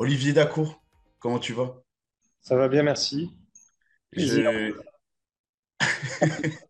Olivier 0.00 0.32
Dacour, 0.32 0.80
comment 1.18 1.40
tu 1.40 1.52
vas? 1.52 1.82
Ça 2.40 2.54
va 2.54 2.68
bien, 2.68 2.84
merci. 2.84 3.32
Je... 4.12 4.72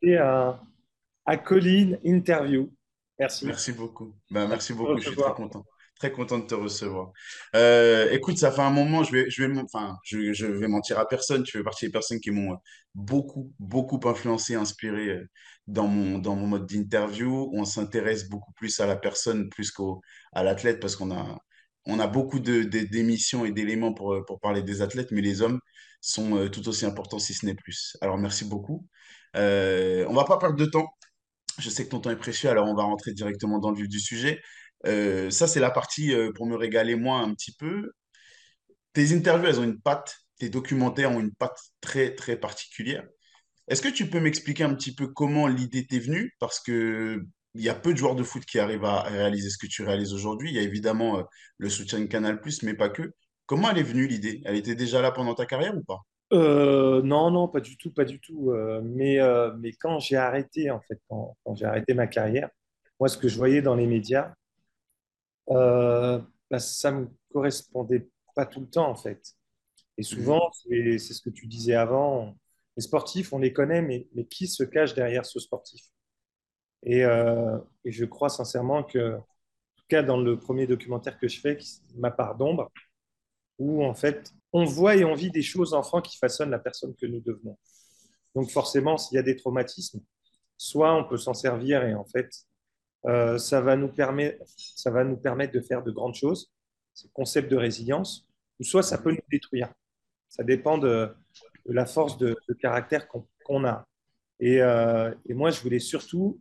Et 0.01 0.17
à, 0.17 0.63
à 1.27 1.37
Colline 1.37 1.99
Interview. 2.07 2.73
Merci. 3.19 3.45
Merci 3.45 3.73
beaucoup. 3.73 4.15
Ben, 4.31 4.49
Merci 4.49 4.73
beaucoup, 4.73 4.97
je 4.97 5.11
suis 5.11 5.17
très 5.17 5.35
content. 5.35 5.67
Très 5.99 6.11
content 6.11 6.39
de 6.39 6.47
te 6.47 6.55
recevoir. 6.55 7.13
Euh, 7.55 8.11
écoute, 8.13 8.39
ça 8.39 8.51
fait 8.51 8.63
un 8.63 8.71
moment, 8.71 9.03
je 9.03 9.13
vais, 9.13 9.29
je 9.29 9.45
vais, 9.45 9.61
enfin, 9.61 9.99
je, 10.05 10.33
je 10.33 10.47
vais 10.47 10.69
mentir 10.69 10.99
à 10.99 11.07
personne. 11.07 11.43
Tu 11.43 11.59
fais 11.59 11.63
partie 11.63 11.85
des 11.85 11.93
personnes 11.93 12.21
qui 12.21 12.31
m'ont 12.31 12.55
euh, 12.55 12.57
beaucoup, 12.95 13.53
beaucoup 13.59 14.01
influencé, 14.09 14.55
inspiré 14.55 15.09
euh, 15.09 15.29
dans 15.67 15.87
mon, 15.87 16.19
dans 16.19 16.35
mon 16.35 16.47
mode 16.47 16.67
d'interview. 16.67 17.51
On 17.53 17.67
s'intéresse 17.67 18.27
beaucoup 18.31 18.53
plus 18.55 18.81
à 18.81 18.87
la 18.87 18.97
personne 18.97 19.51
plus 19.51 19.71
qu'au, 19.71 20.01
à 20.33 20.43
l'athlète 20.43 20.81
parce 20.81 20.97
qu'on 20.97 21.11
a, 21.11 21.39
on 21.89 21.99
a 22.01 22.07
beaucoup 22.07 22.41
de, 22.41 22.63
de- 22.65 22.81
d'émissions 22.81 23.45
et 23.47 23.53
d'éléments 23.53 23.95
pour, 23.95 24.15
euh, 24.15 24.25
pour 24.27 24.41
parler 24.41 24.63
des 24.63 24.83
athlètes, 24.83 25.11
mais 25.13 25.23
les 25.23 25.43
hommes 25.43 25.61
sont 26.01 26.37
euh, 26.37 26.49
tout 26.49 26.69
aussi 26.69 26.87
importants, 26.87 27.19
si 27.19 27.35
ce 27.35 27.47
n'est 27.47 27.55
plus. 27.55 27.97
Alors, 28.01 28.19
merci 28.19 28.45
beaucoup. 28.45 28.87
Euh, 29.37 30.07
on 30.09 30.15
va 30.15 30.25
pas 30.25 30.39
perdre 30.39 30.57
de 30.57 30.67
temps. 30.67 30.89
Je 31.59 31.71
sais 31.71 31.85
que 31.85 31.91
ton 31.91 32.01
temps 32.01 32.11
est 32.11 32.17
précieux, 32.17 32.51
alors 32.51 32.69
on 32.69 32.75
va 32.75 32.85
rentrer 32.85 33.13
directement 33.13 33.59
dans 33.59 33.71
le 33.71 33.77
vif 33.79 33.89
du 33.89 34.01
sujet. 34.01 34.41
Euh, 34.87 35.31
ça, 35.31 35.49
c'est 35.49 35.61
la 35.61 35.71
partie 35.71 36.15
pour 36.37 36.47
me 36.47 36.57
régaler 36.57 36.97
moi 36.97 37.19
un 37.21 37.35
petit 37.35 37.53
peu. 37.59 37.91
Tes 38.93 39.15
interviews, 39.15 39.49
elles 39.49 39.61
ont 39.61 39.65
une 39.65 39.81
patte, 39.81 40.17
tes 40.39 40.49
documentaires 40.51 41.13
ont 41.13 41.21
une 41.21 41.35
patte 41.35 41.59
très, 41.81 42.15
très 42.15 42.37
particulière. 42.37 43.05
Est-ce 43.69 43.83
que 43.83 43.89
tu 43.89 44.09
peux 44.11 44.21
m'expliquer 44.21 44.65
un 44.65 44.75
petit 44.75 44.95
peu 44.95 45.09
comment 45.09 45.47
l'idée 45.49 45.87
t'est 45.87 45.99
venue? 45.99 46.35
Parce 46.41 46.61
que 46.61 47.23
il 47.59 47.65
y 47.65 47.69
a 47.69 47.75
peu 47.75 47.93
de 47.93 47.99
joueurs 47.99 48.15
de 48.17 48.23
foot 48.25 48.45
qui 48.47 48.59
arrivent 48.59 48.85
à 48.85 49.03
réaliser 49.03 49.51
ce 49.51 49.59
que 49.59 49.67
tu 49.67 49.83
réalises 49.85 50.15
aujourd'hui. 50.15 50.51
Il 50.51 50.57
y 50.57 50.59
a 50.59 50.63
évidemment 50.63 51.19
euh, 51.19 51.23
le 51.59 51.71
soutien 51.71 52.01
de 52.01 52.07
Canal+, 52.07 52.41
mais 52.63 52.75
pas 52.75 52.89
que. 52.91 53.13
Comment 53.47 53.71
elle 53.71 53.79
est 53.79 53.83
venue 53.83 54.07
l'idée? 54.07 54.43
Elle 54.45 54.57
était 54.57 54.75
déjà 54.75 55.03
là 55.03 55.11
pendant 55.13 55.35
ta 55.35 55.47
carrière 55.47 55.77
ou 55.77 55.83
pas? 55.83 55.99
Euh, 56.33 57.01
non, 57.03 57.31
non, 57.31 57.49
pas 57.49 57.61
du 57.61 57.77
tout, 57.77 57.91
pas 57.93 58.05
du 58.05 58.21
tout. 58.21 58.51
Euh, 58.53 58.81
mais, 58.85 59.19
mais 59.59 59.73
quand 59.73 59.99
j'ai 60.01 60.17
arrêté, 60.17 60.71
en 60.71 60.81
fait, 60.81 61.01
quand, 61.09 61.37
quand 61.45 61.55
j'ai 61.55 61.65
arrêté 61.67 61.95
ma 61.95 62.07
carrière, 62.07 62.51
moi, 63.01 63.09
ce 63.09 63.17
que 63.19 63.29
je 63.29 63.37
voyais 63.37 63.63
dans 63.63 63.75
les 63.75 63.87
médias, 63.87 64.35
bah, 65.47 66.59
ça 66.59 66.91
me 66.93 67.09
correspondait 67.33 68.09
pas 68.35 68.47
tout 68.47 68.61
le 68.61 68.69
temps, 68.69 68.89
en 68.91 68.95
fait. 68.95 69.35
Et 69.99 70.05
Mhm. 70.11 70.39
souvent, 70.39 70.51
c'est 70.53 70.99
c'est 70.99 71.15
ce 71.15 71.23
que 71.23 71.31
tu 71.31 71.47
disais 71.47 71.75
avant, 71.75 72.37
les 72.77 72.83
sportifs, 72.83 73.33
on 73.35 73.39
les 73.39 73.53
connaît, 73.53 73.83
mais, 73.83 74.09
mais 74.15 74.27
qui 74.27 74.49
se 74.49 74.65
cache 74.65 74.95
derrière 74.95 75.27
ce 75.27 75.41
sportif? 75.41 75.83
Et, 76.83 77.05
euh, 77.05 77.59
et 77.85 77.93
je 77.93 78.05
crois 78.05 78.29
sincèrement 78.29 78.83
que, 78.83 79.17
en 79.17 79.21
tout 79.77 79.85
cas, 79.89 80.03
dans 80.03 80.19
le 80.19 80.39
premier 80.39 80.67
documentaire 80.67 81.19
que 81.19 81.29
je 81.29 81.41
fais, 81.41 81.59
Ma 81.97 82.11
part 82.11 82.37
d'ombre, 82.37 82.71
où 83.59 83.85
en 83.85 83.95
fait, 83.95 84.33
on 84.53 84.65
voit 84.65 84.97
et 84.97 85.05
on 85.05 85.15
vit 85.15 85.31
des 85.31 85.43
choses 85.43 85.75
enfants 85.75 86.01
qui 86.01 86.17
façonnent 86.17 86.51
la 86.51 86.59
personne 86.59 86.95
que 86.95 87.07
nous 87.07 87.21
devenons. 87.21 87.59
Donc 88.35 88.51
forcément, 88.51 88.99
s'il 88.99 89.17
y 89.17 89.19
a 89.19 89.23
des 89.23 89.37
traumatismes, 89.37 90.01
soit 90.57 90.95
on 90.95 91.05
peut 91.05 91.17
s'en 91.17 91.35
servir 91.35 91.85
et 91.85 91.95
en 91.95 92.05
fait, 92.05 92.31
euh, 93.07 93.39
ça, 93.39 93.61
va 93.61 93.77
nous 93.77 93.89
permettre, 93.89 94.45
ça 94.57 94.91
va 94.91 95.05
nous 95.05 95.17
permettre 95.17 95.53
de 95.53 95.61
faire 95.61 95.83
de 95.83 95.91
grandes 95.91 96.15
choses, 96.15 96.53
le 97.05 97.11
concept 97.13 97.51
de 97.51 97.57
résilience, 97.57 98.27
ou 98.59 98.65
soit 98.65 98.83
ça 98.83 98.99
peut 98.99 99.13
nous 99.13 99.19
détruire. 99.31 99.73
Ça 100.29 100.43
dépend 100.43 100.79
de, 100.79 101.15
la 101.67 101.87
force 101.87 102.19
de, 102.19 102.37
caractère 102.61 103.09
qu'on 103.09 103.65
a. 103.65 103.87
Euh, 104.43 105.15
et, 105.27 105.35
moi, 105.35 105.51
je 105.51 105.61
voulais 105.61 105.79
surtout 105.79 106.41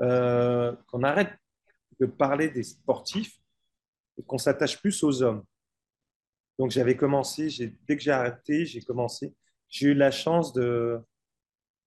euh, 0.00 0.74
qu'on 0.88 1.02
arrête 1.02 1.32
de 2.00 2.06
parler 2.06 2.48
des 2.48 2.62
sportifs 2.62 3.38
et 4.18 4.22
qu'on 4.22 4.38
s'attache 4.38 4.80
plus 4.80 5.02
aux 5.04 5.22
hommes. 5.22 5.44
Donc 6.58 6.70
j'avais 6.70 6.96
commencé, 6.96 7.48
dès 7.86 7.96
que 7.96 8.02
j'ai 8.02 8.10
arrêté, 8.10 8.66
j'ai 8.66 8.80
commencé. 8.82 9.34
J'ai 9.68 9.88
eu 9.88 9.94
la 9.94 10.10
chance 10.10 10.52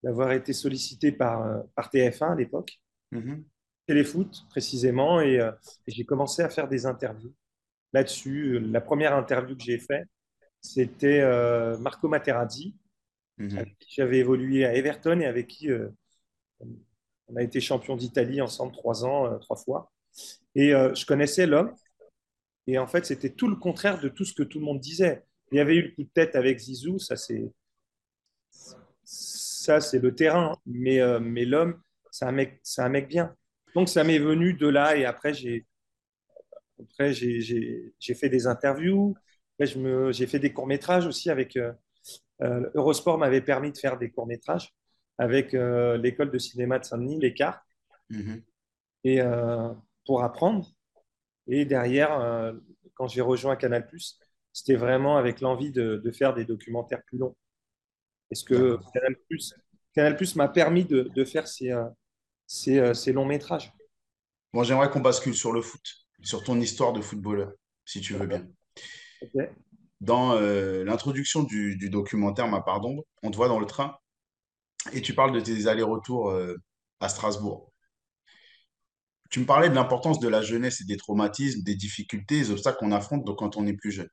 d'avoir 0.04 0.32
été 0.32 0.54
sollicité 0.54 1.12
par, 1.12 1.42
euh, 1.46 1.62
par 1.76 1.90
TF1 1.90 2.32
à 2.32 2.36
l'époque, 2.36 2.80
Mhm. 3.12 3.44
Téléfoot 3.88 4.46
précisément, 4.50 5.22
et, 5.22 5.40
euh, 5.40 5.52
et 5.86 5.92
j'ai 5.92 6.06
commencé 6.06 6.42
à 6.42 6.50
faire 6.50 6.68
des 6.68 6.86
interviews 6.88 7.34
là-dessus. 7.94 8.60
La 8.60 8.82
première 8.82 9.16
interview 9.16 9.56
que 9.56 9.64
j'ai 9.64 9.78
faite, 9.78 10.08
c'était 10.60 11.22
euh, 11.22 11.78
Marco 11.78 12.08
Materazzi, 12.08 12.76
Mhm. 13.38 13.58
avec 13.58 13.78
qui 13.78 13.94
j'avais 13.96 14.18
évolué 14.20 14.66
à 14.66 14.74
Everton 14.74 15.20
et 15.20 15.26
avec 15.28 15.48
qui 15.48 15.70
euh, 15.70 15.90
on 17.28 17.36
a 17.36 17.44
été 17.44 17.60
champion 17.60 17.96
d'Italie 17.96 18.42
ensemble 18.42 18.74
trois 18.74 19.06
ans, 19.06 19.26
euh, 19.26 19.38
trois 19.38 19.58
fois. 19.58 19.92
Et 20.56 20.74
euh, 20.74 20.94
je 20.94 21.06
connaissais 21.06 21.46
l'homme, 21.46 21.74
et 22.68 22.78
en 22.78 22.88
fait, 22.88 23.06
c'était 23.06 23.30
tout 23.30 23.48
le 23.48 23.56
contraire 23.56 24.00
de 24.00 24.10
tout 24.10 24.26
ce 24.26 24.34
que 24.34 24.44
tout 24.44 24.60
le 24.60 24.66
monde 24.66 24.80
disait. 24.80 25.24
Il 25.52 25.58
y 25.58 25.60
avait 25.60 25.76
eu 25.76 25.82
le 25.84 25.92
coup 25.92 26.04
de 26.04 26.10
tête 26.14 26.36
avec 26.36 26.58
Zizou, 26.58 27.00
ça 27.00 27.16
c'est 27.16 27.52
ça 29.04 29.82
c'est 29.82 30.00
le 30.00 30.16
terrain, 30.16 30.58
mais, 30.66 31.00
euh, 31.00 31.20
mais 31.20 31.46
l'homme, 31.46 31.80
c'est 32.12 32.26
un 32.26 32.32
mec, 32.32 32.60
c'est 32.64 32.82
un 32.82 32.90
mec 32.90 33.08
bien. 33.08 33.36
Donc 33.76 33.90
ça 33.90 34.04
m'est 34.04 34.20
venu 34.20 34.54
de 34.54 34.68
là 34.68 34.96
et 34.96 35.06
après 35.06 35.34
j'ai 35.34 35.66
après 36.80 37.14
j'ai, 37.14 37.94
fait 38.16 38.30
des 38.30 38.48
interviews, 38.48 39.16
après, 39.54 39.68
je 39.68 39.80
me, 39.80 40.12
j'ai 40.12 40.28
fait 40.28 40.40
des 40.40 40.54
courts 40.54 40.68
métrages 40.68 41.06
aussi 41.08 41.30
avec 41.30 41.58
Eurosport 42.42 43.18
m'avait 43.18 43.42
permis 43.42 43.72
de 43.72 43.78
faire 43.78 43.98
des 43.98 44.12
courts 44.12 44.28
métrages 44.28 44.74
avec 45.18 45.54
euh, 45.54 45.98
l'école 45.98 46.32
de 46.32 46.38
cinéma 46.40 46.80
de 46.80 46.86
Saint-Denis, 46.86 47.20
l'écart, 47.20 47.62
Mhm. 48.10 48.44
et 49.04 49.22
euh, 49.22 49.70
pour 50.06 50.24
apprendre. 50.24 50.68
Et 51.48 51.66
derrière, 51.66 52.20
euh, 52.20 52.54
quand 52.96 53.08
j'ai 53.08 53.22
rejoint 53.22 53.56
Canal+, 53.56 53.88
c'était 54.54 54.76
vraiment 54.76 55.18
avec 55.18 55.42
l'envie 55.42 55.72
de, 55.72 56.02
de 56.04 56.12
faire 56.12 56.34
des 56.34 56.46
documentaires 56.46 57.04
plus 57.08 57.18
longs. 57.18 57.36
Est-ce 58.32 58.44
que. 58.44 58.80
Canal+, 58.94 59.16
Canal+ 59.94 60.18
m'a 60.36 60.48
permis 60.48 60.86
de, 60.86 61.12
de 61.16 61.26
faire 61.26 61.48
ces, 61.48 61.74
ces, 62.48 62.94
ces 62.96 63.14
longs 63.14 63.26
métrages. 63.26 63.72
Moi, 64.54 64.64
j'aimerais 64.64 64.90
qu'on 64.90 65.02
bascule 65.02 65.36
sur 65.36 65.52
le 65.52 65.62
foot, 65.62 65.82
sur 66.24 66.44
ton 66.44 66.60
histoire 66.60 66.94
de 66.94 67.02
footballeur, 67.02 67.52
si 67.86 68.02
tu 68.02 68.14
veux 68.14 68.26
bien. 68.28 68.48
Dans 70.02 70.36
l'introduction 70.40 71.44
du, 71.44 71.78
du 71.78 71.90
documentaire 71.90 72.48
Ma 72.48 72.62
part 72.62 72.82
d'ombre, 72.82 73.04
on 73.24 73.32
te 73.32 73.36
voit 73.36 73.48
dans 73.48 73.60
le 73.60 73.66
train 73.66 73.98
et 74.94 75.02
tu 75.02 75.14
parles 75.14 75.34
de 75.34 75.40
tes 75.40 75.68
allers-retours 75.68 76.30
euh, 76.32 76.56
à 77.00 77.10
Strasbourg. 77.10 77.72
Tu 79.30 79.40
me 79.40 79.46
parlais 79.46 79.70
de 79.70 79.76
l'importance 79.76 80.20
de 80.20 80.28
la 80.28 80.42
jeunesse 80.42 80.82
et 80.82 80.86
des 80.86 80.98
traumatismes, 80.98 81.64
des 81.64 81.76
difficultés, 81.76 82.40
des 82.40 82.52
obstacles 82.52 82.78
qu'on 82.80 82.92
affronte 82.92 83.26
quand 83.36 83.58
on 83.58 83.66
est 83.66 83.74
plus 83.74 83.92
jeune. 83.92 84.10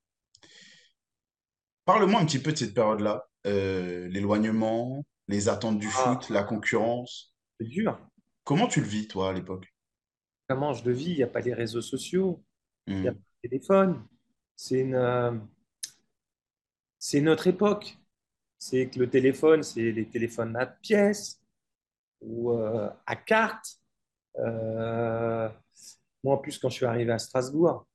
Parle-moi 1.84 2.20
un 2.20 2.24
petit 2.26 2.38
peu 2.38 2.52
de 2.52 2.56
cette 2.58 2.74
période-là, 2.74 3.24
euh, 3.46 4.08
l'éloignement, 4.08 5.04
les 5.28 5.48
attentes 5.48 5.78
du 5.78 5.88
Ah, 5.88 6.14
foot, 6.18 6.30
la 6.30 6.42
concurrence. 6.44 7.34
c'est 7.60 7.66
dur. 7.66 7.98
Comment 8.44 8.66
tu 8.66 8.80
le 8.80 8.86
vis, 8.86 9.06
toi, 9.08 9.30
à 9.30 9.32
l'époque? 9.32 9.66
Comment 10.48 10.72
je 10.72 10.84
le 10.84 10.92
vis 10.92 11.10
Il 11.10 11.16
n'y 11.16 11.22
a 11.22 11.28
pas 11.28 11.40
les 11.40 11.54
réseaux 11.54 11.80
sociaux, 11.82 12.42
il 12.86 13.00
n'y 13.02 13.08
a 13.08 13.12
pas 13.12 13.18
Mhm. 13.18 13.24
le 13.42 13.48
téléphone. 13.48 14.06
C'est 14.56 14.80
une, 14.80 14.94
euh, 14.94 15.32
c'est 16.98 17.20
notre 17.20 17.46
époque. 17.46 17.98
C'est 18.64 18.86
que 18.86 19.00
le 19.00 19.10
téléphone, 19.10 19.64
c'est 19.64 19.90
les 19.90 20.06
téléphones 20.06 20.54
à 20.56 20.66
pièces 20.66 21.40
ou 22.20 22.52
euh, 22.52 22.88
à 23.06 23.16
carte. 23.16 23.80
Euh, 24.38 25.48
moi, 26.22 26.36
en 26.36 26.38
plus, 26.38 26.58
quand 26.60 26.68
je 26.68 26.76
suis 26.76 26.86
arrivé 26.86 27.10
à 27.10 27.18
Strasbourg, 27.18 27.88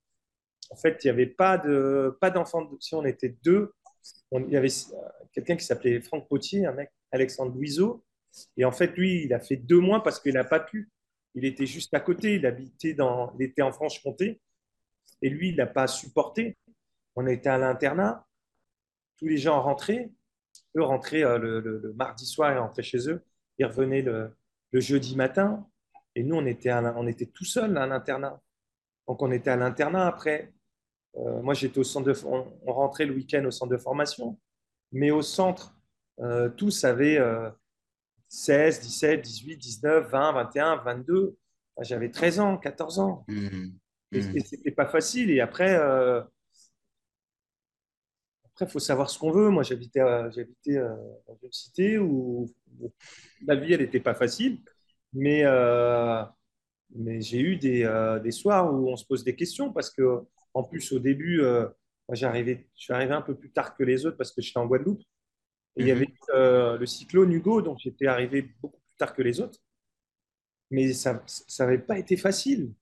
en 0.69 0.75
fait, 0.75 1.01
il 1.05 1.07
n'y 1.07 1.11
avait 1.11 1.25
pas 1.25 1.57
de, 1.57 2.17
pas 2.19 2.31
d'enfants. 2.31 2.63
de- 2.65 2.75
Si 2.81 2.93
on 2.95 3.05
était 3.05 3.37
deux, 3.45 3.71
il 4.33 4.49
y 4.51 4.57
avait 4.57 4.67
euh, 4.67 5.09
quelqu'un 5.31 5.55
qui 5.55 5.63
s'appelait 5.63 6.01
Franck 6.01 6.27
Potier, 6.27 6.65
un 6.65 6.73
mec, 6.73 6.91
Alexandre 7.13 7.53
Louiseau. 7.55 8.03
Et 8.57 8.65
en 8.65 8.73
fait, 8.73 8.87
lui, 8.97 9.23
il 9.23 9.33
a 9.33 9.39
fait 9.39 9.55
deux 9.55 9.79
mois 9.79 10.03
parce 10.03 10.19
qu'il 10.19 10.33
n'a 10.33 10.43
pas 10.43 10.59
pu. 10.59 10.89
Il 11.33 11.45
était 11.45 11.65
juste 11.65 11.93
à 11.93 12.01
côté, 12.01 12.35
il 12.35 12.45
habitait 12.45 12.93
dans, 12.93 13.31
il 13.39 13.43
était 13.45 13.61
en 13.61 13.71
Franche-Comté. 13.71 14.41
Et 15.21 15.29
lui, 15.29 15.47
il 15.51 15.55
n'a 15.55 15.65
pas 15.67 15.87
supporté. 15.87 16.57
On 17.15 17.25
était 17.25 17.47
à 17.47 17.57
l'internat, 17.57 18.27
tous 19.15 19.27
les 19.29 19.37
gens 19.37 19.61
rentraient. 19.61 20.11
Eux 20.75 20.83
rentraient 20.83 21.23
euh, 21.23 21.37
le, 21.37 21.59
le- 21.59 21.79
le 21.79 21.93
mardi 21.93 22.25
soir, 22.25 22.51
ils 22.51 22.57
rentraient 22.57 22.83
chez 22.83 23.09
eux. 23.09 23.23
Ils 23.57 23.65
revenaient 23.65 24.01
le, 24.01 24.35
le 24.71 24.79
jeudi 24.79 25.15
matin. 25.15 25.65
Et 26.15 26.23
nous, 26.23 26.35
on 26.35 26.45
était, 26.45 26.69
à 26.69 26.93
on 26.97 27.07
était 27.07 27.25
tout 27.27 27.45
seuls 27.45 27.77
à 27.77 27.85
l'internat. 27.87 28.41
Donc, 29.07 29.21
on 29.21 29.31
était 29.31 29.49
à 29.51 29.55
l'internat 29.55 30.07
après. 30.07 30.51
Euh, 31.17 31.41
moi, 31.41 31.53
j'étais 31.53 31.79
au 31.79 31.83
centre 31.83 32.07
de, 32.11 32.25
on, 32.25 32.45
on 32.65 32.73
rentrait 32.73 33.05
le 33.05 33.13
week-end 33.13 33.43
au 33.45 33.51
centre 33.51 33.71
de 33.71 33.77
formation. 33.77 34.39
Mais 34.91 35.11
au 35.11 35.21
centre, 35.21 35.75
euh, 36.19 36.49
tous 36.49 36.83
avaient 36.83 37.17
euh, 37.17 37.49
16, 38.29 38.81
17, 38.81 39.21
18, 39.21 39.57
19, 39.57 40.09
20, 40.09 40.31
21, 40.33 40.75
22. 40.77 41.37
Moi, 41.77 41.83
J'avais 41.83 42.09
13 42.11 42.39
ans, 42.39 42.57
14 42.57 42.99
ans. 42.99 43.25
Mhm. 43.27 43.73
Et, 44.11 44.19
et 44.19 44.21
Mhm. 44.21 44.39
c'était 44.41 44.71
pas 44.71 44.85
facile. 44.87 45.31
Et 45.31 45.39
après, 45.41 45.75
euh, 45.75 46.21
après, 48.57 48.65
il 48.65 48.71
faut 48.71 48.79
savoir 48.79 49.09
ce 49.09 49.19
qu'on 49.19 49.31
veut. 49.31 49.49
Moi, 49.49 49.63
j'habitais, 49.63 49.99
j'habitais 50.35 50.77
euh, 50.77 50.95
dans 51.27 51.37
une 51.43 51.51
cité 51.53 51.97
où, 51.99 52.47
la 53.45 53.55
vie, 53.55 53.73
elle 53.73 53.81
n'était 53.81 53.99
pas 53.99 54.15
facile. 54.15 54.59
Mais, 55.13 55.43
euh, 55.45 56.23
mais 56.95 57.21
j'ai 57.21 57.39
eu 57.41 57.57
des, 57.57 57.83
euh, 57.85 58.19
des 58.19 58.31
soirs 58.31 58.73
où 58.73 58.89
on 58.91 58.97
se 58.97 59.05
pose 59.05 59.23
des 59.23 59.35
questions 59.35 59.73
parce 59.73 59.89
que, 59.91 60.21
en 60.53 60.63
plus, 60.63 60.91
au 60.93 60.99
début, 60.99 61.41
euh, 61.41 61.67
Moi, 62.09 62.15
j'arrivais, 62.15 62.67
je 62.75 62.83
suis 62.85 62.93
arrivé 62.93 63.13
un 63.13 63.21
peu 63.23 63.35
plus 63.35 63.51
tard 63.51 63.75
que 63.75 63.83
les 63.83 64.05
autres 64.05 64.17
parce 64.17 64.31
que 64.33 64.41
j'étais 64.41 64.59
en 64.59 64.67
Guadeloupe. 64.67 65.01
Et 65.77 65.81
il 65.83 65.87
y 65.87 65.91
avait 65.91 66.05
Mhm. 66.05 66.15
euh, 66.35 66.77
le 66.77 66.85
cyclone 66.87 67.31
Hugo, 67.33 67.61
donc 67.63 67.79
j'étais 67.79 68.07
arrivé 68.07 68.43
beaucoup 68.61 68.79
plus 68.81 68.97
tard 68.97 69.13
que 69.15 69.21
les 69.23 69.41
autres. 69.41 69.59
Mais 70.71 70.93
ça 70.93 71.21
n'avait 71.59 71.77
pas 71.79 71.97
été 71.97 72.17
facile. 72.17 72.73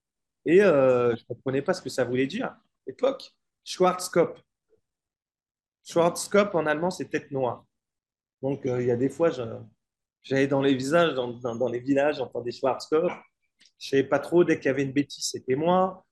Et 0.45 0.59
je 0.59 0.63
ne 1.11 1.25
comprenais 1.27 1.61
pas 1.61 1.73
ce 1.73 1.81
que 1.81 1.89
ça 1.89 2.03
voulait 2.05 2.27
dire. 2.27 2.47
À 2.47 2.61
l'époque, 2.87 3.35
Schwarzkopf. 3.63 4.41
Schwarzkopf 5.85 6.55
en 6.55 6.65
allemand, 6.65 6.89
c'est 6.91 7.09
tête 7.09 7.31
noire. 7.31 7.65
Donc, 8.41 8.65
euh, 8.65 8.81
il 8.81 8.87
y 8.87 8.91
a 8.91 8.97
des 8.97 9.09
fois, 9.09 9.31
j'allais 10.23 10.47
dans 10.47 10.61
les 10.61 10.75
visages, 10.75 11.13
dans, 11.15 11.29
dans- 11.29 11.55
dans 11.55 11.69
les 11.69 11.79
villages, 11.79 12.17
j'entendais 12.17 12.51
Schwarzkopf. 12.51 13.13
Je 13.79 13.87
ne 13.87 13.89
savais 13.99 14.03
pas 14.09 14.19
trop, 14.19 14.43
dès 14.43 14.57
qu'il 14.57 14.67
y 14.67 14.69
avait 14.69 14.83
une 14.83 14.93
bêtise, 14.93 15.25
c'était 15.31 15.55
moi. 15.55 16.05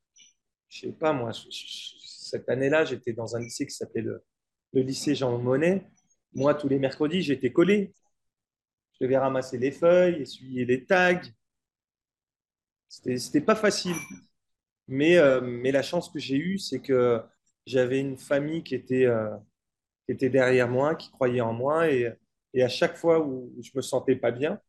Je 0.70 0.88
ne 0.88 0.92
sais 0.92 0.98
pas, 0.98 1.14
moi, 1.14 1.32
cette 1.34 2.50
année-là, 2.50 2.86
j'étais 2.86 3.14
dans 3.14 3.36
un 3.36 3.40
lycée 3.40 3.66
qui 3.68 3.76
s'appelait 3.76 4.02
le, 4.02 4.24
lycée 4.74 5.16
Jean 5.16 5.38
Monnet. 5.38 5.88
Moi, 6.34 6.56
tous 6.56 6.68
les 6.68 6.80
mercredis, 6.80 7.22
j'étais 7.22 7.52
collé. 7.54 7.94
Je 9.00 9.06
devais 9.06 9.18
ramasser 9.18 9.58
les 9.58 9.72
feuilles, 9.72 10.22
essuyer 10.22 10.66
les 10.66 10.86
tags. 10.86 11.22
C'était 12.90 13.42
pas 13.42 13.56
facile. 13.56 13.96
Mais, 14.88 15.18
euh, 15.18 15.42
mais 15.42 15.72
la 15.72 15.82
chance 15.84 16.10
que 16.10 16.20
j'ai 16.20 16.38
eue, 16.38 16.58
c'est 16.60 16.82
que 16.82 17.22
j'avais 17.66 18.00
une 18.00 18.18
famille 18.18 18.64
qui 18.64 18.76
était, 18.76 19.06
euh, 19.06 19.30
qui 20.06 20.12
était 20.12 20.30
derrière 20.30 20.70
moi, 20.70 20.96
qui 20.96 21.12
croyait 21.12 21.42
en 21.42 21.54
moi. 21.54 21.90
Et, 21.90 22.14
et 22.54 22.64
à 22.64 22.70
chaque 22.70 22.96
fois 22.98 23.20
où 23.20 23.54
je 23.62 23.72
me 23.76 23.82
sentais 23.82 24.16
pas 24.16 24.32
bien, 24.32 24.60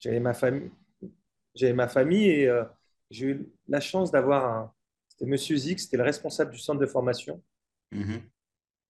j'avais 0.00 0.20
ma 0.20 0.34
famille, 0.34 0.70
j'avais 1.54 1.72
ma 1.72 1.88
famille 1.88 2.28
et 2.28 2.48
euh, 2.48 2.64
j'ai 3.10 3.26
eu 3.26 3.52
la 3.68 3.80
chance 3.80 4.10
d'avoir 4.10 4.44
un. 4.46 4.72
C'était 5.08 5.26
Monsieur 5.26 5.56
Zix, 5.56 5.82
c'était 5.82 5.96
le 5.96 6.04
responsable 6.04 6.52
du 6.52 6.58
centre 6.58 6.80
de 6.80 6.86
formation, 6.86 7.42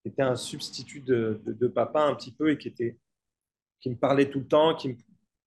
qui 0.03 0.09
était 0.09 0.23
un 0.23 0.37
substitut 0.37 1.01
de, 1.01 1.41
de, 1.47 1.53
de 1.53 1.69
papa 1.69 2.03
un 2.03 2.15
petit 2.15 2.33
peu 2.33 2.51
et 2.51 2.59
qui, 2.59 2.69
était, 2.69 2.99
qui 3.81 3.89
me 3.89 3.97
parlait 3.97 4.29
tout 4.29 4.41
le 4.41 4.47
temps, 4.47 4.75
qui 4.75 4.91
me, 4.91 4.97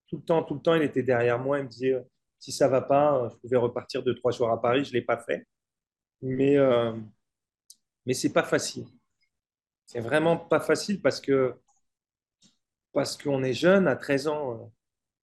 tout 0.08 0.18
le 0.18 0.24
temps, 0.24 0.44
tout 0.44 0.56
le 0.56 0.62
temps, 0.62 0.76
il 0.76 0.82
était 0.84 1.04
derrière 1.04 1.40
moi. 1.40 1.60
Il 1.60 1.66
me 1.66 1.70
disait 1.70 1.94
euh, 1.94 2.02
si 2.40 2.52
ça 2.52 2.68
va 2.68 2.82
pas, 2.82 3.16
euh, 3.16 3.30
je 3.30 3.36
pouvais 3.38 3.58
repartir 3.58 4.04
deux, 4.04 4.16
trois 4.16 4.32
jours 4.32 4.50
à 4.50 4.60
Paris. 4.60 4.84
Je 4.84 4.94
l'ai 4.94 5.04
pas 5.04 5.18
fait. 5.18 5.48
Mais, 6.22 6.58
euh, 6.58 6.94
mais 8.06 8.14
c'est 8.14 8.34
pas 8.34 8.44
facile. 8.44 8.86
C'est 9.92 10.00
vraiment 10.00 10.38
pas 10.38 10.62
facile 10.62 11.02
parce 11.02 11.20
que 11.20 11.54
parce 12.94 13.18
qu'on 13.18 13.44
est 13.44 13.54
jeune, 13.54 13.90
à 13.90 13.98
13 13.98 14.28
ans. 14.28 14.54
euh, 14.54 14.66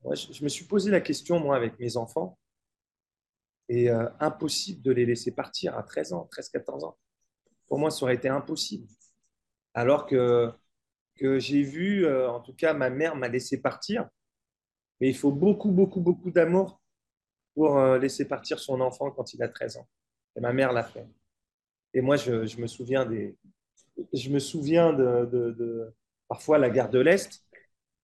moi, 0.04 0.14
je, 0.14 0.44
me 0.44 0.48
suis 0.50 0.66
posé 0.66 0.90
la 0.90 1.00
question, 1.00 1.40
moi, 1.40 1.56
avec 1.56 1.78
mes 1.78 1.96
enfants, 1.96 2.38
et 3.70 3.88
euh, 3.90 4.10
impossible 4.20 4.82
de 4.82 4.92
les 4.92 5.06
laisser 5.06 5.34
partir 5.34 5.74
à 5.74 5.82
13 5.82 6.12
ans, 6.12 6.28
13-14 6.30 6.84
ans. 6.84 6.98
Pour 7.66 7.78
moi, 7.78 7.90
ça 7.90 8.02
aurait 8.04 8.16
été 8.16 8.28
impossible. 8.28 8.86
Alors 9.72 10.04
que, 10.04 10.52
que 11.16 11.38
j'ai 11.38 11.62
vu, 11.62 12.04
euh, 12.04 12.30
en 12.30 12.40
tout 12.40 12.54
cas, 12.54 12.74
ma 12.74 12.90
mère 12.90 13.16
m'a 13.16 13.28
laissé 13.28 13.62
partir, 13.62 14.06
mais 15.00 15.08
il 15.08 15.16
faut 15.16 15.32
beaucoup, 15.32 15.70
beaucoup, 15.70 16.02
beaucoup 16.02 16.30
d'amour 16.30 16.78
pour 17.54 17.78
euh, 17.78 17.98
laisser 17.98 18.28
partir 18.28 18.58
son 18.58 18.82
enfant 18.82 19.10
quand 19.12 19.32
il 19.32 19.42
a 19.42 19.48
13 19.48 19.78
ans. 19.78 19.88
Et 20.36 20.40
ma 20.40 20.52
mère 20.52 20.74
l'a 20.74 20.84
fait. 20.84 21.06
Et 21.94 22.02
moi, 22.02 22.16
je 22.16 22.60
me 22.60 22.66
souviens 22.66 23.06
des, 23.06 23.34
je 24.12 24.30
me 24.30 24.38
souviens 24.38 24.92
de, 24.92 25.94
parfois 26.28 26.58
la 26.58 26.70
gare 26.70 26.90
de 26.90 26.98
l'Est. 26.98 27.44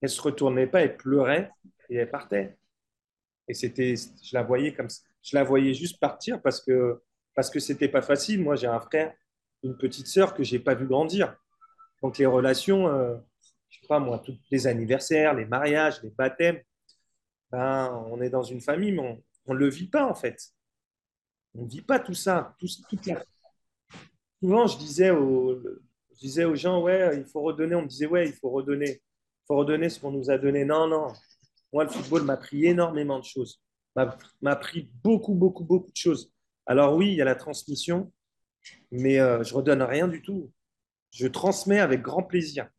Elle 0.01 0.09
se 0.09 0.21
retournait 0.21 0.67
pas, 0.67 0.81
elle 0.81 0.97
pleurait 0.97 1.51
et 1.89 1.95
elle 1.95 2.09
partait. 2.09 2.57
Et 3.47 3.53
c'était, 3.53 3.95
je 3.95 4.33
la 4.33 4.43
voyais 4.43 4.73
comme. 4.73 4.87
Je 5.23 5.35
la 5.35 5.43
voyais 5.43 5.73
juste 5.73 5.99
partir 5.99 6.41
parce 6.41 6.61
que 6.61 7.01
parce 7.33 7.49
que 7.49 7.59
c'était 7.59 7.89
pas 7.89 8.01
facile. 8.01 8.41
Moi, 8.41 8.55
j'ai 8.55 8.67
un 8.67 8.79
frère, 8.79 9.13
une 9.63 9.77
petite 9.77 10.07
sœur 10.07 10.33
que 10.33 10.43
j'ai 10.43 10.59
pas 10.59 10.75
vu 10.75 10.87
grandir. 10.87 11.35
Donc 12.01 12.17
les 12.17 12.25
relations, 12.25 12.87
euh, 12.87 13.15
je 13.69 13.79
sais 13.79 13.87
pas 13.87 13.99
moi, 13.99 14.19
tous 14.19 14.37
les 14.51 14.67
anniversaires, 14.67 15.33
les 15.33 15.45
mariages, 15.45 16.01
les 16.03 16.11
baptêmes, 16.11 16.61
ben, 17.51 18.05
on 18.11 18.21
est 18.21 18.29
dans 18.29 18.43
une 18.43 18.61
famille, 18.61 18.91
mais 18.91 19.23
on 19.47 19.53
ne 19.53 19.57
le 19.57 19.69
vit 19.69 19.87
pas 19.87 20.05
en 20.05 20.15
fait. 20.15 20.37
On 21.55 21.65
vit 21.65 21.81
pas 21.81 21.99
tout 21.99 22.13
ça. 22.13 22.55
Tout, 22.59 22.67
toute 22.89 23.05
la 23.05 23.23
souvent, 24.45 24.67
je 24.67 24.77
disais, 24.77 25.09
aux, 25.09 25.59
je 26.13 26.19
disais 26.19 26.45
aux 26.45 26.53
gens, 26.53 26.79
ouais, 26.83 27.17
il 27.17 27.25
faut 27.25 27.41
redonner. 27.41 27.73
On 27.73 27.81
me 27.81 27.87
disait, 27.87 28.05
ouais, 28.05 28.27
il 28.27 28.33
faut 28.33 28.51
redonner. 28.51 28.91
Il 28.91 29.45
faut 29.47 29.55
redonner 29.55 29.89
ce 29.89 29.99
qu'on 29.99 30.11
nous 30.11 30.29
a 30.29 30.37
donné. 30.37 30.65
Non, 30.65 30.87
non. 30.87 31.07
Moi, 31.73 31.85
le 31.85 31.89
football 31.89 32.23
m'a 32.23 32.37
pris 32.37 32.65
énormément 32.65 33.17
de 33.17 33.23
choses. 33.23 33.59
M'a 33.95 34.15
appris 34.45 34.89
beaucoup, 35.03 35.33
beaucoup, 35.33 35.63
beaucoup 35.63 35.91
de 35.91 35.95
choses. 35.95 36.31
Alors 36.67 36.95
oui, 36.95 37.11
il 37.11 37.15
y 37.15 37.21
a 37.21 37.25
la 37.25 37.35
transmission, 37.35 38.11
mais 38.91 39.19
euh, 39.19 39.43
je 39.43 39.53
redonne 39.53 39.81
rien 39.81 40.07
du 40.07 40.21
tout. 40.21 40.51
Je 41.11 41.27
transmets 41.27 41.79
avec 41.79 42.01
grand 42.01 42.23
plaisir. 42.23 42.69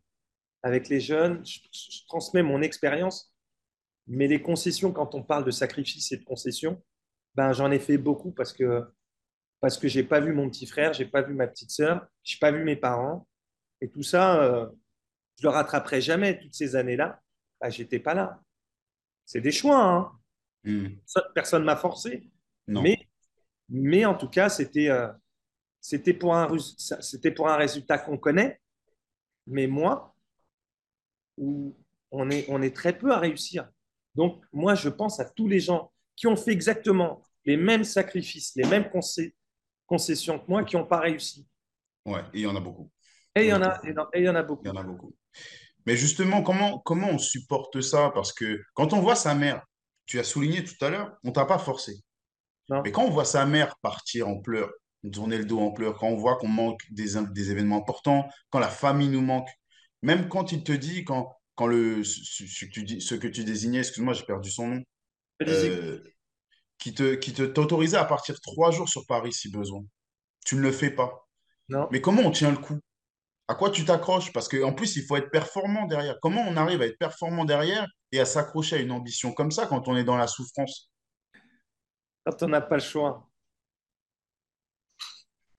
Avec 0.63 0.89
les 0.89 1.01
jeunes, 1.01 1.45
je, 1.45 1.61
je 1.73 2.07
transmets 2.07 2.43
mon 2.43 2.63
expérience, 2.63 3.33
mais 4.07 4.29
les 4.29 4.41
concessions, 4.41 4.93
quand 4.93 5.15
on 5.15 5.23
parle 5.23 5.45
de 5.45 5.51
sacrifice 5.51 6.13
et 6.13 6.17
de 6.17 6.25
concessions, 6.25 6.83
ben, 7.35 7.53
j'en 7.53 7.71
ai 7.71 7.79
fait 7.79 7.99
beaucoup 7.99 8.33
parce 8.33 8.53
que 8.53 8.85
parce 9.67 9.79
que 9.79 9.89
j'ai 9.89 10.05
pas 10.05 10.21
vu 10.21 10.33
mon 10.33 10.49
petit 10.49 10.65
frère, 10.65 10.93
j'ai 10.93 11.07
pas 11.07 11.23
vu 11.23 11.35
ma 11.35 11.49
petite 11.49 11.73
sœur, 11.73 12.07
j'ai 12.23 12.39
pas 12.39 12.53
vu 12.53 12.63
mes 12.63 12.77
parents. 12.77 13.27
Et 13.81 13.91
tout 13.91 14.05
ça, 14.05 14.41
euh, 14.41 14.69
je 15.41 15.43
le 15.43 15.49
rattraperai 15.49 16.01
jamais 16.01 16.39
toutes 16.39 16.55
ces 16.55 16.77
années-là. 16.77 17.21
Bah, 17.61 17.69
j'étais 17.69 17.99
pas 17.99 18.15
là. 18.15 18.41
C'est 19.25 19.41
des 19.41 19.51
choix, 19.51 19.83
hein. 19.83 20.13
Ça, 21.05 21.21
Personne 21.35 21.65
m'a 21.65 21.75
forcé. 21.75 22.31
Non. 22.69 22.81
Mais, 22.81 23.09
mais 23.69 24.05
en 24.05 24.15
tout 24.15 24.29
cas, 24.29 24.49
c'était 24.49 24.89
euh, 24.89 25.09
c'était 25.81 26.15
pour, 26.15 26.37
un, 26.37 26.45
rus- 26.47 26.77
ça- 26.79 27.03
c'était 27.03 27.33
pour 27.33 27.49
un 27.49 27.57
résultat 27.57 27.99
qu'on 27.99 28.19
connaît. 28.19 28.61
Mais 29.49 29.67
moi, 29.67 30.15
où 31.39 31.77
on 32.13 32.31
est, 32.31 32.45
on 32.49 32.63
est 32.63 32.75
très 32.75 32.97
peu 32.97 33.11
à 33.11 33.19
réussir. 33.19 33.69
Donc, 34.15 34.45
moi, 34.53 34.77
je 34.77 34.91
pense 34.91 35.19
à 35.19 35.25
tous 35.25 35.49
les 35.49 35.59
gens 35.59 35.93
qui 36.15 36.29
ont 36.29 36.37
fait 36.37 36.53
exactement 36.53 37.25
les 37.45 37.57
mêmes 37.57 37.83
sacrifices, 37.83 38.53
les 38.55 38.69
mêmes 38.69 38.85
concé- 38.85 39.35
concessions 39.87 40.39
que 40.39 40.45
moi, 40.49 40.65
qui 40.65 40.77
n'ont 40.77 40.87
pas 40.87 41.01
réussi. 41.01 41.47
Ouais, 42.05 42.21
et 42.33 42.41
il 42.41 42.43
y 42.43 42.47
en 42.47 42.57
a 42.57 42.61
beaucoup. 42.61 42.91
Et 43.35 43.43
il 43.45 43.49
y 43.49 43.53
en 43.53 43.63
a 43.63 43.79
beaucoup. 43.79 43.87
et 44.15 44.21
il 44.21 44.25
y 44.25 44.29
en 44.29 44.35
a 44.35 44.41
Il 44.41 44.43
y 44.43 44.43
beaucoup. 44.45 44.69
en 44.69 44.77
a 44.77 44.83
beaucoup. 44.83 45.15
Mais 45.87 45.97
justement, 45.97 46.43
comment, 46.43 46.79
comment 46.81 47.09
on 47.11 47.19
supporte 47.19 47.81
ça? 47.81 48.11
Parce 48.15 48.33
que 48.33 48.61
quand 48.75 48.93
on 48.93 49.01
voit 49.01 49.15
sa 49.17 49.35
mère, 49.35 49.63
tu 50.07 50.19
as 50.19 50.25
souligné 50.25 50.65
tout 50.65 50.83
à 50.85 50.91
l'heure, 50.91 51.17
on 51.25 51.33
t'a 51.33 51.45
pas 51.45 51.59
forcé. 51.59 52.01
Mais 52.85 52.91
quand 52.91 53.05
on 53.05 53.11
voit 53.11 53.25
sa 53.25 53.47
mère 53.47 53.77
partir 53.83 54.29
en 54.29 54.39
pleurs, 54.41 54.71
tourner 55.13 55.39
le 55.39 55.45
dos 55.45 55.61
en 55.61 55.71
pleurs, 55.71 55.97
quand 55.97 56.09
on 56.09 56.17
voit 56.17 56.37
qu'on 56.37 56.49
manque 56.49 56.81
des, 56.91 57.15
des 57.33 57.51
événements 57.53 57.79
importants, 57.79 58.29
quand 58.51 58.59
la 58.59 58.69
famille 58.69 59.09
nous 59.09 59.21
manque, 59.21 59.49
même 60.03 60.29
quand 60.29 60.51
il 60.51 60.65
te 60.65 60.73
dit, 60.73 61.05
quand, 61.05 61.33
quand 61.55 61.69
le, 61.69 62.03
ce, 62.03 62.45
ce 62.47 62.65
que 62.65 62.71
tu 62.71 62.83
dis, 62.83 63.01
ce 63.01 63.15
que 63.15 63.29
tu 63.29 63.45
désignais, 63.45 63.79
excuse-moi, 63.79 64.15
j'ai 64.15 64.25
perdu 64.25 64.51
son 64.51 64.67
nom, 64.69 64.83
euh, 65.43 66.03
qui 66.79 66.95
te, 66.95 67.15
qui 67.15 67.33
te, 67.33 67.43
t'autorisait 67.43 67.97
à 67.97 68.05
partir 68.05 68.41
trois 68.41 68.71
jours 68.71 68.89
sur 68.89 69.07
Paris 69.07 69.33
si 69.33 69.51
besoin. 69.51 69.83
Tu 70.45 70.57
ne 70.57 70.61
le 70.61 70.73
fais 70.73 70.91
pas. 70.91 71.27
Non? 71.69 71.89
Mais 71.91 72.01
comment 72.01 72.23
on 72.23 72.31
tient 72.31 72.51
le 72.51 72.59
coup? 72.59 72.79
À 73.49 73.55
quoi 73.55 73.71
tu 73.71 73.85
t'accroches? 73.85 74.33
Parce 74.33 74.49
qu'en 74.49 74.73
plus, 74.73 74.97
il 74.97 75.05
faut 75.05 75.17
être 75.17 75.31
performant 75.31 75.87
derrière. 75.87 76.19
Comment 76.21 76.43
on 76.43 76.57
arrive 76.57 76.83
à 76.83 76.87
être 76.87 76.99
performant 76.99 77.45
derrière 77.45 77.87
et 78.13 78.21
à 78.21 78.25
s'accrocher 78.25 78.77
à 78.77 78.79
une 78.81 78.93
ambition 78.93 79.33
comme 79.33 79.51
ça 79.51 79.67
quand 79.67 79.89
on 79.89 79.97
est 79.97 80.05
dans 80.05 80.17
la 80.17 80.27
souffrance? 80.27 80.91
Quand 82.25 82.43
on 82.43 82.49
n'a 82.49 82.61
pas 82.61 82.77
le 82.77 82.83
choix. 82.83 83.29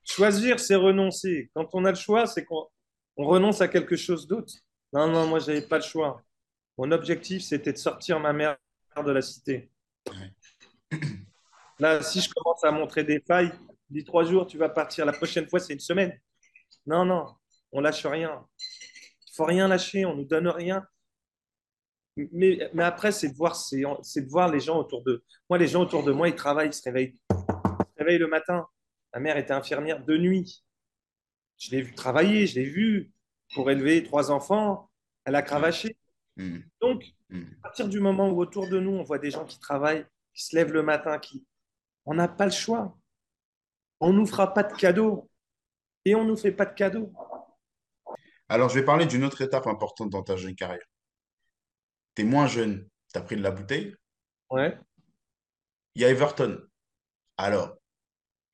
Choisir, 0.03 0.59
c'est 0.59 0.75
renoncer. 0.75 1.49
Quand 1.53 1.67
on 1.73 1.85
a 1.85 1.89
le 1.89 1.97
choix, 1.97 2.27
c'est 2.27 2.45
qu'on 2.45 2.67
on 3.17 3.25
renonce 3.25 3.61
à 3.61 3.67
quelque 3.67 3.95
chose 3.95 4.27
d'autre. 4.27 4.53
Non, 4.93 5.07
non, 5.07 5.27
moi, 5.27 5.39
je 5.39 5.47
n'avais 5.47 5.61
pas 5.61 5.77
le 5.77 5.83
choix. 5.83 6.21
Mon 6.77 6.91
objectif, 6.91 7.43
c'était 7.43 7.73
de 7.73 7.77
sortir 7.77 8.19
ma 8.19 8.33
mère 8.33 8.57
de 9.03 9.11
la 9.11 9.21
cité. 9.21 9.69
Là, 11.79 12.01
si 12.01 12.21
je 12.21 12.29
commence 12.33 12.63
à 12.63 12.71
montrer 12.71 13.03
des 13.03 13.19
failles, 13.19 13.51
dis 13.89 14.03
trois 14.03 14.23
jours, 14.23 14.47
tu 14.47 14.57
vas 14.57 14.69
partir. 14.69 15.05
La 15.05 15.13
prochaine 15.13 15.47
fois, 15.47 15.59
c'est 15.59 15.73
une 15.73 15.79
semaine. 15.79 16.17
Non, 16.85 17.05
non, 17.05 17.25
on 17.71 17.81
lâche 17.81 18.05
rien. 18.05 18.45
Il 19.27 19.35
faut 19.35 19.45
rien 19.45 19.67
lâcher, 19.67 20.05
on 20.05 20.15
nous 20.15 20.25
donne 20.25 20.47
rien. 20.47 20.85
Mais, 22.15 22.69
mais 22.73 22.83
après, 22.83 23.11
c'est 23.11 23.29
de 23.29 23.35
voir, 23.35 23.55
c'est, 23.55 23.83
c'est 24.01 24.21
de 24.21 24.29
voir 24.29 24.49
les 24.49 24.59
gens 24.59 24.79
autour 24.79 25.03
de 25.03 25.23
moi. 25.49 25.59
Les 25.59 25.67
gens 25.67 25.83
autour 25.83 26.03
de 26.03 26.11
moi, 26.11 26.29
ils 26.29 26.35
travaillent, 26.35 26.69
ils 26.69 26.73
se 26.73 26.81
réveillent, 26.83 27.13
ils 27.29 27.35
se 27.35 27.99
réveillent 27.99 28.17
le 28.17 28.27
matin. 28.27 28.65
Ma 29.13 29.19
mère 29.19 29.37
était 29.37 29.53
infirmière 29.53 30.03
de 30.03 30.17
nuit. 30.17 30.63
Je 31.59 31.71
l'ai 31.71 31.81
vu 31.81 31.93
travailler, 31.93 32.47
je 32.47 32.55
l'ai 32.55 32.65
vu 32.65 33.11
pour 33.53 33.69
élever 33.69 34.03
trois 34.03 34.31
enfants. 34.31 34.89
Elle 35.25 35.35
a 35.35 35.41
cravaché. 35.43 35.95
Hmm, 36.37 36.59
Donc, 36.81 37.03
hmm. 37.29 37.43
à 37.59 37.63
partir 37.63 37.87
du 37.87 37.99
moment 37.99 38.29
où 38.29 38.39
autour 38.39 38.67
de 38.69 38.79
nous, 38.79 38.91
on 38.91 39.03
voit 39.03 39.19
des 39.19 39.31
gens 39.31 39.45
qui 39.45 39.59
travaillent, 39.59 40.05
qui 40.37 40.45
se 40.45 40.55
lèvent 40.55 40.71
le 40.71 40.83
matin, 40.83 41.17
qui... 41.17 41.43
on 42.05 42.13
n'a 42.13 42.27
pas 42.27 42.45
le 42.45 42.51
choix. 42.51 42.95
On 43.99 44.13
ne 44.13 44.19
nous 44.19 44.27
fera 44.27 44.53
pas 44.53 44.61
de 44.61 44.73
cadeaux. 44.73 45.27
Et 46.05 46.13
on 46.13 46.23
ne 46.23 46.29
nous 46.29 46.37
fait 46.37 46.51
pas 46.51 46.65
de 46.65 46.75
cadeaux. 46.75 47.11
Alors, 48.47 48.69
je 48.69 48.75
vais 48.75 48.85
parler 48.85 49.07
d'une 49.07 49.23
autre 49.23 49.41
étape 49.41 49.65
importante 49.65 50.11
dans 50.11 50.21
ta 50.21 50.37
jeune 50.37 50.55
carrière. 50.55 50.85
Tu 52.15 52.21
es 52.21 52.25
moins 52.25 52.45
jeune, 52.47 52.87
tu 53.11 53.17
as 53.17 53.21
pris 53.21 53.35
de 53.35 53.41
la 53.41 53.51
bouteille. 53.51 53.95
Ouais. 54.51 54.77
Il 55.95 56.03
y 56.03 56.05
a 56.05 56.09
Everton. 56.09 56.61
Alors, 57.37 57.75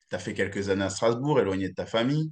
tu 0.09 0.15
as 0.15 0.19
fait 0.19 0.33
quelques 0.33 0.69
années 0.69 0.85
à 0.85 0.89
Strasbourg, 0.89 1.39
éloigné 1.39 1.67
de 1.67 1.75
ta 1.75 1.85
famille. 1.85 2.31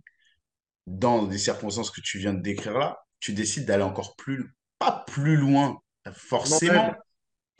dans 0.88 1.24
des 1.24 1.38
circonstances 1.38 1.91
que 1.91 2.01
tu 2.01 2.17
viens 2.17 2.34
de 2.34 2.41
décrire 2.41 2.77
là, 2.77 3.00
tu 3.20 3.34
décides 3.34 3.65
d'aller 3.65 3.84
encore 3.84 4.15
plus, 4.15 4.55
pas 4.79 5.03
plus 5.08 5.38
loin, 5.38 5.79
forcément. 6.12 6.96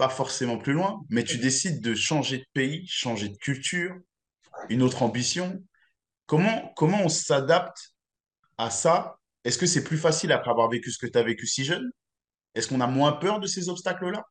Pas 0.02 0.10
forcément 0.10 0.58
plus 0.58 0.74
loin, 0.74 1.06
mais 1.12 1.24
tu 1.24 1.38
décides 1.38 1.80
de 1.80 1.94
changer 1.94 2.40
de 2.40 2.46
pays, 2.54 2.88
changer 2.88 3.30
de 3.30 3.38
culture, 3.38 3.96
une 4.68 4.82
autre 4.82 5.04
ambition. 5.04 5.64
Comment, 6.26 6.74
comment 6.76 7.04
on 7.04 7.08
s'adapte 7.08 7.94
à 8.58 8.72
ça? 8.72 9.20
Est-ce 9.44 9.60
que 9.60 9.68
c'est 9.68 9.84
plus 9.84 10.00
facile 10.00 10.32
après 10.32 10.50
avoir 10.50 10.72
vécu 10.72 10.90
ce 10.90 10.98
que 10.98 11.06
tu 11.06 11.20
as 11.20 11.22
vécu 11.22 11.46
si 11.46 11.64
jeune? 11.64 11.92
Est-ce 12.56 12.68
qu'on 12.68 12.82
a 12.82 12.88
moins 12.88 13.12
peur 13.12 13.40
de 13.40 13.46
ces 13.46 13.70
obstacles-là? 13.70 14.26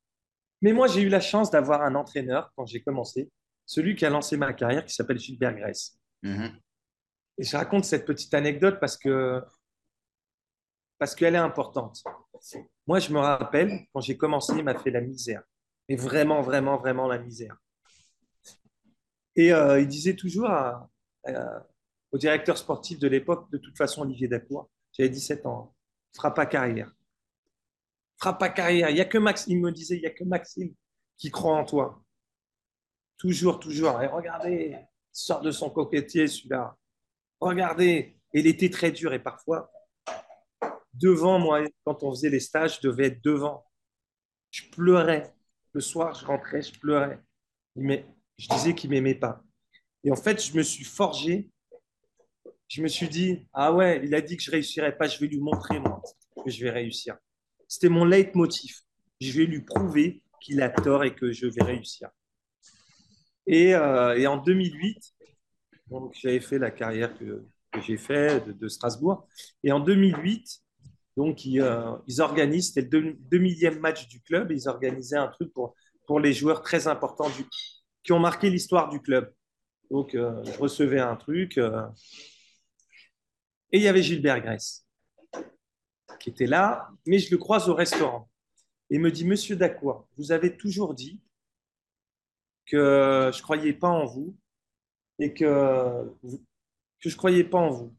Mais 0.60 0.72
moi, 0.72 0.88
j'ai 0.88 1.02
eu 1.02 1.08
la 1.08 1.20
chance 1.20 1.52
d'avoir 1.52 1.82
un 1.82 1.94
entraîneur 1.94 2.50
quand 2.56 2.66
j'ai 2.66 2.82
commencé, 2.82 3.30
celui 3.64 3.94
qui 3.94 4.04
a 4.04 4.10
lancé 4.10 4.36
ma 4.36 4.52
carrière, 4.52 4.84
qui 4.84 4.92
s'appelle 4.92 5.20
Gilbert 5.20 5.54
Grèce. 5.54 5.96
Mhm. 6.24 6.50
Et 7.38 7.44
je 7.44 7.56
raconte 7.56 7.84
cette 7.84 8.06
petite 8.06 8.34
anecdote 8.34 8.78
parce 8.80 8.98
que 8.98 9.40
parce 10.98 11.14
qu'elle 11.14 11.36
est 11.36 11.38
importante. 11.38 12.02
Moi, 12.88 12.98
je 12.98 13.12
me 13.12 13.20
rappelle, 13.20 13.86
quand 13.92 14.00
j'ai 14.00 14.16
commencé, 14.16 14.52
il 14.56 14.64
m'a 14.64 14.76
fait 14.76 14.90
la 14.90 15.00
misère. 15.00 15.44
Et 15.90 15.96
vraiment, 15.96 16.40
vraiment, 16.40 16.78
vraiment 16.78 17.06
la 17.06 17.18
misère. 17.18 17.58
Et 19.36 19.52
euh, 19.52 19.80
il 19.80 19.88
disait 19.88 20.16
toujours 20.16 20.48
à- 20.50 20.88
à- 21.26 21.66
au 22.12 22.18
directeur 22.18 22.58
sportif 22.58 22.98
de 22.98 23.08
l'époque, 23.08 23.50
de 23.52 23.58
toute 23.58 23.76
façon, 23.76 24.02
Olivier 24.02 24.28
Dacour, 24.28 24.68
j'avais 24.92 25.08
17 25.08 25.46
ans, 25.46 25.74
fera 26.14 26.34
pas 26.34 26.46
carrière. 26.46 26.92
Fera 28.18 28.36
pas 28.38 28.50
carrière. 28.50 28.90
Il 28.90 28.96
y 28.96 29.00
a 29.00 29.04
que 29.04 29.18
il 29.48 29.60
me 29.60 29.72
disait, 29.72 29.96
il 29.96 30.00
n'y 30.02 30.06
a 30.06 30.10
que 30.10 30.22
Maxime 30.24 30.72
qui 31.16 31.30
croit 31.30 31.56
en 31.56 31.64
toi. 31.64 32.04
Toujours, 33.18 33.60
toujours. 33.60 34.00
Et 34.02 34.06
regardez, 34.06 34.70
il 34.76 34.88
sort 35.12 35.40
de 35.42 35.50
son 35.50 35.70
coquetier, 35.70 36.26
celui-là. 36.26 36.76
Regardez. 37.40 38.18
Et 38.34 38.40
il 38.40 38.46
était 38.46 38.70
très 38.70 38.92
dur. 38.92 39.12
Et 39.14 39.20
parfois, 39.22 39.70
devant 40.94 41.38
moi, 41.38 41.62
quand 41.84 42.02
on 42.02 42.10
faisait 42.10 42.30
les 42.30 42.40
stages, 42.40 42.78
je 42.80 42.88
devais 42.88 43.06
être 43.06 43.22
devant. 43.24 43.64
Je 44.50 44.62
pleurais. 44.70 45.34
Le 45.72 45.80
soir, 45.80 46.14
je 46.14 46.24
rentrais, 46.24 46.62
je 46.62 46.78
pleurais. 46.78 47.20
Mais 47.76 48.06
je 48.38 48.48
disais 48.48 48.74
qu'il 48.74 48.90
ne 48.90 48.96
m'aimait 48.96 49.14
pas. 49.14 49.42
Et 50.04 50.10
en 50.10 50.16
fait, 50.16 50.44
je 50.44 50.56
me 50.56 50.62
suis 50.62 50.84
forgé. 50.84 51.50
Je 52.68 52.82
me 52.82 52.88
suis 52.88 53.08
dit, 53.08 53.46
ah 53.52 53.72
ouais, 53.72 54.00
il 54.04 54.14
a 54.14 54.20
dit 54.20 54.36
que 54.36 54.42
je 54.42 54.50
ne 54.50 54.56
réussirais 54.56 54.96
pas. 54.96 55.08
Je 55.08 55.18
vais 55.18 55.26
lui 55.26 55.40
montrer, 55.40 55.78
moi, 55.78 56.02
que 56.44 56.50
je 56.50 56.64
vais 56.64 56.70
réussir. 56.70 57.16
C'était 57.68 57.88
mon 57.88 58.04
leitmotiv. 58.04 58.76
Je 59.20 59.32
vais 59.32 59.46
lui 59.46 59.62
prouver 59.62 60.22
qu'il 60.40 60.62
a 60.62 60.70
tort 60.70 61.04
et 61.04 61.14
que 61.14 61.32
je 61.32 61.46
vais 61.46 61.62
réussir. 61.62 62.08
Et, 63.46 63.74
euh, 63.74 64.28
en 64.28 64.36
2008, 64.38 65.14
donc 65.88 66.14
j'avais 66.20 66.40
fait 66.40 66.58
la 66.58 66.70
carrière 66.70 67.16
que, 67.18 67.46
j'ai 67.82 67.96
fait 67.96 68.44
de, 68.46 68.52
de 68.52 68.68
Strasbourg. 68.68 69.28
Et 69.62 69.70
en 69.70 69.80
2008, 69.80 70.62
donc 71.16 71.44
ils, 71.44 71.60
euh, 71.60 71.96
ils 72.06 72.20
organisent, 72.20 72.72
c'était 72.72 72.98
le 72.98 73.12
2000e 73.30 73.78
match 73.78 74.08
du 74.08 74.20
club, 74.22 74.50
ils 74.52 74.68
organisaient 74.68 75.16
un 75.16 75.28
truc 75.28 75.52
pour, 75.52 75.74
pour 76.06 76.20
les 76.20 76.32
joueurs 76.32 76.62
très 76.62 76.86
importants 76.86 77.30
qui 78.02 78.12
ont 78.12 78.18
marqué 78.18 78.50
l'histoire 78.50 78.88
du 78.88 79.00
club. 79.00 79.32
Donc 79.90 80.14
euh, 80.14 80.42
je 80.44 80.58
recevais 80.58 81.00
un 81.00 81.16
truc, 81.16 81.58
euh, 81.58 81.82
et 83.72 83.78
il 83.78 83.82
y 83.82 83.88
avait 83.88 84.02
Gilbert 84.02 84.40
Grèce 84.40 84.86
qui 86.20 86.30
était 86.30 86.46
là, 86.46 86.88
mais 87.06 87.18
je 87.18 87.30
le 87.30 87.38
croise 87.38 87.68
au 87.68 87.74
restaurant. 87.74 88.28
Et 88.90 88.98
me 88.98 89.10
dit, 89.10 89.24
Monsieur 89.24 89.56
Dacour, 89.56 90.06
vous 90.18 90.32
avez 90.32 90.56
toujours 90.56 90.94
dit 90.94 91.20
que 92.66 93.30
je 93.32 93.38
ne 93.38 93.42
croyais 93.42 93.72
pas 93.72 93.88
en 93.88 94.04
vous 94.04 94.36
et 95.18 95.32
que, 95.32 95.44
que 96.22 97.08
je 97.08 97.14
ne 97.14 97.16
croyais 97.16 97.44
pas 97.44 97.58
en 97.58 97.70
vous. 97.70 97.96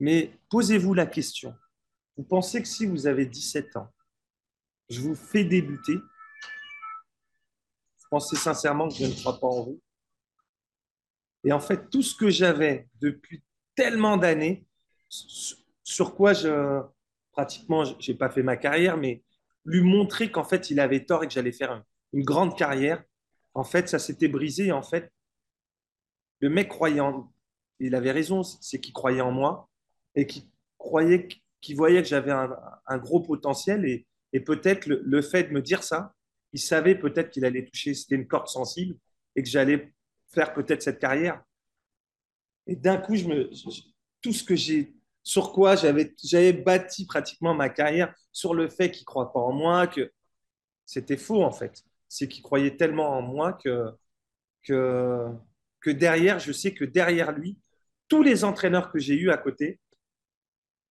Mais 0.00 0.38
posez-vous 0.50 0.94
la 0.94 1.06
question. 1.06 1.54
Vous 2.16 2.24
pensez 2.24 2.62
que 2.62 2.68
si 2.68 2.86
vous 2.86 3.06
avez 3.06 3.26
17 3.26 3.76
ans, 3.76 3.92
je 4.88 5.00
vous 5.00 5.14
fais 5.14 5.44
débuter, 5.44 5.94
vous 5.94 6.02
pensez 8.10 8.36
sincèrement 8.36 8.88
que 8.88 8.94
je 8.94 9.06
ne 9.06 9.14
crois 9.14 9.40
pas 9.40 9.46
en 9.46 9.64
vous? 9.64 9.80
Et 11.44 11.52
en 11.52 11.60
fait, 11.60 11.90
tout 11.90 12.02
ce 12.02 12.14
que 12.14 12.30
j'avais 12.30 12.88
depuis 13.00 13.42
tellement 13.74 14.16
d'années, 14.16 14.66
sur 15.08 16.14
quoi 16.14 16.32
je 16.32 16.82
pratiquement, 17.32 17.84
je 17.84 18.12
n'ai 18.12 18.16
pas 18.16 18.30
fait 18.30 18.42
ma 18.42 18.56
carrière, 18.56 18.96
mais 18.96 19.22
lui 19.64 19.82
montrer 19.82 20.30
qu'en 20.30 20.44
fait, 20.44 20.70
il 20.70 20.78
avait 20.78 21.04
tort 21.04 21.24
et 21.24 21.26
que 21.26 21.32
j'allais 21.32 21.52
faire 21.52 21.82
une, 22.12 22.22
grande 22.22 22.56
carrière, 22.56 23.02
en 23.54 23.64
fait, 23.64 23.88
ça 23.88 23.98
s'était 23.98 24.28
brisé. 24.28 24.72
En 24.72 24.82
fait, 24.82 25.12
le 26.40 26.48
mec 26.48 26.68
croyait 26.68 27.00
en... 27.00 27.32
Il 27.80 27.96
avait 27.96 28.12
raison, 28.12 28.44
c'est 28.44 28.80
qu'il 28.80 28.92
croyait 28.92 29.20
en 29.20 29.32
moi 29.32 29.68
et 30.14 30.26
qu'il 30.26 30.44
croyait, 30.78 31.28
qu'il 31.60 31.76
voyait 31.76 32.02
que 32.02 32.08
j'avais 32.08 32.32
un, 32.32 32.98
gros 32.98 33.20
potentiel 33.20 33.84
et, 33.84 34.40
peut-être 34.40 34.86
le, 34.86 35.22
fait 35.22 35.44
de 35.44 35.52
me 35.52 35.62
dire 35.62 35.82
ça, 35.82 36.12
il 36.52 36.60
savait 36.60 36.96
peut-être 36.96 37.30
qu'il 37.30 37.44
allait 37.44 37.64
toucher, 37.64 37.94
c'était 37.94 38.16
une 38.16 38.26
corde 38.26 38.48
sensible 38.48 38.96
et 39.36 39.42
que 39.42 39.48
j'allais 39.48 39.92
faire 40.28 40.52
peut-être 40.52 40.82
cette 40.82 40.98
carrière. 40.98 41.42
Et 42.66 42.76
d'un 42.76 42.96
coup, 42.96 43.14
tout 44.20 44.32
ce 44.32 44.42
que 44.42 44.56
j'ai, 44.56 44.94
sur 45.22 45.52
quoi 45.52 45.76
j'avais, 45.76 46.14
j'avais 46.22 46.52
bâti 46.52 47.06
pratiquement 47.06 47.54
ma 47.54 47.68
carrière, 47.68 48.14
sur 48.32 48.54
le 48.54 48.68
fait 48.68 48.90
qu'il 48.90 49.02
ne 49.02 49.06
croit 49.06 49.32
pas 49.32 49.40
en 49.40 49.52
moi, 49.52 49.86
que 49.86 50.12
c'était 50.84 51.16
faux 51.16 51.42
en 51.42 51.52
fait. 51.52 51.82
C'est 52.08 52.28
qu'il 52.28 52.42
croyait 52.42 52.76
tellement 52.76 53.10
en 53.10 53.22
moi 53.22 53.52
que, 53.52 53.90
que, 54.64 55.26
que 55.80 55.90
derrière, 55.90 56.38
je 56.38 56.52
sais 56.52 56.74
que 56.74 56.84
derrière 56.84 57.32
lui, 57.32 57.58
tous 58.08 58.22
les 58.22 58.44
entraîneurs 58.44 58.90
que 58.90 58.98
j'ai 58.98 59.14
eus 59.14 59.30
à 59.30 59.36
côté, 59.36 59.80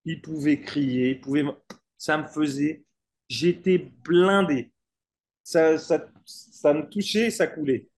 ils 0.05 0.21
pouvaient 0.21 0.61
crier, 0.61 1.11
ils 1.11 1.21
pouvaient, 1.21 1.45
ça 1.97 2.17
me 2.17 2.27
faisait, 2.27 2.83
j'étais 3.29 3.77
blindé. 4.03 4.71
Ça, 5.43 5.77
ça, 5.77 6.05
ça 6.25 6.73
me 6.73 6.89
touchait, 6.89 7.29
ça 7.29 7.47
coulait. 7.47 7.89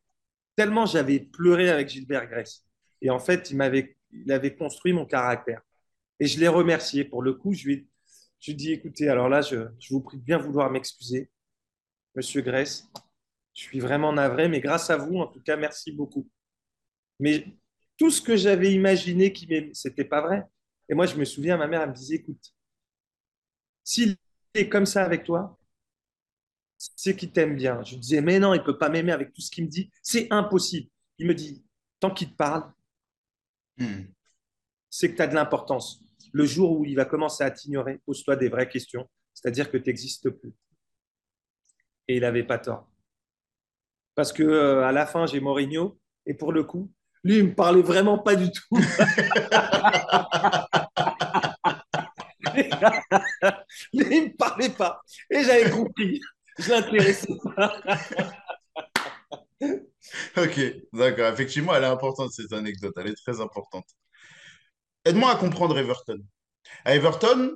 Tellement 0.56 0.86
j'avais 0.86 1.20
pleuré 1.20 1.70
avec 1.70 1.90
Gilbert 1.90 2.28
Grèce. 2.28 2.66
Et 3.02 3.10
en 3.10 3.20
fait, 3.20 3.52
il 3.52 3.58
m'avait, 3.58 3.98
il 4.12 4.32
avait 4.32 4.56
construit 4.56 4.94
mon 4.94 5.06
caractère. 5.06 5.62
Et 6.20 6.28
je 6.28 6.40
l'ai 6.40 6.48
remercié. 6.48 7.04
Pour 7.04 7.22
le 7.22 7.34
coup, 7.34 7.54
je 7.54 7.66
lui, 7.68 7.88
je 8.40 8.52
lui 8.52 8.54
ai 8.54 8.56
dit, 8.56 8.72
écoutez, 8.74 9.10
alors 9.10 9.30
là, 9.30 9.42
je, 9.42 9.68
je 9.80 9.94
vous 9.94 10.02
prie 10.02 10.18
de 10.18 10.24
bien 10.24 10.38
vouloir 10.38 10.72
m'excuser, 10.72 11.30
Monsieur 12.16 12.42
Grèce. 12.42 12.88
Je 13.54 13.62
suis 13.62 13.80
vraiment 13.80 14.14
navré, 14.14 14.50
mais 14.50 14.60
grâce 14.60 14.90
à 14.90 14.98
vous, 14.98 15.18
en 15.18 15.28
tout 15.28 15.42
cas, 15.42 15.56
merci 15.58 15.92
beaucoup. 15.92 16.30
Mais 17.20 17.46
tout 17.98 18.12
ce 18.12 18.22
que 18.22 18.36
j'avais 18.36 18.74
imaginé 18.74 19.32
qui 19.32 19.48
c'était 19.74 20.06
pas 20.06 20.22
vrai. 20.22 20.44
Et 20.89 20.94
moi, 20.94 21.06
je 21.06 21.15
me 21.15 21.25
souviens, 21.25 21.58
ma 21.58 21.68
mère, 21.68 21.82
elle 21.82 21.89
me 21.89 21.96
disait, 21.96 22.15
écoute, 22.15 22.54
s'il 23.84 24.18
est 24.54 24.70
comme 24.70 24.86
ça 24.86 25.04
avec 25.04 25.24
toi, 25.24 25.58
c'est 26.77 27.15
qu'il 27.15 27.32
t'aime 27.32 27.56
bien. 27.56 27.84
Je 27.84 27.92
lui 27.92 28.00
disais, 28.00 28.22
mais 28.22 28.39
non, 28.39 28.54
il 28.54 28.60
ne 28.60 28.63
peut 28.63 28.77
pas 28.77 28.89
m'aimer 28.89 29.12
avec 29.12 29.34
tout 29.34 29.42
ce 29.42 29.50
qu'il 29.50 29.65
me 29.65 29.70
dit. 29.70 29.92
C'est 30.01 30.27
impossible. 30.32 30.89
Il 31.18 31.27
me 31.27 31.34
dit, 31.34 31.63
tant 32.00 32.12
qu'il 32.12 32.30
te 32.32 32.36
parle, 32.36 32.72
Hmm. 33.77 34.04
c'est 34.89 35.12
que 35.12 35.18
tu 35.18 35.22
as 35.22 35.27
de 35.27 35.36
l'importance. 35.36 36.01
Le 36.32 36.46
jour 36.46 36.80
où 36.80 36.86
il 36.86 36.96
va 36.96 37.06
commencer 37.06 37.44
à 37.44 37.51
t'ignorer, 37.51 38.00
pose-toi 38.06 38.36
des 38.38 38.48
vraies 38.50 38.70
questions, 38.70 39.10
c'est-à-dire 39.34 39.70
que 39.70 39.77
tu 39.77 39.89
n'existes 39.89 40.30
plus. 40.30 40.54
Et 42.08 42.15
il 42.18 42.22
n'avait 42.22 42.44
pas 42.44 42.58
tort. 42.58 42.89
Parce 44.15 44.32
que 44.32 44.44
euh, 44.44 44.86
à 44.86 44.92
la 44.92 45.06
fin, 45.06 45.25
j'ai 45.25 45.42
Mourinho, 45.42 46.00
et 46.25 46.34
pour 46.34 46.54
le 46.54 46.63
coup, 46.63 46.92
lui, 47.25 47.39
il 47.39 47.46
me 47.46 47.55
parlait 47.55 47.82
vraiment 47.82 48.20
pas 48.20 48.36
du 48.36 48.51
tout. 48.51 48.62
lui, 48.75 48.84
il 53.94 54.24
me 54.25 54.38
parlait 54.38 54.70
pas. 54.70 55.01
Et 55.32 55.44
j'avais 55.44 55.72
compris. 55.72 56.22
Je 56.60 56.70
l'intéressais 56.70 57.34
pas. 57.55 57.74
Ok, 60.38 60.60
d'accord. 60.94 61.34
Effectivement, 61.34 61.74
elle 61.74 61.84
est 61.84 61.88
importante, 61.88 62.32
cette 62.32 62.53
anecdote. 62.53 62.94
Elle 62.98 63.08
est 63.08 63.15
très 63.15 63.41
importante. 63.41 63.88
Aide-moi 65.03 65.32
à 65.32 65.36
comprendre 65.36 65.79
Everton. 65.79 66.20
À 66.84 66.94
Everton, 66.94 67.55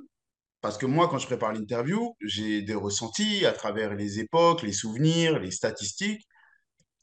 parce 0.60 0.76
que 0.76 0.86
moi, 0.86 1.08
quand 1.08 1.18
je 1.18 1.26
prépare 1.26 1.52
l'interview, 1.52 2.16
j'ai 2.20 2.62
des 2.62 2.74
ressentis 2.74 3.46
à 3.46 3.52
travers 3.52 3.94
les 3.94 4.18
époques, 4.18 4.62
les 4.62 4.72
souvenirs, 4.72 5.38
les 5.38 5.52
statistiques, 5.52 6.26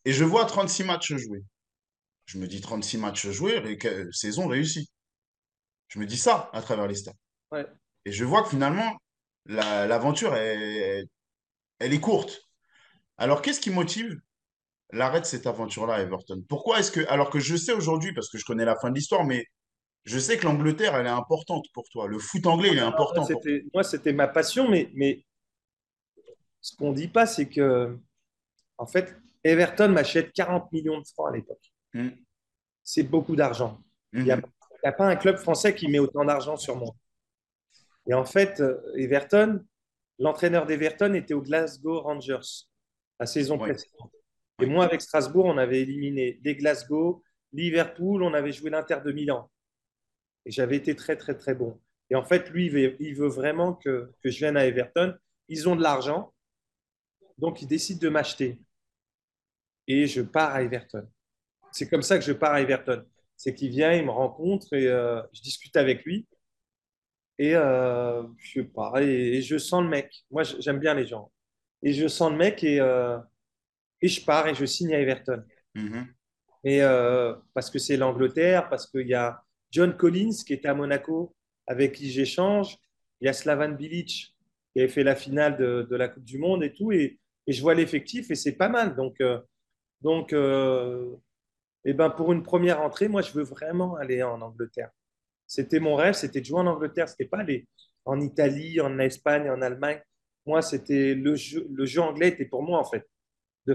et 0.03 0.11
je 0.11 0.25
vois 0.25 0.43
36 0.45 0.83
matchs 0.83 1.13
joués. 1.15 1.43
Je 2.27 2.37
me 2.37 2.47
dis 2.47 2.61
36 2.61 2.97
matchs 2.99 3.27
joués, 3.29 3.57
ré- 3.57 3.77
que- 3.77 4.11
saison 4.11 4.47
réussie. 4.47 4.91
Je 5.87 5.97
me 5.97 6.05
dis 6.05 6.17
ça 6.17 6.49
à 6.53 6.61
travers 6.61 6.85
les 6.87 6.95
stats. 6.95 7.13
Ouais. 7.51 7.65
Et 8.05 8.11
je 8.11 8.23
vois 8.25 8.43
que 8.43 8.49
finalement, 8.49 8.97
la- 9.45 9.87
l'aventure, 9.87 10.35
elle 10.35 11.07
est 11.79 11.99
courte. 12.01 12.41
Alors, 13.17 13.41
qu'est-ce 13.41 13.61
qui 13.61 13.69
motive 13.71 14.19
l'arrêt 14.91 15.21
de 15.21 15.25
cette 15.25 15.47
aventure-là 15.47 16.01
Everton? 16.01 16.43
Pourquoi 16.47 16.79
est-ce 16.79 16.91
que, 16.91 17.07
alors 17.07 17.29
que 17.29 17.39
je 17.39 17.55
sais 17.55 17.71
aujourd'hui, 17.73 18.13
parce 18.13 18.29
que 18.29 18.37
je 18.37 18.45
connais 18.45 18.65
la 18.65 18.75
fin 18.77 18.89
de 18.89 18.95
l'histoire, 18.95 19.23
mais 19.23 19.45
je 20.03 20.19
sais 20.19 20.37
que 20.37 20.45
l'Angleterre, 20.45 20.95
elle 20.95 21.05
est 21.07 21.09
importante 21.09 21.65
pour 21.73 21.87
toi. 21.89 22.07
Le 22.07 22.19
foot 22.19 22.45
anglais, 22.45 22.69
il 22.73 22.77
est 22.77 22.81
Moi, 22.81 22.89
important 22.89 23.21
pour 23.25 23.27
toi. 23.27 23.41
c'était, 23.41 23.65
moi, 23.73 23.83
c'était 23.83 24.13
ma 24.13 24.27
passion, 24.27 24.69
mais, 24.69 24.91
mais 24.93 25.25
ce 26.59 26.75
qu'on 26.75 26.91
ne 26.91 26.95
dit 26.95 27.07
pas, 27.07 27.25
c'est 27.25 27.47
que, 27.47 27.97
en 28.77 28.85
fait, 28.85 29.15
Everton 29.45 29.89
m'achète 29.89 30.33
40 30.33 30.69
millions 30.73 30.99
de 30.99 31.07
francs 31.07 31.29
à 31.29 31.35
l'époque. 31.35 31.71
Hmm. 31.93 32.09
C'est 32.83 33.03
beaucoup 33.03 33.35
d'argent. 33.35 33.81
Il 34.13 34.31
a 34.31 34.37
n'y 34.37 34.89
a 34.89 34.91
pas 34.91 35.07
un 35.07 35.15
club 35.15 35.37
français 35.37 35.75
qui 35.75 35.87
met 35.87 35.99
autant 35.99 36.23
d'argent 36.23 36.55
sur 36.55 36.75
moi. 36.75 36.95
Et 38.07 38.13
en 38.13 38.25
fait, 38.25 38.61
euh, 38.61 38.79
Everton, 38.95 39.63
l'entraîneur 40.19 40.65
d'Everton 40.65 41.13
était 41.13 41.33
au 41.33 41.41
Glasgow 41.41 42.01
Rangers 42.01 42.65
la 43.19 43.25
saison 43.25 43.57
précédente. 43.57 44.11
Et 44.61 44.65
moi, 44.65 44.85
avec 44.85 45.01
Strasbourg, 45.01 45.45
on 45.45 45.57
avait 45.57 45.81
éliminé 45.81 46.39
les 46.43 46.55
Glasgow, 46.55 47.23
Liverpool, 47.53 48.23
on 48.23 48.33
avait 48.33 48.51
joué 48.51 48.69
l'Inter 48.69 48.99
de 49.03 49.11
Milan. 49.11 49.49
Et 50.45 50.51
j'avais 50.51 50.77
été 50.77 50.95
très, 50.95 51.15
très, 51.15 51.35
très 51.35 51.53
bon. 51.53 51.79
Et 52.09 52.15
en 52.15 52.23
fait, 52.23 52.49
lui, 52.49 52.67
il 52.99 53.15
veut, 53.15 53.27
vraiment 53.27 53.73
que, 53.73 54.11
que, 54.23 54.29
je 54.29 54.37
vienne 54.37 54.57
à 54.57 54.65
Everton. 54.65 55.15
Ils 55.49 55.67
ont 55.67 55.75
de 55.75 55.83
l'argent, 55.83 56.33
donc 57.37 57.61
ils 57.61 57.67
décident 57.67 57.99
de 57.99 58.09
m'acheter. 58.09 58.59
Et 59.87 60.07
je 60.07 60.21
pars 60.21 60.53
à 60.53 60.63
Everton. 60.63 61.07
C'est 61.77 61.87
comme 61.87 62.01
ça 62.01 62.17
que 62.17 62.25
je 62.25 62.33
pars 62.33 62.53
à 62.53 62.61
Everton. 62.61 63.03
C'est 63.35 63.53
qu'il 63.53 63.69
vient, 63.69 63.93
il 63.93 64.03
me 64.05 64.11
rencontre 64.11 64.73
et 64.73 64.87
euh, 64.87 65.21
je 65.31 65.41
discute 65.41 65.75
avec 65.77 66.03
lui. 66.03 66.27
Et 67.37 67.55
euh, 67.55 68.23
je 68.37 68.61
pars 68.61 68.97
et, 68.97 69.41
je 69.41 69.57
sens 69.57 69.83
le 69.83 69.89
mec. 69.89 70.25
Moi, 70.31 70.41
j'aime 70.43 70.79
bien 70.79 70.95
les 70.95 71.05
gens. 71.05 71.31
Et 71.83 71.93
je 71.93 72.07
sens 72.07 72.31
le 72.31 72.37
mec 72.37 72.63
et, 72.63 72.79
euh, 72.79 73.19
et 74.01 74.07
je 74.07 74.25
pars 74.25 74.47
et 74.47 74.55
je 74.55 74.65
signe 74.65 74.95
à 74.95 74.99
Everton. 74.99 75.43
Mm-hmm. 75.75 76.07
Et 76.63 76.81
parce 77.53 77.69
que 77.69 77.79
c'est 77.79 77.95
l'Angleterre, 77.95 78.67
parce 78.69 78.89
qu'il 78.89 79.07
y 79.07 79.13
a 79.13 79.41
John 79.71 79.95
Collins 79.95 80.43
qui 80.45 80.53
était 80.53 80.67
à 80.67 80.73
Monaco, 80.73 81.35
avec 81.67 81.93
qui 81.93 82.09
j'échange. 82.09 82.75
Il 83.21 83.25
y 83.25 83.29
a 83.29 83.33
Slavan 83.33 83.69
Bilic 83.69 84.35
qui 84.73 84.79
avait 84.79 84.87
fait 84.87 85.03
la 85.03 85.15
finale 85.15 85.57
de, 85.57 85.95
la 85.95 86.07
Coupe 86.07 86.23
du 86.23 86.39
Monde 86.39 86.63
et 86.63 86.73
tout. 86.73 86.91
Et, 86.91 87.19
je 87.47 87.61
vois 87.61 87.75
l'effectif 87.75 88.29
et 88.29 88.35
c'est 88.35 88.57
pas 88.57 88.67
mal. 88.67 88.97
Donc, 88.97 89.21
euh, 89.21 89.39
donc 90.01 90.33
euh, 90.33 91.15
et 91.85 91.93
ben 91.93 92.09
pour 92.09 92.33
une 92.33 92.43
première 92.43 92.81
entrée, 92.81 93.07
moi, 93.07 93.21
je 93.21 93.31
veux 93.31 93.43
vraiment 93.43 93.95
aller 93.95 94.23
en 94.23 94.41
Angleterre. 94.41 94.89
C'était 95.45 95.79
mon 95.79 95.95
rêve, 95.95 96.13
c'était 96.13 96.41
de 96.41 96.45
jouer 96.45 96.59
en 96.59 96.67
Angleterre. 96.67 97.07
C'était 97.07 97.25
pas 97.25 97.39
aller 97.39 97.67
en 98.05 98.19
Italie, 98.19 98.81
en 98.81 98.99
Espagne, 98.99 99.49
en 99.49 99.61
Allemagne. 99.61 100.01
Moi, 100.45 100.61
c'était 100.61 101.13
le 101.13 101.35
jeu, 101.35 102.01
anglais 102.01 102.29
était 102.29 102.45
pour 102.45 102.63
moi 102.63 102.79
en 102.79 102.85
fait. 102.85 103.07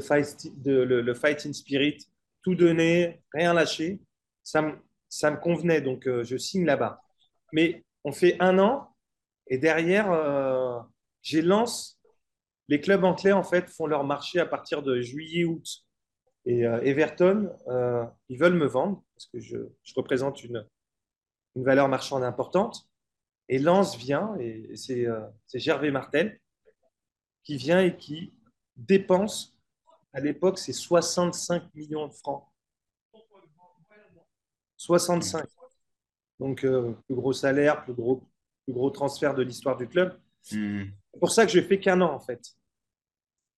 Fight, 0.00 0.48
le, 0.64 1.14
fighting 1.14 1.52
spirit, 1.52 1.98
tout 2.42 2.54
donner, 2.54 3.22
rien 3.32 3.52
lâcher. 3.52 4.00
Ça 4.42 4.62
me, 4.62 4.72
ça 5.08 5.30
me 5.30 5.36
convenait, 5.36 5.82
donc 5.82 6.06
euh, 6.06 6.24
je 6.24 6.36
signe 6.38 6.64
là-bas. 6.64 7.02
Mais 7.52 7.84
on 8.04 8.12
fait 8.12 8.36
un 8.40 8.58
an 8.58 8.88
et 9.48 9.58
derrière, 9.58 10.10
euh, 10.10 10.78
j'ai 11.20 11.42
lance. 11.42 11.98
Les 12.68 12.80
clubs 12.80 13.04
anglais, 13.04 13.32
en 13.32 13.42
fait, 13.42 13.68
font 13.68 13.86
leur 13.86 14.04
marché 14.04 14.40
à 14.40 14.46
partir 14.46 14.82
de 14.82 15.00
juillet-août. 15.00 15.66
Et 16.44 16.66
euh, 16.66 16.80
Everton, 16.82 17.50
ils 18.28 18.38
veulent 18.38 18.54
me 18.54 18.66
vendre 18.66 19.02
parce 19.14 19.26
que 19.26 19.40
je, 19.40 19.58
je 19.82 19.94
représente 19.94 20.42
une, 20.42 20.66
une, 21.54 21.64
valeur 21.64 21.88
marchande 21.88 22.24
importante. 22.24 22.88
Et 23.48 23.58
Lance 23.58 23.96
vient, 23.96 24.34
et 24.40 24.72
c'est 24.74 25.06
Gervais 25.54 25.90
Martel 25.90 26.40
qui 27.44 27.56
vient 27.56 27.80
et 27.80 27.96
qui 27.96 28.32
dépense 28.76 29.56
à 30.12 30.20
l'époque, 30.20 30.58
c'est 30.58 30.72
65 30.72 31.74
millions 31.74 32.06
de 32.06 32.12
francs. 32.12 32.46
65. 34.76 35.44
Donc, 36.38 36.64
euh, 36.64 36.92
plus 37.06 37.14
gros 37.14 37.32
salaire, 37.32 37.84
plus 37.84 37.94
gros, 37.94 38.22
plus 38.64 38.74
gros 38.74 38.90
transfert 38.90 39.34
de 39.34 39.42
l'histoire 39.42 39.76
du 39.76 39.88
club. 39.88 40.18
Hmm. 40.50 40.84
C'est 41.12 41.20
pour 41.20 41.30
ça 41.30 41.46
que 41.46 41.52
je 41.52 41.60
fais 41.60 41.78
qu'un 41.78 42.00
an, 42.00 42.12
en 42.12 42.20
fait. 42.20 42.40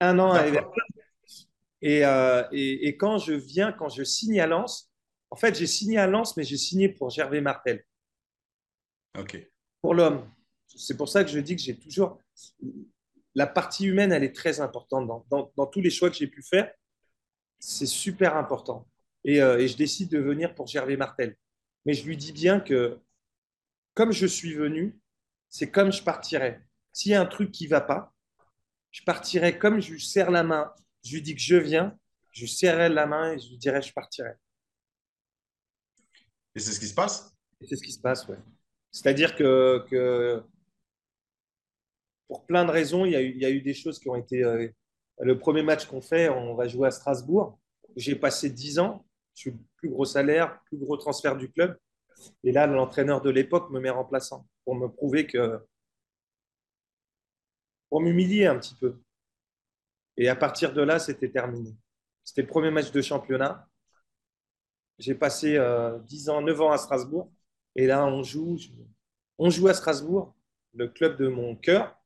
Un 0.00 0.18
an 0.18 0.32
à 0.32 0.46
Everton. 0.46 0.70
Euh, 1.84 2.44
et, 2.52 2.88
et, 2.88 2.96
quand 2.96 3.18
je 3.18 3.34
viens, 3.34 3.72
quand 3.72 3.90
je 3.90 4.02
signe 4.04 4.40
à 4.40 4.46
Lens, 4.46 4.90
en 5.30 5.36
fait, 5.36 5.54
j'ai 5.54 5.66
signé 5.66 5.98
à 5.98 6.06
Lens, 6.06 6.36
mais 6.36 6.44
j'ai 6.44 6.56
signé 6.56 6.88
pour 6.88 7.10
Gervais 7.10 7.40
Martel. 7.40 7.84
OK. 9.18 9.36
Pour 9.82 9.94
l'homme. 9.94 10.30
C'est 10.66 10.96
pour 10.96 11.08
ça 11.08 11.22
que 11.22 11.30
je 11.30 11.38
dis 11.38 11.56
que 11.56 11.62
j'ai 11.62 11.78
toujours 11.78 12.18
la 13.34 13.46
partie 13.46 13.86
humaine, 13.86 14.12
elle 14.12 14.24
est 14.24 14.34
très 14.34 14.60
importante 14.60 15.06
dans, 15.28 15.66
tous 15.66 15.80
les 15.80 15.90
choix 15.90 16.10
que 16.10 16.16
j'ai 16.16 16.28
pu 16.28 16.42
faire. 16.42 16.72
C'est 17.58 17.86
super 17.86 18.36
important. 18.36 18.88
Euh, 19.26 19.58
et, 19.58 19.68
je 19.68 19.76
décide 19.76 20.10
de 20.10 20.18
venir 20.18 20.54
pour 20.54 20.66
Gervais 20.66 20.96
Martel. 20.96 21.36
Mais 21.84 21.94
je 21.94 22.06
lui 22.06 22.16
dis 22.16 22.32
bien 22.32 22.60
que 22.60 22.98
comme 23.94 24.12
je 24.12 24.26
suis 24.26 24.54
venu, 24.54 24.98
c'est 25.48 25.70
comme 25.70 25.92
je 25.92 26.02
partirais. 26.02 26.62
S'il 26.92 27.12
y 27.12 27.14
a 27.14 27.20
un 27.20 27.26
truc 27.26 27.50
qui 27.50 27.64
ne 27.64 27.70
va 27.70 27.80
pas, 27.80 28.12
je 28.90 29.02
partirai 29.02 29.58
comme 29.58 29.80
je 29.80 29.92
lui 29.92 30.00
serre 30.00 30.30
la 30.30 30.42
main. 30.42 30.72
Je 31.04 31.14
lui 31.14 31.22
dis 31.22 31.34
que 31.34 31.40
je 31.40 31.56
viens, 31.56 31.96
je 32.30 32.42
lui 32.42 32.48
serrerai 32.48 32.88
la 32.88 33.06
main 33.06 33.32
et 33.32 33.38
je 33.38 33.50
lui 33.50 33.58
dirai 33.58 33.82
je 33.82 33.92
partirai. 33.92 34.32
Et 36.54 36.60
c'est 36.60 36.72
ce 36.72 36.80
qui 36.80 36.86
se 36.86 36.94
passe? 36.94 37.34
C'est 37.60 37.76
ce 37.76 37.82
qui 37.82 37.92
se 37.92 38.00
passe, 38.00 38.26
oui. 38.28 38.36
C'est-à-dire 38.90 39.34
que, 39.34 39.84
que 39.88 40.42
pour 42.28 42.46
plein 42.46 42.64
de 42.64 42.70
raisons, 42.70 43.04
il 43.04 43.12
y 43.12 43.16
a 43.16 43.22
eu, 43.22 43.30
il 43.30 43.40
y 43.40 43.44
a 43.44 43.50
eu 43.50 43.60
des 43.60 43.74
choses 43.74 43.98
qui 43.98 44.08
ont 44.08 44.16
été. 44.16 44.42
Euh, 44.42 44.68
le 45.20 45.38
premier 45.38 45.62
match 45.62 45.86
qu'on 45.86 46.00
fait, 46.00 46.28
on 46.28 46.54
va 46.54 46.66
jouer 46.66 46.88
à 46.88 46.90
Strasbourg. 46.90 47.58
J'ai 47.96 48.16
passé 48.16 48.50
10 48.50 48.78
ans. 48.80 49.06
Je 49.34 49.40
suis 49.40 49.50
le 49.50 49.58
plus 49.76 49.88
gros 49.88 50.04
salaire, 50.04 50.60
plus 50.66 50.78
gros 50.78 50.96
transfert 50.96 51.36
du 51.36 51.50
club. 51.50 51.76
Et 52.42 52.52
là, 52.52 52.66
l'entraîneur 52.66 53.20
de 53.20 53.30
l'époque 53.30 53.70
me 53.70 53.80
met 53.80 53.90
remplaçant 53.90 54.46
pour 54.64 54.74
me 54.74 54.88
prouver 54.88 55.26
que. 55.26 55.60
pour 57.88 58.00
m'humilier 58.00 58.46
un 58.46 58.58
petit 58.58 58.74
peu. 58.74 58.96
Et 60.16 60.28
à 60.28 60.36
partir 60.36 60.72
de 60.72 60.82
là, 60.82 60.98
c'était 60.98 61.30
terminé. 61.30 61.74
C'était 62.22 62.42
le 62.42 62.48
premier 62.48 62.70
match 62.70 62.90
de 62.92 63.02
championnat. 63.02 63.68
J'ai 64.98 65.14
passé 65.14 65.52
10 65.52 65.58
euh, 65.58 66.32
ans, 66.32 66.40
9 66.40 66.60
ans 66.60 66.70
à 66.70 66.78
Strasbourg. 66.78 67.30
Et 67.76 67.86
là, 67.86 68.06
on 68.06 68.22
joue, 68.22 68.56
on 69.38 69.50
joue 69.50 69.68
à 69.68 69.74
Strasbourg, 69.74 70.34
le 70.74 70.88
club 70.88 71.18
de 71.18 71.28
mon 71.28 71.56
cœur 71.56 71.96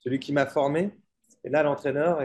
celui 0.00 0.18
qui 0.18 0.32
m'a 0.32 0.46
formé. 0.46 0.90
Et 1.44 1.50
là, 1.50 1.62
l'entraîneur, 1.62 2.22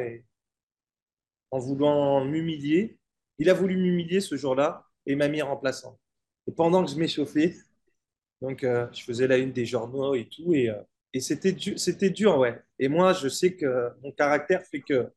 en 1.51 1.59
voulant 1.59 2.23
m'humilier, 2.25 2.97
il 3.37 3.49
a 3.49 3.53
voulu 3.53 3.77
m'humilier 3.77 4.21
ce 4.21 4.35
jour-là 4.35 4.87
et 5.05 5.15
m'a 5.15 5.27
mis 5.27 5.41
remplaçant. 5.41 5.99
Et 6.47 6.51
pendant 6.51 6.83
que 6.85 6.91
je 6.91 6.97
m'échauffais, 6.97 7.55
donc 8.41 8.63
euh, 8.63 8.87
je 8.93 9.03
faisais 9.03 9.27
la 9.27 9.37
une 9.37 9.51
des 9.51 9.65
journaux 9.65 10.15
et 10.15 10.27
tout, 10.27 10.53
et, 10.53 10.69
euh, 10.69 10.81
et 11.13 11.19
c'était 11.19 12.09
dur, 12.09 12.37
ouais. 12.39 12.59
Et 12.79 12.87
moi, 12.87 13.13
je 13.13 13.27
sais 13.27 13.55
que 13.55 13.89
mon 14.01 14.11
caractère 14.11 14.63
fait 14.63 14.81
que 14.81 15.11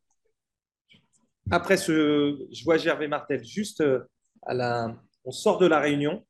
après 1.50 1.76
je 1.76 2.64
vois 2.64 2.76
Gervais 2.76 3.08
Martel 3.08 3.44
juste 3.44 3.80
euh, 3.80 4.00
à 4.42 4.52
la, 4.52 4.96
on 5.24 5.30
sort 5.30 5.58
de 5.58 5.66
la 5.66 5.80
réunion 5.80 6.24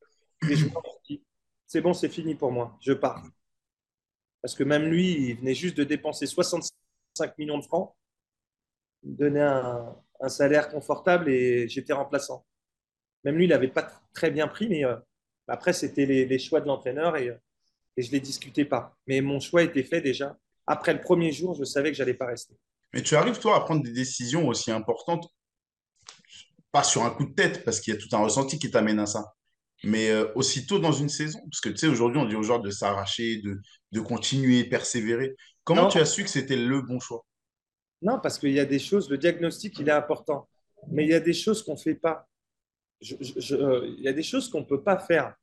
et 0.49 0.55
je 0.55 0.65
me 0.65 0.71
dis, 1.07 1.23
c'est 1.65 1.81
bon, 1.81 1.93
c'est 1.93 2.09
fini 2.09 2.35
pour 2.35 2.51
moi, 2.51 2.77
je 2.81 2.93
pars. 2.93 3.23
Parce 4.41 4.55
que 4.55 4.63
même 4.63 4.85
lui, 4.85 5.29
il 5.29 5.37
venait 5.37 5.55
juste 5.55 5.75
de 5.77 5.83
dépenser 5.83 6.27
65 6.27 7.37
millions 7.37 7.57
de 7.57 7.63
francs. 7.63 7.93
Il 9.03 9.11
me 9.11 9.17
donnait 9.17 9.41
un, 9.41 9.95
salaire 10.29 10.69
confortable 10.69 11.29
et 11.29 11.67
j'étais 11.67 11.93
remplaçant. 11.93 12.45
Même 13.23 13.35
lui, 13.35 13.45
il 13.45 13.49
n'avait 13.49 13.67
pas 13.67 13.87
très 14.13 14.31
bien 14.31 14.47
pris, 14.47 14.69
mais 14.69 14.85
euh, 14.85 14.95
après, 15.47 15.73
c'était 15.73 16.05
les, 16.05 16.39
choix 16.39 16.61
de 16.61 16.67
l'entraîneur 16.67 17.17
et, 17.17 17.37
je 18.03 18.07
ne 18.07 18.13
les 18.13 18.19
discutais 18.19 18.65
pas. 18.65 18.95
Mais 19.07 19.21
mon 19.21 19.39
choix 19.39 19.63
était 19.63 19.83
fait 19.83 20.01
déjà. 20.01 20.37
Après 20.65 20.93
le 20.93 21.01
premier 21.01 21.31
jour, 21.31 21.55
je 21.55 21.63
savais 21.63 21.91
que 21.91 21.97
je 21.97 22.03
n'allais 22.03 22.13
pas 22.13 22.27
rester. 22.27 22.55
Mais 22.93 23.01
tu 23.01 23.15
arrives, 23.15 23.39
toi, 23.39 23.55
à 23.55 23.61
prendre 23.61 23.83
des 23.83 23.91
décisions 23.91 24.47
aussi 24.47 24.71
importantes, 24.71 25.27
pas 26.71 26.83
sur 26.83 27.03
un 27.03 27.09
coup 27.09 27.25
de 27.25 27.33
tête, 27.33 27.63
parce 27.63 27.79
qu'il 27.79 27.93
y 27.93 27.97
a 27.97 27.99
tout 27.99 28.13
un 28.15 28.19
ressenti 28.19 28.59
qui 28.59 28.69
t'amène 28.71 28.99
à 28.99 29.05
ça 29.05 29.33
mais 29.83 30.09
euh, 30.09 30.31
aussitôt 30.35 30.79
dans 30.79 30.91
une 30.91 31.09
saison. 31.09 31.39
Parce 31.49 31.61
que 31.61 31.69
tu 31.69 31.77
sais, 31.77 31.87
aujourd'hui, 31.87 32.19
on 32.19 32.25
dit 32.25 32.35
aux 32.35 32.43
joueurs 32.43 32.61
de 32.61 32.69
s'arracher, 32.69 33.41
de, 33.41 33.59
de 33.91 33.99
continuer, 33.99 34.63
persévérer. 34.63 35.35
Comment 35.63 35.87
tu 35.87 35.99
as 35.99 36.05
su 36.05 36.23
que 36.23 36.29
c'était 36.29 36.55
le 36.55 36.81
bon 36.81 36.99
choix? 36.99 37.25
Non, 38.01 38.19
parce 38.19 38.39
qu'il 38.39 38.51
y 38.51 38.59
a 38.59 38.65
des 38.65 38.79
choses, 38.79 39.09
le 39.09 39.17
diagnostic, 39.17 39.77
il 39.79 39.89
est 39.89 39.93
important. 39.93 40.47
Mais 40.89 41.03
il 41.03 41.09
y 41.09 41.15
a 41.15 41.19
des 41.19 41.33
choses 41.33 41.63
qu'on 41.63 41.73
ne 41.73 41.79
fait 41.79 41.95
pas. 41.95 42.27
Euh, 43.11 43.95
il 43.97 44.03
y 44.03 44.07
a 44.07 44.13
des 44.13 44.23
choses 44.23 44.49
qu'on 44.49 44.61
ne 44.61 44.65
peut 44.65 44.81
pas 44.81 44.97
faire. 44.97 45.35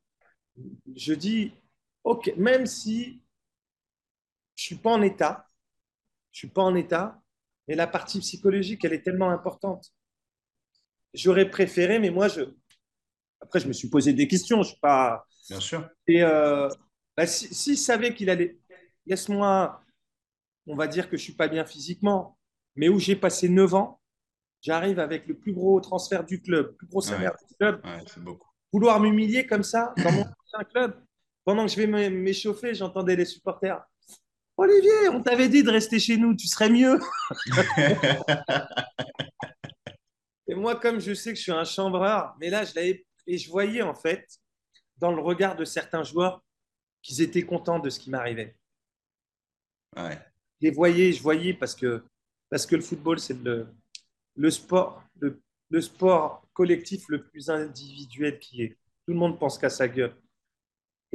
Je 0.94 1.14
dis, 1.14 1.52
OK, 2.04 2.32
même 2.36 2.66
si 2.66 3.22
je 4.56 4.62
ne 4.62 4.66
suis 4.66 4.76
pas 4.76 4.90
en 4.90 5.02
état, 5.02 5.48
je 6.30 6.36
ne 6.36 6.38
suis 6.40 6.48
pas 6.48 6.62
en 6.62 6.74
état, 6.74 7.20
mais 7.66 7.74
la 7.74 7.86
partie 7.86 8.20
psychologique, 8.20 8.84
elle 8.84 8.92
est 8.92 9.02
tellement 9.02 9.30
importante. 9.30 9.92
J'aurais 11.14 11.48
préféré, 11.48 11.98
mais 11.98 12.10
moi, 12.10 12.28
je, 12.28 12.42
après, 13.44 13.60
je 13.60 13.68
me 13.68 13.72
suis 13.72 13.88
posé 13.88 14.12
des 14.12 14.26
questions. 14.26 14.62
Je 14.62 14.70
suis 14.70 14.80
pas. 14.80 15.26
Bien 15.48 15.60
sûr. 15.60 15.88
Et 16.06 16.22
euh, 16.22 16.68
bah, 17.16 17.26
s'il 17.26 17.54
si, 17.54 17.76
savait 17.76 18.14
qu'il 18.14 18.30
allait. 18.30 18.58
Laisse-moi. 19.06 19.80
On 20.66 20.74
va 20.74 20.86
dire 20.86 21.10
que 21.10 21.16
je 21.18 21.22
ne 21.22 21.24
suis 21.24 21.34
pas 21.34 21.46
bien 21.46 21.66
physiquement, 21.66 22.38
mais 22.74 22.88
où 22.88 22.98
j'ai 22.98 23.16
passé 23.16 23.50
9 23.50 23.74
ans, 23.74 24.00
j'arrive 24.62 24.98
avec 24.98 25.26
le 25.26 25.36
plus 25.36 25.52
gros 25.52 25.78
transfert 25.78 26.24
du 26.24 26.40
club, 26.40 26.68
le 26.68 26.74
plus 26.74 26.86
gros 26.86 27.02
salaire 27.02 27.36
du 27.46 27.54
club. 27.54 27.82
c'est 28.06 28.24
beaucoup. 28.24 28.48
Vouloir 28.72 28.98
m'humilier 28.98 29.46
comme 29.46 29.62
ça 29.62 29.92
dans 29.98 30.10
mon 30.10 30.24
club, 30.72 31.04
pendant 31.44 31.66
que 31.66 31.72
je 31.72 31.76
vais 31.76 32.10
m'échauffer, 32.10 32.74
j'entendais 32.74 33.16
les 33.16 33.24
supporters. 33.24 33.84
Olivier, 34.56 35.08
on 35.10 35.20
t'avait 35.20 35.48
dit 35.48 35.62
de 35.62 35.70
rester 35.70 35.98
chez 35.98 36.16
nous, 36.16 36.34
tu 36.34 36.46
serais 36.46 36.70
mieux. 36.70 36.98
Et 40.46 40.54
moi, 40.54 40.76
comme 40.76 41.00
je 41.00 41.14
sais 41.14 41.32
que 41.32 41.38
je 41.38 41.42
suis 41.42 41.52
un 41.52 41.64
chambreur, 41.64 42.36
mais 42.38 42.50
là, 42.50 42.64
je 42.64 42.74
l'avais 42.74 43.04
et 43.26 43.38
je 43.38 43.48
voyais 43.50 43.80
en 43.80 43.94
fait 43.94 44.28
dans 44.98 45.10
le 45.10 45.20
regard 45.22 45.56
de 45.56 45.64
certains 45.64 46.04
joueurs 46.04 46.44
qu'ils 47.02 47.22
étaient 47.22 47.42
contents 47.42 47.78
de 47.78 47.88
ce 47.90 47.98
qui 47.98 48.10
m'arrivait. 48.10 48.54
Ouais. 49.96 50.18
Je 50.60 50.68
les 50.68 50.70
voyais, 50.70 51.12
je 51.12 51.22
voyais 51.22 51.54
parce 51.54 51.74
que, 51.74 52.04
parce 52.50 52.66
que 52.66 52.76
le 52.76 52.82
football, 52.82 53.18
c'est 53.18 53.42
le, 53.42 53.66
le 54.36 54.50
sport, 54.50 55.02
le, 55.18 55.40
le 55.70 55.80
sport 55.80 56.46
collectif 56.52 57.08
le 57.08 57.24
plus 57.24 57.48
individuel 57.50 58.38
qui 58.38 58.62
est. 58.62 58.78
Tout 59.06 59.12
le 59.12 59.18
monde 59.18 59.38
pense 59.38 59.58
qu'à 59.58 59.70
sa 59.70 59.88
gueule. 59.88 60.14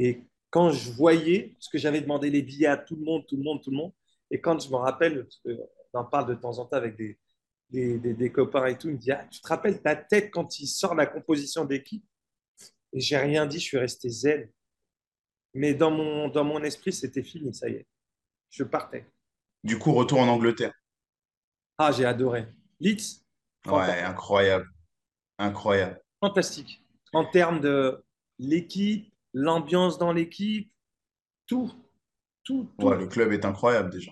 Et 0.01 0.23
quand 0.49 0.71
je 0.71 0.91
voyais, 0.93 1.49
parce 1.55 1.67
que 1.69 1.77
j'avais 1.77 2.01
demandé 2.01 2.29
les 2.31 2.41
billets 2.41 2.67
à 2.67 2.77
tout 2.77 2.95
le 2.95 3.03
monde, 3.03 3.25
tout 3.27 3.37
le 3.37 3.43
monde, 3.43 3.61
tout 3.61 3.71
le 3.71 3.77
monde, 3.77 3.93
et 4.31 4.39
quand 4.41 4.59
je 4.59 4.69
me 4.69 4.77
rappelle, 4.77 5.23
parce 5.25 5.41
qu'on 5.43 5.99
en 5.99 6.05
parle 6.05 6.29
de 6.29 6.35
temps 6.35 6.57
en 6.57 6.65
temps 6.65 6.77
avec 6.77 6.95
des, 6.95 7.19
des, 7.69 7.99
des, 7.99 8.13
des 8.13 8.31
copains 8.31 8.65
et 8.67 8.77
tout, 8.77 8.87
il 8.87 8.93
me 8.93 8.99
dit 8.99 9.11
ah, 9.11 9.25
Tu 9.29 9.41
te 9.41 9.47
rappelles 9.47 9.81
ta 9.81 9.95
tête 9.95 10.31
quand 10.31 10.59
il 10.59 10.67
sort 10.67 10.95
la 10.95 11.05
composition 11.05 11.65
d'équipe? 11.65 12.05
Et 12.93 13.01
j'ai 13.01 13.17
rien 13.17 13.45
dit, 13.45 13.59
je 13.59 13.65
suis 13.65 13.77
resté 13.77 14.09
zen. 14.09 14.49
Mais 15.53 15.73
dans 15.75 15.91
mon, 15.91 16.29
dans 16.29 16.43
mon 16.43 16.63
esprit, 16.63 16.93
c'était 16.93 17.23
fini, 17.23 17.53
ça 17.53 17.69
y 17.69 17.73
est. 17.73 17.87
Je 18.51 18.63
partais. 18.63 19.05
Du 19.63 19.77
coup, 19.77 19.93
retour 19.93 20.19
en 20.21 20.27
Angleterre. 20.27 20.73
Ah, 21.77 21.91
j'ai 21.91 22.05
adoré. 22.05 22.47
Leeds, 22.79 23.21
Ouais, 23.67 24.01
incroyable. 24.01 24.67
Incroyable. 25.37 26.01
fantastique. 26.19 26.81
En 27.13 27.25
termes 27.25 27.59
de 27.59 28.03
l'équipe, 28.39 29.08
l'ambiance 29.33 29.97
dans 29.97 30.11
l'équipe, 30.13 30.71
tout, 31.47 31.71
tout, 32.43 32.69
tout. 32.79 32.87
Ouais, 32.87 32.97
le 32.97 33.07
club 33.07 33.31
est 33.33 33.45
incroyable 33.45 33.91
déjà. 33.91 34.11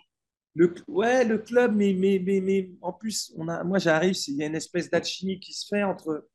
Le, 0.56 0.73
ouais, 0.88 1.23
le 1.23 1.38
club, 1.38 1.75
mais, 1.75 1.93
mais, 1.93 2.19
mais, 2.23 2.41
mais 2.41 2.71
en 2.82 2.91
plus, 2.91 3.32
on 3.38 3.47
a, 3.47 3.63
moi 3.63 3.77
j'arrive, 3.80 4.15
il 4.27 4.36
y 4.36 4.43
a 4.43 4.47
une 4.47 4.56
espèce 4.56 4.89
d'alchimie 4.89 5.39
qui 5.39 5.53
se 5.53 5.67
fait 5.67 5.84
entre, 5.84 6.27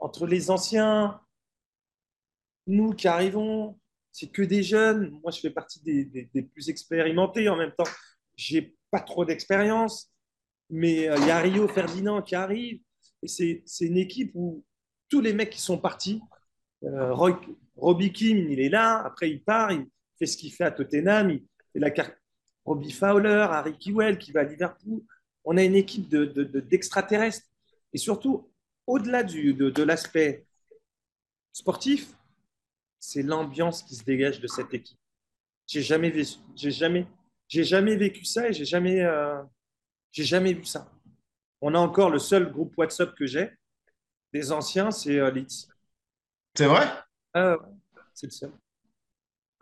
entre 0.00 0.26
les 0.26 0.50
anciens, 0.50 1.20
nous 2.66 2.92
qui 2.92 3.08
arrivons, 3.08 3.78
c'est 4.12 4.28
que 4.30 4.42
des 4.42 4.62
jeunes. 4.62 5.10
Moi, 5.22 5.30
je 5.32 5.40
fais 5.40 5.50
partie 5.50 5.82
des, 5.82 6.04
des- 6.04 6.30
des 6.32 6.42
plus 6.42 6.68
expérimentés 6.68 7.48
en 7.48 7.56
même 7.56 7.72
temps. 7.76 7.84
J'ai 8.36 8.76
pas 8.90 9.00
trop 9.00 9.24
d'expérience, 9.24 10.10
mais 10.70 11.08
euh, 11.08 11.16
il 11.18 11.26
y 11.26 11.30
a 11.30 11.40
Rio 11.40 11.68
Ferdinand 11.68 12.22
qui 12.22 12.34
arrive. 12.34 12.80
Et 13.22 13.28
c'est 13.28 13.62
c'est 13.66 13.86
une 13.86 13.98
équipe 13.98 14.32
où 14.34 14.64
tous 15.08 15.20
les 15.20 15.32
mecs 15.34 15.50
qui 15.50 15.60
sont 15.60 15.78
partis, 15.78 16.22
euh, 16.84 17.14
Roy- 17.14 17.40
Robbie 17.80 18.12
Kim, 18.12 18.38
il 18.50 18.60
est 18.60 18.68
là, 18.68 19.02
après 19.04 19.30
il 19.30 19.42
part, 19.42 19.72
il 19.72 19.86
fait 20.18 20.26
ce 20.26 20.36
qu'il 20.36 20.52
fait 20.52 20.64
à 20.64 20.70
Tottenham, 20.70 21.30
il 21.30 21.44
fait 21.72 21.78
la 21.80 21.90
carte 21.90 22.16
Robbie 22.64 22.92
Fowler, 22.92 23.46
Harry 23.50 23.76
Kewell 23.78 24.18
qui 24.18 24.32
va 24.32 24.40
à 24.40 24.44
Liverpool. 24.44 25.00
On 25.44 25.56
a 25.56 25.64
une 25.64 25.74
équipe 25.74 26.08
de- 26.08 26.26
de- 26.26 26.60
d'extraterrestres. 26.60 27.46
Et 27.92 27.98
surtout, 27.98 28.50
au-delà 28.86 29.22
de 29.24 29.82
l'aspect 29.82 30.46
sportif, 31.52 32.14
c'est 32.98 33.22
l'ambiance 33.22 33.82
qui 33.82 33.94
se 33.96 34.04
dégage 34.04 34.40
de 34.40 34.46
cette 34.46 34.72
équipe. 34.74 34.98
J'ai 35.66 35.82
jamais, 35.82 36.10
vécu- 36.10 36.38
j'ai 36.56 36.70
jamais, 36.70 37.06
j'ai 37.48 37.64
jamais 37.64 37.96
vécu 37.96 38.24
ça 38.24 38.48
et 38.48 38.52
j'ai 38.52 38.64
jamais, 38.64 39.00
euh, 39.00 39.42
j'ai 40.12 40.24
jamais 40.24 40.52
vu 40.52 40.64
ça. 40.64 40.90
On 41.60 41.74
a 41.74 41.78
encore 41.78 42.10
le 42.10 42.18
seul 42.18 42.50
groupe 42.52 42.74
WhatsApp 42.76 43.14
que 43.14 43.26
j'ai 43.26 43.50
des 44.32 44.52
anciens, 44.52 44.90
c'est 44.90 45.18
euh, 45.18 45.30
Leeds. 45.30 45.68
C'est 46.56 46.66
vrai? 46.66 46.86
Ah, 47.34 47.56
c'est 48.14 48.26
le 48.28 48.32
seul. 48.32 48.52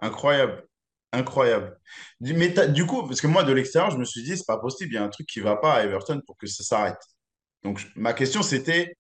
Incroyable. 0.00 0.64
Incroyable. 1.12 1.78
Du- 2.20 2.35
Mais 2.35 2.48
du 2.68 2.87
coup, 2.87 3.07
parce 3.07 3.20
que 3.20 3.26
moi, 3.26 3.42
de 3.44 3.52
l'extérieur, 3.52 3.90
je 3.90 3.98
me 3.98 4.04
suis 4.04 4.22
dit, 4.22 4.37
c'est 4.37 4.46
pas 4.46 4.59
possible, 4.59 4.92
il 4.92 4.94
y 4.94 4.98
a 4.98 5.04
un 5.04 5.09
truc 5.09 5.26
qui 5.26 5.40
va 5.40 5.57
pas 5.57 5.74
à 5.74 5.85
Everton 5.85 6.20
pour 6.26 6.37
que 6.37 6.46
ça 6.46 6.62
s'arrête. 6.64 7.00
Donc, 7.64 7.78
je- 7.78 7.88
ma 7.96 8.12
question, 8.14 8.42
c'était, 8.42 8.96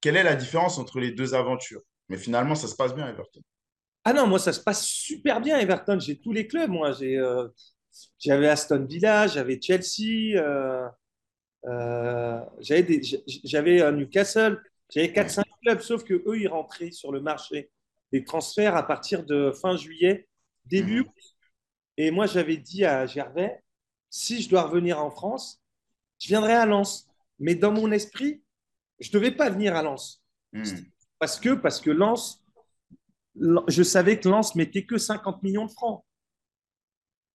quelle 0.00 0.16
est 0.16 0.24
la 0.24 0.36
différence 0.36 0.78
entre 0.78 1.00
les 1.00 1.12
deux 1.12 1.34
aventures? 1.34 1.82
Mais 2.10 2.18
finalement, 2.18 2.54
ça 2.56 2.68
se 2.68 2.76
passe 2.76 2.94
bien 2.94 3.06
à 3.06 3.10
Everton. 3.10 3.42
Ah 4.04 4.12
non, 4.12 4.26
moi 4.26 4.38
ça 4.38 4.52
se 4.52 4.60
passe 4.60 4.84
super 4.86 5.40
bien 5.40 5.58
Everton. 5.58 5.98
J'ai 6.00 6.18
tous 6.18 6.32
les 6.32 6.46
clubs. 6.46 6.70
Moi, 6.70 6.92
j'ai, 6.92 7.18
euh, 7.18 7.48
j'avais 8.18 8.48
Aston 8.48 8.84
Villa, 8.88 9.26
j'avais 9.26 9.60
Chelsea, 9.60 10.36
euh, 10.38 10.88
euh, 11.66 12.40
j'avais 12.60 13.82
euh, 13.82 13.92
Newcastle, 13.92 14.60
j'avais 14.90 15.08
Ouais. 15.08 15.12
4-5 15.12 15.44
clubs. 15.62 15.80
Sauf 15.80 16.04
que 16.04 16.14
eux, 16.14 16.38
ils 16.38 16.48
rentraient 16.48 16.90
sur 16.90 17.12
le 17.12 17.20
marché 17.20 17.70
des 18.12 18.24
transferts 18.24 18.76
à 18.76 18.86
partir 18.86 19.24
de 19.24 19.52
fin 19.52 19.76
juillet, 19.76 20.28
début. 20.66 21.02
Mhm. 21.02 21.06
août. 21.08 21.36
Et 21.96 22.10
moi, 22.10 22.26
j'avais 22.26 22.56
dit 22.56 22.84
à 22.84 23.06
Gervais, 23.06 23.62
si 24.10 24.42
je 24.42 24.48
dois 24.48 24.62
revenir 24.62 25.00
en 25.00 25.10
France, 25.10 25.62
je 26.18 26.28
viendrai 26.28 26.54
à 26.54 26.66
Lens. 26.66 27.08
Mais 27.38 27.54
dans 27.54 27.72
mon 27.72 27.90
esprit, 27.92 28.42
je 28.98 29.08
ne 29.08 29.12
devais 29.14 29.30
pas 29.32 29.50
venir 29.50 29.76
à 29.76 29.82
Lens. 29.82 30.22
Hmm. 30.52 30.64
Parce 31.18 31.38
que, 31.38 31.54
parce 31.54 31.80
que 31.80 31.90
Lens, 31.90 32.42
je 33.34 33.82
savais 33.82 34.18
que 34.18 34.28
Lens 34.28 34.54
mettait 34.54 34.84
que 34.84 34.98
50 34.98 35.42
millions 35.42 35.66
de 35.66 35.70
francs. 35.70 36.04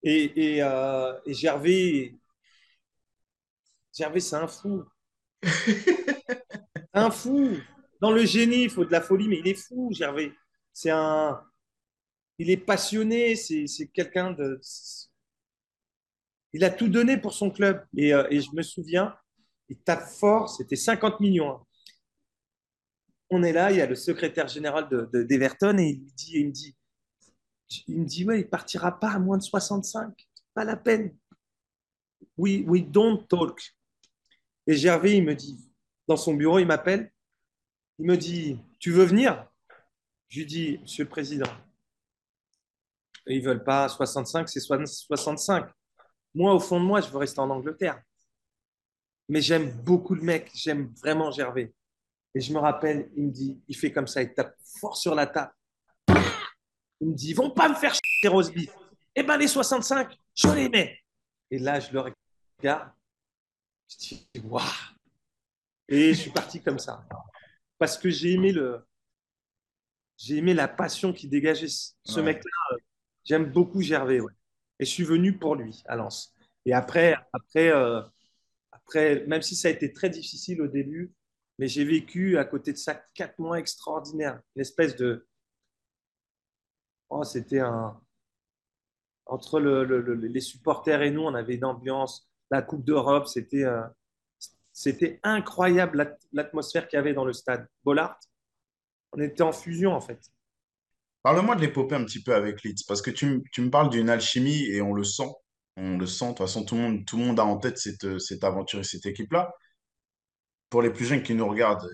Et, 0.03 0.55
et, 0.55 0.63
euh, 0.63 1.13
et 1.25 1.33
Gervais, 1.33 2.15
Gervais, 3.93 4.19
c'est 4.19 4.35
un 4.35 4.47
fou. 4.47 4.83
Un 6.95 7.11
fou. 7.11 7.57
Dans 8.01 8.11
le 8.11 8.25
génie, 8.25 8.63
il 8.63 8.69
faut 8.69 8.85
de 8.85 8.91
la 8.91 9.01
folie, 9.01 9.27
mais 9.27 9.39
il 9.39 9.47
est 9.47 9.53
fou, 9.55 9.89
Gervais. 9.93 10.33
C'est 10.73 10.89
un. 10.89 11.41
Il 12.39 12.49
est 12.49 12.57
passionné, 12.57 13.35
c'est 13.35 13.87
quelqu'un 13.93 14.31
de. 14.31 14.59
Il 16.53 16.63
a 16.63 16.71
tout 16.71 16.87
donné 16.87 17.17
pour 17.17 17.33
son 17.33 17.51
club. 17.51 17.85
Et, 17.95 18.13
euh, 18.13 18.25
et 18.31 18.41
je 18.41 18.49
me 18.53 18.61
souviens, 18.63 19.15
il 19.69 19.77
tape 19.77 20.07
fort, 20.07 20.49
c'était 20.49 20.75
50 20.75 21.19
millions. 21.19 21.51
hein. 21.51 21.65
On 23.29 23.43
est 23.43 23.53
là, 23.53 23.71
il 23.71 23.77
y 23.77 23.81
a 23.81 23.85
le 23.85 23.93
secrétaire 23.95 24.47
général 24.47 24.89
de, 24.89 25.07
de- 25.13 25.23
d'Everton 25.23 25.77
et 25.77 25.89
il 25.89 26.01
me 26.01 26.09
dit, 26.15 26.31
il 26.39 26.47
me 26.47 26.51
dit, 26.51 26.75
il 27.87 27.99
me 28.01 28.05
dit, 28.05 28.25
ouais, 28.25 28.41
il 28.41 28.49
partira 28.49 28.99
pas 28.99 29.11
à 29.11 29.19
moins 29.19 29.37
de 29.37 29.43
65, 29.43 30.13
pas 30.53 30.63
la 30.63 30.75
peine. 30.77 31.15
We, 32.37 32.63
we 32.65 32.81
don't 32.81 33.27
talk. 33.27 33.61
Et 34.67 34.75
Gervais, 34.75 35.17
il 35.17 35.23
me 35.23 35.35
dit, 35.35 35.57
dans 36.07 36.17
son 36.17 36.33
bureau, 36.33 36.59
il 36.59 36.65
m'appelle, 36.65 37.11
il 37.99 38.05
me 38.05 38.17
dit, 38.17 38.59
tu 38.79 38.91
veux 38.91 39.05
venir? 39.05 39.47
Je 40.27 40.39
lui 40.39 40.45
dis, 40.45 40.77
Monsieur 40.79 41.03
le 41.03 41.09
Président, 41.09 41.49
ils 43.27 43.41
veulent 43.41 43.63
pas 43.63 43.89
65, 43.89 44.49
c'est 44.49 44.59
65. 44.59 45.69
Moi, 46.33 46.53
au 46.53 46.59
fond 46.59 46.79
de 46.79 46.85
moi, 46.85 47.01
je 47.01 47.09
veux 47.09 47.17
rester 47.17 47.39
en 47.39 47.49
Angleterre. 47.49 48.01
Mais 49.29 49.41
j'aime 49.41 49.71
beaucoup 49.83 50.13
le 50.13 50.21
mec, 50.21 50.51
j'aime 50.53 50.93
vraiment 51.01 51.31
Gervais. 51.31 51.73
Et 52.35 52.41
je 52.41 52.53
me 52.53 52.59
rappelle, 52.59 53.09
il 53.15 53.27
me 53.27 53.31
dit, 53.31 53.61
il 53.67 53.75
fait 53.75 53.91
comme 53.91 54.07
ça, 54.07 54.21
il 54.21 54.33
tape 54.33 54.55
fort 54.79 54.97
sur 54.97 55.15
la 55.15 55.25
table. 55.25 55.53
Il 56.99 57.09
me 57.09 57.13
dit, 57.13 57.29
ils 57.29 57.35
vont 57.35 57.49
pas 57.49 57.69
me 57.69 57.75
faire 57.75 57.93
chier, 57.93 58.29
Roseby. 58.29 58.69
Eh 59.15 59.23
ben, 59.23 59.37
les 59.37 59.47
65, 59.47 60.15
je 60.35 60.47
les 60.49 60.69
mets. 60.69 60.99
Et 61.49 61.57
là, 61.57 61.79
je 61.79 61.91
le 61.91 62.01
regarde. 62.59 62.91
Je 63.87 63.97
dis, 63.97 64.29
waouh. 64.43 64.61
Et 65.87 66.13
je 66.13 66.19
suis 66.21 66.31
parti 66.31 66.61
comme 66.61 66.79
ça. 66.79 67.05
Parce 67.77 67.97
que 67.97 68.09
j'ai 68.09 68.33
aimé 68.33 68.51
le, 68.51 68.79
j'ai 70.17 70.37
aimé 70.37 70.53
la 70.53 70.67
passion 70.67 71.13
qui 71.13 71.27
dégageait 71.27 71.67
ce 71.67 72.19
Ouais. 72.19 72.23
mec-là. 72.25 72.77
J'aime 73.23 73.51
beaucoup 73.51 73.81
Gervais, 73.81 74.19
ouais. 74.19 74.33
Et 74.79 74.85
je 74.85 74.89
suis 74.91 75.03
venu 75.03 75.37
pour 75.37 75.55
lui 75.55 75.83
à 75.85 75.95
Lens. 75.95 76.33
Et 76.65 76.73
après, 76.73 77.15
après, 77.33 77.69
euh, 77.69 78.01
après, 78.71 79.25
même 79.27 79.41
si 79.41 79.55
ça 79.55 79.67
a 79.67 79.71
été 79.71 79.91
très 79.93 80.09
difficile 80.09 80.61
au 80.61 80.67
début, 80.67 81.13
mais 81.57 81.67
j'ai 81.67 81.85
vécu 81.85 82.37
à 82.37 82.45
côté 82.45 82.73
de 82.73 82.77
ça 82.77 83.01
quatre 83.13 83.39
mois 83.39 83.59
extraordinaires. 83.59 84.41
Une 84.55 84.61
espèce 84.61 84.95
de. 84.95 85.27
Oh, 87.09 87.23
c'était 87.23 87.59
un. 87.59 87.99
Entre 89.27 89.59
le- 89.59 89.83
le- 89.85 90.01
le- 90.01 90.13
les 90.15 90.39
supporters 90.41 91.01
et 91.01 91.09
nous, 91.11 91.21
on 91.21 91.33
avait 91.33 91.55
une 91.55 91.65
ambiance. 91.65 92.29
La 92.51 92.61
Coupe 92.61 92.83
d'Europe, 92.85 93.27
c'était 93.27 93.63
euh, 93.63 93.81
c'était 94.77 95.21
incroyable 95.23 95.97
l'at- 95.99 96.17
l'atmosphère 96.33 96.87
qu'il 96.87 96.97
y 96.97 96.99
avait 96.99 97.13
dans 97.13 97.23
le 97.23 97.31
stade. 97.31 97.65
Bollard, 97.85 98.19
on 99.13 99.21
était 99.21 99.41
en 99.41 99.53
fusion 99.53 99.93
en 99.93 100.01
fait. 100.01 100.19
Parle-moi 101.23 101.55
de 101.55 101.61
l'épopée 101.61 101.95
un 101.95 102.03
petit 102.03 102.21
peu 102.21 102.35
avec 102.35 102.61
Leeds, 102.63 102.83
parce 102.87 103.01
que 103.01 103.09
tu, 103.09 103.41
me 103.57 103.69
parles 103.69 103.89
d'une 103.89 104.09
alchimie 104.09 104.65
et 104.65 104.81
on 104.81 104.93
le 104.93 105.03
sent. 105.05 105.29
On 105.77 105.97
le 105.97 106.05
sent. 106.05 106.25
De 106.25 106.29
toute 106.31 106.37
façon, 106.39 106.65
tout 106.65 106.75
le 106.75 106.81
monde, 106.81 107.05
tout 107.05 107.17
le 107.17 107.23
monde 107.23 107.39
a 107.39 107.45
en 107.45 107.57
tête 107.57 107.77
cette, 107.77 108.19
cette 108.19 108.43
aventure 108.43 108.81
et 108.81 108.83
cette 108.83 109.05
équipe-là. 109.05 109.51
Pour 110.69 110.81
les 110.81 110.91
plus 110.91 111.05
jeunes 111.05 111.23
qui 111.23 111.33
nous 111.35 111.47
regardent, 111.47 111.89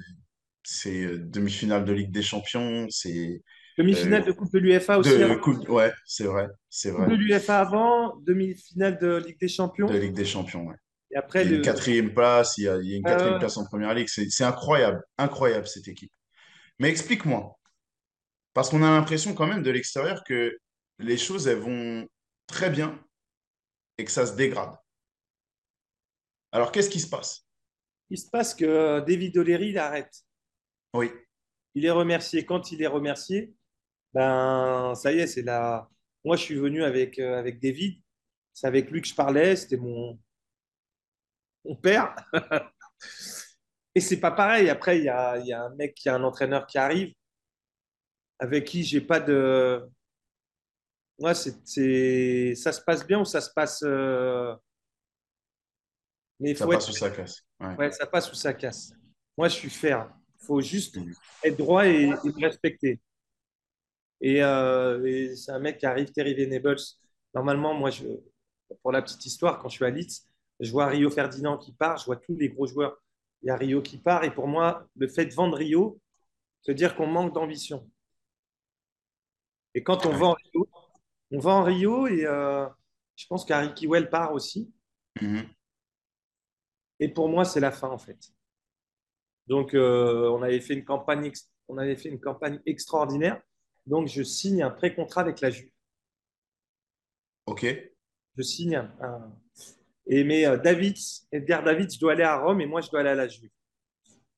c'est 0.64 1.04
euh, 1.04 1.18
demi-finale 1.20 1.86
de 1.86 1.94
Ligue 1.94 2.12
des 2.12 2.24
Champions, 2.24 2.88
c'est 2.90 3.42
Demi-finale 3.78 4.24
euh, 4.24 4.26
de 4.26 4.32
Coupe 4.32 4.52
de 4.52 4.60
l'UEFA 4.60 4.98
aussi. 4.98 5.18
de 5.18 5.24
avant. 5.24 5.38
coupe. 5.40 5.70
Ouais, 5.70 5.92
c'est 6.06 6.26
vrai, 6.26 6.48
c'est 6.70 6.92
Coupe 6.92 7.02
vrai. 7.02 7.12
de 7.12 7.16
l'UEFA 7.16 7.60
avant, 7.60 8.16
demi-finale 8.18 8.98
de 9.00 9.16
Ligue 9.18 9.40
des 9.40 9.48
De 9.48 9.52
Champions. 9.52 9.88
Ligue 9.88 10.14
des 10.14 10.26
Champions, 10.26 10.66
ouais. 10.66 10.76
Et 11.14 11.18
après, 11.18 11.44
Il 11.44 11.52
y 11.52 11.54
a 11.54 11.58
une 11.58 11.64
quatrième 11.64 12.14
place, 12.14 12.58
il 12.58 12.64
y 12.64 12.68
a, 12.70 12.78
il 12.78 12.90
y 12.90 12.94
a 12.94 12.98
une 12.98 13.04
quatrième 13.04 13.36
euh, 13.36 13.40
place 13.40 13.58
en 13.58 13.66
première 13.66 13.94
ligue. 13.94 14.08
C'est 14.08 14.44
incroyable, 14.44 15.04
incroyable 15.18 15.68
cette 15.68 15.88
équipe. 15.88 16.12
Mais 16.80 16.90
explique-moi, 16.90 17.60
parce 18.54 18.70
qu'on 18.70 18.84
a 18.84 18.90
l'impression 18.90 19.34
quand 19.34 19.48
même 19.48 19.64
de 19.64 19.72
l'extérieur 19.72 20.24
que 20.24 20.58
les 21.00 21.18
choses, 21.18 21.48
elles 21.48 21.60
vont 21.60 22.08
très 22.48 22.70
bien 22.70 23.04
et 23.98 24.06
que 24.06 24.12
ça 24.12 24.26
se 24.26 24.36
dégrade. 24.36 24.76
Alors, 26.52 26.72
qu'est-ce 26.72 26.90
qui 26.90 27.00
se 27.00 27.10
passe? 27.10 27.46
il 28.12 28.18
se 28.18 28.30
passe 28.30 28.54
que 28.54 28.66
euh, 28.66 29.02
David 29.02 29.38
O'Leary 29.38 29.70
il 29.70 29.78
arrête. 29.78 30.14
Oui, 30.94 31.10
Il 31.76 31.86
est 31.86 31.92
remercié. 31.92 32.46
Quand 32.46 32.72
il 32.72 32.82
est 32.82 32.88
remercié, 32.88 33.54
Ben, 34.14 34.94
ça 34.96 35.14
y 35.14 35.20
est, 35.20 35.28
c'est 35.28 35.44
la. 35.44 35.90
Moi, 36.26 36.36
je 36.36 36.44
suis 36.44 36.56
venu 36.56 36.84
avec, 36.84 37.18
euh, 37.20 37.40
avec 37.40 37.62
David. 37.62 38.02
C'est 38.54 38.68
avec 38.68 38.92
lui 38.92 39.02
que 39.02 39.08
je 39.08 39.16
parlais. 39.16 39.56
C'était 39.56 39.78
mon, 39.78 40.20
mon 41.66 41.76
père. 41.76 42.16
Et 43.96 44.00
c'est 44.02 44.20
pas 44.20 44.32
pareil. 44.32 44.70
Après, 44.70 44.98
il 45.00 45.04
y 45.06 45.10
a, 45.10 45.38
il 45.38 45.48
y 45.48 45.54
a 45.54 45.64
un 45.64 45.76
mec 45.76 45.96
qui 45.96 46.10
a 46.10 46.16
un 46.16 46.24
entraîneur 46.24 46.66
qui 46.66 46.78
arrive 46.78 47.14
avec 48.40 48.66
qui 48.66 48.84
j'ai 48.84 49.02
pas 49.02 49.20
de. 49.20 49.88
Moi, 51.20 51.34
c'est, 51.36 52.56
ça 52.56 52.72
se 52.72 52.82
passe 52.82 53.06
bien 53.06 53.20
ou 53.20 53.26
ça 53.26 53.42
se 53.42 53.52
passe. 53.54 53.84
euh, 53.84 54.56
Mais 56.40 56.52
il 56.52 56.58
Ça 56.58 56.66
faut 56.66 56.74
être. 56.74 56.80
passe 56.80 56.90
ou 56.90 56.94
ça 56.94 57.10
casse. 57.12 57.42
Ouais. 57.60 57.76
Ouais, 57.76 57.92
ça 57.92 58.08
passe 58.08 58.32
ou 58.32 58.36
ça 58.36 58.54
casse. 58.54 58.94
Moi, 59.38 59.48
je 59.48 59.56
suis 59.56 59.70
ferme. 59.70 60.12
Il 60.42 60.46
faut 60.46 60.62
juste 60.62 60.98
Mhm. 60.98 61.14
être 61.44 61.58
droit 61.58 61.86
et, 61.88 62.06
et 62.10 62.46
respecter. 62.46 63.00
Et, 64.20 64.44
euh, 64.44 65.04
et 65.06 65.36
c'est 65.36 65.52
un 65.52 65.60
mec 65.60 65.78
qui 65.80 65.86
arrive, 65.86 66.12
Terry 66.12 66.34
Venables. 66.34 66.78
Normalement, 67.34 67.74
moi, 67.74 67.90
je, 67.90 68.06
pour 68.82 68.92
la 68.92 69.02
petite 69.02 69.26
histoire, 69.26 69.60
quand 69.60 69.70
je 69.70 69.76
suis 69.76 69.86
à 69.86 69.90
Leeds, 69.90 70.28
je 70.62 70.72
vois 70.72 70.88
Rio 70.88 71.10
Ferdinand 71.10 71.58
qui 71.58 71.74
part, 71.74 71.98
je 71.98 72.06
vois 72.06 72.18
tous 72.18 72.36
les 72.38 72.50
gros 72.50 72.68
joueurs. 72.68 72.98
Il 73.42 73.48
y 73.48 73.50
a 73.50 73.56
Rio 73.56 73.82
qui 73.82 73.98
part. 73.98 74.24
Et 74.24 74.32
pour 74.34 74.48
moi, 74.48 74.88
le 74.96 75.08
fait 75.08 75.26
de 75.26 75.34
vendre 75.34 75.58
Rio, 75.58 76.00
c'est 76.62 76.76
dire 76.76 76.96
qu'on 76.96 77.08
manque 77.08 77.34
d'ambition. 77.34 77.90
Et 79.74 79.84
quand 79.84 80.06
on 80.06 80.12
vend 80.12 80.34
Rio, 80.34 80.70
on 81.32 81.40
vend 81.40 81.64
Rio 81.64 82.08
et 82.08 82.26
euh, 82.26 82.68
je 83.16 83.26
pense 83.28 83.46
qu'Harry 83.46 83.74
Kewell 83.74 84.10
part 84.10 84.34
aussi. 84.34 84.72
Mhm. 85.22 85.48
Et 87.00 87.10
pour 87.10 87.30
moi, 87.30 87.46
c'est 87.46 87.60
la 87.60 87.72
fin, 87.72 87.90
en 87.90 87.98
fait. 87.98 88.32
Donc, 89.48 89.74
euh, 89.74 90.30
on 90.30 90.42
avait 90.44 90.62
fait 90.62 90.76
une 90.76 90.86
campagne, 90.86 91.32
on 91.68 91.78
avait 91.78 91.96
fait 91.96 92.10
une 92.10 92.20
campagne 92.20 92.60
extraordinaire. 92.66 93.42
Donc, 93.88 94.08
je 94.08 94.22
signe 94.22 94.62
un 94.62 94.70
pré-contrat 94.70 95.22
avec 95.22 95.42
la 95.42 95.50
Juve. 95.50 95.72
Ok. 97.46 97.66
Je 98.38 98.42
signe 98.44 98.76
un. 98.76 98.94
un- 99.02 99.41
Et 100.12 100.26
mais 100.26 100.46
euh, 100.46 100.58
David, 100.58 100.98
Edgar 101.32 101.64
David, 101.64 101.92
je 101.94 102.00
dois 102.00 102.12
aller 102.14 102.24
à 102.24 102.38
Rome 102.38 102.62
et 102.62 102.68
moi, 102.68 102.82
je 102.82 102.90
dois 102.92 103.00
aller 103.00 103.10
à 103.10 103.16
la 103.16 103.28
Juve. 103.30 103.50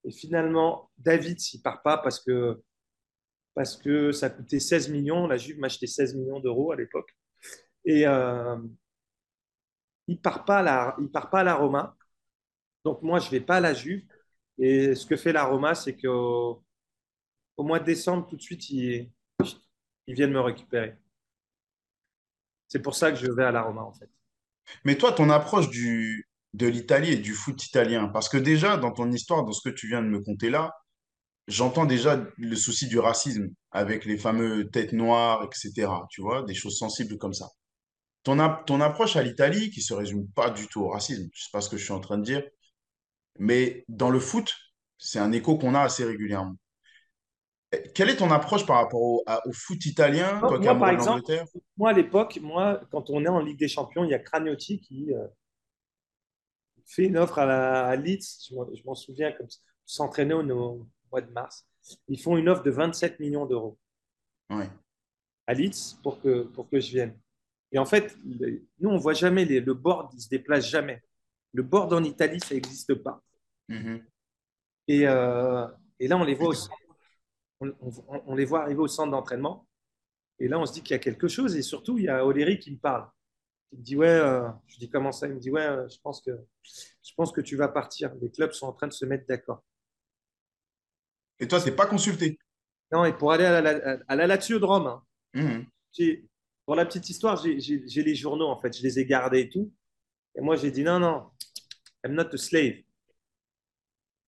Et 0.06 0.12
finalement, 0.12 0.92
David, 0.98 1.40
il 1.54 1.62
part 1.62 1.82
pas 1.82 1.98
parce 1.98 2.20
que, 2.24 2.62
parce 3.56 3.78
que 3.78 4.12
ça 4.12 4.30
coûtait 4.30 4.60
16 4.60 4.90
millions. 4.90 5.28
La 5.28 5.38
Juve 5.38 5.60
m'achetait 5.60 5.88
16 5.88 6.16
millions 6.16 6.40
d'euros 6.40 6.72
à 6.72 6.76
l'époque. 6.76 7.16
Et 7.86 8.08
euh, 8.08 8.58
il 10.08 10.20
part 10.20 10.46
pas 10.46 10.62
la, 10.62 10.96
il 11.00 11.10
part 11.12 11.30
pas 11.30 11.40
à 11.42 11.44
la 11.44 11.56
Roma. 11.56 11.96
Donc, 12.86 13.02
moi, 13.04 13.20
je 13.20 13.30
vais 13.32 13.42
pas 13.42 13.58
à 13.58 13.62
la 13.62 13.74
Juve. 13.74 14.04
Et 14.60 14.96
ce 14.96 15.06
que 15.06 15.16
fait 15.18 15.34
la 15.34 15.46
Roma, 15.46 15.76
c'est 15.76 15.98
qu'au 15.98 16.64
au 17.58 17.64
mois 17.64 17.80
de 17.80 17.86
décembre, 17.86 18.28
tout 18.28 18.38
de 18.38 18.42
suite, 18.42 18.70
ils, 18.70 19.12
ils 20.08 20.16
viennent 20.16 20.32
me 20.32 20.42
récupérer. 20.42 20.98
C'est 22.68 22.82
pour 22.82 22.94
ça 22.96 23.10
que 23.10 23.18
je 23.18 23.32
vais 23.32 23.46
à 23.46 23.52
la 23.54 23.62
Roma, 23.62 23.84
en 23.84 23.94
fait. 23.94 24.10
Mais 24.86 24.98
toi, 24.98 25.12
ton 25.12 25.30
approche 25.30 25.70
du, 25.70 26.28
de 26.54 26.68
l'Italie 26.68 27.12
et 27.14 27.18
du 27.18 27.34
foot 27.34 27.64
italien, 27.66 28.08
parce 28.10 28.30
que 28.30 28.38
déjà, 28.38 28.78
dans 28.78 28.92
ton 28.92 29.12
histoire, 29.12 29.44
dans 29.46 29.52
ce 29.54 29.68
que 29.68 29.74
tu 29.76 29.88
viens 29.88 30.02
de 30.02 30.08
me 30.08 30.22
conter 30.22 30.50
là, 30.50 30.72
j'entends 31.48 31.86
déjà 31.86 32.24
le 32.38 32.56
souci 32.56 32.88
du 32.88 33.00
racisme 33.00 33.50
avec 33.72 34.06
les 34.06 34.18
fameux 34.18 34.70
têtes 34.72 34.94
noires, 34.94 35.44
etc. 35.46 36.08
Tu 36.12 36.22
vois, 36.22 36.44
des 36.44 36.56
choses 36.56 36.78
sensibles 36.78 37.18
comme 37.18 37.34
ça. 37.34 37.48
Ton, 38.24 38.40
ap- 38.40 38.66
ton 38.68 38.82
approche 38.82 39.16
à 39.18 39.24
l'Italie, 39.24 39.72
qui 39.72 39.82
se 39.82 39.94
résume 39.94 40.28
pas 40.36 40.50
du 40.52 40.68
tout 40.68 40.82
au 40.82 40.90
racisme, 40.90 41.28
je 41.34 41.44
sais 41.44 41.50
pas 41.54 41.62
ce 41.62 41.70
que 41.70 41.78
je 41.78 41.84
suis 41.86 41.94
en 41.94 42.02
train 42.02 42.18
de 42.20 42.24
dire, 42.24 42.44
mais 43.40 43.86
dans 43.90 44.10
le 44.10 44.20
foot, 44.20 44.54
c'est 44.98 45.20
un 45.20 45.32
écho 45.32 45.58
qu'on 45.58 45.76
a 45.76 45.82
assez 45.82 46.04
régulièrement. 46.06 46.56
Quelle 47.94 48.10
est 48.10 48.18
ton 48.18 48.32
approche 48.32 48.66
par 48.66 48.78
rapport 48.78 49.02
au, 49.02 49.24
à- 49.26 49.46
au 49.48 49.52
foot 49.54 49.86
italien, 49.86 50.40
toi 50.40 50.58
Moi, 50.60 50.90
de 50.90 50.94
exemple, 50.94 51.22
moi, 51.78 51.90
à 51.90 51.94
l'époque, 51.94 52.40
moi, 52.42 52.82
quand 52.92 53.10
on 53.10 53.24
est 53.24 53.28
en 53.30 53.40
Ligue 53.40 53.60
des 53.60 53.68
Champions, 53.68 54.04
il 54.04 54.12
y 54.12 54.14
a 54.14 54.20
Cragnotti 54.20 54.80
qui 54.80 55.14
euh, 55.14 55.28
fait 56.86 57.06
une 57.06 57.18
offre 57.18 57.40
à, 57.40 57.46
la, 57.46 57.86
à 57.88 57.96
Leeds. 57.96 58.50
Je 58.50 58.84
m'en 58.86 58.96
souviens, 58.96 59.32
comme 59.32 59.48
s'entraîner 59.86 60.34
au, 60.34 60.42
au 60.42 60.88
mois 61.12 61.22
de 61.22 61.32
mars. 61.32 61.66
Ils 62.08 62.20
font 62.22 62.38
une 62.38 62.50
offre 62.50 62.64
de 62.64 62.72
27 62.72 63.20
millions 63.20 63.46
d'euros 63.46 63.78
Ouais. 64.50 64.70
à 65.48 65.54
Leeds 65.54 65.98
pour 66.04 66.22
que, 66.22 66.44
pour 66.44 66.70
que 66.70 66.80
je 66.80 66.92
vienne. 66.92 67.18
Et 67.72 67.80
en 67.80 67.86
fait, 67.86 68.16
le- 68.26 68.64
nous, 68.80 68.90
on 68.90 68.98
voit 68.98 69.14
jamais 69.14 69.46
les- 69.46 69.60
le 69.62 69.74
board, 69.74 70.12
il 70.14 70.22
se 70.22 70.30
déplace 70.30 70.68
jamais. 70.68 71.02
Le 71.54 71.64
board 71.64 71.92
en 71.94 72.04
Italie, 72.04 72.40
ça 72.40 72.54
n'existe 72.56 72.94
pas. 72.96 73.22
Mhm. 73.70 74.04
Et, 74.88 75.08
euh, 75.08 75.68
et 76.00 76.08
là, 76.08 76.18
on 76.18 76.24
les 76.24 76.36
voit 76.36 76.50
au 76.50 76.54
centre- 76.54 76.76
on, 77.82 77.90
on- 78.08 78.24
on 78.28 78.36
les 78.36 78.46
voit 78.46 78.62
arriver 78.64 78.80
au 78.82 78.88
centre 78.88 79.12
d'entraînement. 79.12 79.68
Et 80.40 80.48
là, 80.48 80.60
on 80.60 80.66
se 80.66 80.74
dit 80.74 80.82
qu'il 80.82 80.92
y 80.94 80.96
a 80.96 81.00
quelque 81.00 81.28
chose. 81.28 81.56
Et 81.56 81.62
surtout, 81.62 81.98
il 81.98 82.06
y 82.06 82.10
a 82.10 82.26
Oléry 82.26 82.60
qui 82.60 82.72
me 82.72 82.78
parle. 82.78 83.08
Il 83.72 83.80
me 83.80 83.84
dit 83.84 83.96
Ouais, 83.98 84.08
euh, 84.08 84.50
je 84.68 84.78
dis 84.78 84.90
comment 84.90 85.12
ça? 85.12 85.28
Il 85.28 85.36
me 85.36 85.40
dit 85.40 85.52
Ouais, 85.52 85.62
euh, 85.66 85.88
je 85.90 85.98
pense, 86.04 86.22
que, 86.22 86.32
je 86.64 87.14
pense 87.16 87.32
que 87.32 87.42
tu 87.42 87.56
vas 87.56 87.68
partir. 87.70 88.14
Les 88.22 88.32
clubs 88.32 88.52
sont 88.52 88.68
en 88.68 88.74
train 88.74 88.88
de 88.88 88.94
se 88.94 89.06
mettre 89.06 89.26
d'accord. 89.28 89.64
Et 91.40 91.48
toi, 91.48 91.60
t'es 91.62 91.72
pas 91.72 91.88
consulté? 91.88 92.38
Non, 92.92 93.06
et 93.06 93.14
pour 93.14 93.32
aller 93.32 93.46
à 93.46 93.62
la, 93.62 93.98
à 94.08 94.16
la 94.16 94.28
Lazio 94.28 94.60
de 94.60 94.66
Rome, 94.66 94.88
hein, 94.88 95.04
j'ai- 95.92 96.26
pour 96.66 96.76
la 96.76 96.86
petite 96.86 97.10
histoire, 97.10 97.38
j'ai- 97.44 97.60
j'ai 97.60 97.84
j'ai 97.88 98.04
les 98.04 98.16
journaux, 98.16 98.48
en 98.48 98.60
fait. 98.60 98.76
Je 98.78 98.84
les 98.84 99.00
ai 99.00 99.06
gardés 99.06 99.42
et 99.42 99.50
tout. 99.50 99.74
Et 100.36 100.42
moi, 100.42 100.56
j'ai 100.56 100.72
dit 100.72 100.84
Non, 100.84 101.00
non, 101.00 101.30
I'm 102.06 102.14
not 102.14 102.30
a 102.34 102.38
slave. 102.38 102.84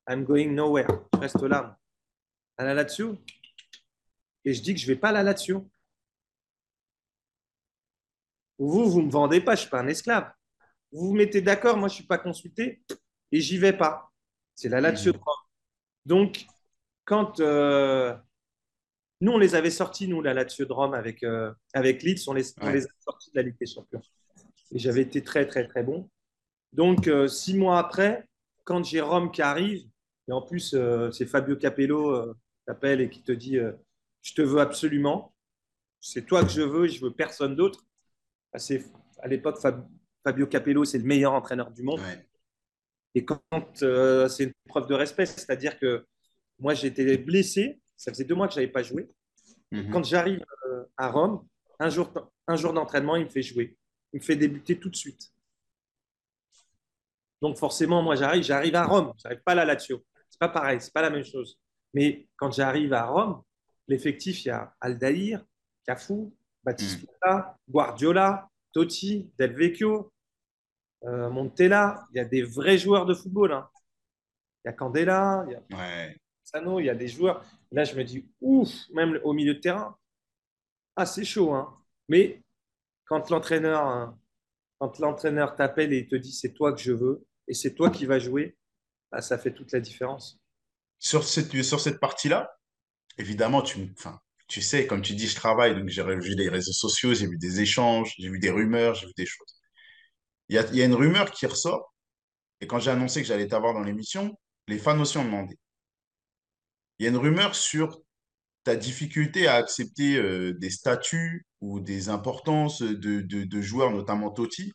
I'm 0.07 0.23
going 0.25 0.53
nowhere. 0.53 0.87
Je 1.13 1.19
reste 1.19 1.41
là. 1.43 1.77
À 2.57 2.63
la 2.63 2.73
Lazio. 2.73 3.17
Et 4.45 4.53
je 4.53 4.61
dis 4.61 4.73
que 4.73 4.79
je 4.79 4.87
ne 4.87 4.93
vais 4.93 4.99
pas 4.99 5.09
à 5.09 5.13
la 5.13 5.23
Lazio. 5.23 5.69
Vous, 8.57 8.89
vous 8.89 9.01
ne 9.01 9.07
me 9.07 9.11
vendez 9.11 9.41
pas, 9.41 9.55
je 9.55 9.59
ne 9.59 9.61
suis 9.61 9.69
pas 9.69 9.81
un 9.81 9.87
esclave. 9.87 10.31
Vous 10.91 11.07
vous 11.07 11.13
mettez 11.13 11.41
d'accord, 11.41 11.77
moi 11.77 11.89
je 11.89 11.93
ne 11.93 11.97
suis 11.97 12.07
pas 12.07 12.17
consulté 12.17 12.81
et 13.31 13.41
j'y 13.41 13.57
vais 13.57 13.73
pas. 13.73 14.11
C'est 14.53 14.69
la 14.69 14.79
Lazio 14.79 15.11
de. 15.11 15.17
Rome. 15.17 15.35
Donc, 16.05 16.45
quand 17.03 17.39
euh, 17.41 18.15
nous, 19.19 19.31
on 19.33 19.37
les 19.37 19.55
avait 19.55 19.71
sortis, 19.71 20.07
nous, 20.07 20.21
la 20.21 20.33
Lazio 20.33 20.65
de 20.65 20.71
Rome 20.71 20.93
avec, 20.93 21.23
euh, 21.23 21.53
avec 21.73 22.03
Leeds, 22.03 22.27
on 22.27 22.33
les, 22.33 22.53
on 22.61 22.69
les 22.69 22.85
a 22.85 22.89
sortis 22.99 23.31
de 23.31 23.37
la 23.37 23.41
Ligue 23.41 23.57
des 23.59 23.65
Champions. 23.65 24.01
Et 24.71 24.79
j'avais 24.79 25.01
été 25.01 25.21
très, 25.23 25.45
très, 25.45 25.67
très 25.67 25.83
bon. 25.83 26.09
Donc, 26.71 27.07
euh, 27.07 27.27
six 27.27 27.55
mois 27.57 27.79
après, 27.79 28.27
quand 28.63 28.83
j'ai 28.83 29.01
Rome 29.01 29.31
qui 29.31 29.41
arrive, 29.41 29.85
et 30.27 30.31
en 30.31 30.41
plus, 30.41 30.73
euh, 30.73 31.11
c'est 31.11 31.25
Fabio 31.25 31.55
Capello 31.55 32.35
t'appelle 32.65 33.01
et 33.01 33.09
qui 33.09 33.21
te 33.23 33.31
dit 33.31 33.57
euh, 33.57 33.71
Je 34.21 34.33
te 34.33 34.41
veux 34.41 34.59
absolument, 34.59 35.33
c'est 35.99 36.25
toi 36.25 36.43
que 36.43 36.49
je 36.49 36.61
veux, 36.61 36.87
je 36.87 37.01
veux 37.01 37.11
personne 37.11 37.55
d'autre. 37.55 37.85
Ah, 38.53 38.59
c'est- 38.59 38.85
À 39.19 39.27
l'époque, 39.27 39.57
Fab- 39.59 39.87
Fabio 40.23 40.47
Capello, 40.47 40.85
c'est 40.85 40.97
le 40.97 41.03
meilleur 41.05 41.33
entraîneur 41.33 41.71
du 41.71 41.83
monde. 41.83 41.99
Ouais. 42.01 42.27
Et 43.15 43.23
quand 43.25 43.41
euh, 43.83 44.27
c'est 44.27 44.43
une 44.45 44.53
preuve 44.67 44.87
de 44.87 44.93
respect, 44.93 45.25
c'est-à-dire 45.25 45.79
que 45.79 46.05
moi, 46.59 46.73
j'étais 46.73 47.17
blessé, 47.17 47.79
ça 47.95 48.11
faisait 48.11 48.25
deux 48.25 48.35
mois 48.35 48.47
que 48.47 48.53
je 48.53 48.59
n'avais 48.59 48.71
pas 48.71 48.83
joué. 48.83 49.09
Mhm. 49.71 49.91
Quand 49.91 50.03
j'arrive 50.03 50.43
euh, 50.67 50.83
à 50.97 51.09
Rome, 51.09 51.45
un 51.79 51.89
jour, 51.89 52.11
un 52.47 52.55
jour 52.55 52.73
d'entraînement, 52.73 53.15
il 53.15 53.25
me 53.25 53.29
fait 53.29 53.41
jouer. 53.41 53.77
Il 54.13 54.19
me 54.19 54.23
fait 54.23 54.35
débuter 54.35 54.79
tout 54.79 54.89
de 54.89 54.95
suite. 54.95 55.31
Donc 57.41 57.57
forcément, 57.57 58.01
moi, 58.01 58.15
j'arrive, 58.15 58.43
j'arrive 58.43 58.75
à 58.75 58.85
Rome. 58.85 59.13
J'arrive 59.17 59.41
pas 59.43 59.51
à 59.53 59.55
la 59.55 59.65
Lazio. 59.65 60.03
C'est 60.29 60.39
pas 60.39 60.49
pareil, 60.49 60.79
c'est 60.81 60.93
pas 60.93 61.01
la 61.01 61.09
même 61.09 61.23
chose. 61.25 61.57
Mais 61.95 62.27
quand 62.35 62.51
j'arrive 62.51 62.93
à 62.93 63.05
Rome, 63.05 63.41
l'effectif, 63.87 64.43
il 64.45 64.49
y 64.49 64.51
a 64.51 64.75
Aldair, 64.81 65.43
Cafu, 65.87 66.31
Batistuta, 66.63 67.57
Guardiola, 67.67 68.49
Totti, 68.73 69.31
Del 69.39 69.55
Vecchio, 69.55 70.11
euh, 71.05 71.29
Montella. 71.29 72.05
Il 72.11 72.17
y 72.17 72.19
a 72.19 72.25
des 72.25 72.43
vrais 72.43 72.77
joueurs 72.77 73.05
de 73.05 73.13
football. 73.13 73.53
hein. 73.53 73.69
Il 74.63 74.67
y 74.67 74.69
a 74.69 74.73
Candela, 74.73 75.45
il 75.47 75.53
y 75.53 75.55
a 75.55 75.77
Ouais. 75.77 76.17
Sano, 76.43 76.79
il 76.79 76.85
y 76.85 76.89
a 76.89 76.95
des 76.95 77.07
joueurs. 77.07 77.43
Là, 77.71 77.83
je 77.85 77.95
me 77.95 78.03
dis, 78.03 78.27
ouf, 78.41 78.69
même 78.93 79.19
au 79.23 79.33
milieu 79.33 79.55
de 79.55 79.59
terrain. 79.59 79.97
Ah, 80.95 81.05
c'est 81.05 81.23
chaud. 81.25 81.53
Hein. 81.53 81.75
Mais 82.09 82.43
quand 83.05 83.29
l'entraîneur 83.29 83.81
hein, 83.85 84.19
quand 84.79 84.99
l'entraîneur 84.99 85.55
t'appelle 85.55 85.93
et 85.93 86.07
te 86.07 86.15
dit 86.15 86.33
c'est 86.33 86.53
toi 86.53 86.73
que 86.73 86.81
je 86.81 86.91
veux 86.91 87.25
et 87.47 87.53
c'est 87.53 87.73
toi 87.73 87.89
qui 87.89 88.05
vas 88.05 88.19
jouer, 88.19 88.57
ah, 89.11 89.21
ça 89.21 89.37
fait 89.37 89.53
toute 89.53 89.71
la 89.71 89.79
différence. 89.79 90.39
Sur 90.99 91.23
cette, 91.23 91.61
sur 91.63 91.79
cette 91.79 91.99
partie-là, 91.99 92.49
évidemment, 93.17 93.61
tu, 93.63 93.93
tu 94.47 94.61
sais, 94.61 94.87
comme 94.87 95.01
tu 95.01 95.15
dis, 95.15 95.27
je 95.27 95.35
travaille, 95.35 95.75
donc 95.75 95.89
j'ai 95.89 96.03
vu 96.03 96.35
les 96.35 96.49
réseaux 96.49 96.73
sociaux, 96.73 97.13
j'ai 97.13 97.27
vu 97.27 97.37
des 97.37 97.61
échanges, 97.61 98.15
j'ai 98.19 98.29
vu 98.29 98.39
des 98.39 98.51
rumeurs, 98.51 98.95
j'ai 98.95 99.07
vu 99.07 99.13
des 99.17 99.25
choses. 99.27 99.61
Il 100.49 100.55
y 100.55 100.59
a, 100.59 100.65
y 100.73 100.81
a 100.81 100.85
une 100.85 100.95
rumeur 100.95 101.31
qui 101.31 101.45
ressort, 101.45 101.93
et 102.61 102.67
quand 102.67 102.79
j'ai 102.79 102.91
annoncé 102.91 103.21
que 103.21 103.27
j'allais 103.27 103.47
t'avoir 103.47 103.73
dans 103.75 103.83
l'émission, 103.83 104.37
les 104.67 104.79
fans 104.79 104.99
aussi 104.99 105.17
ont 105.17 105.25
demandé. 105.25 105.57
Il 106.99 107.03
y 107.03 107.07
a 107.07 107.09
une 107.09 107.17
rumeur 107.17 107.55
sur 107.55 108.01
ta 108.63 108.75
difficulté 108.77 109.47
à 109.47 109.55
accepter 109.55 110.17
euh, 110.17 110.53
des 110.55 110.69
statuts 110.71 111.45
ou 111.61 111.79
des 111.81 112.09
importances 112.09 112.81
de, 112.81 113.21
de, 113.21 113.43
de 113.45 113.61
joueurs, 113.61 113.91
notamment 113.91 114.31
Totti. 114.31 114.73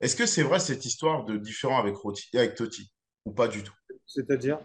Est-ce 0.00 0.16
que 0.16 0.26
c'est 0.26 0.42
vrai 0.44 0.60
cette 0.60 0.84
histoire 0.86 1.24
de 1.24 1.36
différent 1.38 1.78
avec, 1.78 1.96
Roti- 1.96 2.28
avec 2.36 2.56
Totti 2.56 2.92
ou 3.26 3.32
pas 3.32 3.48
du 3.48 3.62
tout? 3.64 3.74
C'est-à-dire? 4.06 4.60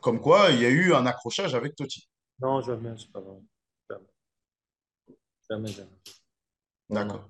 Comme 0.00 0.20
quoi, 0.20 0.50
il 0.50 0.60
y 0.60 0.66
a 0.66 0.70
eu 0.70 0.94
un 0.94 1.06
accrochage 1.06 1.54
avec 1.54 1.74
Totti. 1.74 2.08
Non, 2.40 2.60
jamais, 2.60 2.94
c'est 2.96 3.10
pas 3.10 3.20
vrai. 3.20 3.36
Jamais. 3.90 4.06
Jamais, 5.50 5.68
jamais. 5.68 5.98
D'accord. 6.90 7.28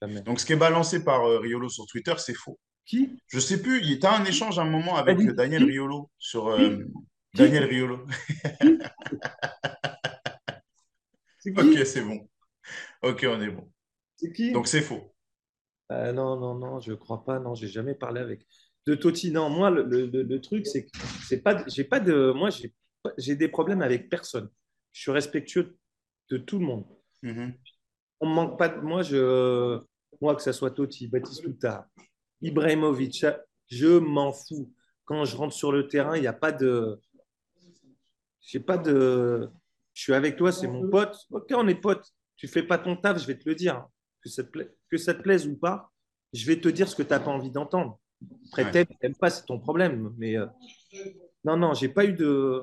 Jamais. 0.00 0.22
Donc, 0.22 0.40
ce 0.40 0.46
qui 0.46 0.52
est 0.54 0.56
balancé 0.56 1.04
par 1.04 1.24
euh, 1.24 1.38
Riolo 1.38 1.68
sur 1.68 1.86
Twitter, 1.86 2.14
c'est 2.18 2.34
faux. 2.34 2.58
Qui? 2.84 3.18
Je 3.28 3.40
sais 3.40 3.60
plus, 3.60 3.80
il 3.80 3.92
y 3.92 4.06
a 4.06 4.16
un 4.16 4.24
échange 4.24 4.58
à 4.58 4.62
un 4.62 4.70
moment 4.70 4.96
avec 4.96 5.18
Qui 5.18 5.28
euh, 5.28 5.32
Daniel 5.32 5.64
Riolo 5.64 6.10
sur 6.18 6.48
euh, 6.48 6.78
Daniel 7.34 7.64
Riolo. 7.64 8.06
Ok, 11.56 11.86
c'est 11.86 12.02
bon. 12.02 12.28
Ok, 13.02 13.24
on 13.28 13.40
est 13.40 13.50
bon. 13.50 13.70
C'est 14.16 14.32
qui? 14.32 14.50
Donc, 14.50 14.66
c'est 14.66 14.80
faux. 14.80 15.14
Euh, 15.92 16.12
non, 16.12 16.36
non, 16.36 16.56
non, 16.56 16.80
je 16.80 16.92
crois 16.92 17.24
pas. 17.24 17.38
Non, 17.38 17.54
j'ai 17.54 17.68
jamais 17.68 17.94
parlé 17.94 18.20
avec. 18.20 18.44
De 18.86 18.94
Totti, 18.94 19.32
non. 19.32 19.50
Moi, 19.50 19.70
le, 19.70 19.82
le- 19.82 20.06
le- 20.06 20.22
le 20.22 20.40
truc, 20.40 20.66
c'est 20.66 20.84
que 20.86 20.90
c'est 21.26 21.42
pas, 21.42 21.64
j'ai 21.66 21.84
pas 21.84 22.00
de. 22.00 22.32
Moi, 22.32 22.50
j'ai 23.18 23.36
des 23.36 23.48
problèmes 23.48 23.82
avec 23.82 24.08
personne. 24.08 24.48
Je 24.92 25.00
suis 25.02 25.10
respectueux 25.10 25.76
de 26.30 26.38
tout 26.38 26.58
le 26.58 26.66
monde. 26.66 26.86
Mhm. 27.22 27.54
On 28.20 28.28
me 28.28 28.34
manque 28.34 28.58
pas 28.58 28.68
de. 28.68 28.80
Moi, 28.80 29.02
je, 29.02 29.80
moi 30.20 30.34
que 30.36 30.42
ça 30.42 30.52
soit 30.52 30.70
Totti, 30.70 31.08
Batistuta, 31.08 31.88
Ibrahimovic, 32.42 33.26
je 33.68 33.98
m'en 33.98 34.32
fous. 34.32 34.72
Quand 35.04 35.24
je 35.24 35.36
rentre 35.36 35.54
sur 35.54 35.72
le 35.72 35.86
terrain, 35.88 36.16
il 36.16 36.20
n'y 36.22 36.26
a 36.26 36.32
pas 36.32 36.52
de. 36.52 37.00
J'ai 38.40 38.60
pas 38.60 38.78
de. 38.78 39.48
Je 39.94 40.02
suis 40.02 40.14
avec 40.14 40.36
toi, 40.36 40.52
c'est 40.52 40.68
mon 40.68 40.88
pote. 40.88 41.16
Ok, 41.30 41.50
on 41.54 41.66
est 41.68 41.74
potes. 41.74 42.12
Tu 42.36 42.48
fais 42.48 42.62
pas 42.62 42.78
ton 42.78 42.96
taf, 42.96 43.18
je 43.20 43.26
vais 43.26 43.38
te 43.38 43.48
le 43.48 43.54
dire. 43.54 43.84
Que 44.22 44.28
ça 44.28 44.44
te, 44.44 44.50
pla- 44.50 44.64
que 44.90 44.96
ça 44.98 45.14
te 45.14 45.22
plaise 45.22 45.46
ou 45.46 45.56
pas, 45.56 45.90
je 46.32 46.46
vais 46.46 46.60
te 46.60 46.68
dire 46.68 46.88
ce 46.88 46.94
que 46.96 47.02
tu 47.02 47.10
n'as 47.10 47.20
pas 47.20 47.30
envie 47.30 47.50
d'entendre. 47.50 48.00
Après, 48.48 48.64
Ouais. 48.64 48.86
t'aimes, 49.00 49.14
pas, 49.20 49.30
c'est 49.30 49.44
ton 49.46 49.58
problème. 49.58 50.12
Mais 50.18 50.36
euh, 50.36 50.46
non, 51.44 51.56
non, 51.56 51.74
j'ai 51.74 51.88
pas 51.88 52.04
eu 52.04 52.12
de. 52.12 52.62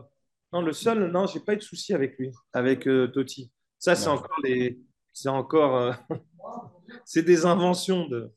Non, 0.52 0.62
le 0.62 0.74
seul, 0.74 1.12
non, 1.12 1.26
j'ai 1.28 1.40
pas 1.40 1.54
eu 1.54 1.58
de 1.58 1.62
souci 1.62 1.94
avec 1.94 2.18
lui, 2.18 2.32
avec 2.54 2.88
euh, 2.88 3.08
Totti. 3.08 3.52
Ça, 3.80 3.96
c'est 3.96 4.08
encore 4.10 4.38
des. 4.44 4.80
C'est 5.14 5.30
encore. 5.30 5.78
euh, 5.78 5.94
c'est 7.06 7.24
des 7.24 7.46
inventions 7.46 8.08
de. 8.08 8.32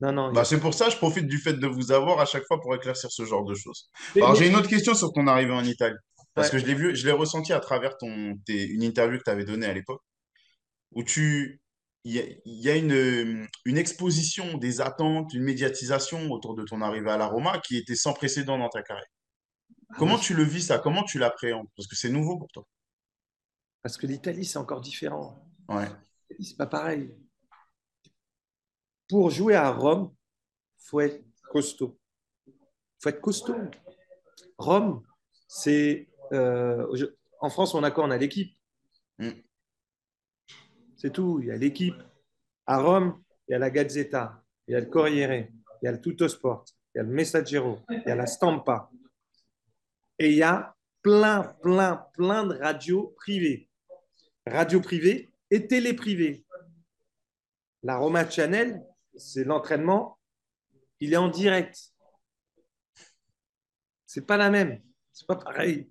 Non, 0.00 0.12
non. 0.12 0.32
Bah, 0.32 0.44
c'est 0.44 0.58
pour 0.58 0.74
ça 0.74 0.88
je 0.90 0.96
profite 0.96 1.28
du 1.28 1.38
fait 1.38 1.52
de 1.54 1.66
vous 1.68 1.92
avoir 1.92 2.18
à 2.18 2.24
chaque 2.24 2.44
fois 2.48 2.60
pour 2.60 2.74
éclaircir 2.74 3.10
ce 3.12 3.24
genre 3.24 3.44
de 3.44 3.54
choses. 3.54 3.88
Alors, 4.16 4.34
j'ai 4.34 4.48
une 4.48 4.56
autre 4.56 4.68
question 4.68 4.94
sur 4.94 5.12
ton 5.12 5.26
arrivée 5.28 5.52
en 5.52 5.62
Italie. 5.64 5.94
Parce 6.34 6.48
Ouais. 6.48 6.52
que 6.52 6.58
je 6.58 6.66
l'ai 6.66 6.74
vu, 6.74 6.96
je 6.96 7.04
l'ai 7.06 7.12
ressenti 7.12 7.52
à 7.52 7.60
travers 7.60 7.96
ton, 7.98 8.36
tes- 8.46 8.66
une 8.66 8.82
interview 8.82 9.18
que 9.18 9.22
tu 9.24 9.30
avais 9.30 9.44
donnée 9.44 9.66
à 9.66 9.72
l'époque, 9.74 10.00
où 10.92 11.04
tu, 11.04 11.60
il 12.04 12.14
y 12.14 12.18
a, 12.20 12.24
il 12.44 12.60
y 12.60 12.68
a 12.70 12.76
une, 12.76 13.46
une 13.64 13.78
exposition 13.78 14.58
des 14.58 14.80
attentes, 14.80 15.32
une 15.34 15.42
médiatisation 15.44 16.30
autour 16.30 16.54
de 16.54 16.64
ton 16.64 16.80
arrivée 16.80 17.10
à 17.10 17.16
la 17.16 17.26
Roma 17.26 17.58
qui 17.60 17.76
était 17.76 17.94
sans 17.94 18.12
précédent 18.12 18.58
dans 18.58 18.68
ta 18.68 18.82
carrière. 18.82 19.06
Ah, 19.90 19.94
Comment 19.98 20.18
tu 20.18 20.34
le 20.34 20.42
vis 20.42 20.62
ça? 20.66 20.78
Comment 20.78 21.04
tu 21.04 21.18
l'appréhendes? 21.18 21.68
Parce 21.76 21.86
que 21.86 21.94
c'est 21.96 22.08
nouveau 22.10 22.38
pour 22.38 22.48
toi. 22.48 22.66
Parce 23.82 23.96
que 23.96 24.06
l'Italie, 24.06 24.44
c'est 24.44 24.58
encore 24.58 24.80
différent. 24.80 25.44
Ouais. 25.68 25.88
C'est 26.40 26.56
pas 26.56 26.66
pareil. 26.66 27.14
Pour 29.08 29.30
jouer 29.30 29.54
à 29.54 29.70
Rome, 29.70 30.14
faut 30.78 31.00
être 31.00 31.22
costaud. 31.50 31.98
faut 33.00 33.08
être 33.08 33.20
costaud. 33.20 33.56
Rome, 34.58 35.02
c'est. 35.46 36.08
euh, 36.32 36.86
en 37.40 37.50
France, 37.50 37.74
on 37.74 37.82
a 37.82 37.90
quoi? 37.90 38.04
On 38.04 38.10
a 38.10 38.16
l'équipe. 38.16 38.56
Mm. 39.18 39.30
C'est 41.02 41.12
tout. 41.12 41.40
Il 41.40 41.48
y 41.48 41.50
a 41.50 41.56
l'équipe. 41.56 42.00
À 42.64 42.78
Rome, 42.78 43.20
il 43.48 43.52
y 43.52 43.54
a 43.56 43.58
la 43.58 43.70
Gazzetta, 43.70 44.40
il 44.68 44.72
y 44.72 44.76
a 44.76 44.80
le 44.80 44.86
Corriere, 44.86 45.48
il 45.82 45.86
y 45.86 45.88
a 45.88 45.92
le 45.92 46.00
Tuttosport, 46.00 46.64
il 46.94 46.98
y 46.98 47.00
a 47.00 47.02
le 47.02 47.08
Messaggero, 47.08 47.80
il 47.90 48.04
y 48.06 48.10
a 48.12 48.14
la 48.14 48.28
Stampa. 48.28 48.88
Et 50.20 50.30
il 50.30 50.36
y 50.36 50.44
a 50.44 50.76
plein, 51.02 51.42
plein, 51.60 52.06
plein 52.12 52.46
de 52.46 52.56
radios 52.56 53.14
privées. 53.16 53.68
Radio 54.46 54.80
privée 54.80 55.32
et 55.50 55.66
télé 55.66 55.92
privée. 55.92 56.44
La 57.82 57.96
Roma 57.96 58.30
Channel, 58.30 58.86
c'est 59.16 59.42
l'entraînement, 59.42 60.20
il 61.00 61.14
est 61.14 61.16
en 61.16 61.28
direct. 61.28 61.92
C'est 64.06 64.24
pas 64.24 64.36
la 64.36 64.50
même. 64.50 64.80
C'est 65.12 65.26
pas 65.26 65.34
pareil. 65.34 65.90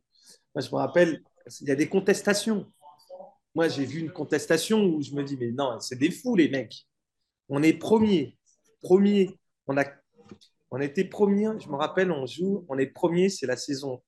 Moi, 0.56 0.62
je 0.62 0.69
me 0.69 0.76
rappelle, 0.76 1.21
il 1.60 1.67
y 1.67 1.71
a 1.71 1.76
des 1.76 1.89
contestations. 1.89 2.71
Moi, 3.53 3.67
j'ai 3.67 3.85
vu 3.85 3.99
une 3.99 4.11
contestation 4.11 4.83
où 4.83 5.01
je 5.01 5.11
me 5.11 5.23
dis, 5.23 5.37
mais 5.37 5.51
non, 5.51 5.79
c'est 5.79 5.97
des 5.97 6.11
fous, 6.11 6.35
les 6.35 6.49
mecs. 6.49 6.85
On 7.49 7.61
est 7.63 7.73
premier. 7.73 8.37
Premier. 8.81 9.37
On, 9.67 9.77
a, 9.77 9.85
on 10.71 10.79
était 10.79 11.03
premier, 11.03 11.49
je 11.59 11.67
me 11.67 11.75
rappelle, 11.75 12.11
on 12.11 12.25
joue, 12.25 12.65
on 12.69 12.77
est 12.77 12.87
premier, 12.87 13.29
c'est 13.29 13.45
la 13.45 13.57
saison. 13.57 14.01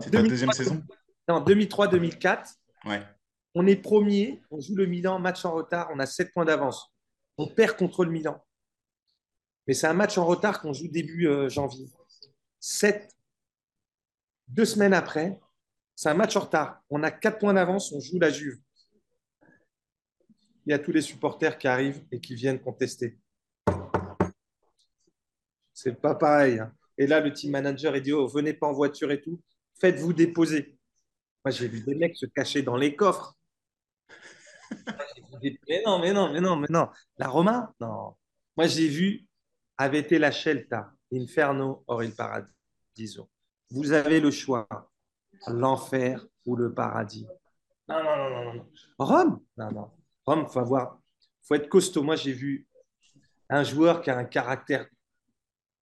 C'est 0.00 0.10
ta 0.10 0.22
deuxième 0.22 0.52
saison? 0.52 0.82
Non, 1.28 1.40
2003-2004. 1.40 2.54
Ouais. 2.84 3.02
On 3.54 3.66
est 3.66 3.76
premier, 3.76 4.42
on 4.50 4.60
joue 4.60 4.74
le 4.74 4.86
Milan, 4.86 5.18
match 5.18 5.44
en 5.44 5.52
retard, 5.52 5.88
on 5.92 5.98
a 5.98 6.06
7 6.06 6.32
points 6.32 6.44
d'avance. 6.44 6.92
On 7.38 7.48
perd 7.48 7.76
contre 7.76 8.04
le 8.04 8.10
Milan. 8.10 8.44
Mais 9.66 9.74
c'est 9.74 9.86
un 9.86 9.94
match 9.94 10.18
en 10.18 10.26
retard 10.26 10.60
qu'on 10.60 10.72
joue 10.72 10.88
début 10.88 11.26
euh, 11.26 11.48
janvier. 11.48 11.86
7. 12.60 13.10
Deux 14.48 14.64
semaines 14.64 14.92
après, 14.92 15.40
c'est 15.94 16.08
un 16.08 16.14
match 16.14 16.36
en 16.36 16.40
retard. 16.40 16.80
On 16.90 17.02
a 17.02 17.10
4 17.10 17.38
points 17.38 17.54
d'avance, 17.54 17.92
on 17.92 18.00
joue 18.00 18.18
la 18.18 18.30
Juve. 18.30 18.58
Il 20.66 20.70
y 20.70 20.72
a 20.72 20.78
tous 20.78 20.92
les 20.92 21.02
supporters 21.02 21.58
qui 21.58 21.68
arrivent 21.68 22.04
et 22.10 22.20
qui 22.20 22.34
viennent 22.34 22.60
contester. 22.60 23.18
C'est 25.72 26.00
pas 26.00 26.14
pareil. 26.14 26.58
hein. 26.58 26.72
Et 26.96 27.06
là, 27.06 27.20
le 27.20 27.32
team 27.32 27.50
manager, 27.50 27.96
il 27.96 28.02
dit 28.02 28.12
Oh, 28.12 28.26
venez 28.28 28.54
pas 28.54 28.68
en 28.68 28.72
voiture 28.72 29.10
et 29.10 29.20
tout, 29.20 29.40
faites-vous 29.80 30.12
déposer. 30.12 30.78
Moi, 31.44 31.50
j'ai 31.50 31.68
vu 31.68 31.80
des 31.80 31.94
mecs 31.94 32.16
se 32.16 32.26
cacher 32.26 32.62
dans 32.62 32.76
les 32.76 32.94
coffres. 32.96 33.34
Mais 35.68 35.82
non, 35.84 35.98
mais 35.98 36.12
non, 36.14 36.32
mais 36.32 36.40
non, 36.40 36.56
mais 36.56 36.68
non. 36.70 36.88
La 37.18 37.28
Roma 37.28 37.74
Non. 37.78 38.14
Moi, 38.56 38.66
j'ai 38.66 38.88
vu 38.88 39.26
Avete 39.76 40.12
la 40.12 40.30
Scelta, 40.30 40.90
Inferno 41.12 41.84
or 41.86 42.02
il 42.02 42.14
Paradiso. 42.14 43.28
Vous 43.70 43.92
avez 43.92 44.20
le 44.20 44.30
choix, 44.30 44.66
l'enfer 45.48 46.24
ou 46.46 46.56
le 46.56 46.72
paradis. 46.72 47.26
Non, 47.88 48.02
non, 48.02 48.16
non, 48.16 48.30
non, 48.30 48.54
non. 48.54 48.66
Rome? 48.98 49.40
Non, 49.56 49.70
non. 49.72 49.90
Rome, 50.26 50.48
faut 50.48 50.60
avoir, 50.60 50.98
faut 51.42 51.54
être 51.54 51.68
costaud. 51.68 52.02
Moi, 52.02 52.16
j'ai 52.16 52.32
vu 52.32 52.66
un 53.50 53.62
joueur 53.62 54.00
qui 54.00 54.10
a 54.10 54.16
un 54.16 54.24
caractère 54.24 54.86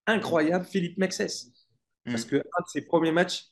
incroyable, 0.07 0.65
Philippe 0.65 0.99
Mexès. 0.99 1.51
Parce 2.05 2.27
Mm. 2.27 2.29
que 2.31 2.37
un 2.37 2.63
de 2.63 2.69
ses 2.69 2.83
premiers 2.83 3.13
matchs, 3.13 3.47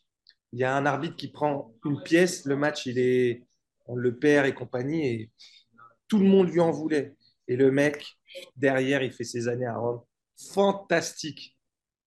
il 0.53 0.59
y 0.59 0.65
a 0.65 0.75
un 0.77 0.85
arbitre 0.85 1.15
qui 1.17 1.29
prend 1.29 1.73
une 1.85 2.03
pièce, 2.03 2.45
le 2.45 2.57
match, 2.57 2.87
il 2.87 2.99
est, 2.99 3.47
on 3.87 3.95
le 3.95 4.19
perd 4.19 4.47
et 4.47 4.55
compagnie, 4.55 5.07
et 5.07 5.31
tout 6.09 6.19
le 6.19 6.25
monde 6.27 6.49
lui 6.51 6.59
en 6.61 6.73
voulait. 6.73 7.15
Et 7.47 7.55
le 7.57 7.71
mec, 7.71 8.19
derrière, 8.57 9.03
il 9.03 9.13
fait 9.13 9.23
ses 9.25 9.47
années 9.47 9.67
à 9.67 9.77
Rome. 9.77 10.01
Fantastique. 10.53 11.57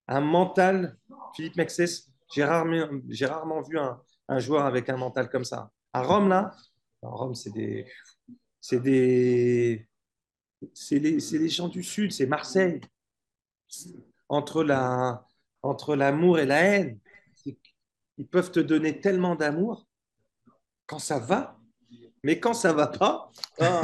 Un 0.08 0.20
mental, 0.20 0.98
Philippe 1.36 1.56
Mexès, 1.56 2.10
j'ai 2.34 2.44
rarement, 2.44 2.88
j'ai 3.10 3.26
rarement 3.26 3.62
vu 3.62 3.78
un, 3.78 4.02
un 4.28 4.40
joueur 4.40 4.66
avec 4.66 4.90
un 4.90 4.98
mental 4.98 5.30
comme 5.30 5.46
ça. 5.46 5.72
À 5.94 6.02
Rome, 6.02 6.30
là, 6.30 6.56
Rome, 7.02 7.36
c'est 7.36 7.52
des, 7.52 7.86
c'est 8.60 8.80
des, 8.80 9.88
c'est 10.74 11.00
les, 11.00 11.20
c'est 11.20 11.38
les 11.38 11.50
gens 11.50 11.68
du 11.68 11.84
Sud, 11.84 12.12
c'est 12.12 12.26
Marseille. 12.26 12.82
Entre 14.30 14.64
la, 14.64 15.26
entre 15.62 15.96
l'amour 15.96 16.40
et 16.40 16.46
la 16.46 16.62
haine, 16.62 17.00
ils 18.18 18.28
peuvent 18.28 18.52
te 18.52 18.60
donner 18.60 19.00
tellement 19.00 19.36
d'amour 19.36 19.88
quand 20.86 21.00
ça 21.00 21.20
va, 21.20 21.58
mais 22.24 22.40
quand 22.40 22.54
ça 22.54 22.74
va 22.74 22.88
pas, 22.88 23.32
quand 23.58 23.82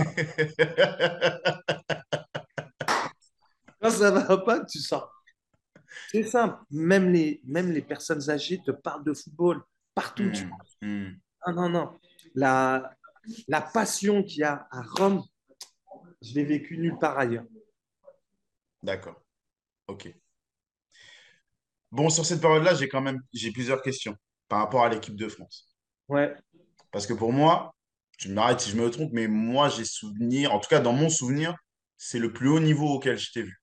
ça 3.90 4.12
va 4.12 4.38
pas, 4.38 4.66
tu 4.66 4.80
sens. 4.80 5.04
C'est 6.12 6.24
simple. 6.24 6.58
Même 6.72 7.12
les, 7.12 7.42
même 7.46 7.72
les 7.72 7.82
personnes 7.82 8.30
âgées 8.30 8.60
te 8.66 8.72
parlent 8.72 9.04
de 9.04 9.14
football 9.14 9.62
partout. 9.94 10.30
tu 10.34 10.46
Mm. 10.46 10.50
vois. 10.50 10.58
Mm. 10.82 11.20
Non, 11.48 11.54
non, 11.54 11.70
non. 11.70 12.00
La, 12.36 12.96
la 13.48 13.62
passion 13.62 14.24
qu'il 14.24 14.40
y 14.40 14.44
a 14.44 14.68
à 14.72 14.82
Rome, 14.82 15.24
je 16.22 16.34
l'ai 16.34 16.44
vécu 16.46 16.78
nulle 16.78 16.98
part 16.98 17.18
ailleurs. 17.18 17.46
D'accord. 18.84 19.22
Ok. 19.88 20.14
Bon, 21.92 22.10
sur 22.10 22.26
cette 22.26 22.42
période-là, 22.42 22.76
j'ai 22.76 22.88
quand 22.88 23.02
même 23.02 23.22
j'ai 23.34 23.52
plusieurs 23.52 23.82
questions 23.82 24.16
par 24.48 24.60
rapport 24.60 24.84
à 24.84 24.90
l'équipe 24.90 25.16
de 25.16 25.28
France. 25.28 25.68
Ouais. 26.08 26.36
Parce 26.92 27.08
que 27.08 27.14
pour 27.14 27.34
moi, 27.34 27.74
tu 28.18 28.30
m'arrêtes 28.30 28.62
si 28.62 28.72
je 28.72 28.76
me 28.78 28.90
trompe, 28.90 29.12
mais 29.14 29.28
moi, 29.28 29.70
j'ai 29.70 29.86
souvenir, 29.86 30.54
en 30.54 30.60
tout 30.60 30.70
cas 30.70 30.80
dans 30.80 30.94
mon 30.94 31.10
souvenir, 31.10 31.56
c'est 31.98 32.20
le 32.20 32.32
plus 32.34 32.50
haut 32.50 32.60
niveau 32.60 32.88
auquel 32.88 33.18
je 33.18 33.32
t'ai 33.32 33.44
vu. 33.44 33.62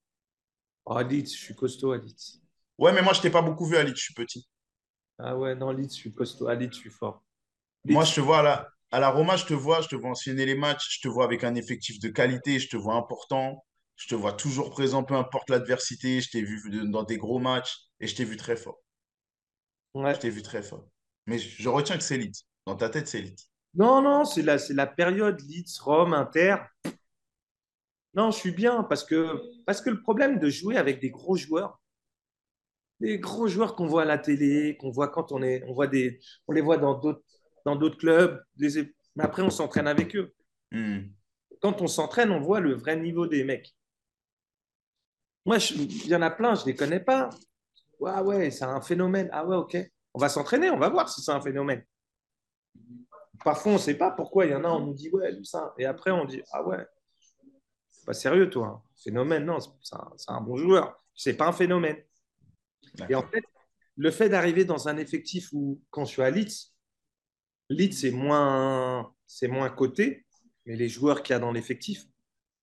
Oh, 0.87 0.99
Leeds, 1.03 1.33
je 1.35 1.37
suis 1.37 1.53
costaud 1.55 1.91
à 1.91 1.97
Leeds. 1.97 2.41
Ouais, 2.79 2.91
mais 2.91 3.01
moi, 3.03 3.13
je 3.13 3.21
t'ai 3.21 3.29
pas 3.29 3.41
beaucoup 3.43 3.65
vu 3.67 3.77
à 3.77 3.83
Leeds, 3.83 3.95
je 3.97 4.01
suis 4.05 4.13
petit. 4.15 4.47
Ah 5.19 5.37
ouais, 5.37 5.53
non, 5.55 5.69
Leeds, 5.71 5.89
je 5.89 5.93
suis 5.99 6.11
costaud. 6.13 6.47
À 6.47 6.55
Leeds, 6.55 6.73
je 6.73 6.79
suis 6.79 6.89
fort. 6.89 7.23
Moi, 7.85 8.03
je 8.03 8.13
te 8.15 8.21
vois 8.21 8.39
à 8.39 8.43
la, 8.43 8.69
à 8.91 8.99
la 8.99 9.09
Roma, 9.09 9.35
je 9.35 9.45
te 9.45 9.53
vois, 9.55 9.81
je 9.81 9.87
te 9.87 9.95
vois 9.95 10.11
enchaîner 10.11 10.45
les 10.45 10.53
matchs, 10.55 10.97
je 10.97 11.01
te 11.01 11.07
vois 11.07 11.25
avec 11.25 11.43
un 11.43 11.55
effectif 11.55 11.99
de 11.99 12.09
qualité, 12.09 12.59
je 12.59 12.69
te 12.69 12.77
vois 12.77 12.93
important, 12.95 13.65
je 13.95 14.07
te 14.07 14.13
vois 14.15 14.33
toujours 14.33 14.69
présent, 14.69 15.03
peu 15.03 15.15
importe 15.15 15.49
l'adversité, 15.49 16.21
je 16.21 16.29
t'ai 16.29 16.41
vu 16.43 16.61
dans 16.89 17.03
des 17.03 17.17
gros 17.17 17.39
matchs 17.39 17.75
et 17.99 18.05
je 18.07 18.15
t'ai 18.15 18.25
vu 18.25 18.37
très 18.37 18.55
fort. 18.55 18.77
ouais. 19.93 20.15
Je 20.15 20.19
t'ai 20.19 20.29
vu 20.29 20.41
très 20.41 20.61
fort. 20.63 20.85
Mais 21.27 21.39
je, 21.39 21.61
je 21.63 21.69
retiens 21.69 21.97
que 21.97 22.03
c'est 22.03 22.17
Leeds. 22.17 22.43
Dans 22.65 22.75
ta 22.75 22.89
tête, 22.89 23.07
c'est 23.07 23.21
Leeds. 23.21 23.45
Non, 23.75 24.01
non, 24.01 24.25
c'est 24.25 24.41
la, 24.41 24.57
la 24.71 24.87
période 24.87 25.39
Leeds, 25.41 25.79
Rome, 25.81 26.13
Inter. 26.13 26.57
Non, 28.17 28.31
je 28.31 28.37
suis 28.39 28.51
bien 28.51 28.81
parce 28.81 29.03
que, 29.03 29.39
parce 29.67 29.79
que 29.79 29.91
le 29.91 30.01
problème 30.01 30.39
de 30.39 30.49
jouer 30.49 30.75
avec 30.75 30.99
des 30.99 31.11
gros 31.11 31.35
joueurs, 31.35 31.79
des 32.99 33.19
gros 33.19 33.47
joueurs 33.47 33.75
qu'on 33.75 33.85
voit 33.85 34.01
à 34.01 34.05
la 34.05 34.17
télé, 34.17 34.75
qu'on 34.77 34.89
voit 34.89 35.09
quand 35.09 35.31
on 35.31 35.43
est, 35.43 35.63
on 35.67 35.73
voit 35.73 35.85
des, 35.85 36.19
on 36.47 36.51
les 36.51 36.61
voit 36.61 36.77
dans 36.77 36.95
d'autres, 36.95 37.21
dans 37.63 37.75
d'autres 37.75 37.99
clubs, 37.99 38.43
mais 38.57 39.23
après 39.23 39.43
on 39.43 39.51
s'entraîne 39.51 39.87
avec 39.87 40.15
eux. 40.15 40.33
Hmm. 40.71 41.01
Quand 41.61 41.83
on 41.83 41.87
s'entraîne, 41.87 42.31
on 42.31 42.39
voit 42.39 42.59
le 42.59 42.73
vrai 42.73 42.95
niveau 42.95 43.27
des 43.27 43.43
mecs. 43.43 43.75
Moi, 45.45 45.57
il 45.75 46.07
y 46.07 46.15
en 46.15 46.21
a 46.23 46.31
plein, 46.31 46.55
je 46.55 46.61
ne 46.61 46.65
les 46.67 46.75
connais 46.75 46.99
pas. 46.99 47.29
Ouais, 47.99 48.19
ouais, 48.19 48.51
c'est 48.51 48.65
un 48.65 48.81
phénomène. 48.81 49.29
Ah 49.31 49.45
ouais, 49.45 49.55
ok. 49.55 49.77
On 50.15 50.19
va 50.19 50.29
s'entraîner, 50.29 50.71
on 50.71 50.79
va 50.79 50.89
voir 50.89 51.07
si 51.07 51.21
c'est 51.21 51.31
un 51.31 51.41
phénomène. 51.41 51.83
Parfois, 53.43 53.73
on 53.73 53.75
ne 53.75 53.79
sait 53.79 53.95
pas 53.97 54.11
pourquoi. 54.11 54.45
Il 54.45 54.51
y 54.51 54.55
en 54.55 54.63
a, 54.63 54.69
on 54.69 54.87
nous 54.87 54.93
dit, 54.93 55.09
ouais, 55.11 55.31
ça. 55.43 55.73
Et 55.77 55.85
après, 55.85 56.11
on 56.11 56.25
dit, 56.25 56.41
ah 56.51 56.63
ouais, 56.67 56.83
pas 58.07 58.13
sérieux, 58.13 58.49
toi. 58.49 58.67
hein. 58.67 58.81
Phénomène, 59.03 59.43
non, 59.43 59.57
c'est 59.59 60.29
un, 60.29 60.41
bon 60.41 60.55
joueur. 60.55 60.97
C'est 61.13 61.35
pas 61.35 61.47
un 61.47 61.51
phénomène. 61.51 61.97
Et 63.09 63.15
en 63.15 63.21
fait, 63.21 63.43
le 63.97 64.11
fait 64.11 64.29
d'arriver 64.29 64.63
dans 64.63 64.87
un 64.87 64.95
effectif 64.95 65.49
où, 65.51 65.81
quand 65.89 66.05
je 66.05 66.11
suis 66.11 66.21
à 66.21 66.29
Leeds, 66.29 66.71
Leeds, 67.69 67.91
c'est 67.91 68.11
moins, 68.11 69.13
c'est 69.25 69.49
moins 69.49 69.69
coté, 69.69 70.25
mais 70.65 70.77
les 70.77 70.87
joueurs 70.87 71.21
qu'il 71.21 71.33
y 71.33 71.35
a 71.35 71.39
dans 71.39 71.51
l'effectif, 71.51 72.05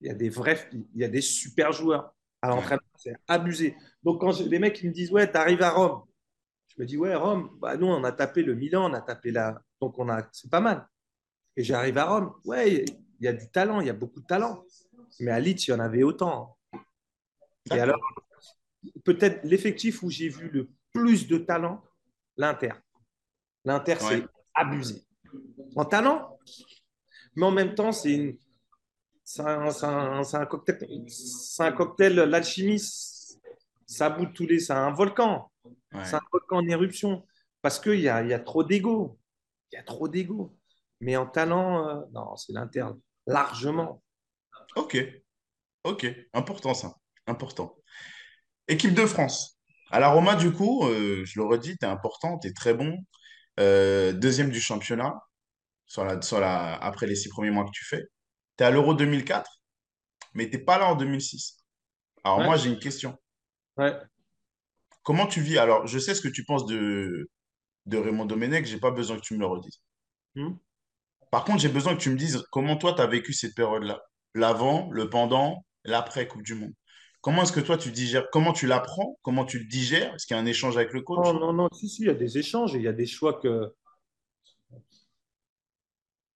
il 0.01 0.09
y 0.09 0.11
a 0.11 0.15
des 0.15 0.31
vrais, 0.31 0.67
il 0.73 1.01
y 1.01 1.05
a 1.05 1.09
des 1.09 1.21
super 1.21 1.73
joueurs 1.73 2.15
à 2.41 2.49
l'entraînement, 2.49 2.83
c'est 2.97 3.15
abusé. 3.29 3.77
Donc, 4.03 4.23
quand 4.23 4.33
je- 4.33 4.45
les 4.45 4.59
mecs 4.59 4.81
ils 4.83 4.89
me 4.89 4.95
disent, 4.95 5.13
ouais, 5.13 5.31
tu 5.31 5.37
arrives 5.37 5.63
à 5.63 5.71
Rome, 5.73 6.05
je 6.69 6.81
me 6.81 6.87
dis, 6.87 6.97
ouais, 6.97 7.15
Rome, 7.15 7.51
bah, 7.61 7.77
nous, 7.77 7.87
on 7.87 8.03
a 8.03 8.13
tapé 8.13 8.43
le 8.43 8.55
Milan, 8.55 8.91
on 8.91 8.95
a 8.95 9.03
tapé 9.03 9.31
la. 9.31 9.61
Donc, 9.81 9.99
on 9.99 10.09
a... 10.09 10.27
c'est 10.33 10.51
pas 10.51 10.61
mal. 10.61 10.89
Et 11.57 11.63
j'arrive 11.63 11.99
à 11.99 12.07
Rome, 12.07 12.33
ouais, 12.47 12.85
il 13.21 13.25
y 13.25 13.29
a 13.29 13.33
du 13.35 13.51
talent, 13.51 13.83
il 13.83 13.87
y 13.87 13.91
a 13.91 13.95
beaucoup 13.95 14.21
de 14.21 14.27
talent. 14.27 14.65
Mais 15.21 15.31
à 15.31 15.41
Leeds, 15.41 15.65
il 15.69 15.71
y 15.71 15.73
en 15.73 15.81
avait 15.81 16.03
autant. 16.03 16.59
Et 17.71 17.79
alors, 17.79 18.01
peut-être 19.05 19.45
l'effectif 19.45 20.03
où 20.03 20.11
j'ai 20.11 20.29
vu 20.29 20.49
le 20.51 20.69
plus 20.93 21.27
de 21.27 21.39
talent, 21.39 21.83
l'Inter. 22.37 22.73
L'Inter, 23.65 23.93
Ouais. 23.95 23.99
c'est 24.21 24.27
abusé. 24.55 25.05
En 25.77 25.85
talent, 25.85 26.39
mais 27.35 27.47
en 27.47 27.51
même 27.51 27.75
temps, 27.75 27.93
c'est 27.93 28.13
une- 28.13 28.39
un, 29.39 30.47
cocktail, 30.47 31.07
c'est 31.09 31.63
un 31.63 31.73
cocktail, 31.73 32.15
l'alchimie, 32.15 32.79
ça 33.87 34.11
bout 34.11 34.27
de 34.27 34.33
tous 34.33 34.47
les, 34.47 34.61
c'est 34.61 34.73
un 34.75 34.91
volcan, 34.93 35.51
Ouais. 35.65 36.05
c'est 36.05 36.17
un 36.17 36.21
volcan 36.31 36.59
en 36.59 36.69
éruption, 36.69 37.27
parce 37.63 37.81
qu'il 37.81 38.01
y 38.01 38.09
a, 38.09 38.23
il 38.23 38.29
y 38.29 38.35
a 38.35 38.39
trop 38.39 38.63
d'ego, 38.63 39.19
il 39.73 39.77
y 39.77 39.79
a 39.79 39.83
trop 39.83 40.09
d'ego. 40.09 40.55
Mais 41.01 41.17
en 41.17 41.27
talent, 41.27 41.89
euh, 41.89 42.03
non, 42.13 42.37
c'est 42.37 42.53
l'Inter, 42.53 42.87
largement. 43.27 44.03
Ok. 44.77 44.97
Ok. 45.85 46.07
Important 46.33 46.75
ça. 46.75 46.95
Important. 47.27 47.77
Équipe 48.69 48.95
de 48.95 49.07
France. 49.07 49.59
À 49.91 50.01
la 50.01 50.09
Roma, 50.09 50.35
du 50.37 50.53
coup, 50.53 50.87
euh, 50.87 51.25
je 51.25 51.39
le 51.39 51.47
redis, 51.47 51.77
tu 51.79 51.85
es 51.87 51.89
important, 51.89 52.39
tu 52.39 52.49
es 52.49 52.53
très 52.53 52.75
bon. 52.75 52.97
Euh, 53.61 54.13
deuxième 54.13 54.51
du 54.51 54.61
championnat 54.61 55.15
sur 55.87 56.05
la, 56.05 56.21
sur 56.23 56.41
la, 56.41 56.75
après 56.75 57.07
les 57.07 57.15
six 57.15 57.29
premiers 57.29 57.51
mois 57.51 57.65
que 57.65 57.71
tu 57.73 57.85
fais. 57.85 58.03
Tu 58.57 58.65
es 58.65 58.67
à 58.67 58.71
l'Euro 58.71 58.95
2004, 58.95 59.49
mais 60.35 60.51
tu 60.51 60.57
n'es 60.57 60.65
pas 60.65 60.79
là 60.79 60.87
en 60.87 60.97
2006. 60.97 61.65
Alors 62.25 62.39
Ouais, 62.39 62.45
moi, 62.45 62.57
j'ai 62.57 62.71
une 62.71 62.79
question. 62.79 63.17
ouais. 63.77 63.95
Comment 65.03 65.27
tu 65.27 65.41
vis? 65.43 65.59
Alors, 65.59 65.87
je 65.87 65.99
sais 65.99 66.15
ce 66.15 66.23
que 66.23 66.29
tu 66.29 66.45
penses 66.45 66.65
de, 66.67 67.29
de 67.87 67.99
Raymond 67.99 68.25
Domenech, 68.25 68.65
j'ai 68.65 68.81
pas 68.81 68.91
besoin 68.91 69.17
que 69.17 69.23
tu 69.23 69.35
me 69.35 69.41
le 69.41 69.47
redises. 69.47 69.81
Hmm. 70.35 70.55
Par 71.31 71.45
contre, 71.45 71.61
j'ai 71.61 71.69
besoin 71.69 71.95
que 71.95 72.01
tu 72.01 72.11
me 72.11 72.17
dises 72.17 72.43
comment 72.51 72.77
toi, 72.77 72.95
tu 72.95 73.03
as 73.03 73.07
vécu 73.07 73.33
cette 73.35 73.55
période-là. 73.55 74.01
L'avant, 74.35 74.91
le 74.91 75.09
pendant, 75.09 75.65
l'après 75.85 76.27
Coupe 76.27 76.43
du 76.43 76.55
Monde. 76.55 76.73
Comment 77.21 77.43
est-ce 77.45 77.53
que 77.53 77.61
toi, 77.61 77.79
tu 77.79 77.91
digères, 77.91 78.29
comment 78.31 78.53
tu 78.53 78.67
l'apprends, 78.67 79.19
comment 79.23 79.47
tu 79.47 79.59
le 79.59 79.65
digères? 79.65 80.15
Est-ce 80.15 80.27
qu'il 80.27 80.37
y 80.37 80.39
a 80.39 80.43
un 80.43 80.47
échange 80.47 80.77
avec 80.77 80.93
le 80.93 81.01
Non, 81.01 81.05
coach? 81.05 81.41
non, 81.41 81.53
non, 81.55 81.69
si, 81.73 81.89
si, 81.89 82.03
il 82.03 82.09
y 82.09 82.11
a 82.11 82.15
des 82.15 82.37
échanges 82.37 82.75
et 82.75 82.79
il 82.79 82.85
y 82.85 82.89
a 82.89 82.93
des 82.93 83.07
choix 83.07 83.41
que. 83.41 83.73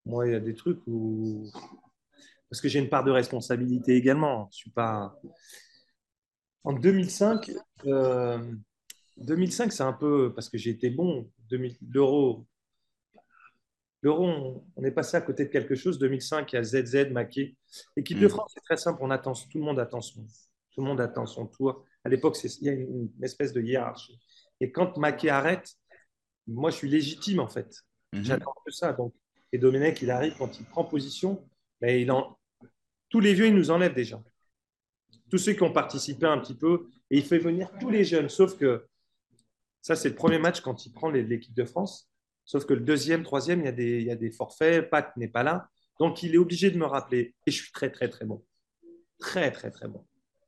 Moi, 0.07 0.29
il 0.29 0.33
y 0.33 0.37
a 0.37 0.41
des 0.41 0.55
trucs 0.55 0.81
où. 0.87 1.45
Parce 2.49 2.63
que 2.63 2.69
j'ai 2.69 2.79
une 2.79 2.89
part 2.89 3.05
de 3.05 3.11
responsabilité 3.11 3.97
également. 3.97 4.49
Je 4.53 4.57
suis 4.57 4.71
pas. 4.71 5.15
En 6.65 6.73
2005, 6.73 7.51
euh, 7.85 8.39
2005, 9.19 9.73
c'est 9.73 9.83
un 9.83 9.93
peu. 9.93 10.33
Parce 10.35 10.49
que 10.49 10.57
j'ai 10.57 10.71
été 10.71 10.89
bon. 10.89 11.31
2000 11.51 11.77
L'euro, 11.91 12.47
l'euro, 14.03 14.65
on, 14.77 14.85
est 14.85 14.91
passé 14.91 15.17
à 15.17 15.21
côté 15.21 15.45
de 15.45 15.51
quelque 15.51 15.75
chose. 15.75 15.99
2005, 15.99 16.53
il 16.53 16.57
y 16.57 16.59
a 16.59 16.63
ZZ, 16.63 17.11
Maquet. 17.11 17.57
L'équipe 17.97 18.19
de 18.19 18.27
Hmm. 18.27 18.31
France, 18.31 18.53
c'est 18.55 18.63
très 18.63 18.77
simple. 18.77 18.99
On 19.03 19.11
attend, 19.11 19.33
tout 19.33 19.59
le 19.59 19.65
monde 19.65 19.81
attend 19.81 20.01
son, 20.01 20.23
tout 20.71 20.81
le 20.81 20.87
monde 20.87 21.01
attend 21.01 21.27
son 21.27 21.47
tour. 21.47 21.85
À 22.05 22.09
l'époque, 22.09 22.37
c'est- 22.37 22.61
il 22.61 22.67
y 22.67 22.69
a 22.71 22.73
une, 22.73 23.11
une 23.17 23.25
espèce 23.25 23.53
de 23.53 23.61
hiérarchie. 23.61 24.19
Et 24.61 24.71
quand 24.73 24.97
Maquet 24.99 25.31
arrête, 25.31 25.75
moi, 26.47 26.71
je 26.71 26.77
suis 26.77 26.89
légitime, 26.89 27.41
en 27.41 27.49
fait. 27.49 27.83
Mhm. 28.13 28.25
J'attends 28.25 28.55
que 28.65 28.73
ça. 28.73 28.93
Donc, 28.93 29.13
et 29.53 29.59
Domenech, 29.59 30.01
il 30.03 30.11
arrive 30.11 30.35
quand 30.37 30.59
il 30.61 30.67
prend 30.67 30.85
position, 30.85 31.49
mais 31.81 32.01
il 32.03 32.11
en... 32.11 32.39
tous 33.09 33.21
les 33.21 33.35
vieux, 33.35 33.47
il 33.47 33.55
nous 33.55 33.71
enlève 33.71 33.95
déjà. 33.95 34.23
Tous 35.31 35.39
ceux 35.39 35.53
qui 35.53 35.63
ont 35.63 35.73
participé 35.73 36.27
un 36.27 36.39
petit 36.39 36.55
peu, 36.55 36.89
et 37.11 37.19
il 37.19 37.25
fait 37.25 37.39
venir 37.39 37.71
tous 37.81 37.91
les 37.91 38.05
jeunes. 38.05 38.29
Sauf 38.29 38.57
que 38.57 38.87
ça, 39.83 39.95
c'est 39.97 40.09
le 40.11 40.15
premier 40.15 40.39
match 40.39 40.61
quand 40.61 40.87
il 40.87 40.93
prend 40.93 41.11
l'équipe 41.11 41.55
de 41.55 41.65
France. 41.65 42.08
Sauf 42.49 42.65
que 42.65 42.73
le 42.73 42.81
deuxième, 42.81 43.25
troisième, 43.25 43.61
il 43.61 43.67
y 43.67 43.69
a 43.69 43.73
des, 43.73 44.01
il 44.01 44.07
y 44.07 44.11
a 44.11 44.17
des 44.17 44.31
forfaits. 44.31 44.89
Pat 44.89 45.15
n'est 45.19 45.29
pas 45.29 45.43
là. 45.43 45.69
Donc, 46.01 46.23
il 46.23 46.35
est 46.35 46.39
obligé 46.39 46.71
de 46.71 46.79
me 46.79 46.87
rappeler. 46.87 47.35
Et 47.47 47.51
je 47.51 47.63
suis 47.63 47.73
très, 47.73 47.91
très, 47.91 48.09
très 48.09 48.25
bon. 48.25 48.43
Très, 49.19 49.53
très, 49.53 49.71
très 49.71 49.87
bon. 49.87 50.07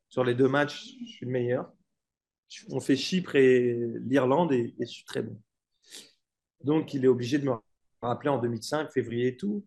Sur 0.09 0.25
les 0.25 0.35
deux 0.35 0.49
matchs, 0.49 0.95
je 0.99 1.11
suis 1.13 1.27
le 1.27 1.33
meilleur. 1.33 1.71
On 2.71 2.81
fait 2.81 2.97
Chypre 2.97 3.37
et 3.37 3.77
l'Irlande 4.01 4.51
et, 4.53 4.75
je 4.81 4.87
suis 4.87 5.05
très 5.05 5.23
bon. 5.23 5.39
Donc, 6.65 6.95
il 6.95 7.05
est 7.05 7.09
obligé 7.09 7.39
de 7.39 7.45
me 7.45 7.53
rappeler 8.01 8.31
en 8.31 8.39
2005, 8.39 8.91
février 8.91 9.27
et 9.27 9.37
tout. 9.37 9.67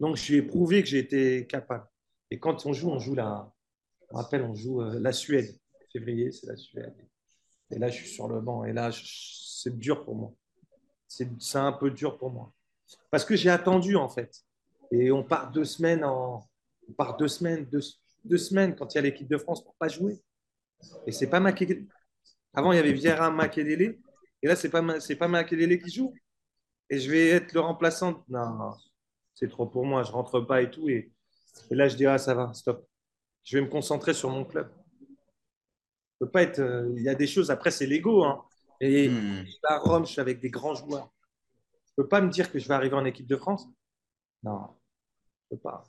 Donc, 0.00 0.16
je 0.16 0.32
lui 0.32 0.38
ai 0.38 0.42
prouvé 0.42 0.82
que 0.82 0.88
j'étais 0.88 1.46
capable. 1.46 1.86
Et 2.30 2.38
quand 2.38 2.64
on 2.64 2.72
joue, 2.72 2.88
on 2.88 2.98
joue 2.98 3.14
la, 3.14 3.52
me 4.10 4.16
rappelle, 4.16 4.44
on 4.44 4.54
joue 4.54 4.80
euh, 4.80 4.98
la 4.98 5.12
Suède. 5.12 5.54
Février, 5.92 6.32
c'est 6.32 6.46
la 6.46 6.56
Suède. 6.56 6.96
Et 7.70 7.78
là, 7.78 7.90
je 7.90 7.96
suis 7.96 8.08
sur 8.08 8.28
le 8.28 8.40
banc. 8.40 8.64
Et 8.64 8.72
là, 8.72 8.90
c'est 8.92 9.76
dur 9.78 10.06
pour 10.06 10.14
moi. 10.14 10.34
C'est 11.08 11.58
un 11.58 11.72
peu 11.72 11.90
dur 11.90 12.18
pour 12.18 12.30
moi. 12.30 12.52
Parce 13.10 13.24
que 13.24 13.36
j'ai 13.36 13.50
attendu, 13.50 13.96
en 13.96 14.08
fait. 14.08 14.44
Et 14.92 15.10
on 15.10 15.24
part 15.24 15.50
deux 15.50 15.64
semaines 15.64 16.04
en. 16.04 16.46
On 16.88 16.92
part 16.92 17.16
deux 17.16 17.28
semaines, 17.28 17.64
deux, 17.66 17.80
deux 18.24 18.38
semaines 18.38 18.76
quand 18.76 18.94
il 18.94 18.96
y 18.96 18.98
a 18.98 19.02
l'équipe 19.02 19.28
de 19.28 19.38
France 19.38 19.64
pour 19.64 19.74
pas 19.74 19.88
jouer. 19.88 20.20
Et 21.06 21.12
c'est 21.12 21.28
pas 21.28 21.40
Makelele. 21.40 21.86
Avant, 22.54 22.72
il 22.72 22.76
y 22.76 22.78
avait 22.78 22.92
Vieira 22.92 23.30
Makelele. 23.30 23.98
Et 24.42 24.48
là, 24.48 24.56
c'est 24.56 24.70
pas, 24.70 24.82
pas 24.82 25.28
Makelele 25.28 25.80
qui 25.82 25.90
joue. 25.90 26.14
Et 26.90 26.98
je 27.00 27.10
vais 27.10 27.28
être 27.30 27.52
le 27.54 27.60
remplaçant. 27.60 28.24
Non, 28.28 28.74
c'est 29.34 29.48
trop 29.48 29.66
pour 29.66 29.84
moi. 29.86 30.02
Je 30.04 30.12
rentre 30.12 30.40
pas 30.40 30.62
et 30.62 30.70
tout. 30.70 30.88
Et, 30.88 31.12
et 31.70 31.74
là, 31.74 31.88
je 31.88 31.96
dis, 31.96 32.06
ah, 32.06 32.18
ça 32.18 32.34
va, 32.34 32.52
stop. 32.54 32.86
Je 33.44 33.58
vais 33.58 33.64
me 33.64 33.70
concentrer 33.70 34.14
sur 34.14 34.30
mon 34.30 34.44
club. 34.44 34.70
Je 36.20 36.24
peux 36.24 36.30
pas 36.30 36.42
être. 36.42 36.60
euh, 36.60 36.92
Il 36.96 37.02
y 37.02 37.08
a 37.08 37.14
des 37.14 37.26
choses, 37.26 37.50
après, 37.50 37.70
c'est 37.70 37.86
l'ego. 37.86 38.24
Hein. 38.24 38.42
Et 38.80 39.08
Hmm. 39.08 39.44
à 39.64 39.78
Rome, 39.78 40.06
je 40.06 40.12
suis 40.12 40.20
avec 40.20 40.40
des 40.40 40.50
grands 40.50 40.74
joueurs. 40.74 41.12
Je 41.86 42.02
peux 42.02 42.08
pas 42.08 42.20
me 42.20 42.30
dire 42.30 42.50
que 42.50 42.58
je 42.58 42.68
vais 42.68 42.74
arriver 42.74 42.94
en 42.94 43.04
équipe 43.04 43.26
de 43.26 43.36
France? 43.36 43.66
Non, 44.42 44.76
je 45.50 45.56
peux 45.56 45.60
pas. 45.60 45.84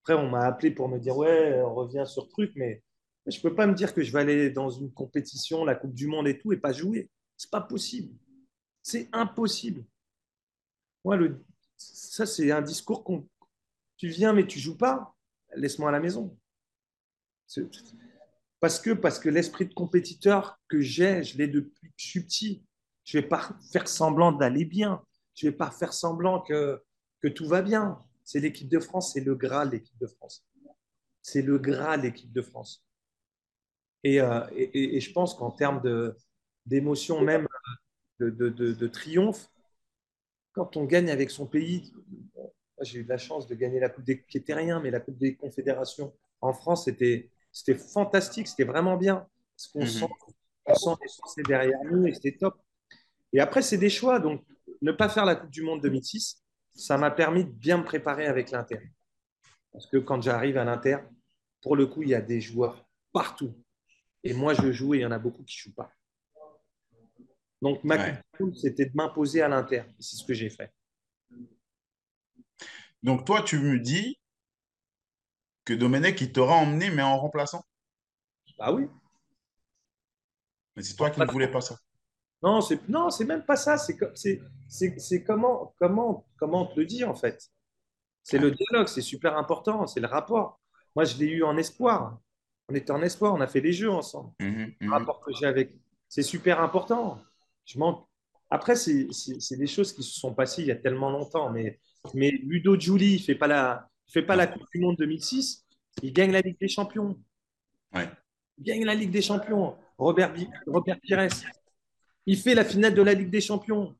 Après, 0.00 0.14
on 0.14 0.28
m'a 0.28 0.44
appelé 0.46 0.70
pour 0.70 0.88
me 0.88 0.98
dire, 0.98 1.16
ouais, 1.16 1.60
on 1.62 1.74
revient 1.74 2.04
sur 2.06 2.28
truc, 2.28 2.52
mais 2.56 2.82
je 3.26 3.40
peux 3.40 3.54
pas 3.54 3.66
me 3.66 3.74
dire 3.74 3.94
que 3.94 4.02
je 4.02 4.12
vais 4.12 4.20
aller 4.20 4.50
dans 4.50 4.70
une 4.70 4.92
compétition, 4.92 5.64
la 5.64 5.74
Coupe 5.74 5.94
du 5.94 6.06
Monde 6.06 6.28
et 6.28 6.38
tout, 6.38 6.52
et 6.52 6.56
pas 6.56 6.72
jouer. 6.72 7.10
C'est 7.36 7.50
pas 7.50 7.60
possible. 7.60 8.14
C'est 8.82 9.08
impossible. 9.12 9.84
Moi, 11.04 11.16
le... 11.16 11.44
ça, 11.76 12.26
c'est 12.26 12.50
un 12.50 12.62
discours 12.62 13.04
qu'on. 13.04 13.28
Tu 13.96 14.08
viens, 14.08 14.32
mais 14.32 14.46
tu 14.46 14.58
joues 14.58 14.76
pas. 14.76 15.14
Laisse-moi 15.54 15.88
à 15.88 15.92
la 15.92 16.00
maison. 16.00 16.36
Parce 18.60 18.80
que, 18.80 18.90
parce 18.90 19.18
que 19.18 19.28
l'esprit 19.28 19.66
de 19.66 19.74
compétiteur 19.74 20.58
que 20.68 20.80
j'ai, 20.80 21.22
je 21.22 21.36
l'ai 21.38 21.48
depuis 21.48 21.88
que 21.88 21.94
je 21.96 22.06
suis 22.06 22.24
petit. 22.24 22.64
Je 23.04 23.18
ne 23.18 23.22
vais 23.22 23.28
pas 23.28 23.50
faire 23.72 23.86
semblant 23.88 24.32
d'aller 24.32 24.64
bien. 24.64 25.02
Je 25.34 25.46
ne 25.46 25.50
vais 25.52 25.56
pas 25.56 25.70
faire 25.70 25.92
semblant 25.92 26.40
que, 26.40 26.82
que 27.20 27.28
tout 27.28 27.46
va 27.46 27.62
bien. 27.62 27.98
C'est 28.24 28.40
l'équipe 28.40 28.68
de 28.68 28.80
France, 28.80 29.12
c'est 29.12 29.20
le 29.20 29.34
Graal, 29.34 29.70
l'équipe 29.70 29.98
de 30.00 30.06
France. 30.06 30.44
C'est 31.22 31.42
le 31.42 31.58
Graal, 31.58 32.02
l'équipe 32.02 32.32
de 32.32 32.42
France. 32.42 32.84
Et, 34.04 34.20
euh, 34.20 34.40
et, 34.54 34.96
et- 34.96 35.00
je 35.00 35.12
pense 35.12 35.34
qu'en 35.34 35.50
termes 35.50 35.82
d'émotion, 36.66 37.20
même 37.22 37.46
de, 38.20 38.30
de- 38.30 38.50
de- 38.50 38.88
triomphe, 38.88 39.48
quand 40.52 40.76
on 40.76 40.84
gagne 40.84 41.10
avec 41.10 41.30
son 41.30 41.46
pays, 41.46 41.92
j'ai 42.82 43.00
eu 43.00 43.04
la 43.04 43.18
chance 43.18 43.46
de 43.46 43.54
gagner 43.54 43.80
la 43.80 43.88
Coupe 43.90 44.04
des, 44.04 44.22
qui 44.24 44.38
était 44.38 44.54
rien, 44.54 44.80
mais 44.80 44.90
la 44.90 45.00
Coupe 45.00 45.18
des 45.18 45.36
Confédérations 45.36 46.14
en 46.40 46.52
France, 46.52 46.86
c'était 46.86 47.30
c'était 47.54 47.78
fantastique, 47.78 48.48
c'était 48.48 48.64
vraiment 48.64 48.96
bien. 48.96 49.26
Parce 49.56 49.68
qu'on 49.68 49.80
Mhm. 49.80 49.86
sent, 49.86 50.08
on 50.66 50.74
sent 50.74 50.90
les 51.02 51.08
Français 51.08 51.42
derrière 51.44 51.78
nous 51.84 52.06
et 52.06 52.12
c'était 52.12 52.36
top. 52.36 52.60
Et 53.32 53.40
après, 53.40 53.62
c'est 53.62 53.78
des 53.78 53.90
choix. 53.90 54.18
Donc 54.18 54.44
ne 54.82 54.92
pas 54.92 55.08
faire 55.08 55.24
la 55.24 55.36
Coupe 55.36 55.50
du 55.50 55.62
Monde 55.62 55.80
2006, 55.80 56.42
ça 56.74 56.98
m'a 56.98 57.10
permis 57.10 57.44
de 57.44 57.50
bien 57.50 57.78
me 57.78 57.84
préparer 57.84 58.26
avec 58.26 58.50
l'Inter. 58.50 58.80
Parce 59.72 59.86
que 59.86 59.98
quand 59.98 60.20
j'arrive 60.20 60.58
à 60.58 60.64
l'Inter, 60.64 60.98
pour 61.62 61.76
le 61.76 61.86
coup, 61.86 62.02
il 62.02 62.08
y 62.10 62.14
a 62.14 62.20
des 62.20 62.40
joueurs 62.40 62.84
partout. 63.12 63.54
Et 64.24 64.34
moi, 64.34 64.54
je 64.54 64.72
joue 64.72 64.94
et 64.94 64.98
il 64.98 65.00
y 65.02 65.06
en 65.06 65.12
a 65.12 65.18
beaucoup 65.18 65.44
qui 65.44 65.56
ne 65.58 65.62
jouent 65.70 65.74
pas. 65.74 65.92
Donc, 67.62 67.82
ma 67.84 67.96
Ouais. 67.96 68.20
coupe, 68.36 68.56
c'était 68.56 68.86
de 68.86 68.92
m'imposer 68.94 69.42
à 69.42 69.48
l'Inter. 69.48 69.84
C'est 69.98 70.16
ce 70.16 70.24
que 70.24 70.34
j'ai 70.34 70.50
fait. 70.50 70.70
Donc, 73.02 73.24
toi, 73.24 73.42
tu 73.42 73.58
me 73.58 73.78
dis 73.78 74.18
que 75.64 75.72
Domenech, 75.72 76.20
il 76.20 76.32
t'aura 76.32 76.54
emmené, 76.54 76.90
mais 76.90 77.02
en 77.02 77.18
remplaçant. 77.18 77.64
Ah 78.58 78.72
oui 78.72 78.88
Mais 80.76 80.82
c'est 80.82 80.94
toi 80.94 81.10
qui 81.10 81.20
ne 81.20 81.26
voulais 81.26 81.50
pas 81.50 81.60
ça. 81.60 81.76
Non, 82.42 82.60
c'est 82.60 82.88
non, 82.88 83.10
c'est 83.10 83.24
même 83.24 83.44
pas 83.44 83.56
ça. 83.56 83.78
C'est 83.78 83.96
c'est 84.68 85.24
comment 85.24 85.74
comment 85.78 86.26
comment 86.36 86.62
on 86.62 86.66
te 86.66 86.78
le 86.78 86.86
dit 86.86 87.04
en 87.04 87.14
fait. 87.14 87.50
C'est 88.22 88.38
le 88.38 88.50
dialogue, 88.50 88.88
c'est 88.88 89.02
super 89.02 89.36
important, 89.36 89.86
c'est 89.86 90.00
le 90.00 90.06
rapport. 90.06 90.60
Moi, 90.96 91.04
je 91.04 91.16
l'ai 91.18 91.26
eu 91.26 91.42
en 91.44 91.56
espoir. 91.58 92.18
On 92.68 92.74
était 92.74 92.90
en 92.90 93.02
espoir, 93.02 93.34
on 93.34 93.40
a 93.40 93.46
fait 93.46 93.60
des 93.60 93.72
jeux 93.72 93.90
ensemble. 93.90 94.32
Mhm, 94.40 94.72
Le 94.80 94.86
mhm. 94.86 94.92
rapport 94.92 95.20
que 95.20 95.32
j'ai 95.34 95.46
avec, 95.46 95.74
c'est 96.08 96.22
super 96.22 96.60
important. 96.60 97.20
Je 97.66 97.78
manque. 97.78 98.06
Après, 98.50 98.76
c'est 98.76 99.08
des 99.58 99.66
choses 99.66 99.92
qui 99.92 100.02
se 100.02 100.18
sont 100.18 100.34
passées 100.34 100.62
il 100.62 100.68
y 100.68 100.70
a 100.70 100.76
tellement 100.76 101.10
longtemps. 101.10 101.50
Mais 101.50 101.80
mais 102.14 102.30
Ludo 102.30 102.78
Giuli, 102.78 103.14
il 103.14 103.22
fait 103.22 103.34
pas 103.34 103.46
la 103.46 103.90
il 104.08 104.12
fait 104.12 104.22
pas 104.22 104.36
la 104.36 104.46
Coupe 104.46 104.66
du 104.72 104.80
Monde 104.80 104.96
2006. 104.96 105.64
Il 106.02 106.12
gagne 106.12 106.32
la 106.32 106.40
Ligue 106.40 106.58
des 106.60 106.68
Champions. 106.68 107.18
Ouais. 107.92 108.08
Il 108.58 108.64
gagne 108.64 108.84
la 108.84 108.94
Ligue 108.94 109.10
des 109.10 109.22
Champions. 109.22 109.76
Robert, 109.98 110.32
Pires, 110.32 111.28
il 112.26 112.38
fait 112.38 112.54
la 112.54 112.64
finale 112.64 112.94
de 112.94 113.02
la 113.02 113.14
Ligue 113.14 113.30
des 113.30 113.40
Champions. 113.40 113.96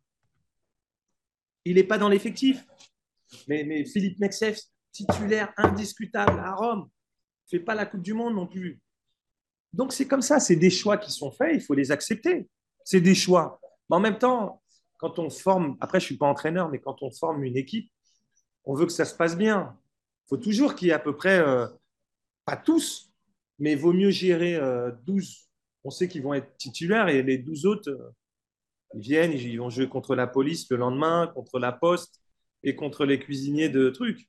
Il 1.65 1.77
n'est 1.77 1.85
pas 1.85 1.99
dans 1.99 2.09
l'effectif. 2.09 2.65
Mais, 3.49 3.65
mais 3.65 3.85
Philippe 3.85 4.19
Nexef, 4.19 4.61
titulaire 4.93 5.53
indiscutable 5.57 6.39
à 6.39 6.55
Rome, 6.55 6.83
ne 6.83 7.59
fait 7.59 7.65
pas 7.65 7.75
la 7.75 7.87
Coupe 7.87 8.03
du 8.03 8.15
Monde 8.15 8.35
non 8.35 8.47
plus. 8.47 8.81
Donc 9.73 9.93
c'est 9.93 10.07
comme 10.07 10.23
ça, 10.23 10.39
c'est 10.39 10.57
des 10.57 10.71
choix 10.71 10.97
qui 10.99 11.11
sont 11.11 11.33
faits, 11.33 11.51
il 11.55 11.61
faut 11.61 11.75
les 11.75 11.91
accepter. 11.91 12.49
C'est 12.85 13.01
des 13.01 13.15
choix. 13.15 13.61
Mais 13.91 13.97
en 13.97 14.01
même 14.01 14.19
temps, 14.19 14.63
quand 14.99 15.19
on 15.19 15.31
forme, 15.31 15.77
après 15.81 15.99
je 15.99 16.05
ne 16.05 16.09
suis 16.09 16.17
pas 16.17 16.27
entraîneur, 16.27 16.69
mais 16.69 16.81
quand 16.81 17.03
on 17.03 17.11
forme 17.11 17.43
une 17.45 17.57
équipe, 17.57 17.91
on 18.65 18.75
veut 18.75 18.87
que 18.87 18.93
ça 18.93 19.05
se 19.05 19.15
passe 19.15 19.37
bien. 19.37 19.77
Il 20.27 20.29
faut 20.31 20.37
toujours 20.39 20.75
qu'il 20.75 20.89
y 20.89 20.91
ait 20.91 20.95
à 20.95 20.99
peu 20.99 21.15
près, 21.17 21.39
euh, 21.39 21.67
pas 22.45 22.57
tous, 22.57 23.13
mais 23.59 23.73
il 23.73 23.79
vaut 23.79 23.93
mieux 23.93 24.11
gérer 24.11 24.57
euh, 24.57 24.93
12. 25.05 25.49
On 25.85 25.91
sait 25.91 26.09
qu'ils 26.09 26.23
vont 26.23 26.35
être 26.35 26.57
titulaires 26.59 27.09
et 27.09 27.23
les 27.23 27.39
12 27.39 27.67
autres, 27.67 27.91
euh, 27.91 28.11
ils 28.95 29.03
viennent, 29.03 29.33
ils 29.33 29.59
vont 29.59 29.71
jouer 29.71 29.89
contre 29.89 30.15
la 30.17 30.27
police 30.27 30.71
le 30.71 30.77
lendemain, 30.79 31.29
contre 31.35 31.59
la 31.59 31.73
poste 31.73 32.21
et 32.63 32.77
contre 32.77 33.05
les 33.07 33.19
cuisiniers 33.21 33.69
de 33.69 33.91
trucs. 33.91 34.29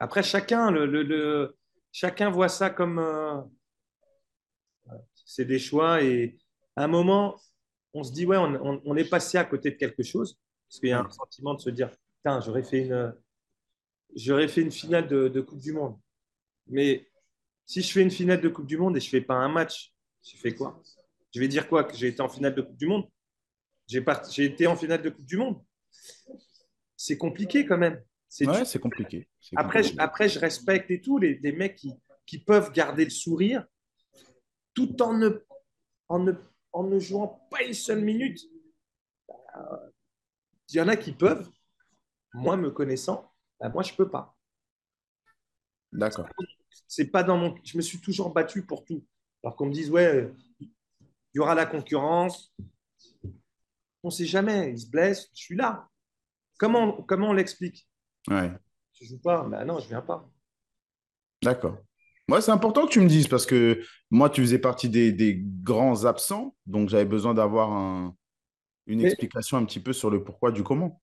Après, 0.00 0.22
chacun, 0.22 0.70
le, 0.70 0.86
le- 0.86 1.02
le- 1.04 1.56
chacun 1.92 2.30
voit 2.30 2.48
ça 2.48 2.70
comme. 2.70 2.98
euh, 2.98 3.40
c'est 5.14 5.44
des 5.44 5.58
choix 5.58 6.02
et 6.02 6.38
à 6.76 6.84
un 6.84 6.88
moment, 6.88 7.36
on 7.94 8.02
se 8.04 8.12
dit, 8.12 8.26
ouais, 8.26 8.36
on, 8.36 8.54
on- 8.66 8.82
on 8.84 8.96
est 8.96 9.08
passé 9.08 9.38
à 9.38 9.44
côté 9.44 9.70
de 9.70 9.76
quelque 9.76 10.02
chose 10.02 10.38
parce 10.68 10.80
qu'il 10.80 10.88
y 10.90 10.92
a 10.92 11.00
un 11.00 11.10
sentiment 11.10 11.54
de 11.54 11.60
se 11.60 11.70
dire, 11.70 11.90
putain, 12.18 12.40
j'aurais 12.40 12.62
fait 12.62 12.80
une, 12.86 13.14
j'aurais 14.16 14.48
fait 14.48 14.62
une 14.62 14.70
finale 14.70 15.08
de, 15.08 15.28
de 15.28 15.40
Coupe 15.40 15.60
du 15.60 15.72
Monde. 15.72 15.98
Mais 16.66 17.08
si 17.66 17.82
je 17.82 17.92
fais 17.92 18.02
une 18.02 18.10
finale 18.10 18.40
de 18.40 18.48
Coupe 18.48 18.66
du 18.66 18.76
Monde 18.76 18.96
et 18.96 19.00
je 19.00 19.06
ne 19.06 19.10
fais 19.10 19.20
pas 19.20 19.34
un 19.34 19.48
match, 19.48 19.92
je 20.24 20.36
fais 20.36 20.54
quoi? 20.54 20.82
Je 21.34 21.40
vais 21.40 21.48
dire 21.48 21.68
quoi? 21.68 21.84
Que 21.84 21.96
j'ai 21.96 22.08
été 22.08 22.20
en 22.22 22.28
finale 22.28 22.54
de 22.54 22.62
Coupe 22.62 22.76
du 22.76 22.86
Monde? 22.86 23.08
J'ai 23.86 24.00
part- 24.00 24.22
été 24.38 24.66
en 24.66 24.76
finale 24.76 25.02
de 25.02 25.10
Coupe 25.10 25.24
du 25.24 25.36
Monde? 25.36 25.62
C'est 26.96 27.18
compliqué 27.18 27.64
quand 27.64 27.78
même. 27.78 28.02
C'est 28.28 28.46
Ouais, 28.46 28.64
c'est 28.64 28.78
compliqué. 28.78 29.28
Après, 29.56 29.82
je, 29.82 29.94
après, 29.98 30.28
je 30.28 30.38
respecte 30.38 30.90
et 30.90 31.00
tout, 31.00 31.18
les, 31.18 31.38
les 31.38 31.52
mecs 31.52 31.76
qui, 31.76 31.92
qui 32.26 32.38
peuvent 32.38 32.72
garder 32.72 33.04
le 33.04 33.10
sourire 33.10 33.64
tout 34.74 35.02
en 35.02 35.14
ne, 35.14 35.30
en 36.08 36.20
ne, 36.20 36.32
en 36.72 36.84
ne 36.84 36.98
jouant 37.00 37.46
pas 37.50 37.64
une 37.64 37.74
seule 37.74 38.02
minute. 38.02 38.40
Euh, 39.56 39.90
Il 40.68 40.76
y 40.76 40.80
en 40.80 40.88
a 40.88 40.96
qui 40.96 41.12
peuvent. 41.12 41.50
Moi, 42.32 42.56
me 42.56 42.70
connaissant, 42.70 43.29
bah, 43.60 43.68
moi, 43.68 43.82
je 43.82 43.92
ne 43.92 43.96
peux 43.96 44.08
pas. 44.08 44.36
D'accord. 45.92 46.28
c'est 46.86 47.06
pas 47.10 47.22
dans 47.22 47.36
mon. 47.36 47.54
Je 47.64 47.76
me 47.76 47.82
suis 47.82 48.00
toujours 48.00 48.32
battu 48.32 48.64
pour 48.64 48.84
tout. 48.84 49.04
Alors 49.42 49.56
qu'on 49.56 49.66
me 49.66 49.72
dise, 49.72 49.90
ouais, 49.90 50.32
il 50.60 50.68
y 51.34 51.38
aura 51.40 51.54
la 51.54 51.66
concurrence. 51.66 52.54
On 54.02 54.08
ne 54.08 54.10
sait 54.10 54.26
jamais. 54.26 54.70
Il 54.70 54.78
se 54.78 54.88
blesse. 54.88 55.28
Je 55.34 55.40
suis 55.42 55.56
là. 55.56 55.88
Comment, 56.58 57.02
comment 57.02 57.30
on 57.30 57.32
l'explique? 57.32 57.88
Ouais. 58.28 58.52
Je 58.92 59.04
joue 59.06 59.18
pas? 59.18 59.44
Ben 59.44 59.64
non, 59.64 59.78
je 59.78 59.88
viens 59.88 60.02
pas. 60.02 60.28
D'accord. 61.42 61.78
Moi, 62.28 62.40
c'est 62.40 62.52
important 62.52 62.86
que 62.86 62.92
tu 62.92 63.00
me 63.00 63.08
dises 63.08 63.26
parce 63.26 63.46
que 63.46 63.82
moi, 64.10 64.30
tu 64.30 64.40
faisais 64.42 64.58
partie 64.58 64.88
des, 64.88 65.10
des 65.10 65.42
grands 65.42 66.04
absents, 66.04 66.54
donc 66.66 66.88
j'avais 66.88 67.04
besoin 67.06 67.34
d'avoir 67.34 67.72
un- 67.72 68.14
une 68.86 69.00
Mais- 69.00 69.06
explication 69.08 69.56
un 69.56 69.64
petit 69.64 69.80
peu 69.80 69.92
sur 69.92 70.10
le 70.10 70.22
pourquoi 70.22 70.52
du 70.52 70.62
comment. 70.62 71.00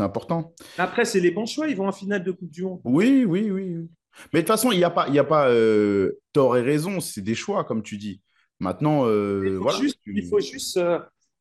C'est 0.00 0.04
important. 0.04 0.54
Après, 0.78 1.04
c'est 1.04 1.20
les 1.20 1.30
bons 1.30 1.46
choix. 1.46 1.68
Ils 1.68 1.76
vont 1.76 1.86
en 1.86 1.92
finale 1.92 2.24
de 2.24 2.32
Coupe 2.32 2.50
du 2.50 2.62
Monde. 2.62 2.80
Oui, 2.84 3.24
oui, 3.26 3.50
oui. 3.50 3.76
oui. 3.76 3.88
Mais 4.32 4.40
de 4.40 4.46
toute 4.46 4.48
façon, 4.48 4.72
il 4.72 4.78
n'y 4.78 4.84
a 4.84 4.90
pas, 4.90 5.06
il 5.08 5.14
y 5.14 5.18
a 5.18 5.24
pas 5.24 5.50
euh, 5.50 6.18
tort 6.32 6.56
et 6.56 6.62
raison, 6.62 7.00
c'est 7.00 7.20
des 7.20 7.34
choix, 7.34 7.64
comme 7.64 7.82
tu 7.82 7.96
dis. 7.98 8.20
Maintenant, 8.58 9.06
euh, 9.06 9.42
Il 9.44 9.52
faut, 9.56 9.62
voilà. 9.62 9.78
juste, 9.78 9.98
tu- 10.02 10.12
il 10.16 10.26
faut, 10.26 10.40
juste, 10.40 10.76
euh, 10.78 10.98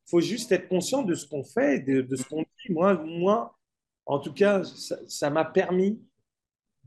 faut 0.10 0.20
juste 0.22 0.52
être 0.52 0.68
conscient 0.68 1.04
de 1.04 1.16
ce 1.16 1.26
qu'on 1.28 1.44
fait, 1.44 1.80
de, 1.80 2.02
de 2.02 2.16
ce 2.16 2.24
qu'on 2.24 2.42
dit. 2.42 2.72
Moi, 2.72 2.94
moi, 3.06 3.58
en 4.06 4.20
tout 4.20 4.34
cas, 4.34 4.64
ça 4.64 4.98
ça 5.08 5.30
m'a 5.30 5.46
permis 5.46 6.02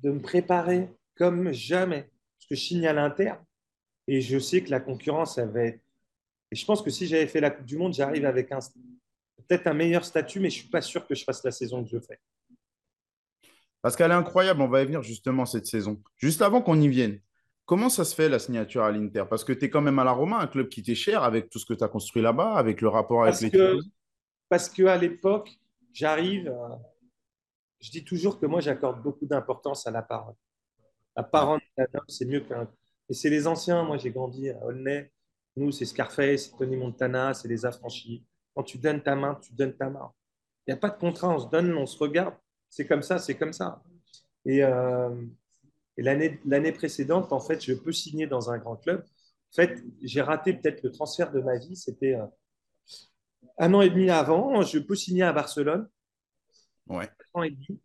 de 0.02 0.10
me 0.10 0.20
préparer 0.20 0.88
comme 1.16 1.52
jamais. 1.52 2.02
Parce 2.38 2.48
que 2.48 2.54
je 2.54 2.60
signe 2.60 2.86
à 2.86 2.92
l'Inter 2.92 3.32
et 4.08 4.20
je 4.20 4.38
sais 4.38 4.62
que 4.62 4.70
la 4.70 4.80
concurrence, 4.80 5.38
elle 5.38 5.50
va 5.50 5.64
être. 5.64 5.80
Et 6.50 6.56
je 6.56 6.64
pense 6.66 6.82
que 6.82 6.90
si 6.90 7.06
j'avais 7.06 7.26
fait 7.26 7.40
la 7.40 7.50
Coupe 7.50 7.66
du 7.66 7.76
Monde, 7.76 7.94
j'arrive 7.94 8.24
avec 8.26 8.52
un 8.52 8.60
peut-être 9.52 9.66
un 9.66 9.74
meilleur 9.74 10.04
statut, 10.04 10.40
mais 10.40 10.48
je 10.50 10.56
ne 10.56 10.60
suis 10.62 10.70
pas 10.70 10.80
sûr 10.80 11.06
que 11.06 11.14
je 11.14 11.24
fasse 11.24 11.44
la 11.44 11.50
saison 11.50 11.82
que 11.84 11.90
je 11.90 11.98
fais. 11.98 12.18
Parce 13.82 13.96
qu'elle 13.96 14.10
est 14.10 14.14
incroyable, 14.14 14.62
on 14.62 14.68
va 14.68 14.82
y 14.82 14.84
venir 14.86 15.02
justement 15.02 15.44
cette 15.44 15.66
saison. 15.66 16.02
Juste 16.16 16.40
avant 16.40 16.62
qu'on 16.62 16.80
y 16.80 16.88
vienne, 16.88 17.20
comment 17.66 17.88
ça 17.88 18.04
se 18.04 18.14
fait 18.14 18.28
la 18.28 18.38
signature 18.38 18.82
à 18.84 18.92
l'Inter? 18.92 19.24
Parce 19.28 19.44
que 19.44 19.52
tu 19.52 19.64
es 19.66 19.70
quand 19.70 19.80
même 19.82 19.98
à 19.98 20.04
la 20.04 20.12
Roma, 20.12 20.38
un 20.38 20.46
club 20.46 20.68
qui 20.68 20.82
t'est 20.82 20.94
cher 20.94 21.22
avec 21.24 21.50
tout 21.50 21.58
ce 21.58 21.66
que 21.66 21.74
tu 21.74 21.82
as 21.84 21.88
construit 21.88 22.22
là-bas, 22.22 22.54
avec 22.54 22.80
le 22.80 22.88
rapport 22.88 23.22
avec 23.24 23.32
Parce 23.32 23.42
les 23.42 23.50
que, 23.50 23.76
parce 24.48 24.68
qu'à 24.70 24.96
l'époque, 24.96 25.50
j'arrive. 25.92 26.48
à- 26.48 26.80
Je 27.80 27.90
dis 27.90 28.04
toujours 28.04 28.38
que 28.38 28.46
moi, 28.46 28.60
j'accorde 28.60 29.02
beaucoup 29.02 29.26
d'importance 29.26 29.86
à 29.86 29.90
la 29.90 30.02
parole. 30.02 30.34
La 31.16 31.24
parole 31.24 31.60
d'un 31.76 31.84
homme, 31.94 32.04
c'est 32.08 32.24
mieux 32.24 32.40
qu'un. 32.40 32.70
Et 33.08 33.14
c'est 33.14 33.28
les 33.28 33.46
anciens. 33.48 33.82
Moi, 33.82 33.98
j'ai 33.98 34.10
grandi 34.12 34.48
à 34.50 34.64
Aulnay. 34.64 35.10
Nous, 35.56 35.72
c'est 35.72 35.84
Scarface, 35.84 36.44
c'est 36.44 36.56
Tony 36.56 36.76
Montana, 36.76 37.34
c'est 37.34 37.48
les 37.48 37.66
affranchis. 37.66 38.24
Quand 38.54 38.62
tu 38.62 38.78
donnes 38.78 39.02
ta 39.02 39.14
main, 39.14 39.38
tu 39.42 39.52
donnes 39.52 39.74
ta 39.74 39.88
main. 39.88 40.12
Il 40.66 40.72
n'y 40.72 40.74
a 40.74 40.80
pas 40.80 40.90
de 40.90 40.98
contrat. 40.98 41.28
On 41.28 41.38
se 41.38 41.48
donne, 41.48 41.74
on 41.76 41.86
se 41.86 41.98
regarde. 41.98 42.34
C'est 42.68 42.86
comme 42.86 43.02
ça, 43.02 43.18
c'est 43.18 43.36
comme 43.36 43.52
ça. 43.52 43.82
Et, 44.44 44.62
euh, 44.62 45.10
et 45.96 46.02
l'année 46.02 46.72
précédente, 46.72 47.32
en 47.32 47.40
fait, 47.40 47.64
je 47.64 47.74
peux 47.74 47.92
signer 47.92 48.26
dans 48.26 48.50
un 48.50 48.58
grand 48.58 48.76
club. 48.76 49.02
En 49.02 49.54
fait, 49.54 49.82
j'ai 50.02 50.22
raté 50.22 50.54
peut-être 50.54 50.82
le 50.82 50.90
transfert 50.90 51.30
de 51.32 51.40
ma 51.40 51.58
vie. 51.58 51.76
C'était 51.76 52.14
euh, 52.14 52.26
un 53.58 53.74
an 53.74 53.80
et 53.80 53.90
demi 53.90 54.10
avant. 54.10 54.62
Je 54.62 54.78
peux 54.78 54.94
signer 54.94 55.22
à 55.22 55.32
Barcelone. 55.32 55.88
Ouais. 56.86 57.08
Un 57.34 57.40
an 57.40 57.42
et 57.42 57.50
demi. 57.50 57.80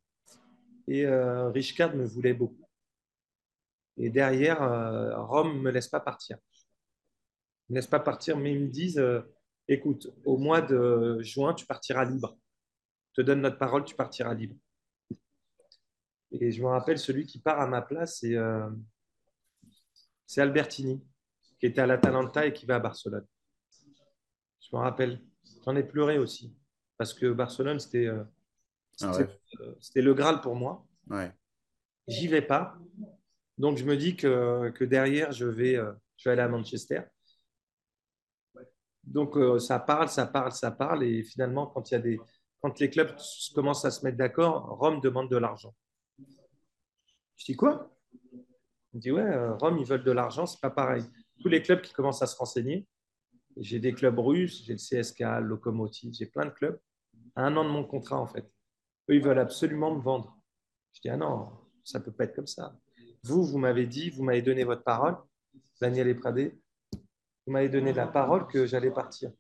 Et 0.88 1.06
euh, 1.06 1.50
Richcard 1.50 1.96
me 1.96 2.06
voulait 2.06 2.34
beaucoup. 2.34 2.68
Et 3.98 4.10
derrière, 4.10 4.62
euh, 4.62 5.22
Rome 5.22 5.58
ne 5.58 5.62
me 5.62 5.72
laisse 5.72 5.88
pas 5.88 6.00
partir. 6.00 6.38
Ils 7.68 7.74
ne 7.74 7.76
me 7.76 7.80
laisse 7.80 7.88
pas 7.88 8.00
partir, 8.00 8.38
mais 8.38 8.54
ils 8.54 8.62
me 8.62 8.70
disent 8.70 9.00
euh, 9.00 9.22
écoute, 9.68 10.08
au 10.26 10.38
mois 10.38 10.62
de 10.62 11.20
juin, 11.22 11.54
tu 11.54 11.66
partiras 11.66 12.06
libre. 12.06 12.38
Je 13.14 13.22
te 13.22 13.26
donne 13.26 13.42
notre 13.42 13.58
parole, 13.58 13.84
tu 13.84 13.96
partiras 13.96 14.34
libre. 14.34 14.56
Et 16.32 16.52
je 16.52 16.62
me 16.62 16.68
rappelle, 16.68 17.00
celui 17.00 17.26
qui 17.26 17.40
part 17.40 17.60
à 17.60 17.68
ma 17.68 17.82
place, 17.82 18.20
c'est 18.20 18.36
euh, 18.36 18.70
Albertini, 20.38 21.04
qui 21.60 21.66
était 21.66 21.82
à 21.82 21.88
l'Atalanta 21.88 22.46
et 22.46 22.54
qui 22.54 22.66
va 22.66 22.76
à 22.76 22.80
Barcelone. 22.80 23.26
Je 24.60 24.76
me 24.76 24.82
rappelle, 24.82 25.22
j'en 25.66 25.76
ai 25.76 25.84
pleuré 25.84 26.18
aussi, 26.18 26.54
parce 26.98 27.14
que 27.14 27.32
Barcelone, 27.32 27.80
c'était 27.80 28.08
euh, 28.08 28.24
Ah 29.02 29.18
ouais. 29.18 29.28
euh, 29.62 29.76
le 29.96 30.14
Graal 30.14 30.42
pour 30.42 30.56
moi. 30.56 30.86
Ouais. 31.10 31.32
J'y 32.08 32.28
vais 32.28 32.42
pas. 32.42 32.78
Donc, 33.58 33.78
je 33.78 33.86
me 33.86 33.96
dis 33.96 34.16
que, 34.16 34.70
que 34.72 34.84
derrière, 34.84 35.32
je 35.32 35.46
vais, 35.46 35.76
je 36.18 36.30
vais 36.30 36.34
aller 36.34 36.42
à 36.42 36.48
Manchester. 36.48 37.02
Donc, 39.08 39.38
euh, 39.38 39.58
ça 39.58 39.80
parle, 39.80 40.10
ça 40.10 40.26
parle, 40.26 40.52
ça 40.52 40.72
parle. 40.72 41.04
Et 41.04 41.24
finalement, 41.24 41.68
quand, 41.68 41.90
y 41.92 41.96
a 41.96 42.00
des, 42.00 42.20
quand 42.62 42.80
les 42.80 42.90
clubs 42.90 43.16
commencent 43.56 43.86
à 43.86 43.92
se 43.92 44.04
mettre 44.04 44.18
d'accord, 44.18 44.78
Rome 44.80 45.00
demande 45.00 45.30
de 45.30 45.38
l'argent. 45.38 45.74
Je 47.38 47.46
dis 47.46 47.56
quoi? 47.56 47.90
Me 48.94 49.00
dit 49.00 49.12
ouais, 49.12 49.22
euh, 49.22 49.56
Rome, 49.56 49.78
ils 49.78 49.86
veulent 49.86 50.04
de 50.04 50.12
l'argent, 50.12 50.46
c'est 50.46 50.60
pas 50.60 50.72
pareil. 50.72 51.04
Tous 51.42 51.48
les 51.48 51.62
clubs 51.62 51.82
qui 51.82 51.94
commencent 51.94 52.22
à 52.22 52.28
se 52.28 52.36
renseigner, 52.36 52.88
j'ai 53.56 53.80
des 53.80 53.94
clubs 53.94 54.20
russes, 54.20 54.64
j'ai 54.66 54.74
le 54.74 54.80
CSK, 54.80 55.20
le 55.20 55.40
Lokomotiv, 55.42 56.14
j'ai 56.14 56.26
plein 56.26 56.46
de 56.46 56.52
clubs. 56.52 56.80
à 57.36 57.44
un 57.44 57.56
an 57.56 57.64
de 57.64 57.70
mon 57.70 57.86
contrat, 57.86 58.20
en 58.20 58.28
fait. 58.28 58.52
Eux, 59.10 59.16
ils 59.16 59.24
veulent 59.24 59.40
absolument 59.40 59.96
me 59.96 60.02
vendre. 60.02 60.38
Je 60.94 61.02
dis, 61.02 61.10
ah 61.10 61.18
non, 61.18 61.50
ça 61.84 62.00
ne 62.00 62.04
peut 62.04 62.12
pas 62.12 62.26
être 62.26 62.36
comme 62.36 62.48
ça. 62.48 62.76
Vous, 63.24 63.44
vous 63.44 63.58
m'avez 63.58 63.86
dit, 63.86 64.10
vous 64.10 64.24
m'avez 64.24 64.42
donné 64.42 64.64
votre 64.64 64.84
parole, 64.84 65.18
Daniel 65.80 66.14
Pradé, 66.20 66.60
vous 67.48 67.54
m'avez 67.54 67.70
donné 67.70 67.94
la 67.94 68.08
parole 68.08 68.46
que 68.46 68.66
j'allais 68.66 68.92
partir. 68.92 69.32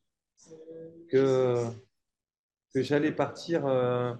Que, 1.11 1.65
que 2.73 2.81
j'allais 2.81 3.11
partir, 3.11 3.67
euh, 3.67 4.13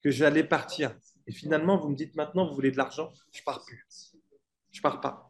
que 0.00 0.12
j'allais 0.12 0.44
partir. 0.44 0.96
Et 1.26 1.32
finalement, 1.32 1.76
vous 1.76 1.88
me 1.88 1.96
dites 1.96 2.14
maintenant, 2.14 2.46
vous 2.46 2.54
voulez 2.54 2.70
de 2.70 2.76
l'argent, 2.76 3.12
je 3.32 3.42
pars 3.42 3.64
plus. 3.64 4.14
Je 4.70 4.80
pars 4.80 5.00
pas. 5.00 5.28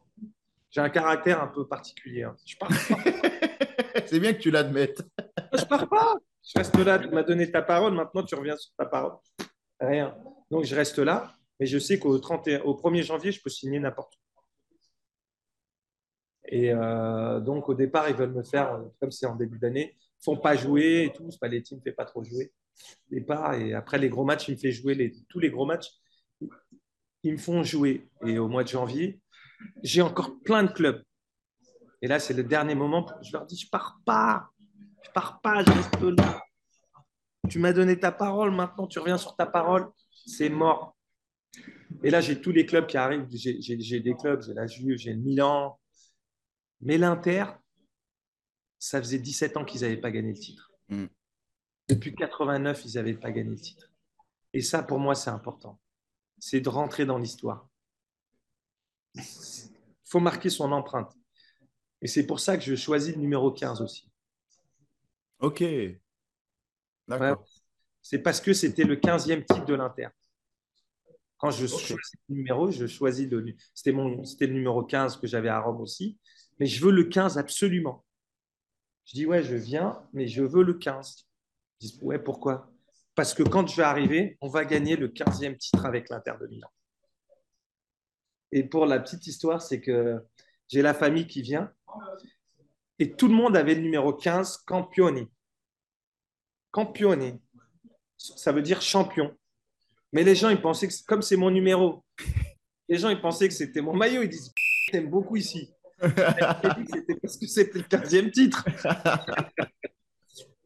J'ai 0.71 0.83
un 0.83 0.91
caractère 0.91 1.43
un 1.43 1.47
peu 1.47 1.67
particulier. 1.67 2.25
Hein. 2.25 2.37
Je 2.45 2.55
pars 2.57 2.69
pas. 2.69 4.03
C'est 4.07 4.21
bien 4.21 4.35
que 4.35 4.41
tu 4.41 4.51
l'admettes. 4.51 5.03
je 5.55 5.65
pars 5.65 5.89
pas. 5.89 6.15
Je 6.45 6.59
reste 6.59 6.77
là. 6.77 6.99
Tu 6.99 7.09
m'as 7.09 7.23
donné 7.23 7.51
ta 7.51 7.63
parole. 7.63 7.95
Maintenant, 7.95 8.23
tu 8.23 8.35
reviens 8.35 8.57
sur 8.59 8.73
ta 8.77 8.85
parole. 8.85 9.15
Rien. 9.81 10.15
Donc, 10.51 10.65
je 10.65 10.75
reste 10.75 10.99
là. 10.99 11.33
Mais 11.59 11.67
je 11.67 11.79
sais 11.79 11.99
qu'au 11.99 12.19
1er 12.19 13.03
janvier, 13.03 13.33
je 13.33 13.43
peux 13.43 13.51
signer 13.51 13.81
n'importe 13.81 14.15
où. 14.17 14.30
Et 16.51 16.73
euh, 16.73 17.41
donc, 17.41 17.69
au 17.69 17.75
départ, 17.75 18.09
ils 18.09 18.17
veulent 18.17 18.33
me 18.33 18.43
faire, 18.43 18.81
comme 19.01 19.13
c'est 19.13 19.27
en 19.27 19.37
début 19.37 19.59
d'année, 19.59 19.97
ils 19.97 20.31
ne 20.31 20.37
font 20.37 20.37
pas 20.37 20.57
jouer 20.57 21.05
et 21.05 21.13
tout. 21.13 21.31
Spalletti 21.31 21.75
ne 21.75 21.79
me 21.79 21.83
fait 21.83 21.93
pas 21.93 22.05
trop 22.05 22.25
jouer. 22.25 22.53
Départ. 23.11 23.55
Et 23.55 23.73
après 23.73 23.99
les 23.99 24.09
gros 24.09 24.25
matchs, 24.25 24.49
il 24.49 24.55
me 24.55 24.59
fait 24.59 24.73
jouer 24.73 24.95
les, 24.95 25.13
tous 25.29 25.39
les 25.39 25.51
gros 25.51 25.65
matchs. 25.65 25.89
Ils 27.23 27.33
me 27.33 27.39
font 27.39 27.63
jouer. 27.63 28.11
Et 28.27 28.39
au 28.39 28.49
mois 28.49 28.65
de 28.65 28.69
janvier, 28.69 29.21
j'ai 29.83 30.03
encore 30.03 30.41
plein 30.45 30.65
de 30.65 30.73
clubs. 30.73 31.03
Et 32.03 32.09
là, 32.09 32.19
c'est 32.19 32.35
le 32.35 32.43
dernier 32.43 32.75
moment. 32.75 33.07
Je 33.23 33.33
leur 33.33 33.47
dis, 33.47 33.57
je 33.57 33.69
pars 33.71 34.01
pas. 34.05 34.49
Je 35.03 35.11
pars 35.13 35.41
pas, 35.41 35.63
je 35.65 35.71
reste 35.71 36.01
là. 36.19 36.43
Tu 37.49 37.59
m'as 37.59 37.73
donné 37.73 37.99
ta 37.99 38.13
parole, 38.13 38.51
maintenant 38.51 38.87
tu 38.87 38.99
reviens 38.99 39.19
sur 39.19 39.35
ta 39.37 39.47
parole. 39.47 39.89
C'est 40.27 40.51
mort. 40.51 40.97
Et 42.03 42.11
là, 42.11 42.21
j'ai 42.21 42.41
tous 42.41 42.53
les 42.53 42.67
clubs 42.67 42.87
qui 42.87 42.97
arrivent. 42.97 43.27
J'ai 43.31 44.01
des 44.01 44.15
clubs, 44.15 44.43
j'ai 44.43 44.55
la 44.55 44.67
Juve, 44.67 44.97
j'ai 44.97 45.13
le 45.13 45.21
Milan. 45.21 45.80
Mais 46.81 46.99
l'Inter, 46.99 47.45
ça 48.79 49.01
faisait 49.01 49.19
17 49.19 49.57
ans 49.57 49.65
qu'ils 49.65 49.83
n'avaient 49.83 50.01
pas 50.01 50.11
gagné 50.11 50.33
le 50.33 50.39
titre. 50.39 50.73
Mm. 50.89 51.07
Depuis 51.89 52.15
89, 52.15 52.85
ils 52.85 52.95
n'avaient 52.95 53.15
pas 53.15 53.31
gagné 53.31 53.51
le 53.51 53.61
titre. 53.61 53.91
Et 54.53 54.63
ça, 54.63 54.83
pour 54.83 54.99
moi, 54.99 55.15
c'est 55.15 55.31
important. 55.31 55.79
C'est 56.39 56.61
de 56.61 56.69
rentrer 56.69 57.05
dans 57.05 57.19
l'histoire. 57.19 57.69
Il 59.15 59.23
faut 60.05 60.21
marquer 60.21 60.51
son 60.51 60.73
empreinte. 60.73 61.13
Et 62.01 62.07
c'est 62.07 62.27
pour 62.27 62.41
ça 62.41 62.57
que 62.57 62.65
je 62.65 62.75
choisis 62.75 63.15
le 63.15 63.21
numéro 63.21 63.51
15 63.51 63.83
aussi. 63.83 64.11
Ok. 65.41 65.65
D'accord. 67.09 67.45
c'est 68.03 68.21
parce 68.21 68.41
que 68.41 68.53
c'était 68.53 68.85
le 68.85 68.97
15e 68.97 69.45
titre 69.45 69.65
de 69.65 69.75
l'Inter. 69.75 70.09
Quand 71.39 71.51
je 71.51 71.67
choisis 71.67 72.15
le 72.29 72.37
numéro, 72.37 72.71
je 72.71 72.87
choisis 72.87 73.29
le. 73.29 73.45
C'était, 73.75 73.93
mon, 73.93 74.25
c'était 74.25 74.47
le 74.47 74.53
numéro 74.53 74.85
15 74.85 75.17
que 75.17 75.27
j'avais 75.27 75.49
à 75.49 75.59
Rome 75.59 75.81
aussi. 75.81 76.19
Mais 76.61 76.67
je 76.67 76.85
veux 76.85 76.93
le 76.93 77.05
15 77.05 77.39
absolument. 77.39 78.05
Je 79.07 79.15
dis, 79.15 79.27
ouais, 79.27 79.43
je 79.43 79.57
viens, 79.57 80.07
mais 80.13 80.29
je 80.29 80.43
veux 80.43 80.63
le 80.63 80.75
15. 80.75 81.27
Je 81.81 81.89
dis, 81.89 81.99
ouais, 82.03 82.19
pourquoi? 82.19 82.71
Parce 83.15 83.35
que 83.35 83.43
quand 83.43 83.67
je 83.67 83.77
vais 83.77 83.83
arriver, 83.83 84.39
on 84.41 84.49
va 84.49 84.65
gagner 84.65 84.95
le 84.95 85.09
15e 85.09 85.57
titre 85.57 85.85
avec 85.87 86.11
l'Inter 86.11 86.35
de 86.41 86.47
Milan. 86.47 86.69
Et 88.53 88.63
pour 88.63 88.87
la 88.87 89.01
petite 89.01 89.27
histoire, 89.27 89.63
c'est 89.63 89.81
que 89.81 90.23
j'ai 90.69 90.83
la 90.83 90.95
famille 90.95 91.27
qui 91.27 91.43
vient 91.43 91.73
et 92.99 93.13
tout 93.13 93.29
le 93.29 93.35
monde 93.35 93.57
avait 93.57 93.75
le 93.75 93.81
numéro 93.81 94.13
15, 94.13 94.59
Campioni. 94.59 95.27
Campioni, 96.71 97.41
ça 98.17 98.53
veut 98.53 98.63
dire 98.63 98.83
champion. 98.83 99.35
Mais 100.13 100.23
les 100.23 100.35
gens, 100.35 100.51
ils 100.51 100.61
pensaient 100.61 100.89
que, 100.89 100.95
comme 101.07 101.23
c'est 101.23 101.37
mon 101.37 101.51
numéro, 101.51 102.05
les 102.89 102.99
gens, 102.99 103.09
ils 103.09 103.21
pensaient 103.21 103.49
que 103.49 103.55
c'était 103.55 103.81
mon 103.81 103.95
maillot. 103.95 104.23
Ils 104.23 104.29
disent, 104.29 104.53
t'aimes 104.91 105.09
beaucoup 105.09 105.37
ici. 105.37 105.73
C'était 106.01 107.15
parce 107.21 107.37
que 107.37 107.47
c'était 107.47 107.79
le 107.79 107.85
15e 107.85 108.31
titre. 108.31 108.65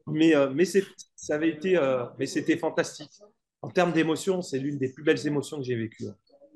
mais 0.07 0.35
euh, 0.35 0.49
mais 0.53 0.65
ça 0.65 1.35
avait 1.35 1.49
été, 1.49 1.77
euh, 1.77 2.05
mais 2.17 2.25
c'était 2.25 2.57
fantastique. 2.57 3.11
En 3.61 3.69
termes 3.69 3.91
d'émotion, 3.91 4.41
c'est 4.41 4.59
l'une 4.59 4.77
des 4.77 4.89
plus 4.89 5.03
belles 5.03 5.25
émotions 5.25 5.57
que 5.57 5.63
j'ai 5.63 5.75
vécues. 5.75 6.05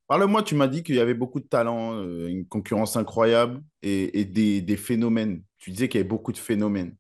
Parle-moi, 0.08 0.44
tu 0.44 0.56
m'as 0.56 0.68
dit 0.68 0.84
qu'il 0.84 0.96
y 0.96 1.00
avait 1.00 1.14
beaucoup 1.14 1.40
de 1.40 1.48
talent, 1.48 1.94
euh, 1.94 2.28
une 2.28 2.48
concurrence 2.48 2.98
incroyable 2.98 3.62
et, 3.82 4.26
des, 4.26 4.62
des, 4.62 4.78
phénomènes. 4.78 5.44
Tu 5.58 5.72
disais 5.72 5.88
qu'il 5.88 6.00
y 6.00 6.02
avait 6.02 6.10
beaucoup 6.10 6.32
de 6.32 6.38
phénomènes. 6.38 6.96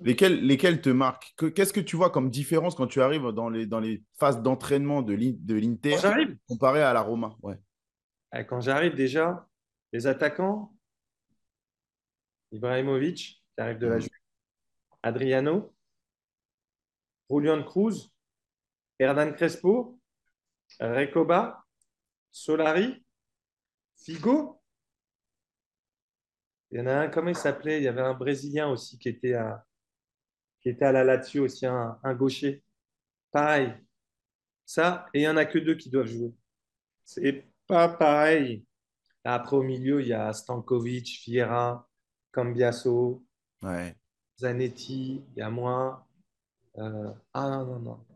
Lesquels, 0.00 0.44
lesquels 0.44 0.80
te 0.80 0.88
marquent? 0.88 1.34
Qu'est-ce 1.54 1.72
que 1.72 1.80
tu 1.80 1.96
vois 1.96 2.10
comme 2.10 2.30
différence 2.30 2.74
quand 2.74 2.86
tu 2.86 3.02
arrives 3.02 3.30
dans 3.32 3.50
les, 3.50 3.66
dans 3.66 3.78
les 3.78 4.02
phases 4.18 4.42
d'entraînement 4.42 5.02
de 5.02 5.14
l'Inter 5.14 5.96
comparé 6.48 6.82
à 6.82 6.92
la 6.92 7.02
Roma? 7.02 7.36
Ouais. 7.42 7.56
Quand 8.48 8.60
j'arrive 8.60 8.94
déjà, 8.94 9.46
les 9.92 10.06
attaquants, 10.06 10.74
Ibrahimovic, 12.50 13.42
qui 13.54 13.60
arrive 13.60 13.78
de 13.78 13.86
la 13.86 13.96
mmh. 13.96 14.00
Juve, 14.00 14.10
Adriano, 15.02 15.74
Julian 17.30 17.62
Cruz, 17.62 18.12
Hernan 18.98 19.32
Crespo, 19.32 19.98
Recoba, 20.80 21.64
Solari, 22.30 23.04
Figo. 23.96 24.60
Il 26.70 26.78
y 26.78 26.80
en 26.80 26.86
a 26.86 26.94
un, 27.00 27.08
comment 27.08 27.28
il 27.28 27.36
s'appelait? 27.36 27.78
Il 27.78 27.84
y 27.84 27.88
avait 27.88 28.00
un 28.00 28.14
Brésilien 28.14 28.68
aussi 28.68 28.98
qui 28.98 29.08
était 29.08 29.34
à, 29.34 29.64
qui 30.60 30.70
était 30.70 30.84
à 30.86 30.92
la 30.92 31.04
Lazio 31.04 31.44
aussi, 31.44 31.66
un, 31.66 32.14
gaucher. 32.14 32.62
Pareil. 33.30 33.74
Ça, 34.64 35.06
et 35.12 35.18
il 35.18 35.22
n'y 35.22 35.28
en 35.28 35.36
a 35.36 35.44
que 35.44 35.58
deux 35.58 35.74
qui 35.74 35.90
doivent 35.90 36.06
jouer. 36.06 36.32
C'est 37.04 37.46
pas 37.66 37.88
pareil. 37.88 38.64
Après, 39.24 39.56
au 39.56 39.62
milieu, 39.62 40.00
il 40.00 40.08
y 40.08 40.12
a 40.12 40.32
Stankovic, 40.32 41.20
Fiera, 41.20 41.88
Cambiaso, 42.32 43.24
Zanetti, 44.38 45.24
il 45.30 45.38
y 45.38 45.42
a 45.42 45.50
moi. 45.50 46.06
Euh, 46.78 47.12
ah 47.32 47.48
non, 47.48 47.66
non, 47.66 47.78
non. 47.78 48.06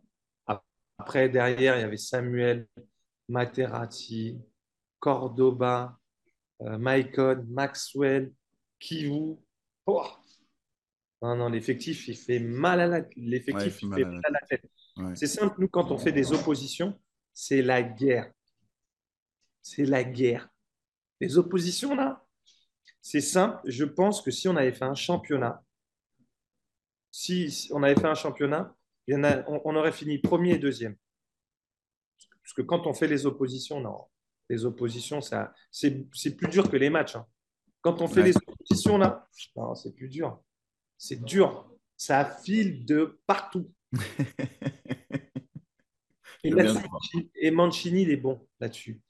Après, 0.98 1.28
derrière, 1.28 1.76
il 1.76 1.80
y 1.80 1.84
avait 1.84 1.96
Samuel, 1.96 2.66
Materazzi, 3.28 4.40
Cordoba, 4.98 5.98
euh, 6.62 6.78
Maicon, 6.78 7.44
Maxwell, 7.48 8.32
Kivu. 8.78 9.36
Oh 9.86 10.06
non, 11.22 11.36
non, 11.36 11.48
l'effectif, 11.48 12.08
il 12.08 12.16
fait 12.16 12.38
mal 12.38 12.80
à 12.80 12.86
la, 12.86 13.00
l'effectif, 13.16 13.82
il 13.82 13.94
fait 13.94 14.04
mal 14.04 14.20
à 14.24 14.30
la 14.30 14.40
tête. 14.40 14.64
C'est 15.14 15.26
simple, 15.26 15.60
nous, 15.60 15.68
quand 15.68 15.90
on 15.90 15.98
fait 15.98 16.12
des 16.12 16.32
oppositions, 16.32 16.98
c'est 17.32 17.62
la 17.62 17.82
guerre. 17.82 18.32
C'est 19.62 19.84
la 19.84 20.04
guerre. 20.04 20.48
Les 21.20 21.38
oppositions, 21.38 21.94
là, 21.94 22.24
c'est 23.00 23.20
simple. 23.20 23.60
Je 23.64 23.84
pense 23.84 24.22
que 24.22 24.30
si 24.30 24.48
on 24.48 24.56
avait 24.56 24.72
fait 24.72 24.84
un 24.84 24.94
championnat, 24.94 25.62
si 27.10 27.68
on 27.72 27.82
avait 27.82 27.94
fait 27.94 28.06
un 28.06 28.14
championnat, 28.14 28.74
il 29.06 29.14
y 29.14 29.16
en 29.16 29.24
a, 29.24 29.44
on 29.48 29.76
aurait 29.76 29.92
fini 29.92 30.18
premier 30.18 30.54
et 30.54 30.58
deuxième. 30.58 30.96
Parce 32.42 32.54
que 32.54 32.62
quand 32.62 32.86
on 32.86 32.94
fait 32.94 33.08
les 33.08 33.26
oppositions, 33.26 33.80
non, 33.80 34.06
les 34.48 34.64
oppositions, 34.64 35.20
ça, 35.20 35.52
c'est, 35.70 36.06
plus 36.36 36.48
dur 36.48 36.70
que 36.70 36.76
les 36.76 36.90
matchs. 36.90 37.16
Hein. 37.16 37.26
Quand 37.80 38.02
on 38.02 38.08
fait 38.08 38.22
les 38.22 38.36
oppositions, 38.36 38.98
là, 38.98 39.28
non, 39.56 39.74
c'est 39.74 39.92
plus 39.92 40.08
dur. 40.08 40.40
C'est 40.98 41.24
dur. 41.24 41.68
Ça 41.96 42.24
file 42.24 42.84
de 42.84 43.20
partout. 43.26 43.72
et, 46.44 47.50
Mancini, 47.50 48.02
il 48.02 48.10
est 48.10 48.16
bon 48.16 48.46
là-dessus. 48.60 49.00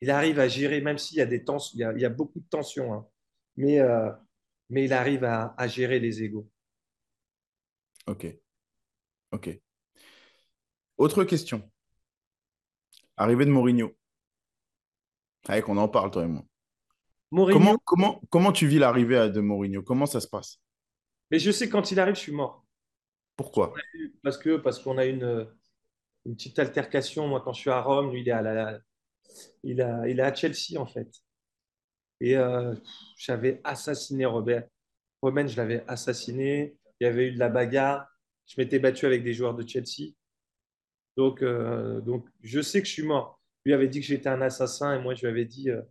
Il 0.00 0.10
arrive 0.10 0.38
à 0.38 0.48
gérer, 0.48 0.80
même 0.80 0.98
s'il 0.98 1.18
y 1.18 1.20
a 1.20 1.26
des 1.26 1.44
tensions, 1.44 1.76
il 1.76 2.00
y 2.00 2.04
a, 2.04 2.08
beaucoup 2.08 2.38
de 2.38 2.48
tensions, 2.48 2.94
hein. 2.94 3.06
mais, 3.56 3.80
euh, 3.80 4.10
mais 4.70 4.84
il 4.84 4.92
arrive 4.92 5.24
à, 5.24 5.54
à 5.58 5.66
gérer 5.66 5.98
les 5.98 6.22
égaux. 6.22 6.48
Ok. 8.06 8.26
Ok. 9.32 9.60
Autre 10.96 11.24
question. 11.24 11.68
Arrivée 13.16 13.44
de 13.44 13.50
Mourinho. 13.50 13.96
Allez, 15.48 15.62
qu'on 15.62 15.76
en 15.76 15.88
parle, 15.88 16.10
toi 16.10 16.24
et 16.24 16.28
moi. 16.28 16.44
Comment, 17.30 17.76
comment, 17.84 18.20
comment 18.30 18.52
tu 18.52 18.66
vis 18.66 18.78
l'arrivée 18.78 19.28
de 19.28 19.40
Mourinho? 19.40 19.82
Comment 19.82 20.06
ça 20.06 20.20
se 20.20 20.28
passe? 20.28 20.60
Mais 21.30 21.38
je 21.38 21.50
sais 21.50 21.68
quand 21.68 21.90
il 21.90 22.00
arrive, 22.00 22.14
je 22.14 22.20
suis 22.20 22.32
mort. 22.32 22.64
Pourquoi? 23.36 23.74
Parce 24.22 24.38
que 24.38 24.56
parce 24.56 24.78
qu'on 24.78 24.96
a 24.98 25.04
une, 25.04 25.46
une 26.24 26.34
petite 26.34 26.58
altercation. 26.58 27.28
Moi, 27.28 27.42
quand 27.42 27.52
je 27.52 27.60
suis 27.60 27.70
à 27.70 27.82
Rome, 27.82 28.12
lui, 28.12 28.22
il 28.22 28.28
est 28.28 28.32
à, 28.32 28.42
la, 28.42 28.80
il 29.62 29.80
a, 29.80 30.08
il 30.08 30.20
est 30.20 30.22
à 30.22 30.34
Chelsea, 30.34 30.78
en 30.78 30.86
fait. 30.86 31.08
Et 32.20 32.36
euh, 32.36 32.74
j'avais 33.16 33.60
assassiné 33.64 34.24
Robert. 34.26 34.66
Romain, 35.22 35.46
je 35.46 35.56
l'avais 35.56 35.84
assassiné. 35.86 36.76
Il 37.00 37.04
y 37.04 37.06
avait 37.06 37.28
eu 37.28 37.32
de 37.32 37.38
la 37.38 37.48
bagarre. 37.48 38.06
Je 38.46 38.54
m'étais 38.60 38.78
battu 38.78 39.06
avec 39.06 39.22
des 39.22 39.34
joueurs 39.34 39.54
de 39.54 39.66
Chelsea. 39.66 40.14
Donc, 41.16 41.42
euh, 41.42 42.00
donc, 42.00 42.26
je 42.42 42.60
sais 42.60 42.80
que 42.80 42.86
je 42.86 42.92
suis 42.92 43.02
mort. 43.02 43.40
Lui 43.64 43.74
avait 43.74 43.88
dit 43.88 44.00
que 44.00 44.06
j'étais 44.06 44.28
un 44.28 44.40
assassin 44.40 44.98
et 44.98 45.02
moi, 45.02 45.14
je 45.14 45.22
lui 45.22 45.28
avais 45.28 45.44
dit, 45.44 45.70
euh, 45.70 45.82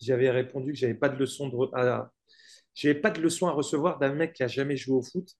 j'avais 0.00 0.30
répondu 0.30 0.72
que 0.72 0.78
j'avais 0.78 0.94
pas 0.94 1.08
de 1.08 1.18
leçon 1.18 1.48
de, 1.48 2.92
pas 2.92 3.10
de 3.10 3.20
leçon 3.20 3.48
à 3.48 3.52
recevoir 3.52 3.98
d'un 3.98 4.14
mec 4.14 4.34
qui 4.34 4.42
a 4.42 4.48
jamais 4.48 4.76
joué 4.76 4.96
au 4.96 5.02
foot. 5.02 5.36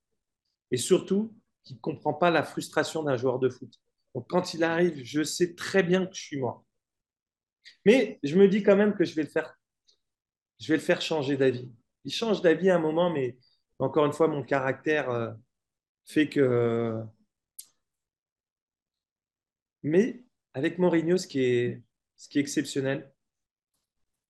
Et 0.71 0.77
surtout, 0.77 1.35
qui 1.63 1.75
ne 1.75 1.79
comprend 1.79 2.15
pas 2.15 2.31
la 2.31 2.43
frustration 2.43 3.03
d'un 3.03 3.17
joueur 3.17 3.39
de 3.39 3.49
foot. 3.49 3.73
Donc, 4.15 4.27
quand 4.29 4.55
il 4.55 4.65
arrive, 4.65 5.03
je 5.05 5.23
sais 5.23 5.55
très 5.55 5.83
bien 5.83 6.07
que 6.07 6.15
je 6.15 6.23
suis 6.23 6.39
mort. 6.39 6.65
Mais 7.85 8.19
je 8.23 8.37
me 8.37 8.49
dis 8.49 8.63
quand 8.63 8.77
même 8.77 8.95
que 8.95 9.05
je 9.05 9.15
vais 9.15 9.23
le 9.23 9.29
faire, 9.29 9.55
je 10.61 10.69
vais 10.69 10.77
le 10.77 10.83
faire 10.83 11.01
changer 11.01 11.37
d'avis. 11.37 11.71
Il 12.05 12.13
change 12.13 12.43
d'avis 12.43 12.71
à 12.71 12.77
un 12.77 12.79
moment, 12.79 13.11
mais 13.11 13.37
encore 13.79 14.07
une 14.07 14.13
fois, 14.13 14.29
mon 14.29 14.43
caractère 14.43 15.11
euh, 15.11 15.33
fait 16.07 16.29
que. 16.29 17.03
Mais 19.83 20.25
avec 20.55 20.79
Mourinho, 20.79 21.19
ce 21.19 21.27
qui 21.27 21.41
est, 21.41 21.83
exceptionnel, 22.35 23.13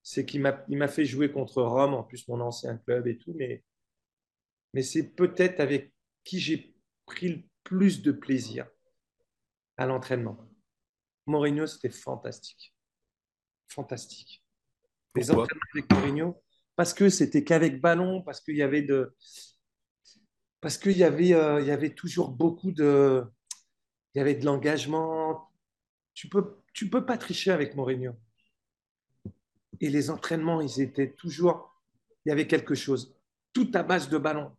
c'est 0.03 0.25
qu'il 0.25 0.41
m'a 0.41 0.87
fait 0.87 1.05
jouer 1.05 1.31
contre 1.31 1.63
Rome, 1.63 1.93
en 1.93 2.03
plus 2.03 2.27
mon 2.27 2.41
ancien 2.41 2.77
club 2.77 3.07
et 3.07 3.17
tout, 3.17 3.33
mais 3.33 3.63
c'est 4.83 5.15
peut-être 5.15 5.59
avec 5.59 5.93
qui 6.23 6.39
j'ai 6.39 6.75
pris 7.05 7.29
le 7.29 7.43
plus 7.63 8.01
de 8.01 8.11
plaisir 8.11 8.67
à 9.77 9.85
l'entraînement. 9.85 10.37
Mourinho, 11.25 11.65
c'était 11.67 11.89
fantastique. 11.89 12.74
Fantastique. 13.67 14.43
Les 15.15 15.31
entraînements 15.31 15.61
avec 15.73 15.91
Mourinho, 15.91 16.43
parce 16.75 16.93
que 16.93 17.09
c'était 17.09 17.43
qu'avec 17.43 17.79
ballon, 17.81 18.21
parce 18.21 18.41
qu'il 18.41 18.55
y 18.55 18.63
avait 18.63 18.81
de. 18.81 19.15
Parce 20.61 20.77
qu'il 20.77 20.97
y, 20.97 21.03
avait, 21.03 21.33
euh, 21.33 21.61
il 21.61 21.67
y 21.67 21.71
avait 21.71 21.93
toujours 21.93 22.29
beaucoup 22.29 22.71
de. 22.71 23.23
Il 24.13 24.19
y 24.19 24.21
avait 24.21 24.35
de 24.35 24.45
l'engagement. 24.45 25.49
Tu 26.13 26.27
peux, 26.27 26.57
tu 26.73 26.89
peux 26.89 27.05
pas 27.05 27.17
tricher 27.17 27.51
avec 27.51 27.75
Mourinho. 27.75 28.13
Et 29.79 29.89
les 29.89 30.09
entraînements, 30.09 30.61
ils 30.61 30.81
étaient 30.81 31.13
toujours. 31.13 31.73
Il 32.25 32.29
y 32.29 32.31
avait 32.31 32.47
quelque 32.47 32.75
chose. 32.75 33.15
Tout 33.53 33.69
à 33.73 33.83
base 33.83 34.09
de 34.09 34.17
ballon. 34.17 34.55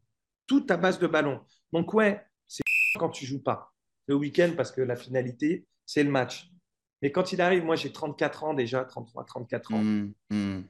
Tout 0.46 0.66
à 0.68 0.76
base 0.76 0.98
de 0.98 1.06
ballon. 1.06 1.44
Donc, 1.72 1.92
ouais, 1.94 2.24
c'est 2.46 2.62
quand 2.98 3.10
tu 3.10 3.26
joues 3.26 3.42
pas. 3.42 3.74
Le 4.06 4.14
week-end, 4.14 4.52
parce 4.56 4.70
que 4.70 4.80
la 4.80 4.96
finalité, 4.96 5.66
c'est 5.84 6.04
le 6.04 6.10
match. 6.10 6.50
Mais 7.02 7.12
quand 7.12 7.32
il 7.32 7.40
arrive, 7.40 7.64
moi 7.64 7.76
j'ai 7.76 7.92
34 7.92 8.44
ans 8.44 8.54
déjà, 8.54 8.84
33, 8.84 9.24
34 9.24 9.74
ans. 9.74 9.82
Mmh, 9.82 10.12
mmh. 10.30 10.60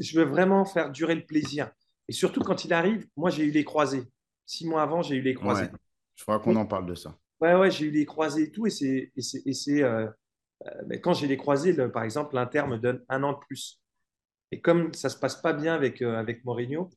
Je 0.00 0.18
veux 0.18 0.24
vraiment 0.24 0.64
faire 0.64 0.90
durer 0.90 1.14
le 1.14 1.24
plaisir. 1.26 1.70
Et 2.08 2.12
surtout 2.12 2.40
quand 2.40 2.64
il 2.64 2.72
arrive, 2.72 3.06
moi 3.16 3.30
j'ai 3.30 3.44
eu 3.44 3.50
les 3.50 3.64
croisés. 3.64 4.04
Six 4.46 4.66
mois 4.66 4.82
avant, 4.82 5.02
j'ai 5.02 5.16
eu 5.16 5.20
les 5.20 5.34
croisés. 5.34 5.68
Je 6.14 6.22
crois 6.22 6.40
qu'on 6.40 6.56
en 6.56 6.66
parle 6.66 6.86
de 6.86 6.94
ça. 6.94 7.16
Ouais, 7.40 7.54
ouais, 7.54 7.70
j'ai 7.70 7.86
eu 7.86 7.90
les 7.90 8.06
croisés 8.06 8.44
et 8.44 8.50
tout. 8.50 8.66
Et 8.66 8.70
c'est, 8.70 9.82
euh, 9.82 10.08
euh, 10.66 10.98
quand 11.02 11.12
j'ai 11.12 11.26
les 11.26 11.36
croisés, 11.36 11.74
par 11.88 12.02
exemple, 12.02 12.34
l'Inter 12.34 12.64
me 12.66 12.78
donne 12.78 13.04
un 13.08 13.22
an 13.22 13.32
de 13.34 13.38
plus. 13.38 13.80
Et 14.50 14.60
comme 14.60 14.92
ça 14.94 15.10
se 15.10 15.18
passe 15.18 15.36
pas 15.36 15.52
bien 15.52 15.74
avec, 15.74 16.02
euh, 16.02 16.16
avec 16.16 16.44
Mourinho, 16.44 16.90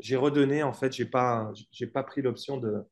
j'ai 0.00 0.16
redonné, 0.16 0.62
en 0.62 0.72
fait, 0.72 0.92
j'ai 0.92 1.06
pas, 1.06 1.50
j'ai 1.70 1.86
pas 1.86 2.02
pris 2.02 2.20
l'option 2.20 2.58
de. 2.58 2.82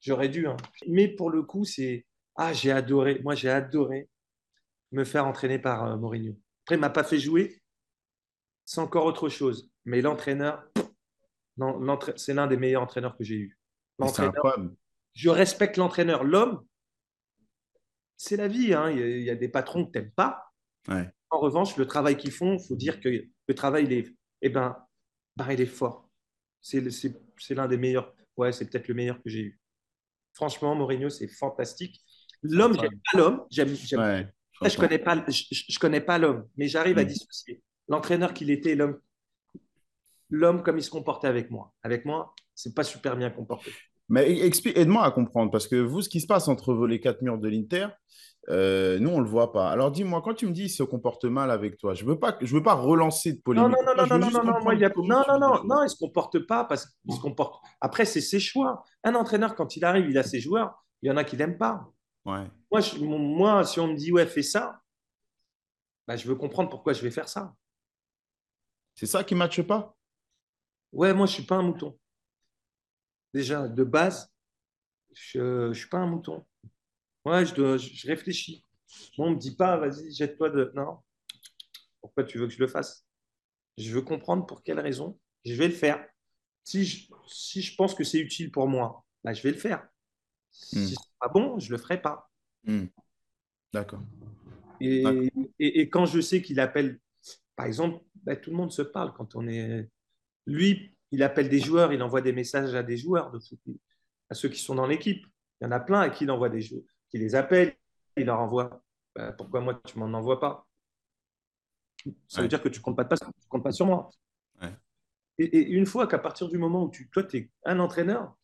J'aurais 0.00 0.28
dû. 0.28 0.46
Hein. 0.46 0.56
Mais 0.88 1.08
pour 1.08 1.30
le 1.30 1.42
coup, 1.42 1.64
c'est. 1.64 2.06
Ah, 2.36 2.52
j'ai 2.52 2.70
adoré. 2.70 3.20
Moi, 3.22 3.34
j'ai 3.34 3.50
adoré 3.50 4.08
me 4.94 5.04
faire 5.04 5.26
entraîner 5.26 5.58
par 5.58 5.84
euh, 5.84 5.96
Mourinho. 5.96 6.38
Après, 6.64 6.76
il 6.76 6.80
m'a 6.80 6.90
pas 6.90 7.04
fait 7.04 7.18
jouer. 7.18 7.60
C'est 8.64 8.80
encore 8.80 9.04
autre 9.04 9.28
chose. 9.28 9.70
Mais 9.84 10.00
l'entraîneur, 10.00 10.64
c'est 12.16 12.32
l'un 12.32 12.46
des 12.46 12.56
meilleurs 12.56 12.82
entraîneurs 12.82 13.16
que 13.16 13.24
j'ai 13.24 13.36
eu. 13.36 13.58
Je 15.12 15.28
respecte 15.28 15.76
l'entraîneur. 15.76 16.24
L'homme, 16.24 16.64
c'est 18.16 18.36
la 18.36 18.48
vie. 18.48 18.72
Hein. 18.72 18.90
Il, 18.90 19.22
y 19.22 19.30
a, 19.30 19.34
des 19.34 19.48
patrons 19.48 19.84
que 19.84 19.92
tu 19.92 19.98
n'aimes 19.98 20.12
pas. 20.12 20.52
En 21.30 21.38
revanche, 21.38 21.76
le 21.76 21.86
travail 21.86 22.16
qu'ils 22.16 22.32
font, 22.32 22.54
il 22.54 22.66
faut 22.66 22.76
dire 22.76 23.00
que 23.00 23.08
le 23.08 23.54
travail, 23.54 23.84
il 23.84 23.92
est, 23.92 24.16
eh 24.40 24.48
ben, 24.48 24.76
ben, 25.36 25.50
il 25.50 25.60
est 25.60 25.66
fort. 25.66 26.08
C'est 26.60 26.80
l'un 27.50 27.68
des 27.68 27.76
meilleurs. 27.76 28.14
Ouais, 28.36 28.52
c'est 28.52 28.70
peut-être 28.70 28.88
le 28.88 28.94
meilleur 28.94 29.22
que 29.22 29.28
j'ai 29.28 29.40
eu. 29.40 29.60
Franchement, 30.32 30.74
Mourinho, 30.74 31.10
c'est 31.10 31.28
fantastique. 31.28 32.02
L'homme, 32.42 32.74
j'aime 32.74 33.00
pas 33.12 33.18
l'homme. 33.18 33.46
J'aime, 33.50 33.74
je 34.68 34.76
connais 34.76 34.98
pas, 34.98 35.24
je, 35.28 35.78
connais 35.78 36.00
pas 36.00 36.18
l'homme, 36.18 36.46
mais 36.56 36.68
j'arrive 36.68 36.98
à 36.98 37.04
mm. 37.04 37.06
dissocier 37.06 37.62
l'entraîneur 37.88 38.34
qu'il 38.34 38.50
était 38.50 38.74
l'homme, 38.74 38.98
l'homme 40.30 40.62
comme 40.62 40.78
il 40.78 40.82
se 40.82 40.90
comportait 40.90 41.28
avec 41.28 41.50
moi. 41.50 41.72
Avec 41.82 42.04
moi, 42.04 42.34
c'est 42.54 42.74
pas 42.74 42.84
super 42.84 43.16
bien 43.16 43.30
comporté. 43.30 43.72
Mais 44.08 44.30
e, 44.30 44.78
aide-moi 44.78 45.04
à 45.04 45.10
comprendre, 45.10 45.50
parce 45.50 45.66
que 45.66 45.76
vous, 45.76 46.02
ce 46.02 46.08
qui 46.08 46.20
se 46.20 46.26
passe 46.26 46.48
entre 46.48 46.86
les 46.86 47.00
quatre 47.00 47.22
murs 47.22 47.38
de 47.38 47.48
l'Inter, 47.48 47.88
euh, 48.50 48.98
nous, 48.98 49.08
on 49.08 49.18
ne 49.18 49.22
le 49.22 49.28
voit 49.28 49.52
pas. 49.52 49.70
Alors 49.70 49.90
dis-moi, 49.90 50.20
quand 50.22 50.34
tu 50.34 50.46
me 50.46 50.52
dis 50.52 50.62
qu'il 50.62 50.70
se 50.70 50.82
comporte 50.82 51.24
mal 51.24 51.50
avec 51.50 51.78
toi, 51.78 51.94
je 51.94 52.04
ne 52.04 52.10
veux, 52.10 52.18
pas, 52.18 52.36
veux 52.42 52.62
pas 52.62 52.74
relancer 52.74 53.32
de 53.32 53.40
polémique. 53.40 53.70
Non, 53.70 53.76
non, 53.86 53.94
non, 53.96 54.06
non, 54.06 54.18
non, 54.18 54.30
non, 54.30 54.72
il 54.72 54.80
non, 54.96 55.22
non, 55.26 55.38
non, 55.38 55.64
non, 55.64 55.80
il 55.80 55.84
ne 55.84 55.88
se 55.88 55.96
comporte 55.96 56.38
pas. 56.40 56.64
Parce... 56.64 56.88
Il 57.06 57.14
se 57.14 57.20
comporte... 57.20 57.62
Après, 57.80 58.04
c'est 58.04 58.20
ses 58.20 58.40
choix. 58.40 58.82
Un 59.02 59.14
entraîneur, 59.14 59.54
quand 59.54 59.76
il 59.76 59.84
arrive, 59.84 60.10
il 60.10 60.18
a 60.18 60.22
ses 60.22 60.40
joueurs. 60.40 60.84
Il 61.02 61.08
y 61.08 61.10
en 61.10 61.16
a 61.16 61.24
qui 61.24 61.36
l'aiment 61.36 61.56
pas. 61.56 61.88
Ouais. 62.24 62.46
Moi, 62.70 62.80
moi, 63.00 63.64
si 63.64 63.80
on 63.80 63.88
me 63.88 63.96
dit, 63.96 64.12
ouais, 64.12 64.26
fais 64.26 64.42
ça, 64.42 64.82
bah, 66.06 66.16
je 66.16 66.26
veux 66.26 66.34
comprendre 66.34 66.70
pourquoi 66.70 66.92
je 66.92 67.02
vais 67.02 67.10
faire 67.10 67.28
ça. 67.28 67.54
C'est 68.94 69.06
ça 69.06 69.24
qui 69.24 69.34
ne 69.34 69.40
matche 69.40 69.62
pas? 69.62 69.96
Ouais, 70.92 71.12
moi, 71.12 71.26
je 71.26 71.32
ne 71.32 71.34
suis 71.34 71.46
pas 71.46 71.56
un 71.56 71.62
mouton. 71.62 71.98
Déjà, 73.32 73.68
de 73.68 73.84
base, 73.84 74.32
je 75.12 75.68
ne 75.68 75.74
suis 75.74 75.88
pas 75.88 75.98
un 75.98 76.06
mouton. 76.06 76.46
Ouais, 77.24 77.44
je, 77.44 77.78
je, 77.78 78.06
réfléchis. 78.06 78.64
Moi, 79.18 79.28
on 79.28 79.30
ne 79.30 79.34
me 79.36 79.40
dit 79.40 79.56
pas, 79.56 79.76
vas-y, 79.76 80.12
jette-toi 80.12 80.50
de. 80.50 80.70
Non. 80.74 80.98
Pourquoi 82.00 82.24
tu 82.24 82.38
veux 82.38 82.46
que 82.46 82.52
je 82.52 82.60
le 82.60 82.68
fasse? 82.68 83.04
Je 83.76 83.90
veux 83.92 84.02
comprendre 84.02 84.46
pour 84.46 84.62
quelle 84.62 84.78
raison. 84.78 85.18
Je 85.44 85.54
vais 85.54 85.68
le 85.68 85.74
faire. 85.74 86.06
Si 86.62 86.84
je, 86.84 87.12
si 87.26 87.60
je 87.60 87.74
pense 87.74 87.94
que 87.94 88.04
c'est 88.04 88.18
utile 88.18 88.52
pour 88.52 88.68
moi, 88.68 89.04
bah, 89.24 89.32
je 89.32 89.42
vais 89.42 89.50
le 89.50 89.58
faire. 89.58 89.86
Si 90.50 90.78
hmm. 90.78 90.94
Pas 91.24 91.32
bon, 91.32 91.58
je 91.58 91.66
ne 91.66 91.72
le 91.72 91.78
ferai 91.78 92.00
pas. 92.00 92.30
Hmm. 92.64 92.86
D'accord. 93.72 94.02
Et, 94.80 95.30
et, 95.58 95.88
quand 95.88 96.06
je 96.06 96.20
sais 96.20 96.42
qu'il 96.42 96.60
appelle, 96.60 97.00
par 97.56 97.66
exemple, 97.66 98.04
ben, 98.22 98.38
tout 98.38 98.50
le 98.50 98.56
monde 98.56 98.72
se 98.72 98.82
parle 98.82 99.12
quand 99.14 99.34
on 99.36 99.46
est. 99.48 99.88
Lui, 100.46 100.96
il 101.10 101.22
appelle 101.22 101.48
des 101.48 101.60
joueurs, 101.60 101.92
il 101.92 102.02
envoie 102.02 102.20
des 102.20 102.32
messages 102.32 102.74
à 102.74 102.82
des 102.82 102.96
joueurs, 102.96 103.30
de 103.30 103.38
à 104.30 104.34
ceux 104.34 104.48
qui 104.48 104.60
sont 104.60 104.74
dans 104.74 104.86
l'équipe. 104.86 105.24
Il 105.60 105.64
y 105.64 105.66
en 105.66 105.70
a 105.70 105.80
plein 105.80 106.00
à 106.00 106.10
qui 106.10 106.24
il 106.24 106.30
envoie 106.30 106.48
des 106.48 106.60
joueurs, 106.60 106.82
qui 107.08 107.18
les 107.18 107.34
appelle, 107.34 107.74
il 108.16 108.26
leur 108.26 108.40
envoie. 108.40 108.82
Ben, 109.14 109.32
pourquoi 109.32 109.60
moi, 109.60 109.80
tu 109.86 109.98
m'en 109.98 110.06
envoies 110.06 110.40
pas? 110.40 110.66
Ça 112.28 112.42
veut 112.42 112.48
dire 112.48 112.62
que 112.62 112.68
tu 112.68 112.80
ne 112.80 112.84
comptes, 112.84 112.96
pas, 112.96 113.08
comptes 113.48 113.64
pas 113.64 113.72
sur 113.72 113.86
moi. 113.86 114.10
Et, 115.38 115.58
une 115.58 115.86
fois 115.86 116.06
qu'à 116.06 116.18
partir 116.18 116.48
du 116.48 116.58
moment 116.58 116.84
où 116.84 116.90
tu, 116.90 117.08
toi, 117.10 117.24
tu 117.24 117.36
es 117.36 117.50
un 117.64 117.80
entraîneur, 117.80 118.36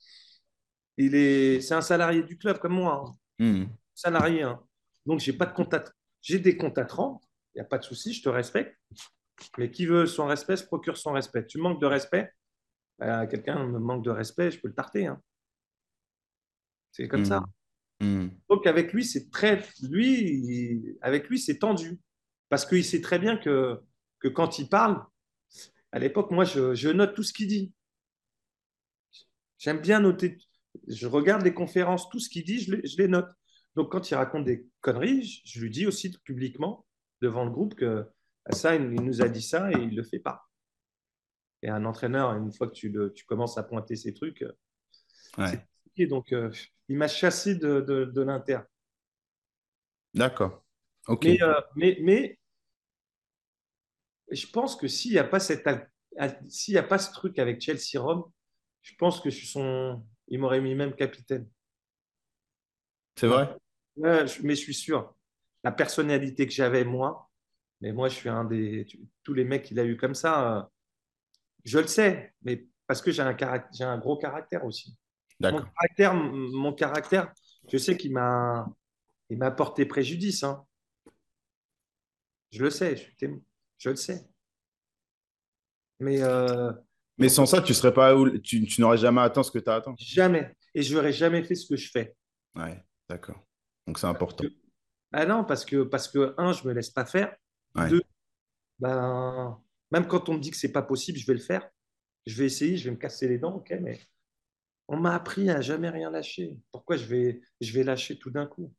il 1.07 1.14
est, 1.14 1.61
c'est 1.61 1.74
un 1.74 1.80
salarié 1.80 2.22
du 2.22 2.36
club 2.38 2.59
comme 2.59 2.74
moi. 2.74 3.16
Hein. 3.38 3.44
Hmm. 3.44 3.64
Salarié. 3.94 4.42
Hein. 4.42 4.61
Donc, 5.07 5.20
j'ai 5.20 5.32
pas 5.32 5.46
de 5.46 5.53
contact. 5.53 5.92
J'ai 6.22 6.38
des 6.38 6.57
comptes 6.57 6.78
à 6.78 6.84
30, 6.84 7.22
il 7.55 7.59
n'y 7.59 7.62
a 7.62 7.64
pas 7.64 7.78
de 7.78 7.84
souci, 7.84 8.12
je 8.12 8.22
te 8.22 8.28
respecte. 8.28 8.78
Mais 9.57 9.70
qui 9.70 9.86
veut 9.86 10.07
son 10.07 10.26
respect 10.26 10.57
se 10.57 10.64
procure 10.64 10.98
son 10.98 11.12
respect. 11.12 11.46
Tu 11.46 11.59
manques 11.59 11.80
de 11.80 11.86
respect, 11.86 12.30
euh, 13.03 13.26
quelqu'un 13.26 13.64
me 13.64 13.78
manque 13.78 14.05
de 14.05 14.11
respect, 14.11 14.51
je 14.51 14.61
peux 14.61 14.68
le 14.68 14.74
tarter. 14.74 15.07
Hein. 15.07 15.20
C'est 16.92 17.09
comme 17.09 17.24
ça. 17.24 17.40
Hmm. 18.01 18.24
Hmm. 18.24 18.30
Donc 18.48 18.66
avec 18.66 18.92
lui, 18.92 19.05
c'est 19.05 19.30
très, 19.30 19.62
lui, 19.82 20.96
avec 21.01 21.28
lui, 21.28 21.38
c'est 21.38 21.59
tendu 21.59 21.98
parce 22.48 22.66
qu'il 22.66 22.84
sait 22.84 23.01
très 23.01 23.18
bien 23.18 23.36
que, 23.36 23.80
que 24.18 24.28
quand 24.28 24.59
il 24.59 24.68
parle, 24.68 25.03
à 25.92 25.98
l'époque, 25.98 26.30
moi, 26.30 26.44
je, 26.44 26.74
je, 26.74 26.88
note 26.88 27.14
tout 27.14 27.22
ce 27.22 27.32
qu'il 27.32 27.48
dit. 27.48 27.72
J'aime 29.59 29.80
bien 29.80 30.01
noter. 30.01 30.38
Je 30.89 31.07
regarde 31.07 31.43
les 31.43 31.55
conférences, 31.55 32.09
tout 32.09 32.18
ce 32.18 32.28
qu'il 32.28 32.45
dit, 32.45 32.61
je 32.61 32.76
je 32.85 32.97
les 32.97 33.09
note. 33.09 33.31
Donc, 33.76 33.93
quand 33.93 34.11
il 34.11 34.14
raconte 34.14 34.45
des 34.45 34.66
conneries, 34.81 35.43
je 35.45 35.61
lui 35.61 35.70
dis 35.70 35.87
aussi 35.87 36.11
publiquement, 36.24 36.87
devant 37.20 37.45
le 37.45 37.51
groupe, 37.51 37.74
que 37.74 38.07
bah, 38.45 38.53
ça, 38.53 38.74
il 38.74 38.83
nous 38.83 39.22
a 39.22 39.28
dit 39.28 39.43
ça 39.43 39.70
et 39.70 39.76
il 39.76 39.91
ne 39.91 39.97
le 39.97 40.03
fait 40.03 40.18
pas. 40.18 40.49
Et 41.62 41.68
un 41.68 41.85
entraîneur, 41.85 42.35
une 42.35 42.53
fois 42.53 42.68
que 42.68 42.74
tu, 42.74 42.89
le, 42.89 43.12
tu 43.12 43.24
commences 43.24 43.59
à 43.59 43.62
pointer 43.62 43.95
ces 43.97 44.14
trucs, 44.14 44.43
euh, 44.43 44.53
c'est 45.47 45.64
compliqué. 45.66 46.07
Donc, 46.07 46.33
euh, 46.33 46.51
il 46.89 46.97
m'a 46.97 47.09
chassé 47.09 47.55
de, 47.55 47.81
de, 47.81 48.22
l'Inter. 48.22 48.61
D'accord. 50.14 50.64
Ok. 51.07 51.24
Mais, 51.24 51.43
euh, 51.43 51.61
mais, 51.76 51.99
mais, 52.01 52.39
je 54.31 54.47
pense 54.47 54.74
que 54.74 54.89
s'il 54.89 55.12
n'y 55.12 55.18
a, 55.18 55.24
pas 55.24 55.41
cette, 55.41 55.68
s'il 56.49 56.78
a 56.78 56.83
pas 56.83 56.99
ce 56.99 57.12
truc 57.12 57.39
avec 57.39 57.61
Chelsea-Rome, 57.61 58.24
je 58.83 58.95
pense 58.97 59.20
que 59.20 59.28
je 59.28 59.45
son, 59.47 60.03
il 60.31 60.39
m'aurait 60.39 60.61
mis 60.61 60.74
même 60.74 60.95
capitaine. 60.95 61.49
C'est 63.16 63.26
vrai? 63.26 63.55
Mais 63.97 64.26
je 64.26 64.53
suis 64.55 64.74
sûr. 64.74 65.14
La 65.62 65.72
personnalité 65.72 66.47
que 66.47 66.53
j'avais, 66.53 66.85
moi, 66.85 67.31
mais 67.81 67.93
moi, 67.93 68.09
je 68.09 68.14
suis 68.14 68.28
un 68.28 68.45
des. 68.45 68.87
Tous 69.22 69.35
les 69.35 69.45
mecs 69.45 69.64
qu'il 69.64 69.78
a 69.78 69.85
eu 69.85 69.97
comme 69.97 70.14
ça, 70.14 70.59
euh, 70.59 70.62
je 71.64 71.78
le 71.78 71.87
sais, 71.87 72.35
mais 72.43 72.66
parce 72.87 73.03
que 73.03 73.11
j'ai 73.11 73.22
un, 73.22 73.37
j'ai 73.72 73.85
un 73.85 73.99
gros 73.99 74.16
caractère 74.16 74.64
aussi. 74.64 74.97
Mon 75.41 75.62
caractère, 75.62 76.14
mon 76.14 76.72
caractère, 76.72 77.33
je 77.70 77.78
sais 77.78 77.97
qu'il 77.97 78.12
m'a, 78.12 78.68
il 79.31 79.39
m'a 79.39 79.51
porté 79.51 79.87
préjudice. 79.87 80.43
Hein. 80.45 80.66
Je 82.51 82.64
le 82.64 82.70
sais, 82.70 82.97
je, 82.97 83.26
je 83.78 83.91
le 83.91 83.97
sais. 83.97 84.26
Mais, 85.99 86.22
euh, 86.22 86.72
mais 87.21 87.29
sans 87.29 87.47
ça, 87.47 87.61
tu 87.61 87.75
serais 87.75 87.95
pas 87.95 88.14
tu, 88.43 88.66
tu 88.66 88.81
n'aurais 88.81 88.97
jamais 88.97 89.21
atteint 89.21 89.43
ce 89.43 89.51
que 89.51 89.59
tu 89.59 89.71
as 89.71 89.75
atteint. 89.75 89.95
Jamais. 89.99 90.55
Et 90.75 90.83
je 90.83 90.95
n'aurais 90.95 91.12
jamais 91.12 91.43
fait 91.43 91.55
ce 91.55 91.66
que 91.66 91.77
je 91.77 91.91
fais. 91.91 92.16
Ouais, 92.57 92.83
d'accord. 93.09 93.39
Donc 93.87 93.99
c'est 93.99 94.07
important. 94.07 94.45
Ah 95.12 95.27
non, 95.27 95.45
parce 95.45 95.64
que, 95.64 95.83
parce 95.83 96.09
que, 96.09 96.35
un, 96.39 96.53
je 96.53 96.66
me 96.66 96.73
laisse 96.73 96.91
pas 96.91 97.05
faire. 97.05 97.37
Ouais. 97.75 97.89
Deux, 97.89 98.03
ben, 98.79 99.61
même 99.91 100.07
quand 100.07 100.29
on 100.29 100.35
me 100.35 100.39
dit 100.41 100.51
que 100.51 100.57
c'est 100.57 100.73
pas 100.73 100.83
possible, 100.83 101.18
je 101.18 101.27
vais 101.27 101.35
le 101.35 101.41
faire. 101.41 101.68
Je 102.27 102.37
vais 102.37 102.47
essayer, 102.47 102.77
je 102.77 102.85
vais 102.85 102.91
me 102.93 102.97
casser 102.97 103.29
les 103.29 103.39
dents, 103.39 103.57
ok, 103.57 103.77
mais 103.81 104.01
on 104.89 104.97
m'a 104.97 105.14
appris 105.14 105.51
à 105.51 105.61
jamais 105.61 105.91
rien 105.91 106.11
lâcher. 106.11 106.57
Pourquoi 106.73 106.97
je 106.97 107.05
vais, 107.05 107.41
je 107.61 107.73
vais 107.73 107.83
lâcher 107.83 108.18
tout 108.18 108.31
d'un 108.31 108.47
coup? 108.47 108.73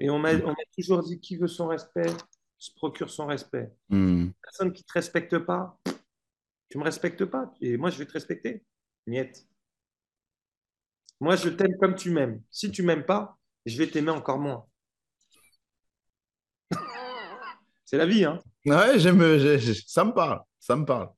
Et 0.00 0.10
on 0.10 0.18
m'a 0.18 0.34
m'a 0.34 0.54
toujours 0.76 1.02
dit 1.02 1.20
qui 1.20 1.36
veut 1.36 1.48
son 1.48 1.68
respect 1.68 2.10
se 2.58 2.72
procure 2.74 3.10
son 3.10 3.26
respect. 3.26 3.70
Hmm. 3.90 4.30
Personne 4.42 4.72
qui 4.72 4.82
ne 4.82 4.86
te 4.86 4.92
respecte 4.94 5.38
pas, 5.38 5.78
tu 6.68 6.78
ne 6.78 6.80
me 6.80 6.84
respectes 6.84 7.24
pas. 7.24 7.52
Et 7.60 7.76
moi, 7.76 7.90
je 7.90 7.98
vais 7.98 8.06
te 8.06 8.12
respecter. 8.12 8.64
Niette. 9.06 9.46
Moi, 11.20 11.36
je 11.36 11.48
t'aime 11.48 11.76
comme 11.78 11.94
tu 11.94 12.10
m'aimes. 12.10 12.42
Si 12.50 12.70
tu 12.70 12.82
m'aimes 12.82 13.04
pas, 13.04 13.38
je 13.66 13.76
vais 13.78 13.86
t'aimer 13.86 14.10
encore 14.10 14.38
moins. 14.38 14.66
C'est 17.84 17.96
la 17.96 18.06
vie, 18.06 18.24
hein 18.24 18.38
Ouais, 18.66 18.98
j'aime, 18.98 19.20
ça 19.86 20.04
me 20.04 20.12
parle, 20.12 20.40
ça 20.58 20.74
me 20.74 20.84
parle. 20.84 21.10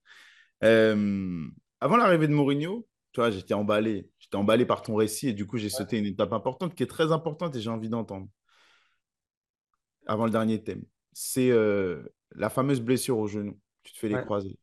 Euh, 0.64 1.46
avant 1.80 1.96
l'arrivée 1.96 2.26
de 2.26 2.32
Mourinho, 2.34 2.86
tu 3.12 3.20
vois, 3.20 3.30
j'étais 3.30 3.54
emballé, 3.54 4.10
j'étais 4.18 4.36
emballé 4.36 4.66
par 4.66 4.82
ton 4.82 4.96
récit 4.96 5.28
et 5.28 5.32
du 5.32 5.46
coup, 5.46 5.56
j'ai 5.58 5.68
sauté 5.68 5.98
une 5.98 6.06
étape 6.06 6.32
importante 6.32 6.74
qui 6.74 6.82
est 6.82 6.88
très 6.88 7.12
importante 7.12 7.54
et 7.56 7.60
j'ai 7.60 7.70
envie 7.70 7.88
d'entendre. 7.88 8.28
Avant 10.06 10.24
le 10.24 10.30
dernier 10.30 10.62
thème, 10.62 10.84
c'est 11.12 11.50
euh, 11.50 12.02
la 12.32 12.50
fameuse 12.50 12.80
blessure 12.80 13.18
au 13.18 13.26
genou. 13.26 13.58
Tu 13.82 13.92
te 13.92 13.98
fais 13.98 14.08
les 14.08 14.16
Ouais. 14.16 14.24
croisés. 14.24 14.58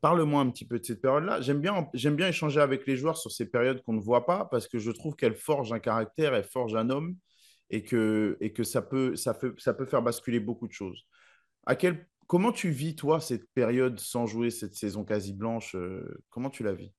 Parle-moi 0.00 0.40
un 0.40 0.50
petit 0.50 0.66
peu 0.66 0.78
de 0.78 0.84
cette 0.84 1.00
période-là. 1.00 1.40
J'aime 1.40 1.60
bien, 1.60 1.88
j'aime 1.94 2.16
bien 2.16 2.28
échanger 2.28 2.60
avec 2.60 2.86
les 2.86 2.96
joueurs 2.96 3.16
sur 3.16 3.30
ces 3.30 3.48
périodes 3.50 3.82
qu'on 3.82 3.94
ne 3.94 4.00
voit 4.00 4.26
pas 4.26 4.44
parce 4.44 4.68
que 4.68 4.78
je 4.78 4.90
trouve 4.90 5.16
qu'elles 5.16 5.36
forgent 5.36 5.72
un 5.72 5.78
caractère, 5.78 6.34
elles 6.34 6.44
forgent 6.44 6.76
un 6.76 6.90
homme 6.90 7.16
et 7.70 7.82
que, 7.82 8.36
et 8.40 8.52
que 8.52 8.64
ça, 8.64 8.82
peut, 8.82 9.16
ça, 9.16 9.34
fait, 9.34 9.52
ça 9.58 9.74
peut 9.74 9.86
faire 9.86 10.02
basculer 10.02 10.40
beaucoup 10.40 10.68
de 10.68 10.72
choses. 10.72 11.06
À 11.66 11.74
quel, 11.74 12.06
comment 12.26 12.52
tu 12.52 12.70
vis, 12.70 12.96
toi, 12.96 13.20
cette 13.20 13.50
période 13.52 13.98
sans 13.98 14.26
jouer, 14.26 14.50
cette 14.50 14.74
saison 14.74 15.04
quasi 15.04 15.32
blanche 15.32 15.74
euh, 15.74 16.22
Comment 16.30 16.50
tu 16.50 16.62
la 16.62 16.72
vis? 16.72 16.92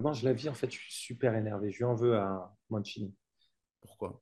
Moi, 0.00 0.12
je 0.12 0.24
la 0.24 0.32
vis, 0.32 0.48
en 0.48 0.54
fait, 0.54 0.70
je 0.70 0.78
suis 0.78 0.92
super 0.92 1.34
énervé. 1.34 1.70
Je 1.70 1.78
lui 1.78 1.84
en 1.84 1.94
veux 1.94 2.16
à 2.16 2.54
Mancini. 2.68 3.14
Pourquoi? 3.80 4.20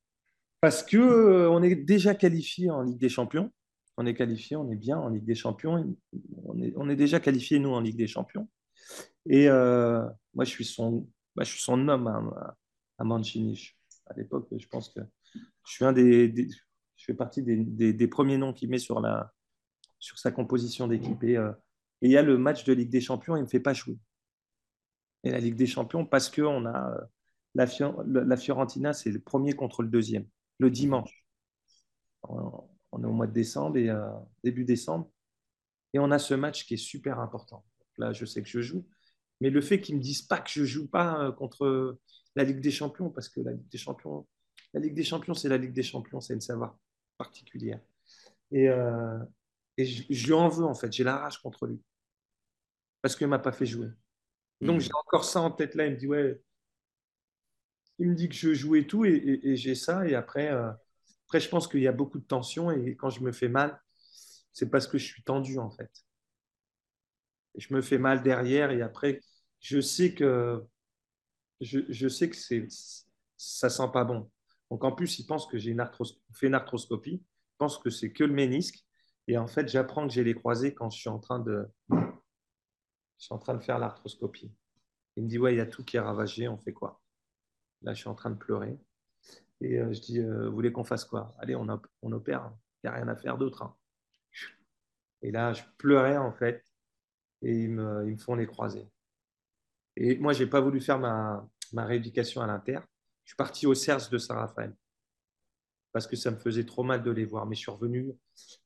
Parce 0.60 0.82
que 0.82 0.96
euh, 0.96 1.50
on 1.50 1.62
est 1.62 1.74
déjà 1.74 2.14
qualifié 2.14 2.70
en 2.70 2.82
Ligue 2.82 2.98
des 2.98 3.08
Champions. 3.08 3.50
On 3.97 4.07
est 4.07 4.14
qualifié, 4.14 4.57
on 4.57 4.70
est 4.70 4.76
bien 4.76 4.99
en 4.99 5.09
Ligue 5.09 5.24
des 5.24 5.34
Champions. 5.34 5.97
On 6.45 6.88
est, 6.88 6.97
déjà 6.97 7.20
qualifié, 7.20 7.59
nous, 7.59 7.70
en 7.70 7.80
Ligue 7.80 7.97
des 7.97 8.07
Champions. 8.07 8.49
Et 9.26 9.49
euh, 9.49 10.05
moi, 10.34 10.45
je 10.45 10.51
suis 10.51 10.64
son, 10.64 11.09
bah, 11.36 11.45
homme 11.68 12.09
à, 12.36 12.57
à 12.99 13.05
Mancini. 13.05 13.70
À 14.07 14.14
l'époque, 14.14 14.49
je 14.57 14.66
pense 14.66 14.90
que 14.90 15.01
je 15.34 15.72
suis 15.72 15.84
un 15.84 15.92
des, 15.92 16.49
je 16.97 17.05
fais 17.05 17.14
partie 17.14 17.42
des, 17.42 18.09
premiers 18.09 18.36
noms 18.36 18.53
qu'il 18.53 18.68
met 18.68 18.78
sur, 18.78 19.01
sa 20.01 20.30
composition 20.32 20.88
d'équipe. 20.88 21.22
Et 21.22 21.36
euh, 21.36 21.53
et 22.05 22.09
il 22.09 22.11
y 22.11 22.18
a 22.18 22.22
le 22.22 22.36
match 22.36 22.64
de 22.64 22.74
Ligue 22.74 22.90
des 22.90 23.01
Champions, 23.01 23.34
il 23.34 23.40
ne 23.40 23.45
me 23.45 23.49
fait 23.49 23.61
pas 23.61 23.72
jouer. 23.72 23.97
Et 25.22 25.30
la 25.30 25.38
Ligue 25.38 25.57
des 25.57 25.66
Champions, 25.66 26.05
parce 26.05 26.28
qu'on 26.28 26.66
a 26.66 26.90
euh, 26.90 27.01
la, 27.55 27.66
Fior- 27.66 28.05
la 28.07 28.36
Fiorentina, 28.36 28.92
c'est 28.92 29.11
le 29.11 29.20
premier 29.20 29.55
contre 29.55 29.82
le 29.82 29.88
deuxième, 29.88 30.26
le 30.59 30.70
dimanche. 30.70 31.24
On 32.95 33.03
est 33.03 33.07
au 33.07 33.12
mois 33.12 33.26
de 33.26 33.32
décembre 33.32 33.76
et 33.76 33.88
euh, 33.90 34.09
début 34.42 34.64
décembre. 34.64 35.11
Et 35.92 35.99
on 35.99 36.11
a 36.11 36.18
ce 36.18 36.34
match 36.34 36.66
qui 36.66 36.74
est 36.74 36.78
super 36.78 37.20
important. 37.20 37.64
Là, 37.99 38.12
je 38.12 38.24
sais 38.24 38.42
que 38.42 38.49
je 38.49 38.61
joue. 38.61 38.86
Mais 39.40 39.51
le 39.51 39.61
fait 39.61 39.80
qu'ils 39.80 39.95
ne 39.97 39.99
me 40.01 40.05
disent 40.05 40.22
pas 40.22 40.38
que 40.40 40.51
je 40.51 40.61
ne 40.61 40.66
joue 40.66 40.88
pas 40.88 41.20
euh, 41.24 41.32
contre 41.32 41.99
la 42.36 42.45
Ligue 42.45 42.61
des 42.61 42.70
Champions, 42.70 43.11
parce 43.11 43.28
que 43.28 43.40
la 43.40 43.53
Ligue 43.53 43.68
des 43.68 43.78
Champions, 43.78 44.26
la 44.72 44.80
Ligue 44.80 44.95
des 44.95 45.05
Champions, 45.05 45.34
c'est 45.34 45.49
la 45.49 45.57
Ligue 45.59 45.72
des 45.72 45.82
Champions, 45.82 46.20
c'est 46.20 46.34
une 46.34 46.40
savoir 46.40 46.78
particulière. 47.18 47.80
Et, 48.51 48.68
euh, 48.68 49.18
et 49.76 49.84
je, 49.84 50.05
je 50.11 50.26
lui 50.26 50.32
en 50.34 50.49
veux, 50.49 50.64
en 50.64 50.74
fait. 50.74 50.92
J'ai 50.92 51.05
la 51.05 51.16
rage 51.18 51.38
contre 51.38 51.66
lui. 51.66 51.80
Parce 53.03 53.16
qu'il 53.16 53.26
ne 53.26 53.30
m'a 53.30 53.38
pas 53.38 53.53
fait 53.53 53.66
jouer. 53.66 53.88
Donc, 54.61 54.76
Mhm. 54.76 54.80
j'ai 54.80 54.95
encore 55.07 55.24
ça 55.24 55.40
en 55.40 55.51
tête 55.51 55.74
là. 55.74 55.86
Il 55.86 55.92
me 55.92 55.97
dit, 55.97 56.07
ouais, 56.07 56.40
il 57.99 58.09
me 58.09 58.14
dit 58.14 58.28
que 58.28 58.34
je 58.34 58.55
joue 58.55 58.74
et 58.76 58.86
tout, 58.86 59.05
et, 59.05 59.12
et- 59.14 59.51
et 59.51 59.57
j'ai 59.57 59.74
ça. 59.74 60.07
Et 60.09 60.14
après, 60.14 60.51
euh, 60.51 60.70
après, 61.35 61.41
je 61.41 61.49
pense 61.49 61.66
qu'il 61.66 61.80
y 61.80 61.89
a 61.89 61.93
beaucoup 61.93 62.20
de 62.20 62.24
tension. 62.24 62.70
Et 62.70 62.95
quand 62.95 63.11
je 63.11 63.20
me 63.20 63.32
fais 63.32 63.49
mal, 63.49 63.82
c'est 64.53 64.70
parce 64.70 64.87
que 64.87 64.99
je 64.99 65.05
suis 65.05 65.24
tendu, 65.24 65.59
en 65.59 65.68
fait. 65.68 65.91
Je 67.57 67.74
me 67.74 67.82
fais 67.82 67.99
mal 67.99 68.22
derrière. 68.22 68.70
Et 68.70 68.82
après, 68.82 69.20
je 69.59 69.80
sais 69.80 70.14
que, 70.14 70.62
je, 71.61 71.80
je 71.89 72.07
sais 72.07 72.30
que 72.30 72.37
c'est, 72.37 72.68
ça 73.37 73.68
sent 73.68 73.89
pas 73.93 74.05
bon. 74.05 74.30
Donc, 74.70 74.85
en 74.85 74.93
plus, 74.93 75.18
il 75.18 75.26
pense 75.26 75.49
que 75.49 75.59
j'ai 75.59 75.76
fait 76.35 76.47
une 76.47 76.55
arthroscopie. 76.55 77.20
Il 77.24 77.57
pense 77.59 77.78
que 77.78 77.91
c'est 77.91 78.12
que 78.12 78.22
le 78.22 78.32
ménisque. 78.32 78.87
Et 79.26 79.37
en 79.37 79.49
fait, 79.49 79.66
j'apprends 79.68 80.07
que 80.07 80.14
j'ai 80.14 80.22
les 80.22 80.35
croisés 80.35 80.72
quand 80.72 80.89
je 80.89 81.01
suis 81.01 81.11
en 81.11 81.18
train 81.18 81.41
de, 81.41 81.66
je 81.91 81.97
suis 83.18 83.35
en 83.35 83.39
train 83.39 83.55
de 83.55 83.64
faire 83.64 83.80
l'arthroscopie. 83.80 84.55
Il 85.16 85.24
me 85.24 85.28
dit, 85.28 85.41
ouais, 85.41 85.55
il 85.55 85.59
y 85.59 85.61
a 85.61 85.66
tout 85.66 85.82
qui 85.82 85.97
est 85.97 86.01
ravagé, 86.01 86.47
on 86.47 86.59
fait 86.59 86.72
quoi? 86.72 87.03
Là, 87.82 87.93
je 87.93 87.99
suis 87.99 88.09
en 88.09 88.14
train 88.14 88.30
de 88.30 88.39
pleurer. 88.39 88.78
Et 89.61 89.78
euh, 89.78 89.92
je 89.92 90.00
dis, 90.00 90.20
euh, 90.20 90.48
vous 90.48 90.55
voulez 90.55 90.72
qu'on 90.72 90.84
fasse 90.84 91.05
quoi? 91.05 91.34
Allez, 91.40 91.57
on, 91.57 91.68
op- 91.68 91.86
on 92.02 92.12
opère, 92.12 92.52
il 92.82 92.88
n'y 92.88 92.94
a 92.94 92.96
rien 92.96 93.09
à 93.09 93.16
faire 93.16 93.36
d'autre. 93.38 93.62
hein. 93.62 93.74
Et 95.22 95.32
là, 95.32 95.52
je 95.52 95.62
pleurais, 95.78 96.16
en 96.16 96.32
fait, 96.32 96.64
et 97.42 97.52
ils 97.64 97.70
me, 97.70 98.07
ils 98.09 98.12
me 98.14 98.18
font 98.18 98.34
les 98.36 98.46
croisés. 98.46 98.88
Et 99.96 100.16
moi, 100.18 100.32
je 100.32 100.44
n'ai 100.44 100.50
pas 100.50 100.61
voulu 100.61 100.80
faire 100.80 100.98
ma, 101.00 101.48
ma 101.72 101.84
rééducation 101.84 102.40
à 102.40 102.46
l'Inter. 102.46 102.78
Je 103.24 103.30
suis 103.30 103.36
parti 103.36 103.66
au 103.66 103.74
CERS 103.74 104.09
de 104.11 104.18
Saint-Raphaël, 104.18 104.74
parce 105.92 106.07
que 106.07 106.16
ça 106.16 106.30
me 106.30 106.36
faisait 106.36 106.64
trop 106.66 106.82
mal 106.82 107.02
de 107.02 107.11
les 107.11 107.24
voir. 107.24 107.46
Mais 107.46 107.55
je 107.55 107.61
suis 107.61 107.70
revenu, 107.70 108.12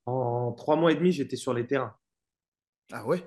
en 0.06 0.52
trois 0.52 0.76
mois 0.76 0.92
et 0.92 0.96
demi, 0.96 1.12
j'étais 1.12 1.36
sur 1.36 1.52
les 1.54 1.66
terrains. 1.66 1.94
Ah 2.92 3.06
ouais? 3.06 3.26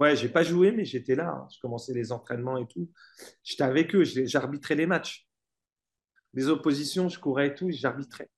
Ouais, 0.00 0.16
j'ai 0.16 0.28
pas 0.30 0.42
joué, 0.44 0.72
mais 0.72 0.84
j'étais 0.84 1.16
là. 1.16 1.30
hein. 1.30 1.48
Je 1.54 1.60
commençais 1.60 1.94
les 1.94 2.12
entraînements 2.12 2.58
et 2.58 2.66
tout. 2.68 2.90
J'étais 3.44 3.64
avec 3.64 3.94
eux, 3.94 4.04
j'arbitrais 4.04 4.76
les 4.76 4.86
matchs. 4.86 5.28
Les 6.34 6.48
oppositions, 6.48 7.08
je 7.08 7.18
courais 7.18 7.48
et 7.48 7.54
tout, 7.54 7.70
j'arbitrais. 7.70 8.28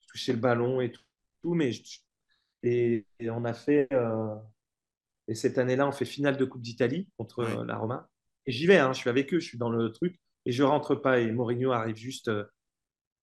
Je 0.00 0.06
touchais 0.08 0.32
le 0.32 0.38
ballon 0.38 0.80
et 0.80 0.90
tout, 0.92 1.02
tout, 1.42 1.54
mais 1.54 1.72
je- 1.72 1.98
et, 2.62 3.06
et 3.20 3.30
on 3.30 3.44
a 3.44 3.52
fait. 3.54 3.86
euh, 3.92 4.34
et 5.28 5.34
cette 5.34 5.58
année-là, 5.58 5.86
on 5.88 5.92
fait 5.92 6.04
finale 6.04 6.36
de 6.36 6.44
Coupe 6.44 6.62
d'Italie 6.62 7.08
contre 7.16 7.44
Ouais. 7.44 7.56
euh, 7.58 7.64
la 7.64 7.76
Roma. 7.76 8.08
Et 8.46 8.52
j'y 8.52 8.66
vais, 8.66 8.78
hein, 8.78 8.92
je 8.92 8.98
suis 9.00 9.10
avec 9.10 9.32
eux, 9.34 9.40
je 9.40 9.46
suis 9.46 9.58
dans 9.58 9.70
le 9.70 9.90
truc 9.92 10.18
et 10.46 10.52
je 10.52 10.62
rentre 10.62 10.94
pas. 10.94 11.20
Et 11.20 11.32
Mourinho 11.32 11.72
arrive 11.72 11.96
juste. 11.96 12.28
euh, 12.28 12.44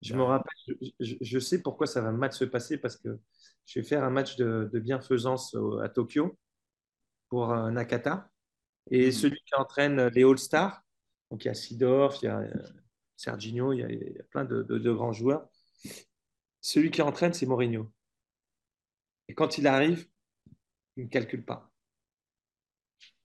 je 0.01 0.15
me 0.15 0.23
rappelle, 0.23 0.51
je, 0.67 0.73
je- 0.99 1.15
je 1.21 1.39
sais 1.39 1.61
pourquoi 1.61 1.85
ça 1.87 2.01
va 2.01 2.11
mal 2.11 2.33
se 2.33 2.43
passer 2.45 2.77
parce 2.79 2.97
que 2.97 3.19
je 3.67 3.79
vais 3.79 3.85
faire 3.85 4.03
un 4.03 4.09
match 4.09 4.35
de, 4.35 4.67
de 4.73 4.79
bienfaisance 4.79 5.53
au- 5.55 5.79
à 5.79 5.89
Tokyo 5.89 6.37
pour 7.29 7.51
euh, 7.51 7.69
Nakata. 7.71 8.29
Et 8.89 9.07
Mhm. 9.07 9.11
celui 9.11 9.37
qui 9.45 9.55
entraîne 9.55 10.07
les 10.07 10.23
All-Stars, 10.23 10.81
donc 11.29 11.45
il 11.45 11.49
y 11.49 11.51
a 11.51 11.53
Sidorf, 11.53 12.19
il 12.23 12.25
y 12.25 12.29
a 12.29 12.43
Serginho, 13.21 13.73
il 13.73 13.79
y 13.79 13.83
a, 13.83 13.89
il 13.91 13.99
y 14.15 14.19
a 14.19 14.23
plein 14.31 14.45
de, 14.45 14.63
de- 14.63 14.79
de 14.79 14.91
grands 14.91 15.13
joueurs. 15.13 15.47
Celui 16.61 16.89
qui 16.89 17.03
entraîne, 17.03 17.33
c'est 17.33 17.45
Mourinho. 17.45 17.91
Et 19.27 19.33
quand 19.33 19.57
il 19.57 19.65
arrive, 19.65 20.07
il 20.97 21.01
ne 21.01 21.05
me 21.05 21.11
calcule 21.11 21.45
pas. 21.45 21.71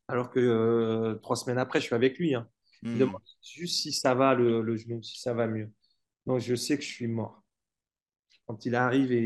Alors 0.09 0.31
que 0.31 0.41
euh, 0.41 1.15
trois 1.17 1.37
semaines 1.37 1.59
après, 1.59 1.81
je 1.81 1.87
suis 1.87 1.95
avec 1.95 2.19
lui. 2.19 2.35
hein. 2.35 2.49
Il 2.93 2.99
me 3.01 3.01
Hmm. 3.03 3.07
demande 3.07 3.23
juste 3.43 3.81
si 3.83 3.93
ça 3.93 4.15
va 4.15 4.35
le, 4.35 4.63
le 4.63 4.77
genou, 4.77 5.03
si 5.03 5.21
ça 5.21 5.35
va 5.35 5.47
mieux. 5.47 5.73
Donc 6.27 6.41
je 6.41 6.55
sais 6.55 6.77
que 6.79 6.85
je 6.85 6.89
suis 6.91 7.09
mort. 7.09 7.43
Quand 8.47 8.65
il 8.67 8.75
arrive 8.75 9.13
et 9.13 9.25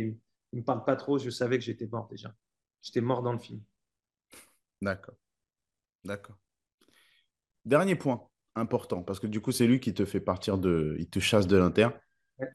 il 0.53 0.57
ne 0.57 0.61
me 0.61 0.65
parle 0.65 0.85
pas 0.85 0.95
trop, 0.97 1.19
je 1.19 1.31
savais 1.31 1.59
que 1.59 1.65
j'étais 1.65 1.87
mort 1.87 2.09
déjà. 2.09 2.35
J'étais 2.83 3.01
mort 3.01 3.23
dans 3.23 3.33
le 3.33 3.39
film. 3.39 3.63
D'accord. 4.83 5.17
D'accord. 6.05 6.39
Dernier 7.65 7.97
point 7.97 8.29
important, 8.57 9.03
parce 9.03 9.21
que 9.21 9.27
du 9.27 9.41
coup, 9.41 9.53
c'est 9.53 9.67
lui 9.67 9.81
qui 9.81 9.95
te 9.95 10.05
fait 10.05 10.21
partir 10.21 10.59
de. 10.59 10.97
Il 10.99 11.09
te 11.09 11.19
chasse 11.19 11.47
de 11.47 11.57
l'Inter. 11.57 11.89
Ouais. 12.39 12.49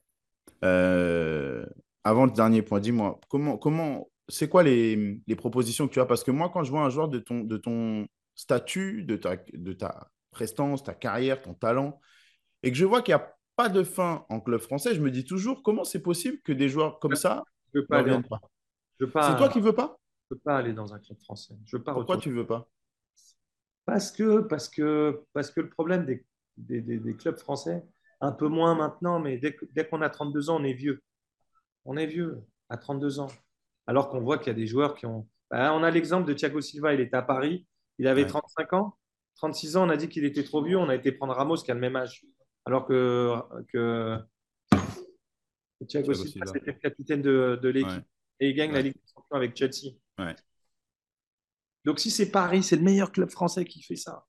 Euh, 0.64 1.66
avant 2.04 2.26
le 2.26 2.32
dernier 2.32 2.62
point, 2.62 2.80
dis-moi, 2.80 3.20
comment, 3.30 3.58
comment, 3.58 4.10
c'est 4.28 4.48
quoi 4.50 4.64
les, 4.64 5.20
les 5.26 5.36
propositions 5.36 5.88
que 5.88 5.94
tu 5.94 6.00
as? 6.00 6.06
Parce 6.06 6.24
que 6.24 6.32
moi, 6.32 6.50
quand 6.50 6.64
je 6.64 6.72
vois 6.72 6.82
un 6.84 6.90
joueur 6.90 7.08
de 7.10 7.20
ton, 7.20 7.42
de 7.42 7.58
ton 7.58 8.08
statut, 8.36 9.04
de 9.04 9.16
ta, 9.16 9.38
de 9.54 9.74
ta 9.74 10.10
prestance, 10.32 10.84
ta 10.84 10.94
carrière, 10.94 11.42
ton 11.42 11.54
talent, 11.54 12.00
et 12.64 12.72
que 12.72 12.78
je 12.78 12.86
vois 12.86 13.02
qu'il 13.02 13.16
n'y 13.16 13.22
a 13.22 13.36
pas 13.56 13.70
de 13.70 13.84
fin 13.84 14.26
en 14.30 14.40
club 14.42 14.60
français, 14.60 14.94
je 14.94 15.02
me 15.02 15.10
dis 15.10 15.24
toujours 15.24 15.64
comment 15.64 15.84
c'est 15.84 16.02
possible 16.02 16.40
que 16.44 16.52
des 16.52 16.68
joueurs 16.68 17.00
comme 17.00 17.16
ça 17.16 17.44
Je 17.74 17.80
ne 17.80 17.86
reviennent 17.98 18.28
pas? 18.28 18.42
je 19.00 19.06
veux 19.06 19.12
pas, 19.12 19.32
C'est 19.32 19.38
toi 19.38 19.50
qui 19.50 19.62
veux 19.62 19.74
pas? 19.74 19.98
je 20.30 20.36
veux 20.36 20.42
pas 20.42 20.58
aller 20.58 20.74
dans 20.74 20.94
un 20.94 21.00
club 21.00 21.18
français. 21.20 21.54
Je 21.66 21.78
veux 21.78 21.84
pas 21.84 21.94
Pourquoi 21.94 22.16
retourner. 22.16 22.34
tu 22.36 22.38
veux 22.38 22.46
pas? 22.46 22.68
Parce 23.86 24.12
que, 24.12 24.40
parce 24.42 24.68
que, 24.70 25.24
parce 25.34 25.52
que 25.52 25.62
le 25.62 25.70
problème 25.70 26.06
des, 26.06 26.26
des, 26.58 26.82
des- 26.82 26.98
des 27.00 27.16
clubs 27.16 27.38
français, 27.38 27.84
un 28.22 28.32
peu 28.32 28.48
moins 28.48 28.76
maintenant, 28.76 29.20
mais 29.20 29.38
dès, 29.38 29.56
dès 29.74 29.88
qu'on 29.88 30.02
a 30.02 30.10
32 30.10 30.50
ans, 30.50 30.60
on 30.60 30.64
est 30.64 30.74
vieux. 30.74 31.02
On 31.86 31.98
est 31.98 32.08
vieux 32.08 32.42
à 32.70 32.78
32 32.78 33.20
ans. 33.20 33.28
Alors 33.88 34.10
qu'on 34.10 34.22
voit 34.22 34.38
qu'il 34.40 34.48
y 34.48 34.52
a 34.52 34.54
des 34.56 34.66
joueurs 34.68 34.96
qui 34.96 35.06
ont. 35.06 35.28
Bah, 35.52 35.72
on 35.74 35.84
a 35.84 35.92
l'exemple 35.92 36.28
de 36.28 36.34
Thiago 36.34 36.60
Silva, 36.62 36.94
il 36.96 37.00
était 37.02 37.16
à 37.18 37.22
Paris, 37.22 37.68
il 38.00 38.08
avait 38.08 38.24
Ouais. 38.24 38.28
35 38.30 38.74
ans. 38.74 38.98
36 39.36 39.78
ans, 39.78 39.86
on 39.86 39.90
a 39.90 39.98
dit 39.98 40.10
qu'il 40.10 40.26
était 40.26 40.44
trop 40.44 40.64
vieux, 40.64 40.78
on 40.78 40.90
a 40.90 40.96
été 40.96 41.12
prendre 41.12 41.34
Ramos 41.36 41.58
qui 41.58 41.70
a 41.70 41.74
le 41.76 41.80
même 41.82 41.96
âge. 41.96 42.26
Alors 42.66 42.88
que, 42.88 43.36
que, 43.72 44.18
Thiago 45.88 46.14
Thiago 46.14 46.14
Silva, 46.16 46.46
c'était 46.48 46.72
le 46.72 46.80
capitaine 46.80 47.22
de, 47.22 47.60
de 47.62 47.70
l'équipe. 47.70 47.92
Ouais. 47.92 48.06
Et 48.40 48.50
il 48.50 48.56
gagne 48.56 48.72
la. 48.72 48.82
Ligue 48.82 48.94
des 48.94 49.02
Champions 49.14 49.36
avec 49.38 49.56
Chelsea. 49.56 49.92
Donc 51.86 52.00
si 52.00 52.12
c'est 52.12 52.32
Paris, 52.32 52.64
c'est 52.64 52.76
le 52.76 52.82
meilleur 52.82 53.12
club 53.12 53.30
français 53.30 53.64
qui 53.66 53.82
fait 53.84 53.96
ça. 53.96 54.26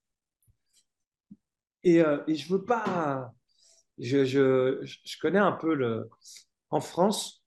Et, 1.83 2.01
euh, 2.01 2.23
et 2.27 2.35
je 2.35 2.53
veux 2.53 2.65
pas. 2.65 3.33
Je, 3.99 4.25
je, 4.25 4.85
je 4.85 5.19
connais 5.21 5.39
un 5.39 5.53
peu 5.53 5.75
le. 5.75 6.11
En 6.71 6.81
France, 6.81 7.45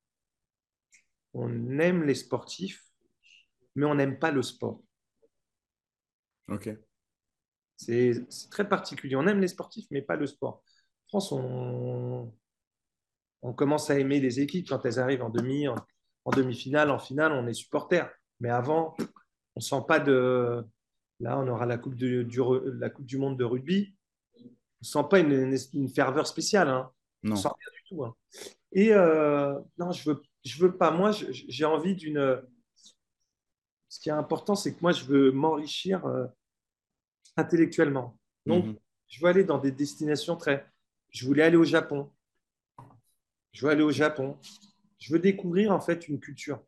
on 1.33 1.79
aime 1.79 2.03
les 2.03 2.15
sportifs, 2.15 2.83
mais 3.75 3.85
on 3.85 3.95
n'aime 3.95 4.17
pas 4.17 4.31
le 4.31 4.41
sport. 4.41 4.81
Ok. 6.47 6.69
C'est 7.77 8.27
très 8.49 8.67
particulier. 8.67 9.15
On 9.15 9.27
aime 9.27 9.39
les 9.39 9.47
sportifs, 9.47 9.85
mais 9.91 10.01
pas 10.01 10.15
le 10.15 10.27
sport. 10.27 10.63
En 11.05 11.19
France, 11.19 11.31
on, 11.31 12.33
on 13.41 13.53
commence 13.53 13.89
à 13.89 13.99
aimer 13.99 14.19
les 14.19 14.39
équipes 14.39 14.67
quand 14.69 14.85
elles 14.85 14.99
arrivent 14.99 15.23
en 15.23 15.29
demi, 15.29 15.67
en, 15.67 15.75
en 16.25 16.31
demi-finale, 16.31 16.89
en 16.91 16.99
finale, 16.99 17.31
on 17.33 17.47
est 17.47 17.53
supporters. 17.53 18.11
Mais 18.39 18.49
avant, 18.49 18.95
on 19.59 19.61
sent 19.61 19.83
pas 19.89 19.99
de. 19.99 20.63
Là, 21.19 21.37
on 21.37 21.45
aura 21.49 21.65
la 21.65 21.77
coupe, 21.77 21.95
de- 21.95 22.23
du, 22.23 22.39
re- 22.39 22.63
la 22.79 22.89
coupe 22.89 23.05
du 23.05 23.17
Monde 23.17 23.37
de 23.37 23.43
rugby. 23.43 23.93
On 24.81 24.83
sent 24.83 25.03
pas 25.09 25.19
une, 25.19 25.33
une- 25.33 25.57
une 25.73 25.89
ferveur 25.89 26.25
spéciale. 26.27 26.69
Hein. 26.69 26.89
On 27.25 27.29
Non. 27.29 27.35
sent 27.35 27.49
rien 27.49 27.71
du 27.75 27.83
tout. 27.89 28.05
hein. 28.05 28.15
Et 28.71 28.93
euh, 28.93 29.59
non, 29.77 29.91
je 29.91 30.09
veux, 30.09 30.21
je 30.45 30.63
veux 30.63 30.77
pas. 30.77 30.91
Moi, 30.91 31.11
j'ai 31.31 31.65
envie 31.65 31.93
d'une. 31.95 32.41
Ce 33.89 33.99
qui 33.99 34.07
est 34.07 34.13
important, 34.13 34.55
c'est 34.55 34.73
que 34.73 34.79
moi, 34.81 34.93
je 34.93 35.03
veux 35.03 35.31
m'enrichir 35.33 36.05
euh, 36.05 36.25
intellectuellement. 37.35 38.17
Donc, 38.45 38.65
Mhm. 38.65 38.75
je 39.09 39.19
veux 39.21 39.27
aller 39.27 39.43
dans 39.43 39.57
des 39.57 39.71
destinations 39.71 40.37
très. 40.37 40.65
Je 41.09 41.25
voulais 41.25 41.43
aller 41.43 41.57
au 41.57 41.65
Japon. 41.65 42.09
Je 43.51 43.65
veux 43.65 43.71
aller 43.73 43.83
au 43.83 43.91
Japon. 43.91 44.37
Je 44.99 45.11
veux 45.11 45.19
découvrir 45.19 45.71
en 45.73 45.81
fait 45.81 46.07
une 46.07 46.19
culture. 46.21 46.61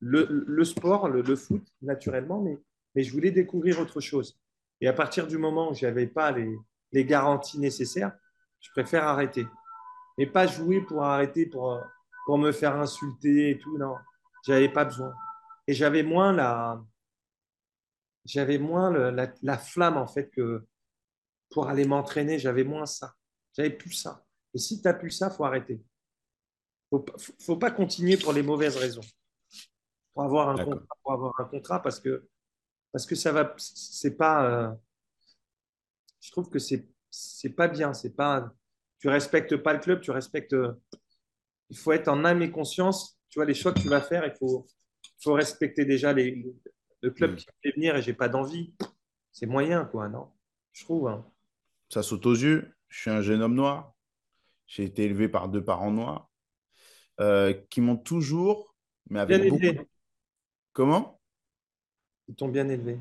Le, 0.00 0.64
sport, 0.64 1.08
le, 1.08 1.36
foot, 1.36 1.66
naturellement, 1.82 2.40
mais, 2.40 3.02
je 3.02 3.12
voulais 3.12 3.30
découvrir 3.30 3.80
autre 3.80 4.00
chose. 4.00 4.38
Et 4.80 4.88
à 4.88 4.92
partir 4.92 5.26
du 5.26 5.38
moment 5.38 5.70
où 5.70 5.74
je 5.74 5.86
n'avais 5.86 6.06
pas 6.06 6.32
les, 6.32 7.04
garanties 7.04 7.58
nécessaires, 7.58 8.12
je 8.60 8.70
préfère 8.70 9.04
arrêter. 9.04 9.46
Mais 10.16 10.26
pas 10.26 10.46
jouer 10.46 10.80
pour 10.80 11.04
arrêter, 11.04 11.46
pour, 11.46 11.80
me 12.28 12.52
faire 12.52 12.76
insulter 12.76 13.50
et 13.50 13.58
tout. 13.58 13.78
Non, 13.78 13.94
j'avais 14.46 14.68
pas 14.68 14.84
besoin. 14.84 15.12
Et 15.66 15.74
j'avais 15.74 16.02
moins 16.02 16.32
la, 16.32 16.82
j'avais 18.24 18.58
moins 18.58 18.90
la, 18.90 19.32
la 19.42 19.58
flamme 19.58 19.96
en 19.96 20.06
fait 20.06 20.30
que 20.30 20.66
pour 21.50 21.68
aller 21.68 21.86
m'entraîner, 21.86 22.38
j'avais 22.38 22.64
moins 22.64 22.86
ça. 22.86 23.14
J'avais 23.56 23.70
plus 23.70 23.92
ça. 23.92 24.24
Et 24.54 24.58
si 24.58 24.80
tu 24.80 24.86
n'as 24.86 24.94
plus 24.94 25.10
ça, 25.10 25.30
faut 25.30 25.44
arrêter. 25.44 25.80
Faut, 26.90 27.04
faut, 27.18 27.32
faut 27.40 27.56
pas 27.56 27.70
continuer 27.70 28.16
pour 28.16 28.32
les 28.32 28.42
mauvaises 28.42 28.76
raisons. 28.76 29.02
Pour 30.18 30.24
avoir 30.24 30.48
un 30.48 30.56
contrat, 30.64 30.96
pour 31.04 31.12
avoir 31.12 31.40
un 31.40 31.44
contrat 31.44 31.80
parce 31.80 32.00
que 32.00 32.28
parce 32.90 33.06
que 33.06 33.14
ça 33.14 33.30
va, 33.30 33.54
c'est 33.56 34.16
pas. 34.16 34.50
euh, 34.50 34.74
je 36.20 36.32
trouve 36.32 36.50
que 36.50 36.58
c'est 36.58 36.88
c'est 37.08 37.50
pas 37.54 37.68
bien. 37.68 37.94
C'est 37.94 38.16
pas. 38.16 38.52
Tu 38.98 39.08
respectes 39.08 39.56
pas 39.56 39.72
le 39.74 39.78
club, 39.78 40.00
tu 40.00 40.10
respectes. 40.10 40.56
Il 41.70 41.76
faut 41.76 41.92
être 41.92 42.08
en 42.08 42.24
âme 42.24 42.42
et 42.42 42.50
conscience. 42.50 43.16
Tu 43.28 43.38
vois 43.38 43.44
les 43.46 43.54
choix 43.54 43.72
que 43.72 43.78
tu 43.78 43.88
vas 43.88 44.00
faire, 44.00 44.24
il 44.26 44.34
faut 44.40 44.66
faut 45.22 45.34
respecter 45.34 45.84
déjà 45.84 46.12
les, 46.12 46.44
le 47.02 47.10
club 47.12 47.32
Mm. 47.32 47.36
qui 47.36 47.46
me 47.46 47.52
fait 47.62 47.76
venir 47.76 47.96
et 47.96 48.02
j'ai 48.02 48.12
pas 48.14 48.28
d'envie. 48.28 48.74
C'est 49.30 49.46
moyen 49.46 49.84
quoi, 49.84 50.08
non? 50.08 50.32
Je 50.72 50.84
trouve. 50.84 51.06
hein. 51.06 51.24
Ça 51.90 52.02
saute 52.02 52.26
aux 52.26 52.34
yeux. 52.34 52.74
Je 52.88 53.02
suis 53.02 53.10
un 53.10 53.22
jeune 53.22 53.40
homme 53.42 53.54
noir. 53.54 53.94
J'ai 54.66 54.82
été 54.82 55.04
élevé 55.04 55.28
par 55.28 55.48
deux 55.48 55.62
parents 55.62 55.92
noirs 55.92 56.28
euh, 57.20 57.52
qui 57.70 57.80
m'ont 57.80 57.96
toujours, 57.96 58.74
mais 59.10 59.20
avec 59.20 59.48
beaucoup. 59.48 59.64
Comment? 60.78 61.18
Ils 62.28 62.36
t'ont 62.36 62.46
bien 62.46 62.68
élevé. 62.68 63.00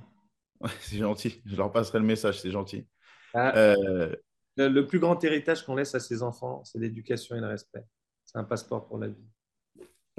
Ouais, 0.62 0.70
C'est 0.82 0.98
gentil. 0.98 1.44
Je 1.46 1.56
leur 1.56 1.72
passerai 1.72 2.00
le 2.00 2.06
message. 2.06 2.42
C'est 2.42 2.50
gentil. 2.50 2.88
Ah, 3.36 3.56
Euh, 3.56 4.16
le, 4.56 4.68
le 4.68 4.88
plus 4.88 4.98
grand 4.98 5.24
héritage 5.24 5.64
qu'on 5.64 5.76
laisse 5.76 5.94
à 5.94 6.00
ses 6.00 6.24
enfants, 6.24 6.64
c'est 6.64 6.80
l'éducation 6.80 7.36
et 7.36 7.40
le 7.40 7.46
respect. 7.46 7.86
C'est 8.26 8.40
un 8.40 8.46
passeport 8.46 8.88
pour 8.88 8.98
la 8.98 9.10
vie. 9.10 9.24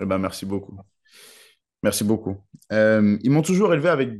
eh 0.00 0.06
ben, 0.06 0.18
merci 0.18 0.46
beaucoup. 0.46 0.78
Merci 1.82 2.04
beaucoup. 2.04 2.36
Euh, 2.70 3.18
ils 3.22 3.30
m'ont 3.32 3.42
toujours 3.42 3.74
élevé 3.74 3.88
avec 3.88 4.10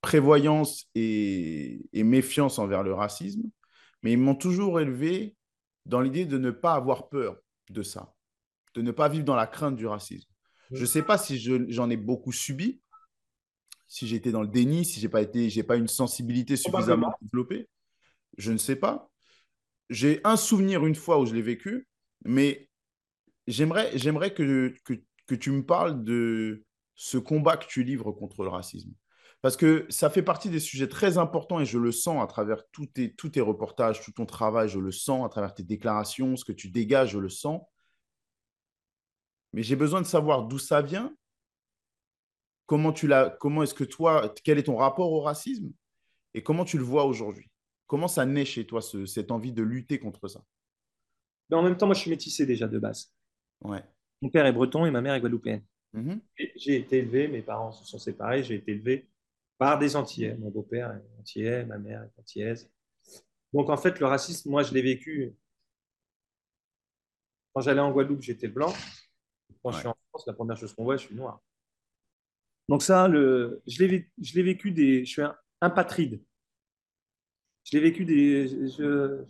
prévoyance 0.00 0.86
et, 0.94 1.82
et 1.92 2.02
méfiance 2.02 2.58
envers 2.58 2.82
le 2.82 2.94
racisme, 2.94 3.42
mais 4.02 4.12
ils 4.12 4.18
m'ont 4.18 4.34
toujours 4.36 4.80
élevé 4.80 5.36
dans 5.84 6.00
l'idée 6.00 6.24
de 6.24 6.38
ne 6.38 6.50
pas 6.50 6.72
avoir 6.72 7.10
peur 7.10 7.36
de 7.68 7.82
ça, 7.82 8.14
de 8.72 8.80
ne 8.80 8.90
pas 8.90 9.10
vivre 9.10 9.26
dans 9.26 9.36
la 9.36 9.46
crainte 9.46 9.76
du 9.76 9.86
racisme. 9.86 10.30
Je 10.72 10.80
ne 10.82 10.86
sais 10.86 11.02
pas 11.02 11.18
si 11.18 11.38
je- 11.38 11.68
j'en 11.68 11.90
ai 11.90 11.96
beaucoup 11.96 12.32
subi, 12.32 12.80
si 13.88 14.06
j'ai 14.06 14.16
été 14.16 14.30
dans 14.30 14.42
le 14.42 14.48
déni, 14.48 14.84
si 14.84 15.00
j'ai 15.00 15.08
pas 15.08 15.20
été, 15.22 15.50
j'ai 15.50 15.62
pas 15.64 15.76
une 15.76 15.88
sensibilité 15.88 16.56
suffisamment 16.56 17.12
développée. 17.22 17.68
Je 18.38 18.52
ne 18.52 18.58
sais 18.58 18.76
pas. 18.76 19.10
J'ai 19.90 20.20
un 20.24 20.36
souvenir 20.36 20.86
une 20.86 20.94
fois 20.94 21.18
où 21.18 21.26
je 21.26 21.34
l'ai 21.34 21.42
vécu, 21.42 21.88
mais 22.24 22.68
j'aimerais, 23.48 23.90
j'aimerais 23.96 24.32
que, 24.32 24.72
que, 24.84 24.94
que 25.26 25.34
tu 25.34 25.50
me 25.50 25.64
parles 25.66 26.04
de 26.04 26.64
ce 26.94 27.18
combat 27.18 27.56
que 27.56 27.66
tu 27.66 27.82
livres 27.82 28.12
contre 28.12 28.44
le 28.44 28.50
racisme. 28.50 28.92
Parce 29.42 29.56
que 29.56 29.86
ça 29.88 30.10
fait 30.10 30.22
partie 30.22 30.50
des 30.50 30.60
sujets 30.60 30.88
très 30.88 31.18
importants 31.18 31.60
et 31.60 31.64
je 31.64 31.78
le 31.78 31.92
sens 31.92 32.22
à 32.22 32.26
travers 32.26 32.62
tous 32.72 32.86
tes, 32.86 33.14
tous 33.14 33.30
tes 33.30 33.40
reportages, 33.40 34.02
tout 34.02 34.12
ton 34.12 34.26
travail, 34.26 34.68
je 34.68 34.78
le 34.78 34.92
sens 34.92 35.24
à 35.24 35.28
travers 35.30 35.54
tes 35.54 35.62
déclarations, 35.62 36.36
ce 36.36 36.44
que 36.44 36.52
tu 36.52 36.68
dégages, 36.68 37.12
je 37.12 37.18
le 37.18 37.30
sens. 37.30 37.62
Mais 39.52 39.62
j'ai 39.62 39.76
besoin 39.76 40.00
de 40.00 40.06
savoir 40.06 40.44
d'où 40.44 40.58
ça 40.58 40.82
vient, 40.82 41.14
comment 42.66 42.92
tu 42.92 43.06
l'as, 43.06 43.30
comment 43.30 43.62
est-ce 43.62 43.74
que 43.74 43.84
toi, 43.84 44.32
quel 44.44 44.58
est 44.58 44.64
ton 44.64 44.76
rapport 44.76 45.12
au 45.12 45.20
racisme 45.20 45.72
et 46.34 46.42
comment 46.42 46.64
tu 46.64 46.78
le 46.78 46.84
vois 46.84 47.04
aujourd'hui? 47.04 47.50
Comment 47.86 48.06
ça 48.08 48.24
naît 48.24 48.44
chez 48.44 48.64
toi, 48.66 48.80
ce- 48.80 49.06
cette 49.06 49.32
envie 49.32 49.52
de 49.52 49.62
lutter 49.62 49.98
contre 49.98 50.28
ça? 50.28 50.44
Mais 51.48 51.56
en 51.56 51.62
même 51.62 51.76
temps, 51.76 51.86
moi, 51.86 51.94
je 51.96 52.00
suis 52.02 52.10
métissé 52.10 52.46
déjà 52.46 52.68
de 52.68 52.78
base. 52.78 53.12
Ouais. 53.62 53.82
Mon 54.22 54.28
père 54.30 54.46
est 54.46 54.52
breton 54.52 54.86
et 54.86 54.90
ma 54.92 55.00
mère 55.00 55.14
est 55.14 55.20
guadeloupéenne. 55.20 55.64
Et 56.38 56.52
J'ai 56.54 56.76
été 56.76 56.98
élevé, 56.98 57.26
mes 57.26 57.42
parents 57.42 57.72
se 57.72 57.84
sont 57.84 57.98
séparés, 57.98 58.44
j'ai 58.44 58.54
été 58.54 58.70
élevé 58.70 59.08
par 59.58 59.76
des 59.80 59.96
Antillais. 59.96 60.36
Mon 60.36 60.50
beau-père 60.50 60.92
est 60.92 61.18
antillais, 61.20 61.64
ma 61.66 61.78
mère 61.78 62.04
est 62.04 62.20
antillaise. 62.20 62.70
Donc 63.52 63.68
en 63.68 63.76
fait, 63.76 63.98
le 63.98 64.06
racisme, 64.06 64.48
moi, 64.50 64.62
je 64.62 64.72
l'ai 64.72 64.82
vécu. 64.82 65.34
Quand 67.52 67.62
j'allais 67.62 67.80
en 67.80 67.90
Guadeloupe, 67.90 68.22
j'étais 68.22 68.46
blanc. 68.46 68.72
Quand 69.62 69.72
je 69.72 69.78
suis 69.78 69.88
en 69.88 69.96
France, 70.10 70.26
la 70.26 70.32
première 70.34 70.56
chose 70.56 70.74
qu'on 70.74 70.84
voit, 70.84 70.96
je 70.96 71.06
suis 71.06 71.14
noir. 71.14 71.40
Donc 72.68 72.82
ça, 72.82 73.08
le, 73.08 73.62
je 73.66 73.82
l'ai 73.82 73.88
vé- 73.98 74.10
je 74.20 74.34
l'ai 74.34 74.42
vécu 74.42 74.70
des. 74.70 75.04
Je 75.04 75.10
suis 75.10 75.22
un 75.22 75.36
impatride. 75.60 76.22
Je 77.64 77.76
l'ai 77.76 77.82
vécu 77.82 78.04
des. 78.04 78.48
Je 78.68 79.24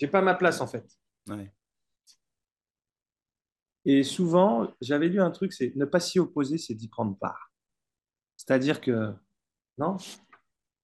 n'ai 0.00 0.08
pas 0.08 0.22
ma 0.22 0.34
place 0.34 0.60
en 0.60 0.66
fait. 0.66 0.86
Ouais. 1.28 1.52
Et 3.84 4.02
souvent, 4.02 4.72
j'avais 4.80 5.08
lu 5.08 5.20
un 5.20 5.30
truc, 5.30 5.52
c'est 5.52 5.74
ne 5.76 5.84
pas 5.84 6.00
s'y 6.00 6.18
opposer, 6.18 6.58
c'est 6.58 6.74
d'y 6.74 6.88
prendre 6.88 7.16
part. 7.16 7.52
C'est-à-dire 8.36 8.80
que, 8.80 9.14
non, 9.78 9.96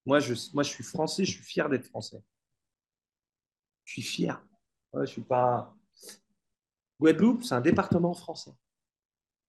moi 0.07 0.21
je, 0.21 0.35
moi 0.55 0.63
je 0.63 0.71
suis 0.71 0.85
français, 0.85 1.25
je 1.25 1.33
suis 1.33 1.43
fier 1.43 1.69
d'être 1.69 1.87
français. 1.87 2.23
Je 3.85 3.93
suis 3.95 4.03
fier. 4.03 4.45
Ouais, 4.93 5.07
je 5.07 5.13
suis 5.13 5.23
pas. 5.23 5.75
Guadeloupe, 7.03 7.43
c'est 7.43 7.57
un 7.57 7.61
département 7.61 8.15
français. 8.15 8.53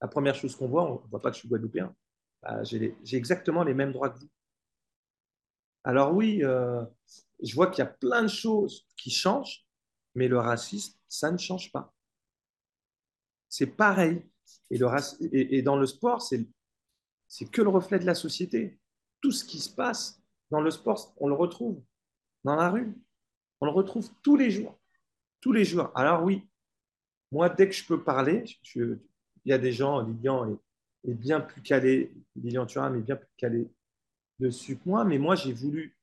La 0.01 0.08
première 0.08 0.34
chose 0.34 0.56
qu'on 0.56 0.68
voit, 0.68 0.89
on 0.89 1.04
ne 1.04 1.08
voit 1.08 1.22
pas 1.22 1.30
que 1.30 1.36
je 1.36 1.41
suis 1.41 1.47
guadeloupéen. 1.47 1.95
Bah, 2.41 2.64
J'ai 2.64 2.97
exactement 3.14 3.64
les 3.64 3.76
mêmes 3.76 3.91
droits 3.91 4.10
que 4.10 4.18
vous. 4.18 4.30
Alors 5.84 6.16
oui, 6.16 6.43
euh, 6.43 6.84
je 7.43 7.54
vois 7.54 7.68
qu'il 7.68 7.84
y 7.84 7.88
a 7.88 7.91
plein 7.91 8.24
de 8.24 8.28
choses 8.28 8.88
qui 8.97 9.12
changent, 9.12 9.68
mais 10.16 10.28
le 10.28 10.39
racisme, 10.39 10.97
ça 11.08 11.32
ne 11.32 11.38
change 11.38 11.72
pas. 11.72 11.93
C'est 13.49 13.68
pareil. 13.68 14.28
Et, 14.72 15.62
dans 15.62 15.76
le 15.76 15.86
sport, 15.86 16.24
c'est 16.24 17.51
que 17.51 17.62
le 17.62 17.70
reflet 17.70 17.99
de 17.99 18.06
la 18.06 18.16
société. 18.16 18.80
Tout 19.22 19.32
ce 19.32 19.45
qui 19.45 19.60
se 19.60 19.70
passe 19.70 20.20
dans 20.49 20.60
le 20.60 20.72
sport, 20.72 21.14
on 21.18 21.28
le 21.28 21.36
retrouve 21.36 21.84
dans 22.43 22.56
la 22.56 22.72
rue. 22.72 22.95
On 23.62 23.68
le 23.68 23.72
retrouve 23.72 24.10
tous 24.24 24.38
les 24.38 24.49
jours. 24.49 24.80
Tous 25.39 25.51
les 25.51 25.66
jours. 25.66 25.91
Alors 25.93 26.24
oui, 26.24 26.49
moi, 27.34 27.50
dès 27.50 27.68
que 27.68 27.74
je 27.74 27.84
peux 27.84 28.04
parler, 28.04 28.46
il 28.76 29.00
y 29.46 29.54
a 29.54 29.58
des 29.58 29.74
gens, 29.74 30.02
Lilian 30.02 30.54
est, 30.54 31.10
est 31.10 31.16
bien 31.16 31.42
plus 31.42 31.64
calé, 31.64 32.14
Lilian 32.36 32.68
Thuram 32.68 32.96
est 32.96 33.02
bien 33.02 33.16
plus 33.16 33.34
calé 33.38 33.68
dessus 34.38 34.78
que 34.78 34.88
moi, 34.88 35.04
mais 35.04 35.18
moi, 35.18 35.36
j'ai 35.36 35.52
voulu 35.52 35.98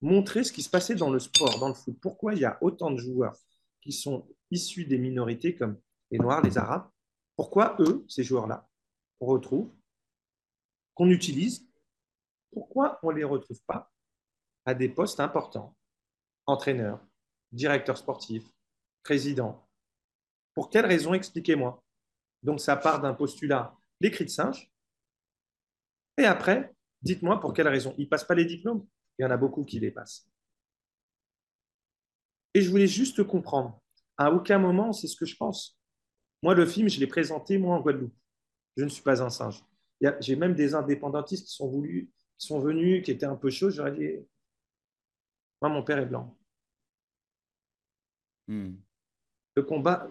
montrer 0.00 0.42
ce 0.42 0.52
qui 0.52 0.62
se 0.62 0.68
passait 0.68 0.96
dans 0.96 1.10
le 1.10 1.20
sport, 1.20 1.60
dans 1.60 1.68
le 1.68 1.74
foot. 1.74 1.96
Pourquoi 2.00 2.34
il 2.34 2.40
y 2.40 2.44
a 2.44 2.58
autant 2.60 2.90
de 2.90 2.96
joueurs 2.96 3.36
qui 3.80 3.92
sont 3.92 4.26
issus 4.50 4.84
des 4.84 4.98
minorités 4.98 5.54
comme 5.54 5.78
les 6.10 6.18
Noirs, 6.18 6.42
les 6.42 6.58
Arabes? 6.58 6.90
Pourquoi 7.36 7.76
eux, 7.78 8.04
ces 8.08 8.24
joueurs-là, 8.24 8.68
qu'on 9.20 9.26
retrouve, 9.26 9.72
qu'on 10.94 11.08
utilise, 11.08 11.70
pourquoi 12.50 12.98
on 13.04 13.12
ne 13.12 13.16
les 13.16 13.24
retrouve 13.24 13.62
pas 13.64 13.92
à 14.64 14.74
des 14.74 14.88
postes 14.88 15.20
importants? 15.20 15.76
Entraîneur, 16.46 16.98
directeur 17.52 17.96
sportif, 17.96 18.44
président. 19.04 19.69
Pour 20.60 20.68
quelle 20.68 20.84
raison 20.84 21.14
Expliquez-moi. 21.14 21.82
Donc 22.42 22.60
ça 22.60 22.76
part 22.76 23.00
d'un 23.00 23.14
postulat, 23.14 23.74
les 23.98 24.10
cris 24.10 24.26
de 24.26 24.28
singe. 24.28 24.70
Et 26.18 26.26
après, 26.26 26.74
dites-moi 27.00 27.40
pour 27.40 27.54
quelle 27.54 27.68
raison. 27.68 27.94
Ils 27.96 28.04
ne 28.04 28.08
passent 28.10 28.26
pas 28.26 28.34
les 28.34 28.44
diplômes. 28.44 28.86
Il 29.18 29.22
y 29.22 29.24
en 29.24 29.30
a 29.30 29.38
beaucoup 29.38 29.64
qui 29.64 29.80
les 29.80 29.90
passent. 29.90 30.30
Et 32.52 32.60
je 32.60 32.68
voulais 32.68 32.86
juste 32.86 33.24
comprendre. 33.24 33.80
À 34.18 34.30
aucun 34.30 34.58
moment, 34.58 34.92
c'est 34.92 35.06
ce 35.08 35.16
que 35.16 35.24
je 35.24 35.34
pense. 35.34 35.80
Moi, 36.42 36.54
le 36.54 36.66
film, 36.66 36.90
je 36.90 37.00
l'ai 37.00 37.06
présenté, 37.06 37.56
moi, 37.56 37.76
en 37.76 37.80
Guadeloupe. 37.80 38.14
Je 38.76 38.84
ne 38.84 38.90
suis 38.90 39.02
pas 39.02 39.22
un 39.22 39.30
singe. 39.30 39.64
J'ai 40.20 40.36
même 40.36 40.54
des 40.54 40.74
indépendantistes 40.74 41.46
qui 41.46 41.54
sont, 41.54 41.70
voulus, 41.70 42.10
qui 42.36 42.46
sont 42.48 42.60
venus, 42.60 43.02
qui 43.02 43.12
étaient 43.12 43.24
un 43.24 43.36
peu 43.36 43.48
chauds. 43.48 43.70
J'aurais 43.70 43.92
dit, 43.92 44.10
moi, 45.62 45.70
mon 45.70 45.82
père 45.82 46.00
est 46.00 46.04
blanc. 46.04 46.36
Hmm. 48.46 48.74
Le 49.56 49.62
combat, 49.62 50.06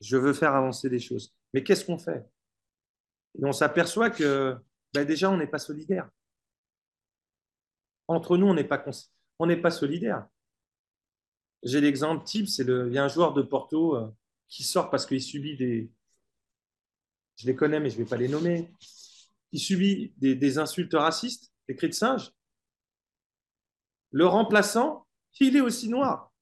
je 0.00 0.16
veux 0.16 0.32
faire 0.32 0.54
avancer 0.54 0.88
les 0.88 0.98
choses. 0.98 1.34
Mais 1.52 1.62
qu'est-ce 1.62 1.84
qu'on 1.84 1.98
fait? 1.98 2.24
On 3.42 3.52
s'aperçoit 3.52 4.10
que 4.10 4.56
ben 4.92 5.04
déjà, 5.04 5.30
on 5.30 5.36
n'est 5.36 5.46
pas 5.46 5.58
solidaire. 5.58 6.08
Entre 8.08 8.36
nous, 8.36 8.46
on 8.46 8.54
n'est 8.54 8.64
pas, 8.64 9.70
solidaire. 9.70 10.26
J'ai 11.62 11.80
l'exemple 11.80 12.24
type, 12.24 12.48
c'est 12.48 12.64
le, 12.64 12.86
il 12.88 12.94
y 12.94 12.98
a 12.98 13.04
un 13.04 13.08
joueur 13.08 13.34
de 13.34 13.42
Porto 13.42 13.96
euh, 13.96 14.08
qui 14.48 14.62
sort 14.62 14.90
parce 14.90 15.04
qu'il 15.04 15.20
subit 15.20 15.56
des, 15.56 15.90
je 17.36 17.46
les 17.46 17.54
connais 17.54 17.80
mais 17.80 17.90
je 17.90 17.98
ne 17.98 18.04
vais 18.04 18.08
pas 18.08 18.16
les 18.16 18.28
nommer, 18.28 18.70
il 19.52 19.60
subit 19.60 20.12
des, 20.18 20.58
insultes 20.58 20.94
racistes, 20.94 21.52
des 21.68 21.76
cris 21.76 21.88
de 21.88 21.94
singe. 21.94 22.30
Le 24.10 24.26
remplaçant, 24.26 25.06
il 25.40 25.56
est 25.56 25.60
aussi 25.60 25.88
noir. 25.88 26.32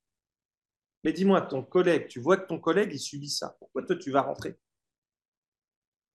Mais 1.05 1.13
dis-moi, 1.13 1.43
ton 1.43 1.63
collègue, 1.63 2.09
tu 2.09 2.19
vois 2.19 2.39
que 2.39 2.47
ton 2.47 2.59
collègue, 2.59 2.91
il 2.93 2.99
subit 2.99 3.29
ça. 3.29 3.55
Pourquoi 3.59 3.83
toi, 3.83 3.95
tu 3.97 4.11
vas 4.11 4.23
rentrer? 4.23 4.59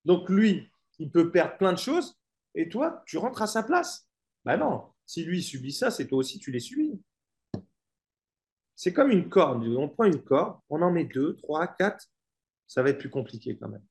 Donc 0.03 0.29
lui, 0.29 0.71
il 0.97 1.11
peut 1.11 1.31
perdre 1.31 1.57
plein 1.57 1.73
de 1.73 1.77
choses 1.77 2.19
et 2.55 2.67
toi, 2.67 3.03
tu 3.05 3.17
rentres 3.17 3.43
à 3.43 3.47
sa 3.47 3.63
place. 3.63 4.09
Ben 4.43 4.57
non, 4.57 4.91
si 5.05 5.23
lui 5.23 5.43
subit 5.43 5.73
ça, 5.73 5.91
c'est 5.91 6.07
toi 6.07 6.17
aussi, 6.17 6.39
tu 6.39 6.51
l'es 6.51 6.59
subi. 6.59 6.99
C'est 8.75 8.93
comme 8.93 9.11
une 9.11 9.29
corde. 9.29 9.63
On 9.67 9.89
prend 9.89 10.05
une 10.05 10.23
corde, 10.23 10.59
on 10.69 10.81
en 10.81 10.91
met 10.91 11.05
deux, 11.05 11.35
trois, 11.37 11.67
quatre. 11.67 12.07
Ça 12.65 12.81
va 12.81 12.89
être 12.89 12.99
plus 12.99 13.09
compliqué 13.09 13.57
quand 13.57 13.67
même. 13.67 13.85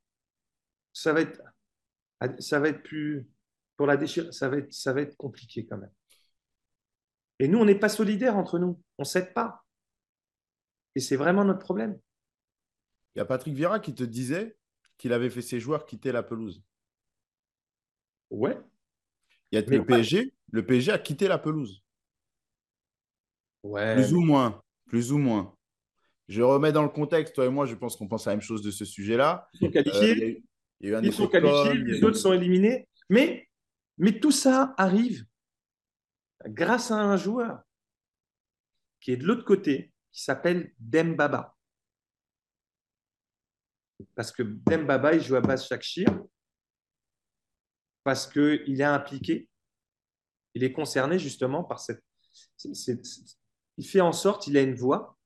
Ça 0.92 1.12
va 1.12 1.20
être, 1.20 1.42
ça 2.40 2.58
va 2.58 2.68
être 2.68 2.82
plus. 2.82 3.28
Pour 3.76 3.86
la 3.86 3.96
déchirer, 3.96 4.32
ça 4.32 4.48
va 4.48 4.56
être, 4.56 4.72
ça 4.72 4.92
va 4.92 5.02
être 5.02 5.16
compliqué 5.16 5.64
quand 5.64 5.76
même. 5.76 5.92
Et 7.38 7.46
nous, 7.46 7.58
on 7.58 7.64
n'est 7.64 7.78
pas 7.78 7.88
solidaires 7.88 8.36
entre 8.36 8.58
nous. 8.58 8.82
On 8.96 9.02
ne 9.02 9.06
s'aide 9.06 9.32
pas. 9.32 9.64
Et 10.94 11.00
c'est 11.00 11.16
vraiment 11.16 11.44
notre 11.44 11.60
problème. 11.60 11.98
Il 13.14 13.18
y 13.18 13.22
a 13.22 13.24
Patrick 13.24 13.54
Vieira 13.54 13.80
qui 13.80 13.94
te 13.94 14.04
disait 14.04 14.56
qu'il 14.96 15.12
avait 15.12 15.30
fait 15.30 15.42
ses 15.42 15.60
joueurs 15.60 15.86
quitter 15.86 16.12
la 16.12 16.22
pelouse. 16.22 16.62
Ouais. 18.30 18.58
Il 19.50 19.56
y 19.56 19.62
a 19.62 19.66
le 19.66 19.84
PSG. 19.84 20.34
Le 20.50 20.66
PSG 20.66 20.92
a 20.92 20.98
quitté 20.98 21.28
la 21.28 21.38
pelouse. 21.38 21.82
Ouais. 23.62 23.94
Plus 23.94 24.14
ou 24.14 24.20
moins 24.20 24.62
plus 24.88 25.12
ou 25.12 25.18
moins. 25.18 25.54
Je 26.26 26.42
remets 26.42 26.72
dans 26.72 26.82
le 26.82 26.88
contexte, 26.88 27.34
toi 27.34 27.46
et 27.46 27.50
moi, 27.50 27.66
je 27.66 27.74
pense 27.74 27.96
qu'on 27.96 28.08
pense 28.08 28.26
à 28.26 28.30
la 28.30 28.36
même 28.36 28.42
chose 28.42 28.62
de 28.62 28.70
ce 28.70 28.84
sujet-là. 28.84 29.48
Ils 29.54 29.58
sont 29.60 29.70
qualifiés, 29.70 30.44
euh, 30.84 31.00
ils 31.02 31.12
sont 31.12 31.28
qualifiés, 31.28 31.74
les 31.74 32.04
autres 32.04 32.16
sont 32.16 32.32
éliminés. 32.32 32.88
Mais, 33.08 33.48
mais 33.96 34.18
tout 34.18 34.32
ça 34.32 34.74
arrive 34.76 35.24
grâce 36.46 36.90
à 36.90 36.96
un 36.96 37.16
joueur 37.16 37.62
qui 39.00 39.12
est 39.12 39.16
de 39.16 39.24
l'autre 39.24 39.44
côté, 39.44 39.92
qui 40.18 40.24
s'appelle 40.24 40.74
Dembaba. 40.80 41.56
Parce 44.16 44.32
que 44.32 44.42
Dembaba, 44.42 45.14
il 45.14 45.20
joue 45.20 45.36
à 45.36 45.40
base 45.40 45.64
Shakshir, 45.64 46.08
parce 48.02 48.26
qu'il 48.26 48.80
est 48.80 48.82
impliqué, 48.82 49.48
il 50.54 50.64
est 50.64 50.72
concerné 50.72 51.20
justement 51.20 51.62
par 51.62 51.78
cette, 51.78 52.02
il 52.64 53.86
fait 53.86 54.00
en 54.00 54.10
sorte, 54.10 54.48
il 54.48 54.56
a 54.56 54.62
une 54.62 54.74
voix, 54.74 55.16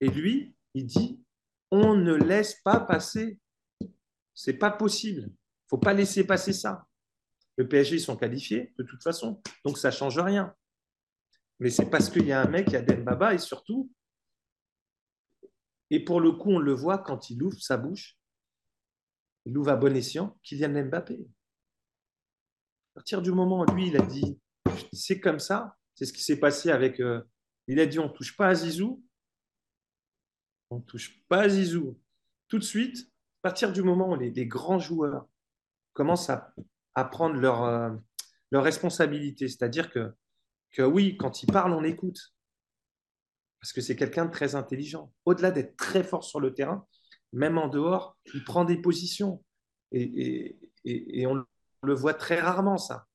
et 0.00 0.08
lui, 0.08 0.56
il 0.74 0.86
dit, 0.86 1.24
on 1.70 1.94
ne 1.94 2.14
laisse 2.14 2.60
pas 2.64 2.80
passer. 2.80 3.38
C'est 4.34 4.54
pas 4.54 4.72
possible. 4.72 5.28
Il 5.28 5.68
faut 5.68 5.78
pas 5.78 5.94
laisser 5.94 6.26
passer 6.26 6.52
ça. 6.52 6.84
Le 7.56 7.68
PSG, 7.68 7.96
ils 7.96 8.00
sont 8.00 8.16
qualifiés 8.16 8.74
de 8.76 8.82
toute 8.82 9.04
façon, 9.04 9.40
donc 9.64 9.78
ça 9.78 9.92
change 9.92 10.18
rien. 10.18 10.52
Mais 11.60 11.70
c'est 11.70 11.88
parce 11.88 12.10
qu'il 12.10 12.26
y 12.26 12.32
a 12.32 12.40
un 12.40 12.48
mec, 12.48 12.66
il 12.68 12.72
y 12.72 12.76
a 12.76 12.82
Dembaba, 12.82 13.34
et 13.34 13.38
surtout, 13.38 13.88
et 15.90 16.04
pour 16.04 16.20
le 16.20 16.32
coup, 16.32 16.50
on 16.50 16.58
le 16.58 16.72
voit 16.72 16.98
quand 16.98 17.30
il 17.30 17.42
ouvre 17.42 17.60
sa 17.60 17.76
bouche, 17.76 18.16
il 19.46 19.56
ouvre 19.58 19.70
à 19.70 19.76
bon 19.76 19.96
escient, 19.96 20.38
Kylian 20.42 20.86
Mbappé. 20.86 21.14
À 21.14 22.94
partir 22.94 23.22
du 23.22 23.32
moment 23.32 23.62
où 23.62 23.74
lui, 23.74 23.88
il 23.88 23.96
a 23.96 24.06
dit, 24.06 24.38
c'est 24.92 25.20
comme 25.20 25.40
ça, 25.40 25.76
c'est 25.94 26.04
ce 26.04 26.12
qui 26.12 26.22
s'est 26.22 26.38
passé 26.38 26.70
avec 26.70 27.00
euh, 27.00 27.22
il 27.66 27.78
a 27.78 27.86
dit 27.86 27.98
on 27.98 28.08
ne 28.08 28.12
touche 28.12 28.36
pas 28.36 28.48
à 28.48 28.54
Zizou. 28.54 29.02
On 30.70 30.78
ne 30.78 30.82
touche 30.82 31.22
pas 31.28 31.42
à 31.42 31.48
Zizou. 31.48 31.98
Tout 32.48 32.58
de 32.58 32.64
suite, 32.64 33.08
à 33.42 33.48
partir 33.48 33.72
du 33.72 33.82
moment 33.82 34.10
où 34.10 34.16
les, 34.16 34.46
grands 34.46 34.78
joueurs 34.78 35.28
commencent 35.92 36.30
à, 36.30 36.54
prendre 37.12 37.36
leur, 37.36 37.64
euh, 37.64 37.90
leur 38.50 38.64
responsabilité, 38.64 39.48
c'est-à-dire 39.48 39.90
que, 39.90 40.12
que 40.72 40.82
oui, 40.82 41.16
quand 41.16 41.42
ils 41.42 41.46
parlent, 41.46 41.72
on 41.72 41.84
écoute. 41.84 42.34
Parce 43.60 43.72
que 43.72 43.80
c'est 43.80 43.96
quelqu'un 43.96 44.26
de 44.26 44.30
très 44.30 44.54
intelligent. 44.54 45.12
Au-delà 45.24 45.50
d'être 45.50 45.76
très 45.76 46.02
fort 46.02 46.24
sur 46.24 46.40
le 46.40 46.54
terrain, 46.54 46.86
même 47.32 47.58
en 47.58 47.68
dehors, 47.68 48.16
il 48.34 48.44
prend 48.44 48.64
des 48.64 48.78
positions. 48.78 49.44
Et, 49.92 50.56
on 51.26 51.44
le 51.82 51.94
voit 51.94 52.14
très 52.14 52.40
rarement, 52.40 52.78
ça. 52.78 53.06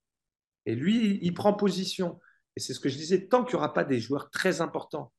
Et 0.66 0.76
lui, 0.76 1.20
il 1.22 1.34
prend 1.34 1.54
position. 1.54 2.20
Et 2.56 2.60
c'est 2.60 2.74
ce 2.74 2.80
que 2.80 2.90
je 2.90 2.98
disais, 2.98 3.28
tant 3.28 3.44
qu'il 3.44 3.56
n'y 3.56 3.58
aura 3.58 3.74
pas 3.74 3.84
des 3.84 4.00
joueurs 4.00 4.30
très 4.30 4.62
importants 4.62 5.12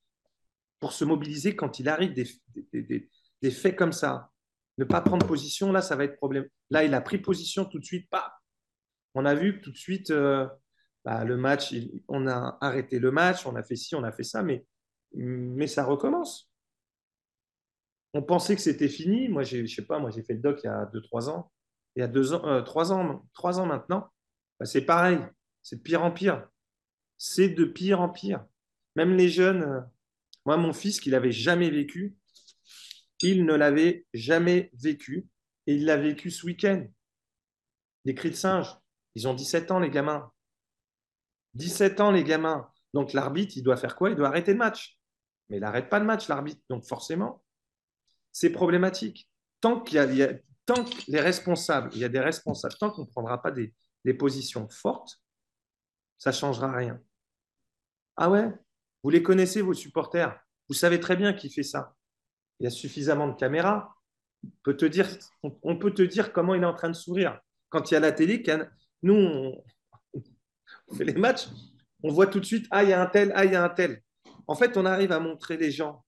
pour 0.80 0.92
se 0.92 1.04
mobiliser 1.04 1.56
quand 1.56 1.78
il 1.78 1.88
arrive 1.88 2.12
des, 2.12 3.50
faits 3.50 3.76
comme 3.76 3.92
ça, 3.92 4.30
ne 4.78 4.84
pas 4.84 5.00
prendre 5.00 5.26
position, 5.26 5.72
là, 5.72 5.82
ça 5.82 5.96
va 5.96 6.04
être 6.04 6.16
problème. 6.16 6.46
Là, 6.70 6.84
il 6.84 6.94
a 6.94 7.00
pris 7.00 7.18
position 7.18 7.64
tout 7.64 7.78
de 7.78 7.84
suite, 7.84 8.08
pas. 8.10 8.34
On 9.14 9.24
a 9.24 9.34
vu 9.34 9.60
tout 9.60 9.70
de 9.70 9.76
suite 9.76 10.10
euh, 10.10 10.46
bah, 11.04 11.24
le 11.24 11.36
match, 11.36 11.74
on 12.08 12.26
a 12.26 12.58
arrêté 12.60 12.98
le 12.98 13.10
match, 13.10 13.46
on 13.46 13.56
a 13.56 13.62
fait 13.62 13.76
ci, 13.76 13.94
on 13.94 14.04
a 14.04 14.12
fait 14.12 14.24
ça, 14.24 14.42
mais, 14.42 14.66
mais 15.14 15.66
ça 15.66 15.84
recommence. 15.84 16.50
On 18.14 18.22
pensait 18.22 18.56
que 18.56 18.62
c'était 18.62 18.88
fini. 18.88 19.28
Moi, 19.28 19.42
je 19.42 19.66
sais 19.66 19.82
pas, 19.82 19.98
moi 19.98 20.10
j'ai 20.10 20.22
fait 20.22 20.34
le 20.34 20.40
doc 20.40 20.60
il 20.62 20.66
y 20.66 20.70
a 20.70 20.86
2-3 20.86 21.28
ans. 21.28 21.52
Il 21.96 22.00
y 22.00 22.02
a 22.02 22.08
deux 22.08 22.34
ans, 22.34 22.46
euh, 22.46 22.62
3 22.62 22.92
ans, 22.92 23.26
3 23.34 23.60
ans 23.60 23.66
maintenant, 23.66 24.10
bah, 24.60 24.66
c'est 24.66 24.82
pareil, 24.82 25.18
c'est 25.62 25.76
de 25.76 25.82
pire 25.82 26.02
en 26.02 26.10
pire 26.10 26.46
c'est 27.18 27.48
de 27.48 27.64
pire 27.64 28.00
en 28.00 28.08
pire. 28.08 28.44
Même 28.94 29.16
les 29.16 29.28
jeunes, 29.28 29.62
euh, 29.62 29.80
moi, 30.44 30.56
mon 30.56 30.72
fils, 30.72 31.00
qu'il 31.00 31.12
n'avait 31.12 31.32
jamais 31.32 31.70
vécu, 31.70 32.16
il 33.20 33.44
ne 33.44 33.54
l'avait 33.54 34.06
jamais 34.12 34.70
vécu 34.74 35.26
et 35.66 35.74
il 35.74 35.84
l'a 35.84 35.96
vécu 35.96 36.30
ce 36.30 36.46
week-end. 36.46 36.86
Les 38.04 38.14
cris 38.14 38.30
de 38.30 38.36
singe, 38.36 38.76
ils 39.14 39.26
ont 39.26 39.34
17 39.34 39.70
ans, 39.70 39.80
les 39.80 39.90
gamins. 39.90 40.30
17 41.54 42.00
ans, 42.00 42.10
les 42.10 42.24
gamins. 42.24 42.70
Donc 42.94 43.12
l'arbitre, 43.12 43.56
il 43.56 43.62
doit 43.62 43.76
faire 43.76 43.96
quoi? 43.96 44.10
Il 44.10 44.16
doit 44.16 44.28
arrêter 44.28 44.52
le 44.52 44.58
match. 44.58 44.98
Mais 45.48 45.58
il 45.58 45.60
n'arrête 45.60 45.88
pas 45.88 45.98
le 45.98 46.04
match, 46.04 46.28
l'arbitre. 46.28 46.60
Donc 46.68 46.84
forcément, 46.84 47.42
c'est 48.32 48.50
problématique. 48.50 49.30
Tant 49.60 49.80
qu'il 49.80 49.96
y, 50.14 50.22
a, 50.22 50.32
tant 50.66 50.84
que 50.84 50.94
les 51.08 51.20
responsables, 51.20 51.90
il 51.94 52.00
y 52.00 52.04
a 52.04 52.08
des 52.08 52.20
responsables, 52.20 52.74
tant 52.78 52.90
qu'on 52.90 53.02
ne 53.02 53.06
prendra 53.06 53.40
pas 53.40 53.50
des, 53.50 53.72
positions 54.18 54.68
fortes, 54.68 55.20
ça 56.18 56.30
ne 56.30 56.34
changera 56.34 56.70
rien. 56.70 57.00
Ah 58.16 58.30
ouais? 58.30 58.52
Vous 59.02 59.10
les 59.10 59.22
connaissez, 59.22 59.62
vos 59.62 59.74
supporters? 59.74 60.38
Vous 60.68 60.74
savez 60.74 61.00
très 61.00 61.16
bien 61.16 61.32
qui 61.32 61.50
fait 61.50 61.64
ça. 61.64 61.96
Il 62.60 62.64
y 62.64 62.66
a 62.66 62.70
suffisamment 62.70 63.28
de 63.28 63.34
caméras. 63.34 63.96
On 64.44 64.50
peut 64.62 64.76
te 64.76 64.84
dire, 64.84 65.08
on 65.42 65.76
peut 65.76 65.92
te 65.92 66.02
dire 66.02 66.32
comment 66.32 66.54
il 66.54 66.62
est 66.62 66.66
en 66.66 66.74
train 66.74 66.88
de 66.88 66.94
sourire. 66.94 67.40
Quand 67.68 67.90
il 67.90 67.94
y 67.94 67.96
a 67.96 68.00
la 68.00 68.12
télé, 68.12 68.44
nous, 69.02 69.14
on, 70.14 70.94
fait 70.94 71.04
les 71.04 71.14
matchs, 71.14 71.48
on 72.02 72.12
voit 72.12 72.26
tout 72.26 72.40
de 72.40 72.44
suite, 72.44 72.66
ah, 72.70 72.82
il 72.82 72.90
y 72.90 72.92
a 72.92 73.00
un 73.00 73.06
tel, 73.06 73.32
ah, 73.34 73.44
il 73.44 73.52
y 73.52 73.56
a 73.56 73.64
un 73.64 73.68
tel. 73.68 74.02
En 74.46 74.54
fait, 74.54 74.76
on 74.76 74.86
arrive 74.86 75.12
à 75.12 75.20
montrer 75.20 75.56
les 75.56 75.70
gens 75.70 76.04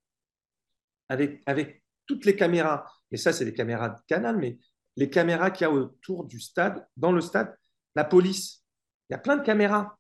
avec, 1.09 1.83
toutes 2.07 2.25
les 2.25 2.37
caméras. 2.37 2.87
Et 3.11 3.17
ça, 3.17 3.33
c'est 3.33 3.45
les 3.45 3.55
caméras 3.55 3.91
de 3.91 4.01
canal, 4.07 4.37
mais 4.37 4.59
les 4.97 5.11
caméras 5.11 5.51
qu'il 5.51 5.67
y 5.67 5.71
a 5.71 5.73
autour 5.73 6.25
du 6.25 6.41
stade, 6.41 6.87
dans 6.97 7.13
le 7.13 7.21
stade, 7.21 7.57
la 7.95 8.05
police. 8.05 8.65
Il 9.09 9.15
y 9.15 9.17
a 9.17 9.19
plein 9.19 9.37
de 9.37 9.43
caméras 9.43 9.99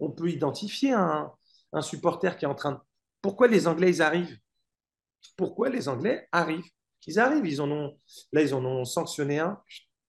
on 0.00 0.10
peut 0.10 0.30
identifier 0.30 0.92
un, 0.92 1.32
supporter 1.82 2.36
qui 2.36 2.44
est 2.44 2.48
en 2.48 2.54
train 2.54 2.72
de... 2.72 2.78
Pourquoi 3.20 3.48
les 3.48 3.66
Anglais, 3.66 3.90
ils 3.90 4.02
arrivent? 4.02 4.38
Pourquoi 5.36 5.68
les 5.68 5.88
Anglais 5.88 6.28
arrivent? 6.32 6.70
Ils 7.06 7.18
arrivent, 7.18 7.46
ils 7.46 7.60
en 7.60 7.70
ont... 7.70 8.00
là, 8.32 8.42
ils 8.42 8.54
en 8.54 8.64
ont 8.64 8.84
sanctionné 8.84 9.38
un 9.38 9.60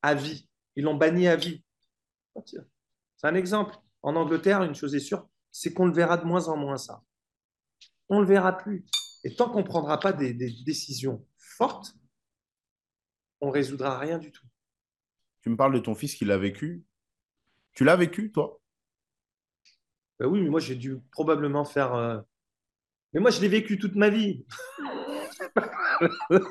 à 0.02 0.14
vie. 0.14 0.48
Ils 0.76 0.84
l'ont 0.84 0.96
banni 0.96 1.28
à 1.28 1.36
vie. 1.36 1.64
C'est 2.46 3.28
un 3.28 3.36
exemple. 3.36 3.76
En 4.02 4.16
Angleterre, 4.16 4.64
une 4.64 4.76
chose 4.76 4.96
est 4.96 5.00
sûre, 5.00 5.28
c'est 5.52 5.74
qu'on 5.74 5.86
le 5.86 5.94
verra 5.94 6.18
de 6.18 6.26
moins 6.26 6.48
en 6.48 6.58
moins, 6.58 6.78
ça. 6.78 7.04
on 8.10 8.18
ne 8.18 8.22
le 8.22 8.28
verra 8.28 8.58
plus. 8.58 8.86
Et 9.24 9.36
tant 9.36 9.50
qu'on 9.50 9.60
ne 9.60 9.64
prendra 9.68 10.00
pas 10.00 10.14
des, 10.14 10.34
des 10.34 10.52
décisions 10.66 11.26
fortes, 11.38 11.94
on 13.42 13.48
ne 13.48 13.52
résoudra 13.54 13.98
rien 14.00 14.18
du 14.18 14.32
tout. 14.32 14.46
Tu 15.42 15.50
me 15.50 15.58
parles 15.58 15.74
de 15.74 15.80
ton 15.80 15.96
fils 15.96 16.16
qui 16.16 16.26
l'a 16.26 16.38
vécu. 16.38 16.84
Tu 17.74 17.84
l'as 17.84 17.96
vécu, 17.96 18.32
toi? 18.32 18.62
Ben 20.20 20.28
oui, 20.28 20.42
mais 20.42 20.50
moi, 20.50 20.60
j'ai 20.60 20.76
dû 20.76 20.98
probablement 21.12 21.64
faire. 21.66 21.94
euh, 21.94 22.20
Mais 23.14 23.20
moi, 23.22 23.32
je 23.32 23.40
l'ai 23.42 23.48
vécu 23.48 23.78
toute 23.80 23.96
ma 23.96 24.10
vie. 24.10 24.46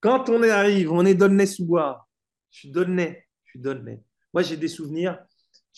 Quand 0.00 0.28
on 0.28 0.42
arrive, 0.42 0.92
on 0.92 1.04
est 1.04 1.14
d'Aulnay-sous-Bois. 1.14 2.08
Je 2.50 2.58
suis 2.60 2.70
d'Aulnay. 2.70 3.26
Je 3.44 3.50
suis 3.50 3.60
d'Aulnay. 3.60 4.02
Moi, 4.34 4.42
j'ai 4.42 4.56
des 4.56 4.68
souvenirs. 4.68 5.18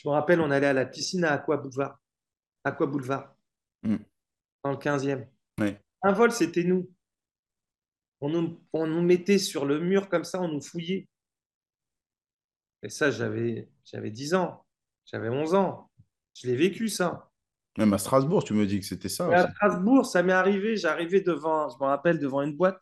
Je 0.05 0.11
me 0.11 0.15
rappelle, 0.15 0.41
on 0.41 0.51
allait 0.51 0.67
à 0.67 0.73
la 0.75 0.85
piscine 0.85 1.25
à 1.25 1.33
Aqua 1.33 1.57
Boulevard. 1.57 1.99
Aqua 2.63 2.87
Boulevard. 2.87 3.35
Mm. 3.83 3.97
Dans 4.63 4.71
le 4.73 4.77
15e. 4.77 5.27
Ouais. 5.59 5.81
Un 6.03 6.13
vol, 6.13 6.31
c'était 6.31 6.65
nous. 6.65 6.91
On 8.21 8.29
nous, 8.29 8.61
on 8.75 8.87
nous 8.87 9.03
mettait 9.03 9.39
sur 9.39 9.65
le 9.65 9.81
mur 9.81 10.09
comme 10.11 10.25
ça, 10.25 10.41
on 10.41 10.49
nous 10.49 10.61
fouillait. 10.61 11.09
Et 12.83 12.91
ça, 12.91 13.11
j'avais, 13.11 13.71
j'avais 13.85 14.11
10 14.11 14.35
ans. 14.35 14.67
J'avais 15.07 15.31
11 15.31 15.55
ans. 15.55 15.91
Je 16.35 16.49
l'ai 16.49 16.57
vécu, 16.57 16.89
ça. 16.89 17.31
Même 17.79 17.95
à 17.95 17.99
Strasbourg, 17.99 18.45
tu 18.45 18.53
me 18.53 18.67
dis 18.67 18.81
que 18.81 18.87
c'était 18.87 19.09
ça. 19.09 19.29
À. 19.33 19.51
Strasbourg, 19.51 20.05
ça 20.05 20.23
m'est 20.23 20.33
arrivé. 20.33 20.77
J'arrivais 20.77 21.23
devant, 21.23 21.71
je 21.71 21.77
me 21.77 21.87
rappelle, 21.87 22.19
devant 22.19 22.43
une 22.43 22.57
boîte. 22.57 22.81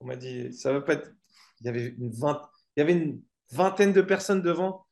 On 0.00 0.06
m'a 0.06 0.16
dit, 0.16 0.52
ça 0.54 0.72
va 0.72 0.80
pas 0.80 0.94
être. 0.94 1.12
Il 1.60 1.66
y 1.66 1.68
avait 1.68 1.88
une, 1.98 2.10
vingt... 2.10 2.48
Il 2.74 2.80
y 2.80 2.82
avait 2.82 2.94
une 2.94 3.22
vingtaine 3.52 3.92
de 3.92 4.00
personnes 4.00 4.40
devant. 4.40 4.86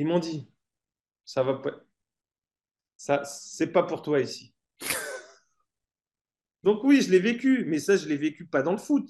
Ils 0.00 0.06
m'ont 0.06 0.18
dit, 0.18 0.48
ça 1.26 1.42
va 1.42 1.56
pas. 1.58 1.72
Ça, 2.96 3.22
c'est 3.24 3.70
pas 3.70 3.82
pour 3.82 4.00
toi 4.00 4.18
ici. 4.18 4.54
Donc 6.62 6.82
oui, 6.84 7.02
je 7.02 7.10
l'ai 7.10 7.18
vécu, 7.18 7.66
mais 7.66 7.78
ça, 7.78 7.98
je 7.98 8.08
l'ai 8.08 8.16
vécu 8.16 8.46
pas 8.46 8.62
dans 8.62 8.72
le 8.72 8.78
foot. 8.78 9.06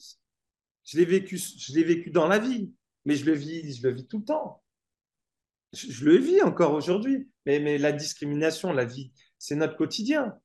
Je 0.84 0.98
l'ai 0.98 1.04
vécu, 1.04 1.38
je 1.38 1.72
l'ai 1.74 1.84
vécu 1.84 2.10
dans 2.10 2.26
la 2.26 2.40
vie, 2.40 2.72
mais 3.04 3.14
je 3.14 3.24
le 3.24 3.34
vis, 3.34 3.76
je 3.76 3.86
le 3.86 3.94
vis 3.94 4.08
tout 4.08 4.18
le 4.18 4.24
temps. 4.24 4.64
Je, 5.72 6.04
le 6.04 6.16
vis 6.16 6.42
encore 6.42 6.72
aujourd'hui. 6.72 7.30
Mais, 7.46 7.60
mais 7.60 7.78
la 7.78 7.92
discrimination, 7.92 8.72
la 8.72 8.84
vie, 8.84 9.12
c'est 9.38 9.54
notre 9.54 9.76
quotidien. 9.76 10.36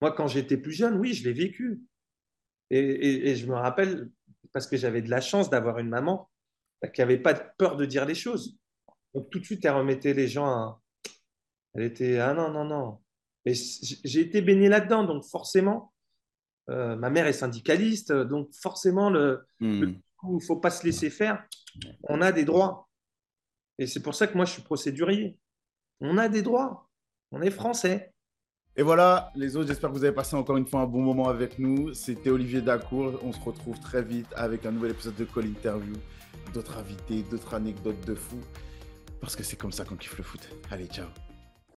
Moi, 0.00 0.10
quand 0.10 0.26
j'étais 0.26 0.56
plus 0.56 0.72
jeune, 0.72 0.98
oui, 0.98 1.14
je 1.14 1.22
l'ai 1.22 1.32
vécu. 1.32 1.82
Et, 2.70 2.80
et- 2.80 3.28
et 3.28 3.36
je 3.36 3.46
me 3.46 3.54
rappelle, 3.54 4.10
parce 4.52 4.66
que 4.66 4.76
j'avais 4.76 5.02
de 5.02 5.10
la 5.10 5.20
chance 5.20 5.50
d'avoir 5.50 5.78
une 5.78 5.88
maman 5.88 6.28
qui 6.92 7.00
n'avait 7.00 7.18
pas 7.22 7.34
peur 7.34 7.76
de 7.76 7.84
dire 7.84 8.06
les 8.06 8.16
choses. 8.16 8.58
Donc 9.14 9.30
tout 9.30 9.38
de 9.38 9.44
suite, 9.44 9.64
elle 9.64 9.74
remettait 9.74 10.14
les 10.14 10.28
gens 10.28 10.46
à... 10.46 10.80
Elle 11.74 11.84
était, 11.84 12.18
ah 12.18 12.34
non, 12.34 12.50
non, 12.50 12.64
non. 12.64 12.98
Mais 13.44 13.54
j'ai 13.54 14.20
été 14.20 14.40
baigné 14.42 14.68
là-dedans, 14.68 15.04
donc 15.04 15.24
forcément, 15.24 15.92
euh, 16.70 16.96
ma 16.96 17.10
mère 17.10 17.26
est 17.26 17.32
syndicaliste, 17.32 18.12
donc 18.12 18.50
forcément, 18.54 19.10
le, 19.10 19.46
Hmm. 19.60 19.94
il 20.28 20.34
ne 20.34 20.40
faut 20.40 20.56
pas 20.56 20.70
se 20.70 20.84
laisser 20.84 21.10
faire. 21.10 21.44
On 22.04 22.20
a 22.22 22.32
des 22.32 22.44
droits. 22.44 22.88
Et 23.78 23.86
c'est 23.86 24.02
pour 24.02 24.14
ça 24.14 24.26
que 24.26 24.36
moi, 24.36 24.44
je 24.46 24.52
suis 24.52 24.62
procédurier. 24.62 25.36
On 26.00 26.16
a 26.16 26.28
des 26.28 26.42
droits. 26.42 26.88
On 27.32 27.42
est 27.42 27.50
français. 27.50 28.12
Et 28.76 28.82
voilà, 28.82 29.30
les 29.34 29.56
autres, 29.56 29.68
j'espère 29.68 29.90
que 29.90 29.96
vous 29.96 30.04
avez 30.04 30.14
passé 30.14 30.34
encore 30.36 30.56
une 30.56 30.66
fois 30.66 30.80
un 30.80 30.86
bon 30.86 31.02
moment 31.02 31.28
avec 31.28 31.58
nous. 31.58 31.92
C'était 31.94 32.30
Olivier 32.30 32.60
Dacour. 32.60 33.20
On 33.22 33.32
se 33.32 33.40
retrouve 33.40 33.78
très 33.80 34.02
vite 34.02 34.26
avec 34.36 34.66
un 34.66 34.72
nouvel 34.72 34.92
épisode 34.92 35.16
de 35.16 35.24
Call 35.24 35.46
Interview. 35.46 35.94
D'autres 36.52 36.78
invités, 36.78 37.22
d'autres 37.22 37.54
anecdotes 37.54 38.04
de 38.06 38.14
fou. 38.14 38.38
Parce 39.24 39.36
que 39.36 39.42
c'est 39.42 39.56
comme 39.56 39.72
ça 39.72 39.86
qu'on 39.86 39.96
kiffe 39.96 40.18
le 40.18 40.22
foot. 40.22 40.46
Allez, 40.70 40.86
ciao. 40.86 41.06